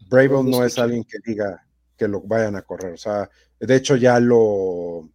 Bravel 0.08 0.30
¿Dónde 0.30 0.50
no 0.58 0.64
es 0.64 0.78
alguien 0.78 1.04
que 1.04 1.18
diga 1.24 1.66
que 1.96 2.08
lo 2.08 2.20
vayan 2.22 2.56
a 2.56 2.62
correr. 2.62 2.94
O 2.94 2.96
sea, 2.98 3.28
de 3.60 3.74
hecho 3.76 3.96
ya 3.96 4.18
lo, 4.20 5.08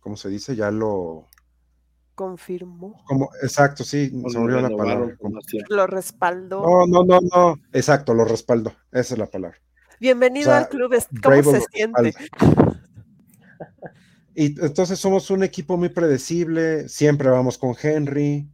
¿cómo 0.00 0.16
se 0.16 0.28
dice? 0.28 0.56
Ya 0.56 0.70
lo, 0.70 1.28
Confirmó. 2.14 3.02
como, 3.06 3.28
exacto, 3.42 3.82
sí, 3.82 4.12
o 4.24 4.30
se 4.30 4.38
olvidó 4.38 4.60
la 4.60 4.70
palabra. 4.70 5.16
Lo 5.68 5.86
respaldó. 5.88 6.62
No, 6.62 6.86
no, 6.86 7.04
no, 7.04 7.20
no, 7.20 7.56
exacto, 7.72 8.14
lo 8.14 8.24
respaldo. 8.24 8.72
Esa 8.92 9.14
es 9.14 9.18
la 9.18 9.26
palabra. 9.26 9.58
Bienvenido 10.00 10.50
o 10.50 10.52
sea, 10.52 10.58
al 10.58 10.68
club. 10.68 10.94
¿Cómo 11.22 11.42
se 11.42 11.60
siente? 11.72 12.14
Y 14.36 14.60
entonces 14.60 14.98
somos 14.98 15.30
un 15.30 15.44
equipo 15.44 15.76
muy 15.76 15.88
predecible, 15.88 16.88
siempre 16.88 17.30
vamos 17.30 17.56
con 17.56 17.74
Henry. 17.80 18.48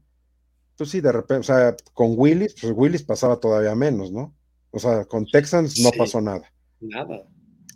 Pues 0.77 0.91
sí, 0.91 1.01
de 1.01 1.12
repente, 1.12 1.41
o 1.41 1.43
sea, 1.43 1.74
con 1.95 2.15
Willis, 2.16 2.55
pues 2.61 2.73
Willis 2.77 3.03
pasaba 3.03 3.39
todavía 3.41 3.74
menos, 3.74 4.12
¿no? 4.12 4.35
O 4.70 4.78
sea, 4.78 5.05
con 5.05 5.27
Texans 5.27 5.78
no 5.81 5.91
Sí. 5.91 5.99
pasó 5.99 6.20
nada. 6.20 6.51
Nada. 6.81 7.23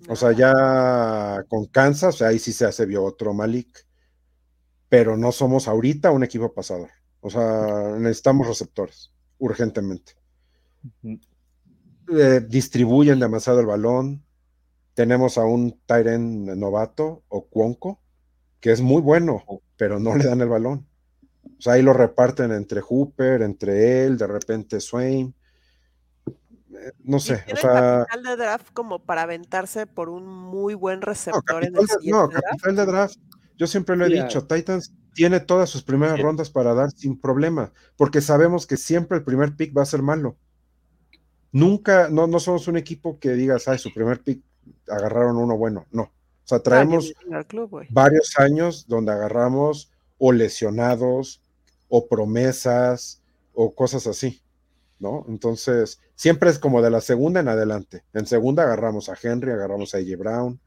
O 0.09 0.17
sea, 0.17 0.33
ya 0.33 1.45
con 1.49 1.67
Kansas, 1.67 2.21
ahí 2.23 2.39
sí 2.39 2.53
se 2.53 2.67
hace 2.67 2.85
vio 2.87 3.03
otro 3.05 3.33
Malik. 3.33 3.87
Pero 4.95 5.17
no 5.17 5.33
somos 5.33 5.67
ahorita 5.67 6.13
un 6.13 6.23
equipo 6.23 6.53
pasador. 6.53 6.91
O 7.21 7.29
sea, 7.29 7.97
necesitamos 7.99 8.47
receptores, 8.47 9.11
urgentemente. 9.39 10.13
Eh, 12.13 12.41
distribuyen 12.47 13.19
demasiado 13.19 13.59
el 13.59 13.67
balón. 13.67 14.23
Tenemos 14.95 15.37
a 15.37 15.45
un 15.45 15.81
Tyren 15.87 16.45
novato, 16.61 17.25
o 17.27 17.47
Cuonco, 17.49 17.99
que 18.61 18.71
es 18.71 18.81
muy 18.81 19.03
bueno, 19.03 19.43
pero 19.77 19.99
no 19.99 20.15
le 20.17 20.27
dan 20.27 20.41
el 20.43 20.49
balón. 20.49 20.87
O 21.59 21.61
sea, 21.61 21.73
ahí 21.73 21.83
lo 21.83 21.93
reparten 21.93 22.53
entre 22.53 22.81
Hooper, 22.81 23.43
entre 23.43 24.05
él, 24.05 24.17
de 24.17 24.29
repente 24.29 24.81
Swain. 24.81 25.35
Eh, 26.71 26.93
No 27.03 27.19
Y 27.19 27.21
sé, 27.21 27.45
o 27.53 27.57
sea. 27.57 28.07
capital 28.07 28.23
de 28.23 28.37
draft 28.45 28.69
como 28.73 29.01
para 29.01 29.23
aventarse 29.23 29.87
por 29.89 30.09
un 30.09 30.27
muy 30.29 30.75
buen 30.75 31.01
No, 31.01 31.07
receptor 31.07 31.65
en 31.65 31.75
el 31.77 31.89
siguiente 31.89 32.11
no, 32.13 32.29
draft. 32.29 32.45
capital 32.45 32.77
de 32.77 32.87
draft. 32.87 33.19
Yo 33.57 33.67
siempre 33.67 33.97
lo 33.97 34.05
he 34.05 34.11
Mira. 34.11 34.25
dicho, 34.25 34.47
Titans 34.47 34.93
tiene 35.15 35.41
todas 35.41 35.71
sus 35.71 35.83
primeras 35.83 36.21
rondas 36.21 36.51
para 36.51 36.75
dar 36.75 36.91
sin 36.91 37.21
problema, 37.21 37.73
porque 37.97 38.21
sabemos 38.21 38.67
que 38.67 38.77
siempre 38.77 39.19
el 39.19 39.25
primer 39.25 39.55
pick 39.57 39.77
va 39.77 39.83
a 39.83 39.87
ser 39.87 40.03
malo. 40.03 40.37
Nunca, 41.53 42.09
no, 42.09 42.27
no 42.27 42.41
somos 42.41 42.67
un 42.67 42.77
equipo 42.77 43.21
que 43.21 43.33
digas, 43.35 43.69
ay, 43.69 43.79
su 43.79 43.95
primer 43.95 44.21
pick 44.21 44.43
agarraron 44.89 45.37
uno 45.37 45.57
bueno. 45.57 45.87
No. 45.93 46.03
O 46.03 46.47
sea, 46.47 46.59
traemos 46.59 47.15
club, 47.47 47.87
varios 47.91 48.39
años 48.39 48.87
donde 48.87 49.13
agarramos 49.13 49.91
o 50.19 50.33
lesionados 50.33 51.41
o 51.89 52.07
promesas 52.07 53.23
o 53.55 53.75
cosas 53.75 54.07
así, 54.07 54.43
¿no? 54.99 55.25
Entonces, 55.29 56.01
siempre 56.17 56.51
es 56.51 56.59
como 56.59 56.83
de 56.83 56.91
la 56.91 57.01
segunda 57.01 57.41
en 57.41 57.49
adelante. 57.49 58.03
En 58.13 58.27
segunda 58.27 58.65
agarramos 58.65 59.09
a 59.09 59.17
Henry, 59.21 59.53
agarramos 59.53 59.95
a 59.95 59.99
AJ 59.99 60.19
Brown. 60.19 60.61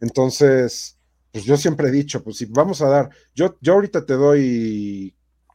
Entonces, 0.00 0.96
pues 1.32 1.44
yo 1.44 1.56
siempre 1.56 1.88
he 1.88 1.92
dicho, 1.92 2.22
pues 2.22 2.36
si 2.36 2.46
vamos 2.46 2.82
a 2.82 2.88
dar, 2.88 3.10
yo, 3.34 3.56
yo 3.60 3.74
ahorita 3.74 4.04
te 4.04 4.14
doy, 4.14 5.14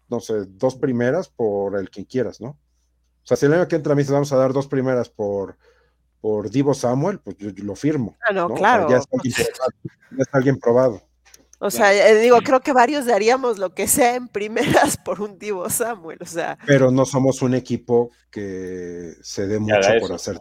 no 0.10 0.19
sé, 0.19 0.45
dos 0.47 0.76
primeras 0.76 1.30
por 1.30 1.77
el 1.77 1.89
quien 1.89 2.06
quieras, 2.06 2.39
¿no? 2.39 2.49
O 2.49 3.27
sea, 3.27 3.35
si 3.35 3.45
el 3.45 3.53
año 3.53 3.68
que 3.68 3.76
entra 3.76 3.93
a 3.93 3.95
mí 3.95 4.03
vamos 4.03 4.31
a 4.31 4.38
dar 4.38 4.53
dos 4.53 4.68
primeras 4.68 5.10
por, 5.10 5.57
por 6.22 6.49
Divo 6.49 6.73
Samuel, 6.73 7.19
pues 7.19 7.38
yo, 7.38 7.49
yo 7.49 7.64
lo 7.64 7.76
firmo. 7.76 8.15
Ah, 8.27 8.31
no, 8.31 8.47
¿no? 8.47 8.53
O 8.53 8.57
sea, 8.57 8.57
claro. 8.57 8.89
ya, 8.89 8.97
está 8.97 9.18
alguien 9.18 9.34
probado, 9.35 9.73
ya 10.11 10.23
está 10.23 10.38
alguien 10.38 10.60
probado. 10.60 11.02
O 11.60 11.72
sea, 11.72 11.93
eh, 11.93 12.19
digo, 12.19 12.38
creo 12.43 12.61
que 12.61 12.73
varios 12.73 13.06
daríamos 13.06 13.57
lo 13.57 13.73
que 13.73 13.88
sea 13.88 14.15
en 14.15 14.27
primeras 14.27 14.97
por 15.06 15.22
un 15.22 15.39
Divo 15.39 15.69
Samuel. 15.69 16.19
O 16.22 16.26
sea, 16.26 16.57
pero 16.65 16.91
no 16.91 17.06
somos 17.06 17.41
un 17.41 17.53
equipo 17.56 18.11
que 18.30 19.14
se 19.22 19.47
dé 19.47 19.60
mucho 19.60 19.88
por 19.99 20.11
eso, 20.11 20.14
hacer. 20.14 20.39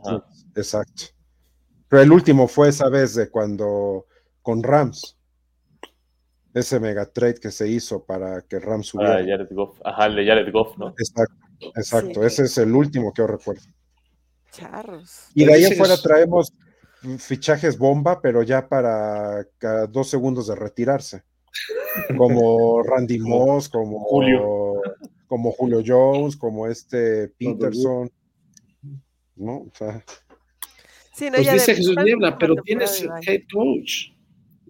Exacto. 0.54 1.04
Pero 1.88 2.02
el 2.02 2.12
último 2.12 2.48
fue 2.48 2.68
esa 2.68 2.88
vez 2.88 3.14
de 3.14 3.30
cuando 3.30 4.06
con 4.42 4.62
Rams, 4.62 5.13
ese 6.54 6.80
mega 6.80 7.04
trade 7.06 7.34
que 7.34 7.50
se 7.50 7.68
hizo 7.68 8.04
para 8.04 8.40
que 8.42 8.58
Rams 8.60 8.88
Ah, 8.88 8.90
subiera. 8.90 9.14
Jared 9.16 9.48
Goff. 9.50 9.78
Ajá, 9.84 10.06
el 10.06 10.16
de 10.16 10.26
Jared 10.26 10.52
Goff, 10.52 10.78
¿no? 10.78 10.88
Exacto, 10.90 11.34
exacto. 11.76 12.20
Sí. 12.20 12.26
Ese 12.26 12.44
es 12.44 12.58
el 12.58 12.74
último 12.74 13.12
que 13.12 13.22
yo 13.22 13.26
recuerdo. 13.26 13.62
charros. 14.52 15.28
Y 15.34 15.44
de 15.44 15.52
ahí 15.52 15.62
en 15.64 15.70
dicen 15.70 15.78
fuera 15.78 15.94
es- 15.94 16.02
traemos 16.02 16.52
fichajes 17.18 17.76
bomba, 17.76 18.20
pero 18.22 18.42
ya 18.42 18.68
para 18.68 19.44
cada 19.58 19.86
dos 19.86 20.08
segundos 20.08 20.46
de 20.46 20.54
retirarse. 20.54 21.22
Como 22.16 22.82
Randy 22.82 23.18
Moss, 23.20 23.68
como 23.68 24.00
Julio. 24.00 24.80
como 25.28 25.52
Julio 25.52 25.82
Jones, 25.86 26.36
como 26.36 26.66
este 26.66 27.28
Peterson. 27.38 28.10
¿No? 29.36 29.58
O 29.58 29.70
sea, 29.74 30.02
Sí, 31.14 31.26
no, 31.26 31.36
Pues 31.36 31.52
dice 31.52 31.74
Jesús 31.76 31.94
Niebla, 32.04 32.36
pero 32.38 32.56
tienes 32.56 33.00
bye. 33.06 33.20
head 33.24 33.42
coach, 33.52 34.10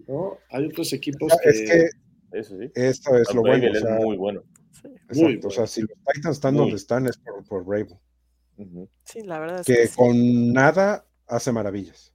¿no? 0.07 0.37
Hay 0.49 0.65
otros 0.65 0.91
equipos 0.93 1.31
es 1.43 1.59
que... 1.59 1.65
que 1.65 2.39
Eso 2.39 2.57
sí. 2.57 2.71
esto 2.75 3.17
es 3.17 3.33
lo 3.33 3.41
bueno. 3.41 3.67
o 3.67 3.73
es 3.73 3.81
sea, 3.81 3.95
muy 3.95 4.17
bueno. 4.17 4.43
Sí, 4.71 4.87
exacto, 4.87 5.23
Muy 5.23 5.39
o 5.43 5.49
sea, 5.49 5.67
si 5.67 5.81
los 5.81 5.91
Titans 6.13 6.37
están 6.37 6.53
Muy. 6.53 6.63
donde 6.63 6.75
están 6.75 7.07
es 7.07 7.17
por, 7.17 7.43
por 7.45 7.65
sí, 9.03 9.21
la 9.21 9.39
verdad 9.39 9.59
es 9.61 9.65
que 9.65 9.75
que 9.75 9.87
sí. 9.87 9.95
con 9.95 10.53
nada 10.53 11.05
hace 11.27 11.51
maravillas. 11.51 12.13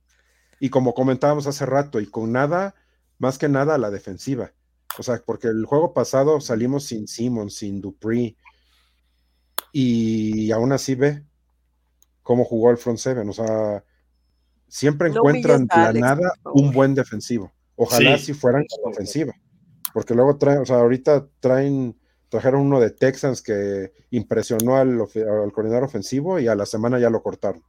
Y 0.59 0.69
como 0.69 0.95
comentábamos 0.95 1.47
hace 1.47 1.65
rato, 1.67 2.01
y 2.01 2.07
con 2.07 2.33
nada, 2.33 2.75
más 3.19 3.39
que 3.39 3.49
nada 3.49 3.79
la 3.79 3.91
defensiva. 3.91 4.53
O 4.99 5.03
sea, 5.03 5.23
porque 5.25 5.49
el 5.49 5.65
juego 5.65 5.95
pasado 5.95 6.41
salimos 6.41 6.85
sin 6.85 7.09
Simmons, 7.09 7.55
sin 7.55 7.81
Dupree, 7.81 8.37
y 9.73 10.51
aún 10.51 10.73
así 10.73 10.95
ve 10.95 11.25
cómo 12.23 12.45
jugó 12.45 12.71
el 12.71 12.77
front 12.77 12.99
seven. 12.99 13.29
O 13.29 13.33
sea, 13.33 13.85
siempre 14.69 15.09
No 15.09 15.17
encuentran 15.17 15.67
de 15.67 15.77
la 15.77 15.89
Alex, 15.89 16.01
nada 16.01 16.33
un 16.55 16.73
buen 16.73 16.95
defensivo. 16.95 17.53
Ojalá 17.83 18.19
Sí. 18.19 18.27
si 18.27 18.33
fueran 18.35 18.65
con 18.69 18.83
la 18.85 18.91
ofensiva. 18.91 19.33
Porque 19.95 20.15
luego 20.15 20.37
traen, 20.37 20.59
o 20.61 20.67
sea, 20.67 20.77
ahorita 20.77 21.27
traen, 21.41 21.99
trajeron 22.29 22.61
uno 22.61 22.79
de 22.79 22.91
Texans 22.91 23.41
que 23.43 23.93
impresionó 24.11 24.77
al, 24.77 24.91
al 25.01 25.53
coordinador 25.53 25.85
ofensivo 25.85 26.39
y 26.39 26.47
a 26.47 26.55
la 26.55 26.67
semana 26.67 26.99
ya 26.99 27.09
lo 27.11 27.23
cortaron. 27.23 27.65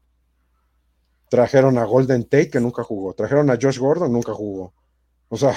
Trajeron 1.29 1.77
a 1.77 1.85
Golden 1.85 2.23
Tate 2.25 2.49
que 2.49 2.59
nunca 2.59 2.83
jugó. 2.83 3.13
Trajeron 3.13 3.49
a 3.49 3.57
Josh 3.61 3.79
Gordon, 3.79 4.11
nunca 4.11 4.33
jugó. 4.33 4.73
O 5.29 5.37
sea, 5.37 5.55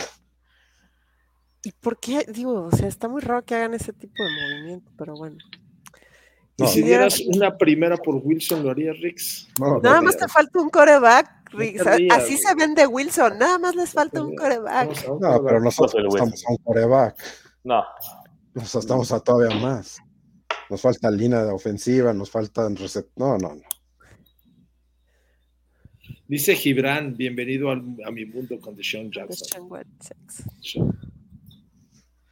¿Y 1.65 1.73
por 1.73 1.99
qué? 1.99 2.25
Digo, 2.29 2.65
o 2.65 2.71
sea, 2.71 2.87
está 2.87 3.09
muy 3.09 3.23
raro 3.23 3.43
que 3.45 3.55
hagan 3.55 3.73
ese 3.75 3.93
tipo 3.95 4.23
de 4.23 4.29
movimiento, 4.31 4.93
pero 4.99 5.15
bueno. 5.17 5.37
Y 6.57 6.63
No. 6.63 6.69
si 6.69 6.83
dieras 6.83 7.21
una 7.21 7.57
primera 7.59 7.97
por 7.97 8.15
Wilson, 8.17 8.63
¿lo 8.63 8.71
harías, 8.71 8.97
Rix? 9.01 9.49
no, 9.59 9.81
Nada 9.81 9.97
no, 9.97 10.03
más 10.05 10.17
te 10.17 10.29
falta 10.29 10.61
un 10.61 10.71
coreback, 10.71 11.51
rías, 11.53 11.85
así 12.13 12.37
se 12.39 12.55
vende 12.55 12.87
Wilson. 12.87 13.39
Nada 13.39 13.59
más 13.59 13.75
les 13.75 13.91
falta 13.91 14.23
un 14.23 14.37
coreback. 14.37 15.09
no, 15.21 15.45
pero 15.45 15.61
nosotros 15.61 16.05
estamos 16.15 16.45
a 16.47 16.51
un 16.53 16.57
coreback. 16.59 17.17
No, 17.65 17.83
sea, 18.65 18.81
estamos 18.81 19.11
a 19.11 19.19
todavía 19.21 19.57
más. 19.59 19.99
Nos 20.71 20.81
falta 20.81 21.11
línea 21.11 21.43
de 21.45 21.51
ofensiva, 21.53 22.13
nos 22.15 22.31
faltan 22.31 22.77
No, 23.17 23.37
no, 23.37 23.55
no. 23.57 23.63
Dice 26.29 26.55
Gibran, 26.55 27.17
bienvenido 27.17 27.71
al- 27.71 27.97
a 28.07 28.11
mi 28.11 28.25
mundo 28.27 28.59
con 28.61 28.77
Deshaun 28.77 29.11
Jackson. 29.11 29.27
Christian 29.37 29.67
Wentz. 29.69 30.13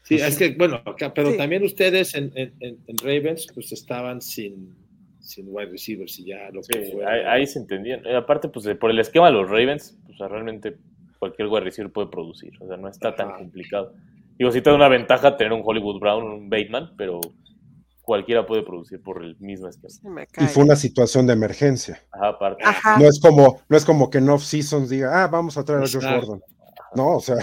Sí, 0.05 0.17
es 0.17 0.37
que, 0.37 0.51
bueno, 0.59 0.83
pero 1.15 1.31
Sí. 1.31 1.37
también 1.37 1.63
ustedes 1.63 2.15
en, 2.15 2.33
en- 2.35 2.53
en- 2.61 2.79
en 2.87 2.97
Ravens, 2.99 3.47
pues 3.55 3.71
estaban 3.73 4.21
sin, 4.21 4.75
sin 5.21 5.47
wide 5.49 5.71
receivers 5.71 6.19
y 6.19 6.25
ya 6.27 6.51
lo 6.53 6.61
que 6.63 6.85
sí, 6.87 6.93
fue. 6.93 7.07
ahí, 7.07 7.21
ahí 7.27 7.47
se 7.47 7.61
entendían. 7.61 8.05
Eh, 8.07 8.17
Aparte, 8.17 8.49
pues 8.49 8.67
por 8.79 8.91
el 8.91 8.99
esquema 8.99 9.27
de 9.27 9.33
los 9.35 9.49
Ravens, 9.49 9.97
pues 10.07 10.19
realmente 10.19 10.77
cualquier 11.19 11.49
wide 11.49 11.61
receiver 11.65 11.93
puede 11.93 12.09
producir. 12.09 12.53
O 12.61 12.67
sea, 12.67 12.77
no 12.77 12.89
está 12.89 13.15
tan 13.15 13.31
complicado. 13.33 13.95
Digo, 14.39 14.51
sí 14.51 14.61
te 14.61 14.71
da 14.71 14.77
una 14.77 14.89
ventaja 14.89 15.37
tener 15.37 15.53
un 15.53 15.63
Hollywood 15.65 16.01
Brown, 16.01 16.25
un 16.25 16.51
Bateman, 16.51 16.95
pero 16.97 17.21
cualquiera 18.01 18.45
puede 18.45 18.63
producir 18.65 19.01
por 19.01 19.23
el 19.23 19.37
mismo 19.39 19.69
esquema. 19.69 20.25
Y 20.37 20.47
fue 20.47 20.65
una 20.65 20.75
situación 20.75 21.29
de 21.29 21.35
emergencia. 21.35 22.03
Ajá, 22.11 22.29
aparte. 22.31 22.65
Ajá. 22.65 22.99
No 22.99 23.07
es 23.07 23.21
como, 23.21 23.61
no 23.69 23.77
es 23.77 23.85
como 23.85 24.11
que 24.11 24.19
en 24.19 24.29
off-seasons 24.31 24.89
diga, 24.91 25.23
ah, 25.23 25.29
vamos 25.29 25.57
a 25.57 25.65
traer 25.65 25.83
a 25.85 25.87
Josh. 25.87 26.03
Gordon. 26.05 26.43
No, 26.97 27.17
o 27.17 27.21
sea, 27.21 27.37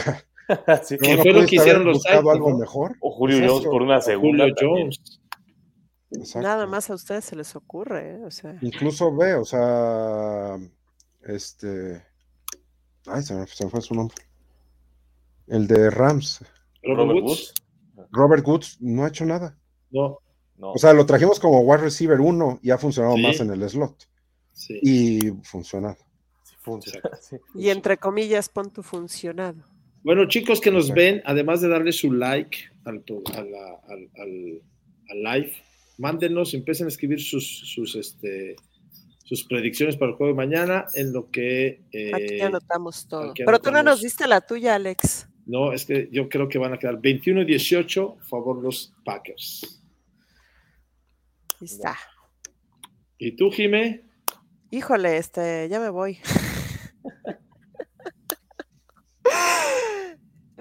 Sí. 0.84 0.98
No 1.02 1.22
fue 1.22 1.34
lo 1.34 1.46
que 1.46 1.56
hicieron 1.56 1.86
los 1.86 2.02
Titans, 2.02 2.28
algo 2.28 2.50
¿no? 2.52 2.58
mejor. 2.58 2.96
O 3.02 3.12
Julio 3.12 3.38
Pues 3.40 3.52
Jones 3.52 3.66
por 3.68 3.82
una 3.82 4.02
segunda. 4.02 4.46
Julio. 4.46 4.56
Jones. 4.60 5.22
Exacto. 6.12 6.48
Nada 6.48 6.66
más 6.66 6.90
a 6.90 6.96
ustedes 6.96 7.26
se 7.26 7.36
les 7.36 7.56
ocurre, 7.56 8.16
¿eh? 8.16 8.26
O 8.26 8.32
sea, 8.32 8.58
Incluso 8.62 9.16
ve, 9.16 9.36
o 9.36 9.46
sea, 9.46 10.58
este, 11.24 12.04
ay, 13.06 13.22
se 13.22 13.36
me, 13.36 13.46
se 13.46 13.66
me 13.66 13.70
fue 13.72 13.82
su 13.82 13.94
nombre. 13.94 14.16
El 15.48 15.68
de 15.68 15.90
Rams, 15.92 16.44
Robert, 16.84 17.12
Woods. 17.24 17.24
Woods. 17.24 18.08
Robert 18.12 18.48
Woods, 18.48 18.78
no 18.82 19.04
ha 19.04 19.10
hecho 19.10 19.26
nada. 19.26 19.56
No, 19.92 20.18
No. 20.58 20.72
O 20.72 20.78
sea, 20.80 20.94
lo 20.94 21.06
trajimos 21.06 21.40
como 21.40 21.60
wide 21.62 21.84
receiver 21.84 22.20
1 22.20 22.60
y 22.64 22.72
ha 22.72 22.78
funcionado 22.80 23.16
Sí. 23.16 23.22
más 23.22 23.40
en 23.42 23.52
el 23.52 23.70
slot. 23.70 23.96
sí. 24.54 24.80
Y 24.82 25.32
funcionado. 25.44 25.98
sí 26.44 26.56
funciona. 26.60 27.10
Sí. 27.22 27.38
y 27.56 27.70
entre 27.70 27.98
comillas, 27.98 28.50
pon 28.50 28.72
tu 28.72 28.82
funcionado. 28.84 29.64
Bueno, 30.10 30.28
chicos 30.28 30.60
que 30.60 30.72
nos 30.72 30.92
ven, 30.92 31.22
además 31.24 31.62
de 31.62 31.68
darle 31.68 31.92
su 31.92 32.12
like 32.12 32.58
al, 32.84 33.04
al, 33.36 33.54
al- 34.18 34.62
al 35.08 35.24
live, 35.24 35.54
mándenos, 36.00 36.56
empiecen 36.56 36.86
a 36.86 36.88
escribir 36.88 37.22
sus, 37.22 37.46
sus, 37.72 37.96
este, 37.96 38.56
sus 39.24 39.44
predicciones 39.44 39.98
para 39.98 40.10
el 40.10 40.18
juego 40.18 40.34
de 40.34 40.38
mañana 40.48 40.86
en 40.96 41.14
lo 41.14 41.30
que... 41.30 41.84
eh, 41.92 42.12
Aquí 42.16 42.42
anotamos 42.42 43.08
todo. 43.08 43.30
aquí 43.30 43.44
Pero 43.46 43.60
tú 43.62 43.70
no 43.70 43.84
nos 43.84 44.02
diste 44.02 44.26
la 44.26 44.42
tuya, 44.42 44.74
Alex. 44.74 45.28
no, 45.46 45.74
es 45.74 45.86
que 45.86 46.10
yo 46.12 46.28
creo 46.28 46.50
que 46.50 46.58
van 46.58 46.74
a 46.74 46.80
quedar 46.80 47.00
21 47.00 47.44
y 47.44 47.46
18 47.46 48.18
a 48.20 48.24
favor 48.26 48.64
los 48.64 48.92
Packers. 49.06 49.80
Ahí 51.62 51.66
está. 51.68 51.96
¿Y 53.20 53.34
tú, 53.36 53.52
Jime? 53.52 54.06
Híjole, 54.72 55.18
este, 55.18 55.70
ya 55.70 55.80
me 55.80 55.90
voy. 55.92 56.18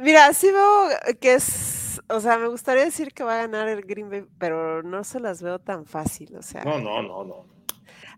Mira, 0.09 0.33
sí 0.33 0.51
veo 0.51 0.89
que 1.21 1.35
es, 1.35 2.01
o 2.09 2.19
sea, 2.19 2.39
me 2.39 2.49
gustaría 2.49 2.83
decir 2.83 3.13
que 3.13 3.25
va 3.25 3.35
a 3.35 3.43
ganar 3.43 3.69
el 3.69 3.83
Green 3.83 4.09
Bay, 4.09 4.25
pero 4.39 4.83
no 4.83 5.05
se 5.05 5.21
las 5.21 5.43
veo 5.43 5.59
tan 5.59 5.85
fácil, 5.85 6.35
o 6.35 6.41
sea. 6.41 6.65
No, 6.65 6.81
no, 6.81 7.03
no, 7.03 7.25
no. 7.25 7.47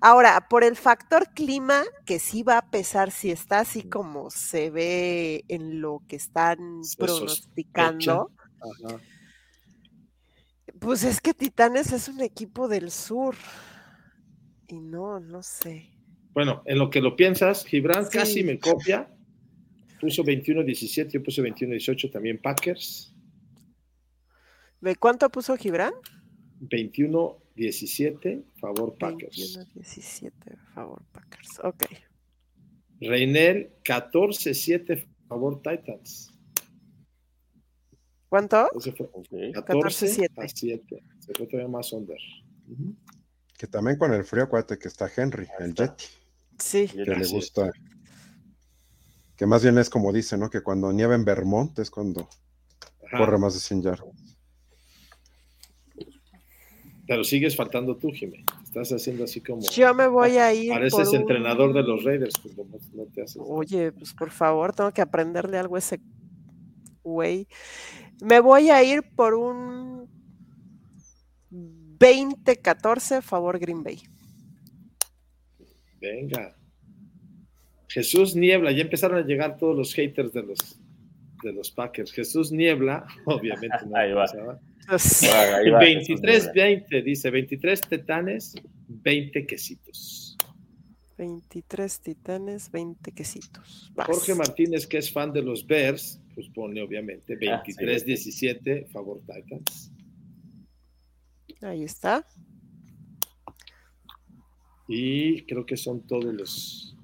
Ahora, 0.00 0.46
por 0.48 0.62
el 0.62 0.76
factor 0.76 1.30
clima, 1.34 1.82
que 2.06 2.20
sí 2.20 2.44
va 2.44 2.58
a 2.58 2.70
pesar 2.70 3.10
si 3.10 3.32
está 3.32 3.58
así 3.58 3.82
como 3.82 4.30
se 4.30 4.70
ve 4.70 5.44
en 5.48 5.80
lo 5.80 6.04
que 6.06 6.14
están 6.14 6.84
Se 6.84 6.96
pronosticando, 6.96 8.30
Ajá. 8.60 9.00
pues 10.78 11.02
es 11.02 11.20
que 11.20 11.34
Titanes 11.34 11.92
es 11.92 12.06
un 12.06 12.20
equipo 12.20 12.68
del 12.68 12.92
sur. 12.92 13.34
Y 14.68 14.78
no, 14.78 15.18
no 15.18 15.42
sé. 15.42 15.90
Bueno, 16.34 16.62
en 16.66 16.78
lo 16.78 16.88
que 16.88 17.00
lo 17.00 17.16
piensas, 17.16 17.64
Gibran 17.64 18.04
Sí. 18.04 18.16
casi 18.16 18.44
me 18.44 18.60
copia. 18.60 19.10
Puso 20.00 20.24
21-17, 20.24 21.10
yo 21.10 21.22
puse 21.22 21.42
21-18 21.42 22.10
también 22.10 22.40
Packers. 22.40 23.14
¿De 24.80 24.96
cuánto 24.96 25.28
puso 25.28 25.56
Gibran? 25.56 25.92
21-17, 26.62 28.44
favor 28.58 28.96
Packers. 28.98 29.56
21, 29.56 29.64
17, 29.74 30.56
favor, 30.74 31.02
Packers. 31.12 31.60
Ok. 31.62 31.84
Reinel, 33.00 33.72
14-7, 33.84 35.06
favor 35.28 35.60
Titans. 35.62 36.32
¿Cuánto? 38.28 38.68
Ese 38.78 38.92
fue 38.92 39.10
Ok. 39.12 39.28
14 39.54 40.06
14-7. 40.06 40.44
a 40.44 40.48
7. 40.48 41.02
Se 41.18 41.32
fue 41.34 41.46
todavía 41.46 41.68
más 41.68 41.92
under. 41.92 42.18
Que 43.58 43.66
también 43.66 43.98
con 43.98 44.14
el 44.14 44.24
frío, 44.24 44.44
acuérdate 44.44 44.78
que 44.78 44.88
está 44.88 45.10
Henry, 45.14 45.46
el 45.58 45.74
Jetty, 45.74 46.04
Sí. 46.58 46.86
Que 46.88 47.04
le 47.04 47.26
gusta, 47.26 47.70
Que 49.40 49.46
más 49.46 49.62
bien 49.62 49.78
es 49.78 49.88
como 49.88 50.12
dice, 50.12 50.36
¿no? 50.36 50.50
Que 50.50 50.60
cuando 50.60 50.92
nieva 50.92 51.14
en 51.14 51.24
Vermont 51.24 51.78
es 51.78 51.90
cuando 51.90 52.28
Ajá. 53.06 53.16
corre 53.16 53.38
más 53.38 53.54
de 53.54 53.60
100 53.60 53.80
yardas. 53.80 54.14
Pero 57.06 57.24
sigues 57.24 57.56
faltando 57.56 57.96
tú, 57.96 58.10
Jimé. 58.12 58.44
Estás 58.62 58.92
haciendo 58.92 59.24
así 59.24 59.40
como. 59.40 59.62
Yo 59.62 59.94
me 59.94 60.06
voy 60.08 60.36
a 60.36 60.52
ir. 60.52 60.68
Pareces 60.70 60.92
por 60.92 61.08
un- 61.08 61.14
entrenador 61.22 61.72
de 61.72 61.82
los 61.82 62.04
Raiders. 62.04 62.34
pues, 62.42 62.54
no, 62.54 62.64
no 62.92 63.04
te 63.06 63.22
haces. 63.22 63.40
Oye, 63.42 63.92
pues 63.92 64.12
por 64.12 64.30
favor, 64.30 64.74
tengo 64.74 64.90
que 64.92 65.00
aprenderle 65.00 65.56
algo 65.56 65.76
a 65.76 65.78
ese 65.78 66.02
güey. 67.02 67.48
Me 68.20 68.40
voy 68.40 68.68
a 68.68 68.82
ir 68.84 69.02
por 69.16 69.32
un 69.32 70.06
20-14 71.50 73.22
favor 73.22 73.58
Green 73.58 73.82
Bay. 73.82 74.02
Venga. 75.98 76.54
Jesús 77.90 78.36
Niebla, 78.36 78.70
ya 78.70 78.82
empezaron 78.82 79.18
a 79.18 79.26
llegar 79.26 79.58
todos 79.58 79.76
los 79.76 79.92
haters 79.94 80.32
de 80.32 80.44
los, 80.44 80.58
de 81.42 81.52
los 81.52 81.72
Packers. 81.72 82.12
Jesús 82.12 82.52
Niebla, 82.52 83.04
obviamente 83.26 83.76
no 83.86 83.96
Ahí 83.96 84.12
va. 84.12 84.24
ahí 84.24 85.70
va, 85.70 85.80
Jesús 85.80 86.20
Niebla. 86.20 86.52
23-20, 86.54 87.02
dice 87.02 87.30
23 87.30 87.80
tetanes, 87.80 88.54
20 88.88 89.44
quesitos. 89.46 90.36
23 91.18 92.00
titanes, 92.00 92.70
20 92.70 93.12
quesitos. 93.12 93.90
Vas. 93.94 94.06
Jorge 94.06 94.34
Martínez, 94.36 94.86
que 94.86 94.98
es 94.98 95.12
fan 95.12 95.32
de 95.32 95.42
los 95.42 95.66
Bears, 95.66 96.20
pues 96.34 96.48
pone 96.48 96.80
obviamente 96.80 97.36
Ah, 97.50 97.62
sí. 97.66 97.72
23-17, 97.74 98.86
favor 98.88 99.20
Titans. 99.26 99.90
Ahí 101.60 101.82
está. 101.82 102.24
Y 104.88 105.42
creo 105.42 105.66
que 105.66 105.76
son 105.76 106.06
todos 106.06 106.32
los. 106.32 106.96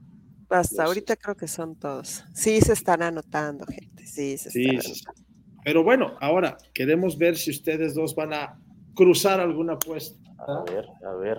Hasta 0.49 0.83
Los- 0.83 0.89
ahorita 0.89 1.17
creo 1.17 1.37
que 1.37 1.49
son 1.49 1.77
todos. 1.77 2.25
Sí, 2.35 2.61
se 2.61 2.73
están 2.73 3.03
anotando, 3.03 3.65
gente. 3.67 4.07
Sí, 4.07 4.39
se 4.39 4.51
Sí, 4.51 4.65
están 4.65 4.77
anotando. 4.93 5.23
Pero 5.65 5.83
bueno, 5.83 6.17
ahora 6.21 6.57
queremos 6.73 7.19
ver 7.19 7.37
si 7.37 7.51
ustedes 7.51 7.95
dos 7.95 8.15
van 8.15 8.33
a 8.33 8.61
cruzar 8.95 9.41
alguna 9.41 9.73
apuesta. 9.75 10.19
A 10.39 10.63
ver, 10.71 10.85
a 11.05 11.15
ver. 11.17 11.39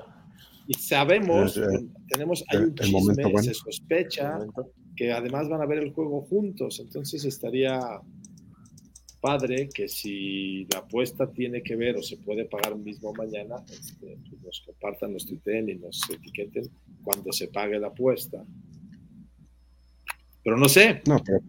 Y 0.68 0.74
sabemos, 0.74 1.56
Eh, 1.56 1.62
eh, 1.62 1.88
tenemos, 2.10 2.44
hay 2.50 2.58
el- 2.58 2.64
un 2.66 2.70
el 2.72 2.76
chisme, 2.76 3.00
momento 3.00 3.22
bueno. 3.32 3.44
se 3.44 3.50
Un 3.50 3.56
sospecha 3.56 4.40
que 4.98 5.12
además 5.14 5.48
van 5.48 5.62
a 5.62 5.66
ver 5.66 5.78
el 5.80 5.94
juego 5.94 6.22
juntos, 6.24 6.80
entonces 6.82 7.24
estaría 7.24 7.80
padre 9.22 9.70
que 9.74 9.88
si 9.88 10.66
la 10.74 10.80
apuesta 10.80 11.32
tiene 11.32 11.64
que 11.64 11.76
ver 11.76 11.96
o 11.98 12.04
se 12.04 12.18
puede 12.18 12.46
pagar 12.46 12.76
mismo 12.78 13.14
mañana, 13.14 13.56
este, 13.72 14.18
pues 14.30 14.42
nos 14.44 14.62
compartan, 14.66 15.14
nos 15.14 15.26
tuiteen 15.26 15.70
y 15.70 15.76
nos 15.76 16.02
etiqueten 16.10 16.64
cuando 17.04 17.32
se 17.32 17.48
pague 17.48 17.80
la 17.80 17.88
apuesta. 17.88 18.44
Pero 20.48 20.56
no 20.56 20.70
sé, 20.70 21.02
No, 21.06 21.22
pero 21.26 21.40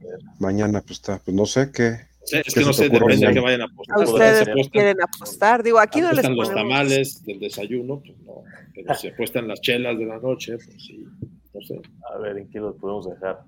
mañana 0.41 0.81
pues 0.81 0.99
está, 0.99 1.20
pues 1.20 1.33
no 1.33 1.47
sé 1.47 1.70
qué. 1.70 1.87
es 2.20 2.33
¿Qué 2.33 2.53
que 2.53 2.61
no 2.66 2.73
sé, 2.73 2.89
depende 2.89 3.15
mañana? 3.15 3.33
que 3.33 3.39
vayan 3.39 3.61
a 3.61 3.65
apostar. 3.66 3.97
A 3.97 4.01
ustedes 4.01 4.49
apuestan- 4.49 4.70
quieren 4.73 4.97
apostar. 5.01 5.62
Digo, 5.62 5.79
aquí 5.79 6.01
no 6.01 6.11
les 6.11 6.25
apuestan 6.25 6.37
los 6.37 6.49
ponemos. 6.49 6.69
tamales 6.73 7.25
del 7.25 7.39
desayuno, 7.39 8.01
pues 8.01 8.19
no, 8.27 8.43
pero 8.75 8.95
si 8.97 9.07
apuestan 9.07 9.47
las 9.47 9.61
chelas 9.61 9.97
de 9.97 10.05
la 10.05 10.19
noche, 10.19 10.57
pues 10.57 10.83
sí, 10.85 11.07
no 11.55 11.61
sé. 11.61 11.81
A 12.12 12.19
ver, 12.19 12.39
¿en 12.39 12.51
qué 12.51 12.59
lo 12.59 12.75
podemos 12.77 13.09
dejar? 13.09 13.45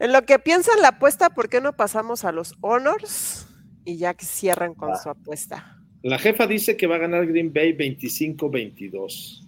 En 0.00 0.12
lo 0.12 0.22
que 0.22 0.40
piensan 0.40 0.82
la 0.82 0.88
apuesta, 0.88 1.30
¿por 1.30 1.48
qué 1.48 1.60
no 1.60 1.72
pasamos 1.76 2.24
a 2.24 2.32
los 2.32 2.56
honors? 2.62 3.46
Y 3.84 3.96
ya 3.98 4.14
que 4.14 4.24
cierran 4.24 4.74
con 4.74 4.96
su 4.98 5.08
apuesta. 5.08 5.78
La 6.02 6.18
jefa 6.18 6.48
dice 6.48 6.76
que 6.76 6.88
va 6.88 6.96
a 6.96 6.98
ganar 6.98 7.24
Green 7.28 7.52
Bay 7.52 7.74
25-22. 7.74 9.46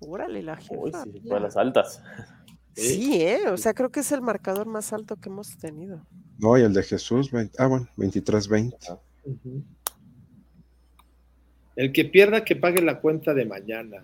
Órale, 0.00 0.42
la 0.42 0.58
Uy, 0.70 0.90
jefa. 0.90 1.04
sí, 1.04 1.22
fue 1.28 1.36
a 1.36 1.40
las 1.40 1.56
altas. 1.56 2.02
Sí, 2.74 3.20
¿eh? 3.22 3.48
O 3.48 3.56
sea, 3.56 3.74
creo 3.74 3.90
que 3.90 4.00
es 4.00 4.12
el 4.12 4.22
marcador 4.22 4.66
más 4.66 4.92
alto 4.92 5.16
que 5.16 5.28
hemos 5.28 5.56
tenido. 5.58 6.06
No, 6.38 6.56
y 6.58 6.62
el 6.62 6.72
de 6.72 6.82
Jesús, 6.82 7.30
20 7.30 7.56
ah, 7.58 7.66
bueno, 7.66 7.88
23-20. 7.96 8.98
Ujú. 9.24 9.62
El 11.76 11.92
que 11.92 12.04
pierda 12.04 12.44
que 12.44 12.56
pague 12.56 12.82
la 12.82 13.00
cuenta 13.00 13.34
de 13.34 13.44
mañana. 13.44 14.02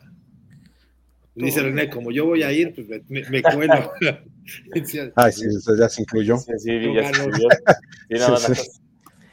Dice. 1.34 1.62
René, 1.62 1.88
como 1.88 2.10
yo 2.10 2.26
voy 2.26 2.42
a 2.42 2.52
ir, 2.52 2.74
pues 2.74 2.88
me, 2.88 3.02
me- 3.08 3.28
me 3.30 3.42
cuelo. 3.42 3.92
Ay, 5.16 5.32
sí, 5.32 5.46
eso 5.46 5.76
ya 5.76 5.88
se 5.88 6.02
incluyó. 6.02 6.36
Sí, 6.38 6.52
sí, 6.58 6.94
ya 6.94 7.12
se. 7.12 7.30
Sí, 8.08 8.14
nada 8.14 8.36
Sí, 8.38 8.54
sí. 8.54 8.70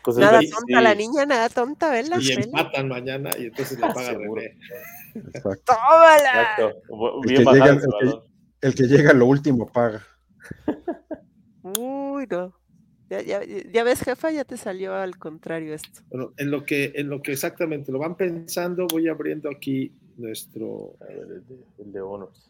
Cosas 0.01 0.45
tonta 0.51 0.81
la 0.81 0.91
sí. 0.91 0.97
niña, 0.97 1.25
nada 1.25 1.49
tonta, 1.49 1.89
vela. 1.89 2.17
y 2.19 2.27
vela. 2.27 2.41
empatan 2.43 2.87
mañana 2.89 3.31
y 3.39 3.45
entonces 3.45 3.79
le 3.79 3.87
paga 3.87 4.11
Seguro. 4.11 4.41
René. 4.41 4.57
Exacto. 5.15 5.63
¡Tómala! 5.65 6.41
Exacto. 6.41 6.81
El 7.23 7.27
Bien 7.27 7.37
que 7.39 7.43
bajado 7.43 7.71
el. 8.01 8.19
El 8.65 8.73
que 8.73 8.83
llega 8.87 9.13
lo 9.13 9.27
último 9.27 9.71
paga. 9.71 10.03
Uy, 11.77 12.25
no. 12.27 12.51
Ya, 13.11 13.21
ya, 13.21 13.41
ya 13.43 13.83
ves, 13.83 14.01
jefa, 14.01 14.31
ya 14.31 14.43
te 14.43 14.57
salió 14.57 14.95
al 14.95 15.19
contrario 15.19 15.75
esto. 15.75 16.01
Bueno, 16.09 16.33
en 16.37 16.49
lo 16.49 16.65
que, 16.65 16.91
en 16.95 17.09
lo 17.09 17.21
que 17.21 17.33
exactamente 17.33 17.91
lo 17.91 17.99
van 17.99 18.17
pensando, 18.17 18.87
voy 18.87 19.07
abriendo 19.07 19.51
aquí 19.51 19.91
nuestro, 20.17 20.95
A 20.99 21.05
ver, 21.05 21.17
el 21.19 21.45
de, 21.45 21.55
el 21.77 21.91
de 21.91 22.01
Honors. 22.01 22.49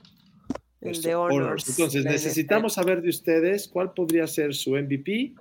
El 0.79 1.01
de 1.01 1.15
honors. 1.15 1.35
honors. 1.35 1.69
Entonces, 1.69 2.05
la 2.05 2.11
necesitamos 2.11 2.75
saber 2.75 3.01
de 3.01 3.09
ustedes 3.09 3.67
cuál 3.67 3.91
podría 3.93 4.25
ser 4.27 4.53
su 4.53 4.71
MVP, 4.77 5.35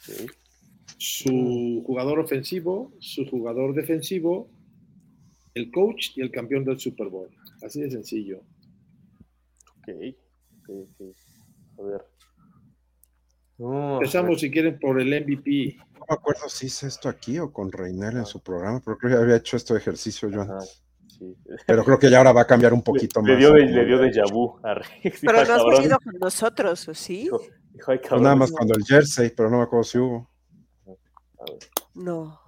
Sí. 0.00 0.26
su 0.98 1.82
jugador 1.86 2.18
ofensivo, 2.18 2.92
su 2.98 3.24
jugador 3.24 3.74
defensivo, 3.74 4.50
el 5.54 5.70
coach 5.70 6.10
y 6.16 6.20
el 6.20 6.30
campeón 6.30 6.64
del 6.64 6.78
Super 6.78 7.08
Bowl. 7.08 7.30
Así 7.62 7.80
de 7.80 7.90
sencillo. 7.90 8.42
Ok. 9.92 10.14
ok, 10.68 10.88
ok. 11.00 11.16
A 11.78 11.82
ver. 11.82 12.04
No, 13.58 13.94
Empezamos, 13.94 14.40
si 14.40 14.50
quieren, 14.50 14.78
por 14.78 15.00
el 15.00 15.08
MVP. 15.08 15.76
No 15.94 16.04
me 16.08 16.14
acuerdo 16.14 16.48
si 16.48 16.66
hice 16.66 16.86
esto 16.86 17.08
aquí 17.08 17.38
o 17.38 17.52
con 17.52 17.72
Reiner 17.72 18.14
en 18.14 18.26
su 18.26 18.40
programa, 18.40 18.80
pero 18.84 18.96
creo 18.96 19.10
que 19.10 19.16
ya 19.16 19.22
había 19.22 19.36
hecho 19.36 19.56
este 19.56 19.76
ejercicio 19.76 20.28
yo 20.30 20.42
Ajá, 20.42 20.54
antes. 20.54 20.84
sí. 21.08 21.36
Pero 21.66 21.84
creo 21.84 21.98
que 21.98 22.08
ya 22.10 22.18
ahora 22.18 22.32
va 22.32 22.42
a 22.42 22.46
cambiar 22.46 22.72
un 22.72 22.82
poquito 22.82 23.20
le, 23.20 23.32
más. 23.32 23.38
dio 23.40 23.52
de, 23.52 23.66
le 23.66 23.84
dio 23.84 23.98
de 23.98 24.22
vu 24.32 24.58
a 24.62 24.74
Rick. 24.74 25.18
Pero 25.22 25.32
no 25.32 25.40
has 25.40 25.48
cabrón. 25.48 25.74
venido 25.74 25.98
con 25.98 26.14
nosotros, 26.20 26.88
¿o 26.88 26.94
sí? 26.94 27.28
Ay, 27.86 27.98
Pues 28.08 28.22
nada 28.22 28.36
más 28.36 28.52
cuando 28.52 28.74
el 28.74 28.84
jersey, 28.84 29.30
pero 29.36 29.50
no 29.50 29.58
me 29.58 29.62
acuerdo 29.64 29.84
si 29.84 29.98
hubo. 29.98 30.30
A 30.86 31.44
ver. 31.50 31.58
No. 31.94 32.40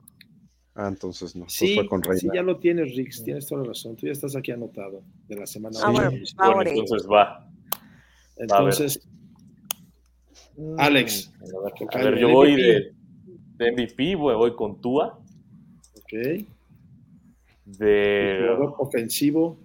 Ah, 0.74 0.88
entonces 0.88 1.34
no. 1.34 1.42
Pues 1.44 1.54
Sí, 1.54 1.74
fue 1.74 1.86
con 1.88 2.02
sí, 2.16 2.28
ya 2.32 2.42
lo 2.42 2.58
tienes, 2.58 2.94
Rix. 2.94 3.22
Tienes 3.24 3.46
toda 3.46 3.62
la 3.62 3.68
razón. 3.68 3.96
Tú 3.96 4.06
ya 4.06 4.12
estás 4.12 4.36
aquí 4.36 4.52
anotado 4.52 5.02
de 5.28 5.36
la 5.36 5.46
semana. 5.46 5.78
Ah, 5.82 5.90
bueno, 5.90 6.70
entonces 6.70 7.08
va. 7.10 7.48
Entonces, 8.36 9.06
Alex. 10.78 11.32
Mm, 11.38 11.44
A 11.44 11.62
ver, 11.62 11.72
Toca 11.78 11.98
a 11.98 12.02
ver, 12.04 12.14
el 12.14 12.20
yo 12.20 12.28
voy 12.30 12.54
de, 12.56 12.94
de 13.56 13.72
MVP, 13.72 14.14
voy, 14.14 14.34
voy 14.36 14.54
con 14.54 14.80
Tua. 14.80 15.18
ok. 15.96 16.44
De 17.64 18.38
Jugador 18.40 18.74
ofensivo. 18.78 19.58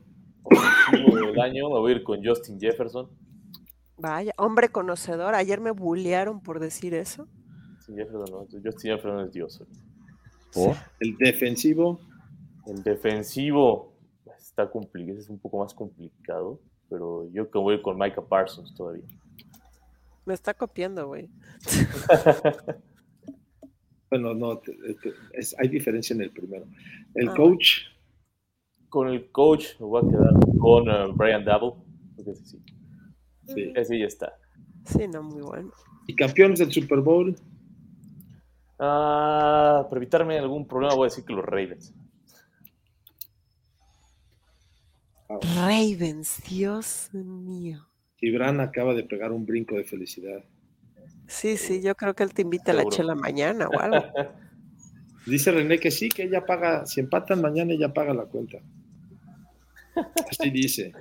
ofensivo 0.43 1.15
del 1.17 1.39
año, 1.39 1.69
me 1.69 1.79
voy 1.79 1.93
a 1.93 1.95
ir 1.95 2.03
con 2.03 2.23
Justin 2.23 2.59
Jefferson. 2.59 3.09
Vaya, 3.97 4.33
hombre 4.37 4.69
conocedor. 4.69 5.35
Ayer 5.35 5.61
me 5.61 5.71
bullearon 5.71 6.41
por 6.41 6.59
decir 6.59 6.93
eso. 6.93 7.27
Justin 7.77 7.95
Jefferson, 7.97 8.25
no, 8.31 8.39
Justin 8.63 8.91
Jefferson 8.91 9.25
es 9.25 9.31
Dios. 9.31 9.63
¿Por? 10.55 10.75
El 10.99 11.15
defensivo. 11.17 11.99
El 12.65 12.81
defensivo 12.83 13.93
está 14.39 14.69
complicado, 14.71 15.19
es 15.19 15.29
un 15.29 15.37
poco 15.37 15.59
más 15.59 15.73
complicado, 15.73 16.59
pero 16.89 17.29
yo 17.31 17.49
que 17.51 17.57
voy 17.59 17.81
con 17.81 17.97
Micah 17.99 18.21
Parsons 18.25 18.73
todavía. 18.73 19.03
Me 20.25 20.33
está 20.33 20.53
copiando, 20.55 21.07
güey. 21.07 21.29
Bueno, 24.09 24.33
no, 24.33 24.59
te- 24.59 24.71
te- 25.01 25.13
es- 25.33 25.55
hay 25.59 25.67
diferencia 25.67 26.13
en 26.13 26.21
el 26.21 26.31
primero. 26.31 26.65
El 27.15 27.29
Ah, 27.29 27.33
coach. 27.35 27.67
Con 28.87 29.09
el 29.09 29.29
coach 29.31 29.77
me 29.79 29.87
voy 29.87 30.03
a 30.05 30.09
quedar 30.09 30.33
con 30.59 30.87
eh, 30.87 31.13
Brian 31.15 31.43
Dabble, 31.43 31.73
porque 32.15 32.31
ese 32.31 32.45
sí, 32.45 32.63
sí. 33.47 33.73
ese 33.75 33.99
ya 33.99 34.05
está. 34.05 34.33
Sí, 34.85 35.07
no, 35.07 35.21
muy 35.23 35.41
bueno. 35.41 35.71
Y 36.07 36.15
campeones 36.15 36.59
del 36.59 36.71
Super 36.71 37.01
Bowl. 37.01 37.35
Ah, 38.77 39.85
para 39.89 39.97
evitarme 39.97 40.37
algún 40.37 40.67
problema 40.67 40.95
voy 40.95 41.05
a 41.05 41.09
decir 41.09 41.23
que 41.23 41.33
los 41.33 41.45
Ravens. 41.45 41.93
Ravens, 45.55 46.41
Dios 46.49 47.09
mío. 47.13 47.87
Gibran 48.17 48.59
acaba 48.59 48.93
de 48.93 49.03
pegar 49.03 49.31
un 49.31 49.45
brinco 49.45 49.75
de 49.75 49.83
felicidad. 49.83 50.43
Sí, 51.27 51.57
sí, 51.57 51.81
yo 51.81 51.95
creo 51.95 52.13
que 52.13 52.23
él 52.23 52.33
te 52.33 52.43
invita 52.43 52.71
a 52.71 52.75
la 52.75 52.85
chela 52.85 53.15
mañana 53.15 53.67
o 53.67 53.79
algo. 53.79 54.05
Dice 55.25 55.51
René 55.51 55.79
que 55.79 55.89
sí, 55.89 56.09
que 56.09 56.23
ella 56.23 56.45
paga, 56.45 56.85
si 56.85 56.99
empatan 56.99 57.41
mañana 57.41 57.73
ella 57.73 57.91
paga 57.91 58.13
la 58.13 58.25
cuenta. 58.25 58.59
Así 60.29 60.51
dice. 60.51 60.93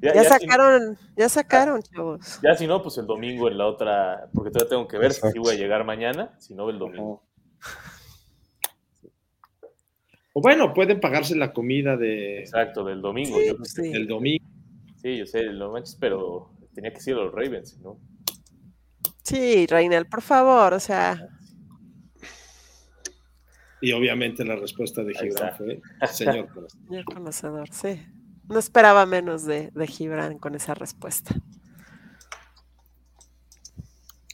Ya, 0.00 0.22
si- 0.24 0.28
sacaron, 0.28 0.98
ya 1.16 1.28
sacaron, 1.28 1.82
chavos. 1.82 2.40
ya 2.42 2.54
si 2.56 2.66
no, 2.66 2.82
pues 2.82 2.98
el 2.98 3.06
domingo 3.06 3.48
en 3.48 3.58
la 3.58 3.66
otra, 3.66 4.28
porque 4.34 4.50
todavía 4.50 4.70
tengo 4.70 4.88
que 4.88 4.98
ver 4.98 5.12
si 5.12 5.38
voy 5.38 5.54
a 5.54 5.58
llegar 5.58 5.84
mañana, 5.84 6.34
si 6.38 6.54
no 6.54 6.68
el 6.70 6.78
domingo. 6.78 7.22
O 10.34 10.40
bueno, 10.40 10.72
pueden 10.72 10.98
pagarse 10.98 11.36
la 11.36 11.52
comida 11.52 11.96
de, 11.96 12.40
Exacto, 12.40 12.84
del 12.84 13.00
domingo. 13.02 13.38
Sí, 13.38 13.46
yo 13.46 13.64
sí. 13.64 13.92
del 13.92 14.06
domingo. 14.06 14.44
Sí, 14.96 15.18
yo 15.18 15.26
sé, 15.26 15.42
lo 15.44 15.72
manches, 15.72 15.96
pero 16.00 16.50
tenía 16.74 16.92
que 16.92 17.00
ser 17.00 17.16
los 17.16 17.32
Ravens, 17.32 17.78
¿no? 17.80 17.98
Sí, 19.22 19.66
Reinel, 19.66 20.06
por 20.06 20.22
favor, 20.22 20.74
o 20.74 20.80
sea. 20.80 21.28
Y 23.80 23.92
obviamente 23.92 24.44
la 24.44 24.56
respuesta 24.56 25.02
de 25.02 25.12
Gibran 25.14 25.56
fue 25.56 25.80
señor 26.12 26.48
conocedor. 26.48 26.70
Señor 26.86 27.04
conocedor, 27.04 27.68
sí. 27.70 28.00
No 28.48 28.58
esperaba 28.58 29.06
menos 29.06 29.44
de, 29.44 29.70
de 29.72 29.86
Gibran 29.86 30.38
con 30.38 30.54
esa 30.54 30.74
respuesta. 30.74 31.34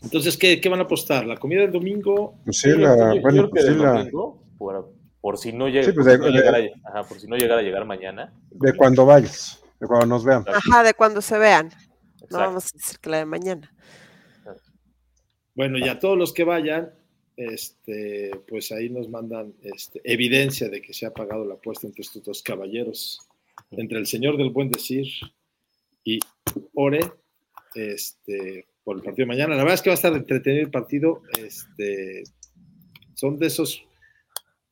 Entonces, 0.02 0.36
¿qué, 0.36 0.60
¿qué, 0.60 0.68
van 0.68 0.80
a 0.80 0.84
apostar? 0.84 1.26
¿La 1.26 1.36
comida 1.36 1.62
del 1.62 1.72
domingo? 1.72 2.38
Pues 2.44 2.58
sí, 2.58 2.70
la, 2.70 3.14
yo, 3.14 3.20
bueno, 3.20 3.42
yo 3.42 3.50
pues 3.50 3.66
sí 3.66 3.74
la, 3.74 3.92
domingo, 3.92 4.42
por, 4.56 4.92
por, 5.20 5.38
si 5.38 5.52
no 5.52 5.68
llega, 5.68 5.84
Sí, 5.86 5.92
pues 5.92 6.06
por, 6.06 6.12
de- 6.12 6.16
si 6.16 6.20
no 6.20 6.26
de- 6.26 6.32
llegara, 6.32 6.58
ajá, 6.84 7.02
por 7.08 7.20
si 7.20 7.26
no 7.26 7.36
llegara 7.36 7.60
a 7.60 7.64
llegar 7.64 7.84
mañana. 7.84 8.32
de 8.50 8.72
cuando 8.74 9.04
vayas, 9.04 9.60
de 9.80 9.86
cuando 9.86 10.06
nos 10.06 10.24
vean. 10.24 10.44
Ajá, 10.46 10.82
de 10.84 10.94
cuando 10.94 11.20
se 11.20 11.36
vean. 11.38 11.70
No 12.30 12.38
vamos 12.38 12.66
a 12.66 12.76
decir 12.76 12.98
que 13.00 13.10
la 13.10 13.18
de 13.18 13.24
mañana. 13.24 13.72
Bueno, 15.54 15.78
y 15.78 15.88
a 15.88 15.98
todos 15.98 16.16
los 16.16 16.32
que 16.32 16.44
vayan, 16.44 16.90
este, 17.36 18.30
pues 18.48 18.70
ahí 18.70 18.90
nos 18.90 19.08
mandan 19.08 19.54
este, 19.62 20.00
evidencia 20.04 20.68
de 20.68 20.80
que 20.80 20.94
se 20.94 21.06
ha 21.06 21.12
pagado 21.12 21.44
la 21.44 21.54
apuesta 21.54 21.86
entre 21.88 22.02
estos 22.02 22.22
dos 22.22 22.42
caballeros, 22.42 23.27
entre 23.70 23.98
el 23.98 24.06
señor 24.06 24.36
del 24.36 24.50
buen 24.50 24.70
decir 24.70 25.06
y 26.04 26.18
Ore, 26.74 27.00
este, 27.74 28.66
por 28.84 28.96
el 28.96 29.02
partido 29.02 29.24
de 29.24 29.28
mañana. 29.34 29.54
La 29.54 29.62
verdad 29.62 29.74
es 29.74 29.82
que 29.82 29.90
va 29.90 29.94
a 29.94 29.96
estar 29.96 30.12
entretenido 30.14 30.64
el 30.64 30.70
partido. 30.70 31.22
Este, 31.38 32.22
son 33.14 33.38
de 33.38 33.46
esos 33.48 33.82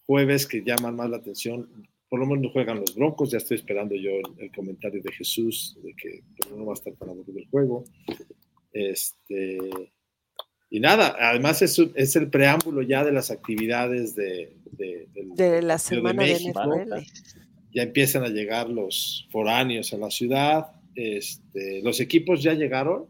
jueves 0.07 0.47
que 0.47 0.63
llaman 0.65 0.97
más 0.97 1.11
la 1.11 1.19
atención. 1.19 1.69
Por 2.09 2.21
lo 2.21 2.27
menos 2.27 2.45
no 2.45 2.51
juegan 2.51 2.81
los 2.81 2.95
Broncos. 2.95 3.31
Ya 3.33 3.39
estoy 3.39 3.57
esperando 3.57 3.95
yo 3.97 4.11
el, 4.13 4.45
el 4.45 4.51
comentario 4.53 5.03
de 5.03 5.13
Jesús 5.13 5.77
de 5.83 5.93
que 5.95 6.23
pues, 6.39 6.53
no 6.57 6.65
va 6.65 6.73
a 6.73 6.75
estar 6.75 6.95
tan 6.95 7.11
aburrido 7.11 7.39
el 7.41 7.49
juego. 7.49 7.85
Este, 8.73 9.59
y 10.71 10.81
nada, 10.81 11.17
además 11.19 11.63
es, 11.63 11.79
es 11.95 12.17
el 12.17 12.29
preámbulo 12.31 12.83
ya 12.83 13.05
de 13.05 13.13
las 13.13 13.31
actividades 13.31 14.15
de, 14.15 14.57
de- 14.73 15.09
del- 15.13 15.35
De 15.35 15.63
la 15.63 15.79
semana 15.79 16.23
de, 16.23 16.33
México. 16.33 16.61
NFL. 16.65 16.93
Ya 17.77 17.83
empiezan 17.83 18.25
a 18.25 18.29
llegar 18.29 18.71
los 18.71 19.29
foráneos 19.31 19.93
a 19.93 19.99
la 19.99 20.11
ciudad. 20.11 20.69
Este, 20.95 21.83
los 21.83 22.01
equipos 22.01 22.43
ya 22.43 22.55
llegaron. 22.55 23.05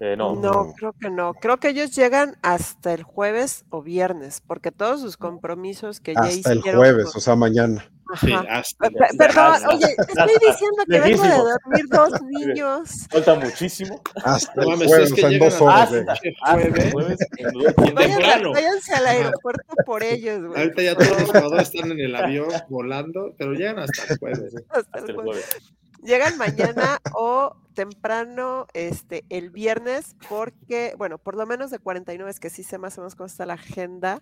Eh, 0.00 0.16
no, 0.16 0.34
No, 0.34 0.74
creo 0.76 0.92
que 1.00 1.08
no. 1.08 1.32
Creo 1.34 1.58
que 1.58 1.68
ellos 1.68 1.94
llegan 1.94 2.34
hasta 2.42 2.92
el 2.92 3.04
jueves 3.04 3.64
o 3.70 3.82
viernes, 3.82 4.42
porque 4.44 4.72
todos 4.72 5.00
sus 5.00 5.16
compromisos 5.16 6.00
que 6.00 6.14
ya 6.14 6.22
Hasta 6.22 6.50
el 6.54 6.58
hicieron. 6.58 6.80
jueves, 6.80 7.04
con- 7.12 7.18
o 7.18 7.20
sea, 7.20 7.36
mañana. 7.36 7.88
Sí, 8.20 8.32
hasta- 8.32 8.90
Perdón, 9.18 9.52
hasta- 9.54 9.68
oye, 9.68 9.86
te 9.96 10.02
estoy 10.02 10.48
diciendo 10.50 10.82
que 10.88 11.00
vengo 11.00 11.22
de 11.22 11.28
dormir 11.30 11.84
dos 11.88 12.22
niños. 12.22 12.90
falta 13.10 13.34
muchísimo. 13.36 14.00
Hasta 14.24 14.52
No 14.62 14.72
el 14.74 14.86
jueves, 14.86 15.10
es 15.10 15.14
que 15.14 15.20
en 15.26 15.38
dos 15.38 15.60
horas. 15.60 15.92
Hasta, 15.92 16.12
hasta 16.12 16.90
jueves. 16.92 17.18
en 17.38 17.52
dos- 17.52 18.52
váyanse 18.52 18.94
al 18.94 19.06
aeropuerto 19.06 19.74
por 19.86 20.02
ellos, 20.02 20.44
güey. 20.44 20.60
Ahorita 20.60 20.82
ya 20.82 20.94
todos 20.94 21.10
los 21.20 21.30
jugadores 21.30 21.70
están 21.74 21.92
en 21.92 22.00
el 22.00 22.14
avión 22.14 22.48
volando, 22.68 23.34
pero 23.38 23.52
llegan 23.54 23.78
hasta 23.78 24.12
el 24.12 24.18
jueves. 24.18 24.54
Hasta 24.68 24.78
el 24.78 24.86
hasta 24.92 24.98
el 24.98 25.14
jueves. 25.14 25.44
jueves. 25.46 25.72
Llegan 26.04 26.36
mañana 26.36 26.98
o 27.14 27.54
temprano 27.74 28.66
este 28.74 29.24
el 29.28 29.50
viernes 29.50 30.16
porque, 30.28 30.94
bueno, 30.98 31.18
por 31.18 31.36
lo 31.36 31.46
menos 31.46 31.70
de 31.70 31.78
49 31.78 32.28
es 32.30 32.40
que 32.40 32.50
sí 32.50 32.64
sé 32.64 32.76
más 32.76 32.98
o 32.98 33.02
menos 33.02 33.14
cómo 33.14 33.26
está 33.28 33.46
la 33.46 33.54
agenda. 33.54 34.20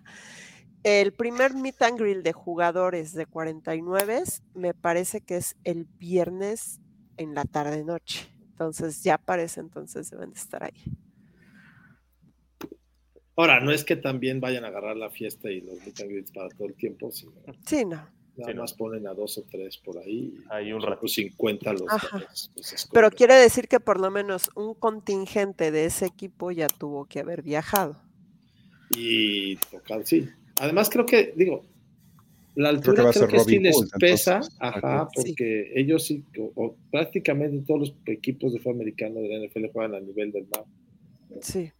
El 0.83 1.13
primer 1.13 1.53
meet 1.53 1.81
and 1.83 1.99
grill 1.99 2.23
de 2.23 2.33
jugadores 2.33 3.13
de 3.13 3.25
49 3.27 4.23
me 4.55 4.73
parece 4.73 5.21
que 5.21 5.37
es 5.37 5.55
el 5.63 5.85
viernes 5.85 6.79
en 7.17 7.35
la 7.35 7.45
tarde 7.45 7.83
noche. 7.83 8.27
Entonces 8.51 9.03
ya 9.03 9.17
parece 9.17 9.59
entonces 9.59 10.09
deben 10.09 10.31
de 10.31 10.39
estar 10.39 10.63
ahí. 10.63 10.83
Ahora, 13.35 13.59
no 13.59 13.71
es 13.71 13.83
que 13.83 13.95
también 13.95 14.39
vayan 14.39 14.65
a 14.65 14.67
agarrar 14.67 14.97
la 14.97 15.09
fiesta 15.09 15.49
y 15.49 15.61
los 15.61 15.79
meet 15.85 15.99
and 16.01 16.09
greets 16.11 16.31
para 16.31 16.49
todo 16.49 16.67
el 16.67 16.75
tiempo, 16.75 17.11
sino 17.11 17.31
Sí, 17.65 17.85
no. 17.85 17.95
nada 17.95 18.11
Sí, 18.35 18.53
no. 18.53 18.61
más 18.61 18.73
ponen 18.73 19.07
a 19.07 19.13
dos 19.13 19.37
o 19.37 19.43
tres 19.49 19.77
por 19.77 19.97
ahí. 19.97 20.33
Hay 20.49 20.73
un 20.73 20.81
rato. 20.81 21.01
pues 21.01 21.13
50 21.13 21.73
los. 21.73 22.89
Pero 22.91 23.09
quiere 23.11 23.35
decir 23.35 23.67
que 23.67 23.79
por 23.79 23.99
lo 23.99 24.09
menos 24.11 24.49
un 24.55 24.73
contingente 24.73 25.71
de 25.71 25.85
ese 25.85 26.05
equipo 26.05 26.51
ya 26.51 26.67
tuvo 26.67 27.05
que 27.05 27.19
haber 27.19 27.41
viajado. 27.41 27.95
Y 28.95 29.55
tocar, 29.71 30.05
sí. 30.05 30.29
Además, 30.61 30.89
creo 30.89 31.05
que, 31.05 31.33
digo, 31.35 31.63
la 32.55 32.69
que 32.69 32.75
altura 32.77 33.11
creo 33.11 33.27
que, 33.27 33.39
sí 33.39 33.59
les 33.59 33.75
Hood, 33.75 33.89
pesa, 33.99 34.35
entonces. 34.35 34.57
ajá, 34.59 35.09
Sí. 35.15 35.21
porque 35.31 35.71
ellos 35.75 36.03
sí, 36.05 36.23
o, 36.37 36.51
o 36.55 36.75
prácticamente 36.91 37.65
todos 37.65 37.79
los 37.79 37.95
equipos 38.05 38.53
de 38.53 38.59
fútbol 38.59 38.75
americano 38.75 39.21
de 39.21 39.29
la 39.29 39.47
NFL 39.47 39.65
juegan 39.73 39.95
a 39.95 39.99
nivel 39.99 40.31
del 40.31 40.47
mar. 40.55 40.65
Sí. 41.41 41.71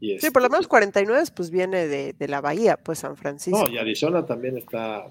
Y 0.00 0.18
Sí, 0.18 0.30
por 0.30 0.42
lo 0.42 0.46
este, 0.46 0.56
menos 0.56 0.68
49 0.68 1.22
pues 1.34 1.50
viene 1.50 1.86
de, 1.86 2.12
de 2.12 2.28
la 2.28 2.40
bahía, 2.40 2.76
pues 2.76 2.98
San 2.98 3.16
Francisco. 3.16 3.64
No, 3.66 3.70
y 3.72 3.78
Arizona 3.78 4.26
también 4.26 4.56
está 4.58 5.06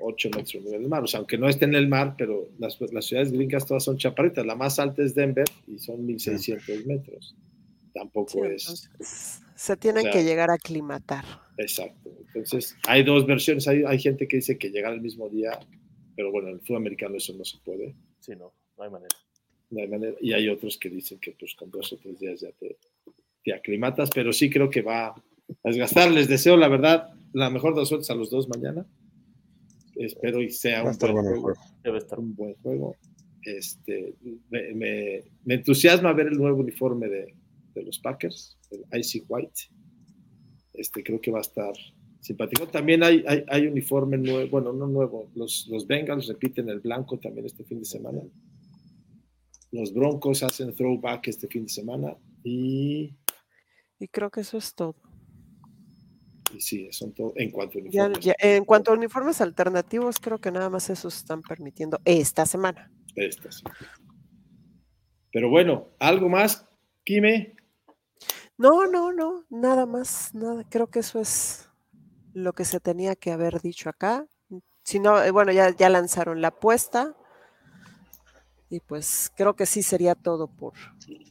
8 0.00 0.30
metros 0.34 0.54
nivel 0.64 0.80
del 0.82 0.88
mar. 0.88 1.02
O 1.02 1.06
sea, 1.06 1.18
aunque 1.18 1.36
no 1.38 1.48
esté 1.48 1.64
en 1.66 1.74
el 1.74 1.88
mar, 1.88 2.14
pero 2.16 2.48
las, 2.58 2.78
las 2.92 3.04
ciudades 3.04 3.32
gringas 3.32 3.66
todas 3.66 3.84
son 3.84 3.98
chaparritas. 3.98 4.46
La 4.46 4.54
más 4.54 4.78
alta 4.78 5.02
es 5.02 5.14
Denver 5.14 5.44
y 5.66 5.78
son 5.78 6.06
1600 6.06 6.86
metros. 6.86 7.36
Tampoco 7.92 8.30
Sí, 8.32 8.38
es 8.54 8.62
entonces, 8.62 9.42
se 9.56 9.76
tienen 9.76 10.00
o 10.00 10.02
sea, 10.02 10.12
que 10.12 10.22
llegar 10.24 10.50
a 10.50 10.54
aclimatar. 10.54 11.24
exacto. 11.58 12.10
Entonces, 12.34 12.76
hay 12.86 13.02
dos 13.02 13.26
versiones. 13.26 13.66
Hay, 13.66 13.82
hay 13.86 13.98
gente 13.98 14.28
que 14.28 14.36
dice 14.36 14.58
que 14.58 14.70
llegar 14.70 14.92
el 14.92 15.00
mismo 15.00 15.28
día, 15.30 15.58
pero 16.14 16.30
bueno, 16.30 16.48
en 16.48 16.54
el 16.54 16.60
fútbol 16.60 16.76
americano 16.78 17.16
eso 17.16 17.32
no 17.34 17.44
se 17.44 17.56
puede. 17.64 17.94
Sí, 18.20 18.32
no, 18.36 18.52
no 18.76 18.84
hay 18.84 18.90
manera. 18.90 19.16
No 19.70 19.80
hay 19.80 19.88
manera. 19.88 20.16
Y 20.20 20.32
hay 20.34 20.48
otros 20.50 20.76
que 20.78 20.90
dicen 20.90 21.18
que 21.18 21.32
pues 21.32 21.54
con 21.54 21.70
dos 21.70 21.92
o 21.92 21.96
tres 21.96 22.18
días 22.18 22.40
ya 22.40 22.52
te, 22.52 22.76
te 23.42 23.54
aclimatas, 23.54 24.10
pero 24.14 24.32
sí 24.32 24.50
creo 24.50 24.68
que 24.68 24.82
va 24.82 25.06
a 25.08 25.14
desgastar. 25.64 26.10
Les 26.10 26.28
deseo, 26.28 26.56
la 26.58 26.68
verdad, 26.68 27.08
la 27.32 27.48
mejor 27.50 27.74
de 27.74 27.80
las 27.80 27.88
suertes 27.88 28.10
a 28.10 28.14
los 28.14 28.28
dos 28.30 28.48
mañana. 28.48 28.86
Espero 29.94 30.42
y 30.42 30.50
sea 30.50 30.84
un 30.84 30.92
buen 30.98 31.12
bueno 31.12 31.22
juego. 31.30 31.40
juego. 31.42 31.60
Debe 31.82 31.98
estar. 31.98 32.18
un 32.18 32.34
buen 32.34 32.54
juego. 32.56 32.96
Este, 33.42 34.14
me, 34.50 34.74
me- 34.74 35.22
me 35.44 35.54
entusiasma 35.54 36.12
ver 36.12 36.26
el 36.26 36.36
nuevo 36.36 36.60
uniforme 36.60 37.08
de, 37.08 37.34
de 37.80 37.86
los 37.86 37.98
Packers, 37.98 38.58
el 38.70 38.84
Icy 38.98 39.24
White. 39.28 39.62
Este, 40.74 41.02
creo 41.02 41.20
que 41.20 41.30
va 41.30 41.38
a 41.38 41.42
estar 41.42 41.72
simpático. 42.20 42.66
También 42.68 43.02
hay, 43.02 43.24
hay, 43.26 43.44
hay 43.48 43.66
uniforme 43.66 44.18
nuevo, 44.18 44.48
bueno, 44.50 44.72
no 44.72 44.86
nuevo. 44.86 45.30
Los, 45.34 45.66
los 45.68 45.86
Bengals 45.86 46.26
repiten 46.26 46.68
el 46.68 46.80
blanco 46.80 47.18
también 47.18 47.46
este 47.46 47.64
fin 47.64 47.78
de 47.78 47.84
semana. 47.86 48.20
Los 49.72 49.92
Broncos 49.92 50.42
hacen 50.42 50.74
throwback 50.74 51.28
este 51.28 51.48
fin 51.48 51.64
de 51.64 51.68
semana. 51.70 52.16
Y, 52.44 53.14
Y 53.98 54.08
creo 54.08 54.30
que 54.30 54.40
eso 54.40 54.58
es 54.58 54.74
todo. 54.74 54.94
y 56.54 56.60
sí, 56.60 56.88
son 56.92 57.12
todo 57.12 57.32
en 57.36 57.50
cuanto 57.50 57.78
a 57.78 57.82
uniformes. 57.82 58.20
ya- 58.20 58.34
en 58.38 58.64
cuanto 58.64 58.90
a 58.92 58.94
uniformes 58.94 59.40
alternativos, 59.40 60.18
creo 60.20 60.38
que 60.38 60.50
nada 60.52 60.70
más 60.70 60.88
eso 60.90 61.08
están 61.08 61.42
permitiendo 61.42 61.98
esta 62.04 62.46
semana. 62.46 62.90
Estas. 63.16 63.62
Pero 65.32 65.50
bueno, 65.50 65.88
¿algo 65.98 66.28
más, 66.28 66.66
Kime? 67.04 67.55
No, 68.58 68.86
no, 68.86 69.12
no, 69.12 69.44
nada 69.50 69.84
más, 69.84 70.34
nada. 70.34 70.64
Creo 70.68 70.86
que 70.86 71.00
eso 71.00 71.20
es 71.20 71.68
lo 72.32 72.54
que 72.54 72.64
se 72.64 72.80
tenía 72.80 73.14
que 73.14 73.30
haber 73.30 73.60
dicho 73.60 73.90
acá. 73.90 74.26
Si 74.82 74.98
no, 74.98 75.22
eh, 75.22 75.30
bueno, 75.30 75.52
ya, 75.52 75.74
ya 75.76 75.90
lanzaron 75.90 76.40
la 76.40 76.48
apuesta. 76.48 77.14
Y 78.70 78.80
pues 78.80 79.30
creo 79.36 79.54
que 79.54 79.66
sí 79.66 79.82
sería 79.82 80.14
todo 80.14 80.48
por, 80.48 80.72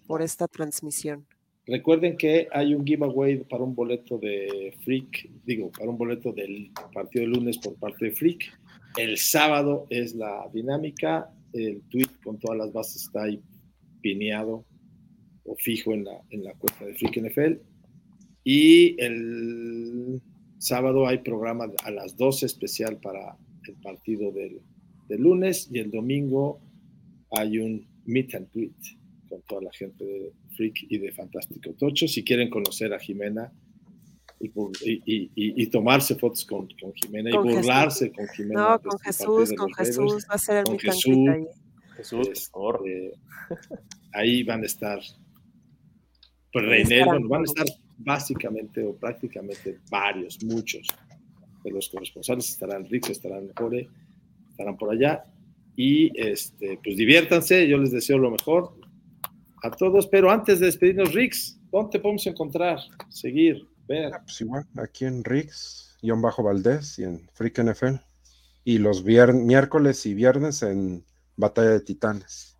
por 0.07 0.21
esta 0.21 0.47
transmisión. 0.47 1.25
Recuerden 1.65 2.15
que 2.15 2.47
hay 2.51 2.75
un 2.75 2.85
giveaway 2.85 3.43
para 3.43 3.63
un 3.63 3.73
boleto 3.73 4.19
de 4.19 4.77
Freak, 4.83 5.29
digo, 5.43 5.71
para 5.71 5.89
un 5.89 5.97
boleto 5.97 6.31
del 6.31 6.71
partido 6.93 7.25
de 7.25 7.31
lunes 7.31 7.57
por 7.57 7.75
parte 7.75 8.05
de 8.05 8.11
Freak. 8.11 8.53
El 8.97 9.17
sábado 9.17 9.87
es 9.89 10.13
la 10.13 10.47
dinámica, 10.53 11.31
el 11.53 11.81
tweet 11.89 12.09
con 12.23 12.37
todas 12.37 12.57
las 12.57 12.71
bases 12.71 13.03
está 13.03 13.23
ahí 13.23 13.41
pineado 14.01 14.63
o 15.45 15.55
fijo 15.55 15.93
en 15.93 16.03
la, 16.05 16.19
en 16.31 16.43
la 16.43 16.53
cuenta 16.53 16.85
de 16.85 16.95
Freak 16.95 17.17
NFL. 17.17 17.53
Y 18.43 18.99
el 19.01 20.21
sábado 20.59 21.07
hay 21.07 21.19
programa 21.19 21.67
a 21.83 21.91
las 21.91 22.17
12 22.17 22.45
especial 22.45 22.97
para 22.99 23.37
el 23.67 23.75
partido 23.75 24.31
del, 24.31 24.61
del 25.07 25.21
lunes 25.21 25.69
y 25.71 25.79
el 25.79 25.91
domingo 25.91 26.59
hay 27.31 27.57
un 27.59 27.87
meet 28.05 28.35
and 28.35 28.49
tweet 28.51 28.71
con 29.29 29.41
toda 29.43 29.63
la 29.63 29.71
gente 29.73 30.03
de 30.03 30.31
Freak 30.55 30.85
y 30.89 30.97
de 30.99 31.11
Fantástico 31.11 31.73
Tocho. 31.73 32.07
Si 32.07 32.23
quieren 32.23 32.49
conocer 32.49 32.93
a 32.93 32.99
Jimena 32.99 33.51
y, 34.39 34.47
y- 34.47 35.01
y- 35.05 35.31
y- 35.35 35.67
tomarse 35.67 36.15
fotos 36.15 36.45
con, 36.45 36.67
con 36.79 36.93
Jimena 36.93 37.31
Con 37.31 37.45
y 37.45 37.49
Jesús. 37.49 37.61
burlarse 37.65 38.11
con 38.11 38.27
Jimena. 38.27 38.61
No, 38.69 38.81
con 38.81 38.99
Jesús, 38.99 39.53
con 39.53 39.73
Jesús, 39.73 40.25
va 40.29 40.35
a 40.35 40.37
ser 40.37 40.57
el 40.57 40.63
con 40.65 40.73
meet 40.75 40.85
and 40.89 41.01
greet 41.03 41.15
Jesús. 41.15 41.29
ahí. 41.29 41.45
Jesús, 41.97 42.49
por 42.51 42.77
favor. 42.77 42.87
Este, 42.89 43.19
ahí 44.13 44.43
van 44.43 44.61
a 44.61 44.65
estar, 44.65 44.99
pues 46.63 46.89
estarán 46.89 47.05
bueno, 47.05 47.27
van 47.27 47.41
a 47.41 47.43
estar 47.43 47.65
básicamente 47.97 48.83
o 48.83 48.95
prácticamente 48.95 49.79
varios, 49.89 50.41
muchos 50.43 50.87
de 51.63 51.71
los 51.71 51.89
corresponsales, 51.89 52.49
estarán 52.49 52.85
Rico, 52.85 53.11
estarán 53.11 53.51
Ore, 53.59 53.89
estarán 54.49 54.77
por 54.77 54.91
allá 54.91 55.23
y 55.75 56.11
este, 56.17 56.79
pues 56.83 56.95
diviértanse, 56.95 57.67
yo 57.67 57.77
les 57.77 57.91
deseo 57.91 58.17
lo 58.17 58.31
mejor, 58.31 58.73
a 59.63 59.71
todos. 59.71 60.07
Pero 60.07 60.31
antes 60.31 60.59
de 60.59 60.67
despedirnos, 60.67 61.13
Rix, 61.13 61.59
¿dónde 61.71 61.91
te 61.91 61.99
podemos 61.99 62.25
encontrar? 62.27 62.79
Seguir, 63.09 63.67
ver. 63.87 64.13
Ah, 64.13 64.21
pues 64.23 64.39
igual, 64.41 64.65
aquí 64.77 65.05
en 65.05 65.23
Rix, 65.23 65.97
guion 66.01 66.21
bajo 66.21 66.43
Valdés 66.43 66.99
y 66.99 67.03
en 67.03 67.27
Freak 67.33 67.59
NFL. 67.63 67.95
Y 68.63 68.77
los 68.77 69.03
miércoles 69.03 70.05
y 70.05 70.13
viernes 70.13 70.63
en 70.63 71.03
Batalla 71.35 71.71
de 71.71 71.81
Titanes. 71.81 72.57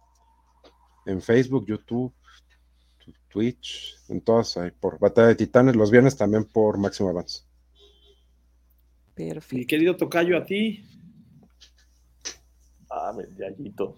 En 1.06 1.22
Facebook, 1.22 1.66
YouTube, 1.68 2.14
Twitch, 3.36 3.98
en 4.07 4.22
todas 4.22 4.56
hay 4.56 4.72
por 4.72 4.98
Batalla 4.98 5.28
de 5.28 5.36
Titanes. 5.36 5.76
Los 5.76 5.91
viernes 5.91 6.16
también 6.16 6.45
por 6.45 6.78
Máximo 6.78 7.10
Avance. 7.10 7.44
Perfecto. 9.14 9.57
Mi 9.57 9.66
querido 9.66 9.98
Tocayo, 9.98 10.38
a 10.38 10.45
ti. 10.45 10.86
Ah, 12.90 13.12
Yayito. 13.38 13.98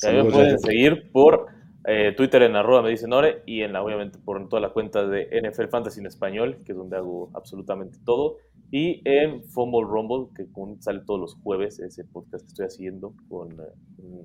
También 0.00 0.26
me 0.26 0.32
pueden 0.32 0.58
seguir 0.58 1.12
por 1.12 1.46
eh, 1.86 2.12
Twitter 2.16 2.42
en 2.42 2.56
arroba 2.56 2.82
me 2.82 2.90
dice 2.90 3.06
Nore 3.06 3.42
y 3.46 3.60
en 3.60 3.72
la, 3.72 3.84
obviamente 3.84 4.18
por 4.18 4.48
toda 4.48 4.60
la 4.60 4.70
cuenta 4.70 5.06
de 5.06 5.28
NFL 5.40 5.68
Fantasy 5.68 6.00
en 6.00 6.06
español, 6.06 6.58
que 6.64 6.72
es 6.72 6.78
donde 6.78 6.96
hago 6.96 7.30
absolutamente 7.34 7.98
todo. 8.04 8.38
Y 8.72 9.00
en 9.04 9.44
Fumble 9.44 9.86
Rumble, 9.86 10.34
que 10.34 10.44
sale 10.80 11.02
todos 11.06 11.20
los 11.20 11.34
jueves, 11.36 11.78
ese 11.78 12.04
podcast 12.04 12.42
que 12.42 12.48
estoy 12.48 12.66
haciendo 12.66 13.14
con 13.28 13.52
eh, 13.52 14.24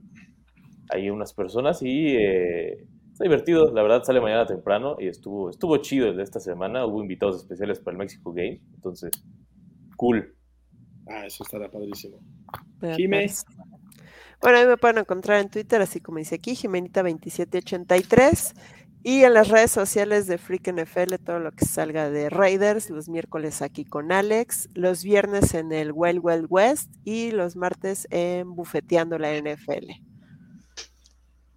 ahí 0.89 1.11
unas 1.11 1.31
personas. 1.31 1.83
Y 1.83 2.15
eh, 2.15 2.87
está 3.19 3.25
divertido, 3.25 3.73
la 3.73 3.81
verdad 3.81 4.03
sale 4.03 4.21
mañana 4.21 4.45
temprano 4.45 4.95
y 4.97 5.09
estuvo, 5.09 5.49
estuvo 5.49 5.75
chido 5.77 6.13
de 6.13 6.23
esta 6.23 6.39
semana. 6.39 6.85
Hubo 6.85 7.01
invitados 7.01 7.35
especiales 7.35 7.79
para 7.79 7.95
el 7.95 7.97
México 7.97 8.31
Game, 8.31 8.61
entonces, 8.75 9.11
cool. 9.97 10.37
Ah, 11.05 11.25
eso 11.25 11.43
estará 11.43 11.69
padrísimo. 11.69 12.17
Jiménez. 12.95 13.43
Bueno, 14.41 14.59
ahí 14.59 14.65
me 14.65 14.77
pueden 14.77 14.99
encontrar 14.99 15.41
en 15.41 15.49
Twitter, 15.49 15.81
así 15.81 15.99
como 15.99 16.19
dice 16.19 16.35
aquí, 16.35 16.51
Jimenita2783. 16.51 18.53
Y 19.03 19.23
en 19.23 19.33
las 19.33 19.49
redes 19.49 19.71
sociales 19.71 20.27
de 20.27 20.37
Freak 20.37 20.71
NFL, 20.71 21.15
todo 21.25 21.39
lo 21.39 21.51
que 21.51 21.65
salga 21.65 22.09
de 22.09 22.29
Raiders, 22.29 22.89
los 22.89 23.09
miércoles 23.09 23.61
aquí 23.61 23.83
con 23.83 24.13
Alex, 24.13 24.69
los 24.75 25.03
viernes 25.03 25.53
en 25.53 25.73
el 25.73 25.91
Well 25.91 26.19
Well 26.19 26.45
West 26.49 26.89
y 27.03 27.31
los 27.31 27.57
martes 27.57 28.07
en 28.11 28.55
Bufeteando 28.55 29.17
la 29.17 29.37
NFL. 29.37 30.08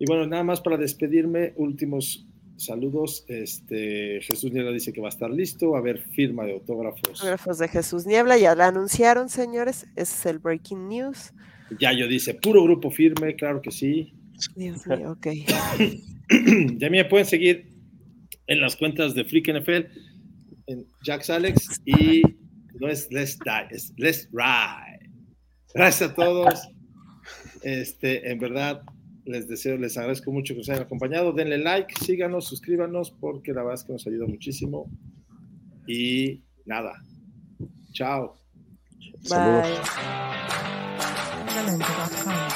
Y 0.03 0.05
bueno, 0.05 0.27
nada 0.27 0.43
más 0.43 0.61
para 0.61 0.77
despedirme, 0.77 1.53
últimos 1.55 2.27
saludos. 2.57 3.25
Este, 3.29 4.21
Jesús 4.21 4.53
Niebla 4.53 4.73
dice 4.73 4.93
que 4.93 5.01
va 5.01 5.07
a 5.07 5.11
estar 5.11 5.31
listo, 5.31 5.77
a 5.77 5.79
haber 5.79 6.01
firma 6.01 6.45
de 6.45 6.55
autógrafos. 6.55 7.21
Autógrafos 7.21 7.59
de 7.59 7.69
Jesús 7.69 8.05
Niebla, 8.05 8.37
ya 8.37 8.57
la 8.57 8.67
anunciaron, 8.67 9.29
señores, 9.29 9.87
ese 9.95 10.17
es 10.17 10.27
el 10.27 10.41
breaking 10.41 10.89
news. 10.89 11.33
Yayo 11.79 12.09
dice, 12.09 12.35
puro 12.35 12.65
grupo 12.65 12.91
firme, 12.91 13.37
claro 13.37 13.63
que 13.63 13.71
sí. 13.71 14.13
Dios 14.57 14.85
mío, 14.89 15.13
ok. 15.13 15.29
ya 16.79 16.91
me 16.91 17.05
pueden 17.05 17.27
seguir 17.27 17.69
en 18.49 18.61
las 18.61 18.75
cuentas 18.75 19.15
de 19.15 19.25
Freak 19.25 19.57
NFL, 19.57 19.87
en 20.67 20.85
Jax 21.05 21.31
Alex, 21.31 21.81
y 21.85 22.23
no 22.81 22.89
es 22.89 23.07
Let's 23.13 23.39
Die, 23.39 23.77
es 23.77 23.93
Let's 23.97 24.29
Ride. 24.33 25.13
Gracias 25.73 26.11
a 26.11 26.15
todos. 26.17 26.69
Este, 27.63 28.29
en 28.29 28.41
verdad, 28.41 28.83
les 29.25 29.49
deseo, 29.49 29.77
les 29.77 29.97
agradezco 29.97 30.33
mucho 30.33 30.55
que 30.55 30.59
nos 30.59 30.69
hayan 30.69 30.83
acompañado. 30.83 31.33
Denle 31.33 31.59
like, 31.59 31.95
síganos, 32.05 32.47
suscríbanos, 32.47 33.11
porque 33.11 33.53
la 33.53 33.63
verdad 33.63 33.75
es 33.75 33.85
que 33.85 33.93
nos 33.93 34.07
ayuda 34.07 34.27
muchísimo. 34.27 34.91
Y 35.87 36.43
nada. 36.65 36.93
Chao. 37.93 38.37
Bye. 39.29 39.77
Saludos. 41.55 42.52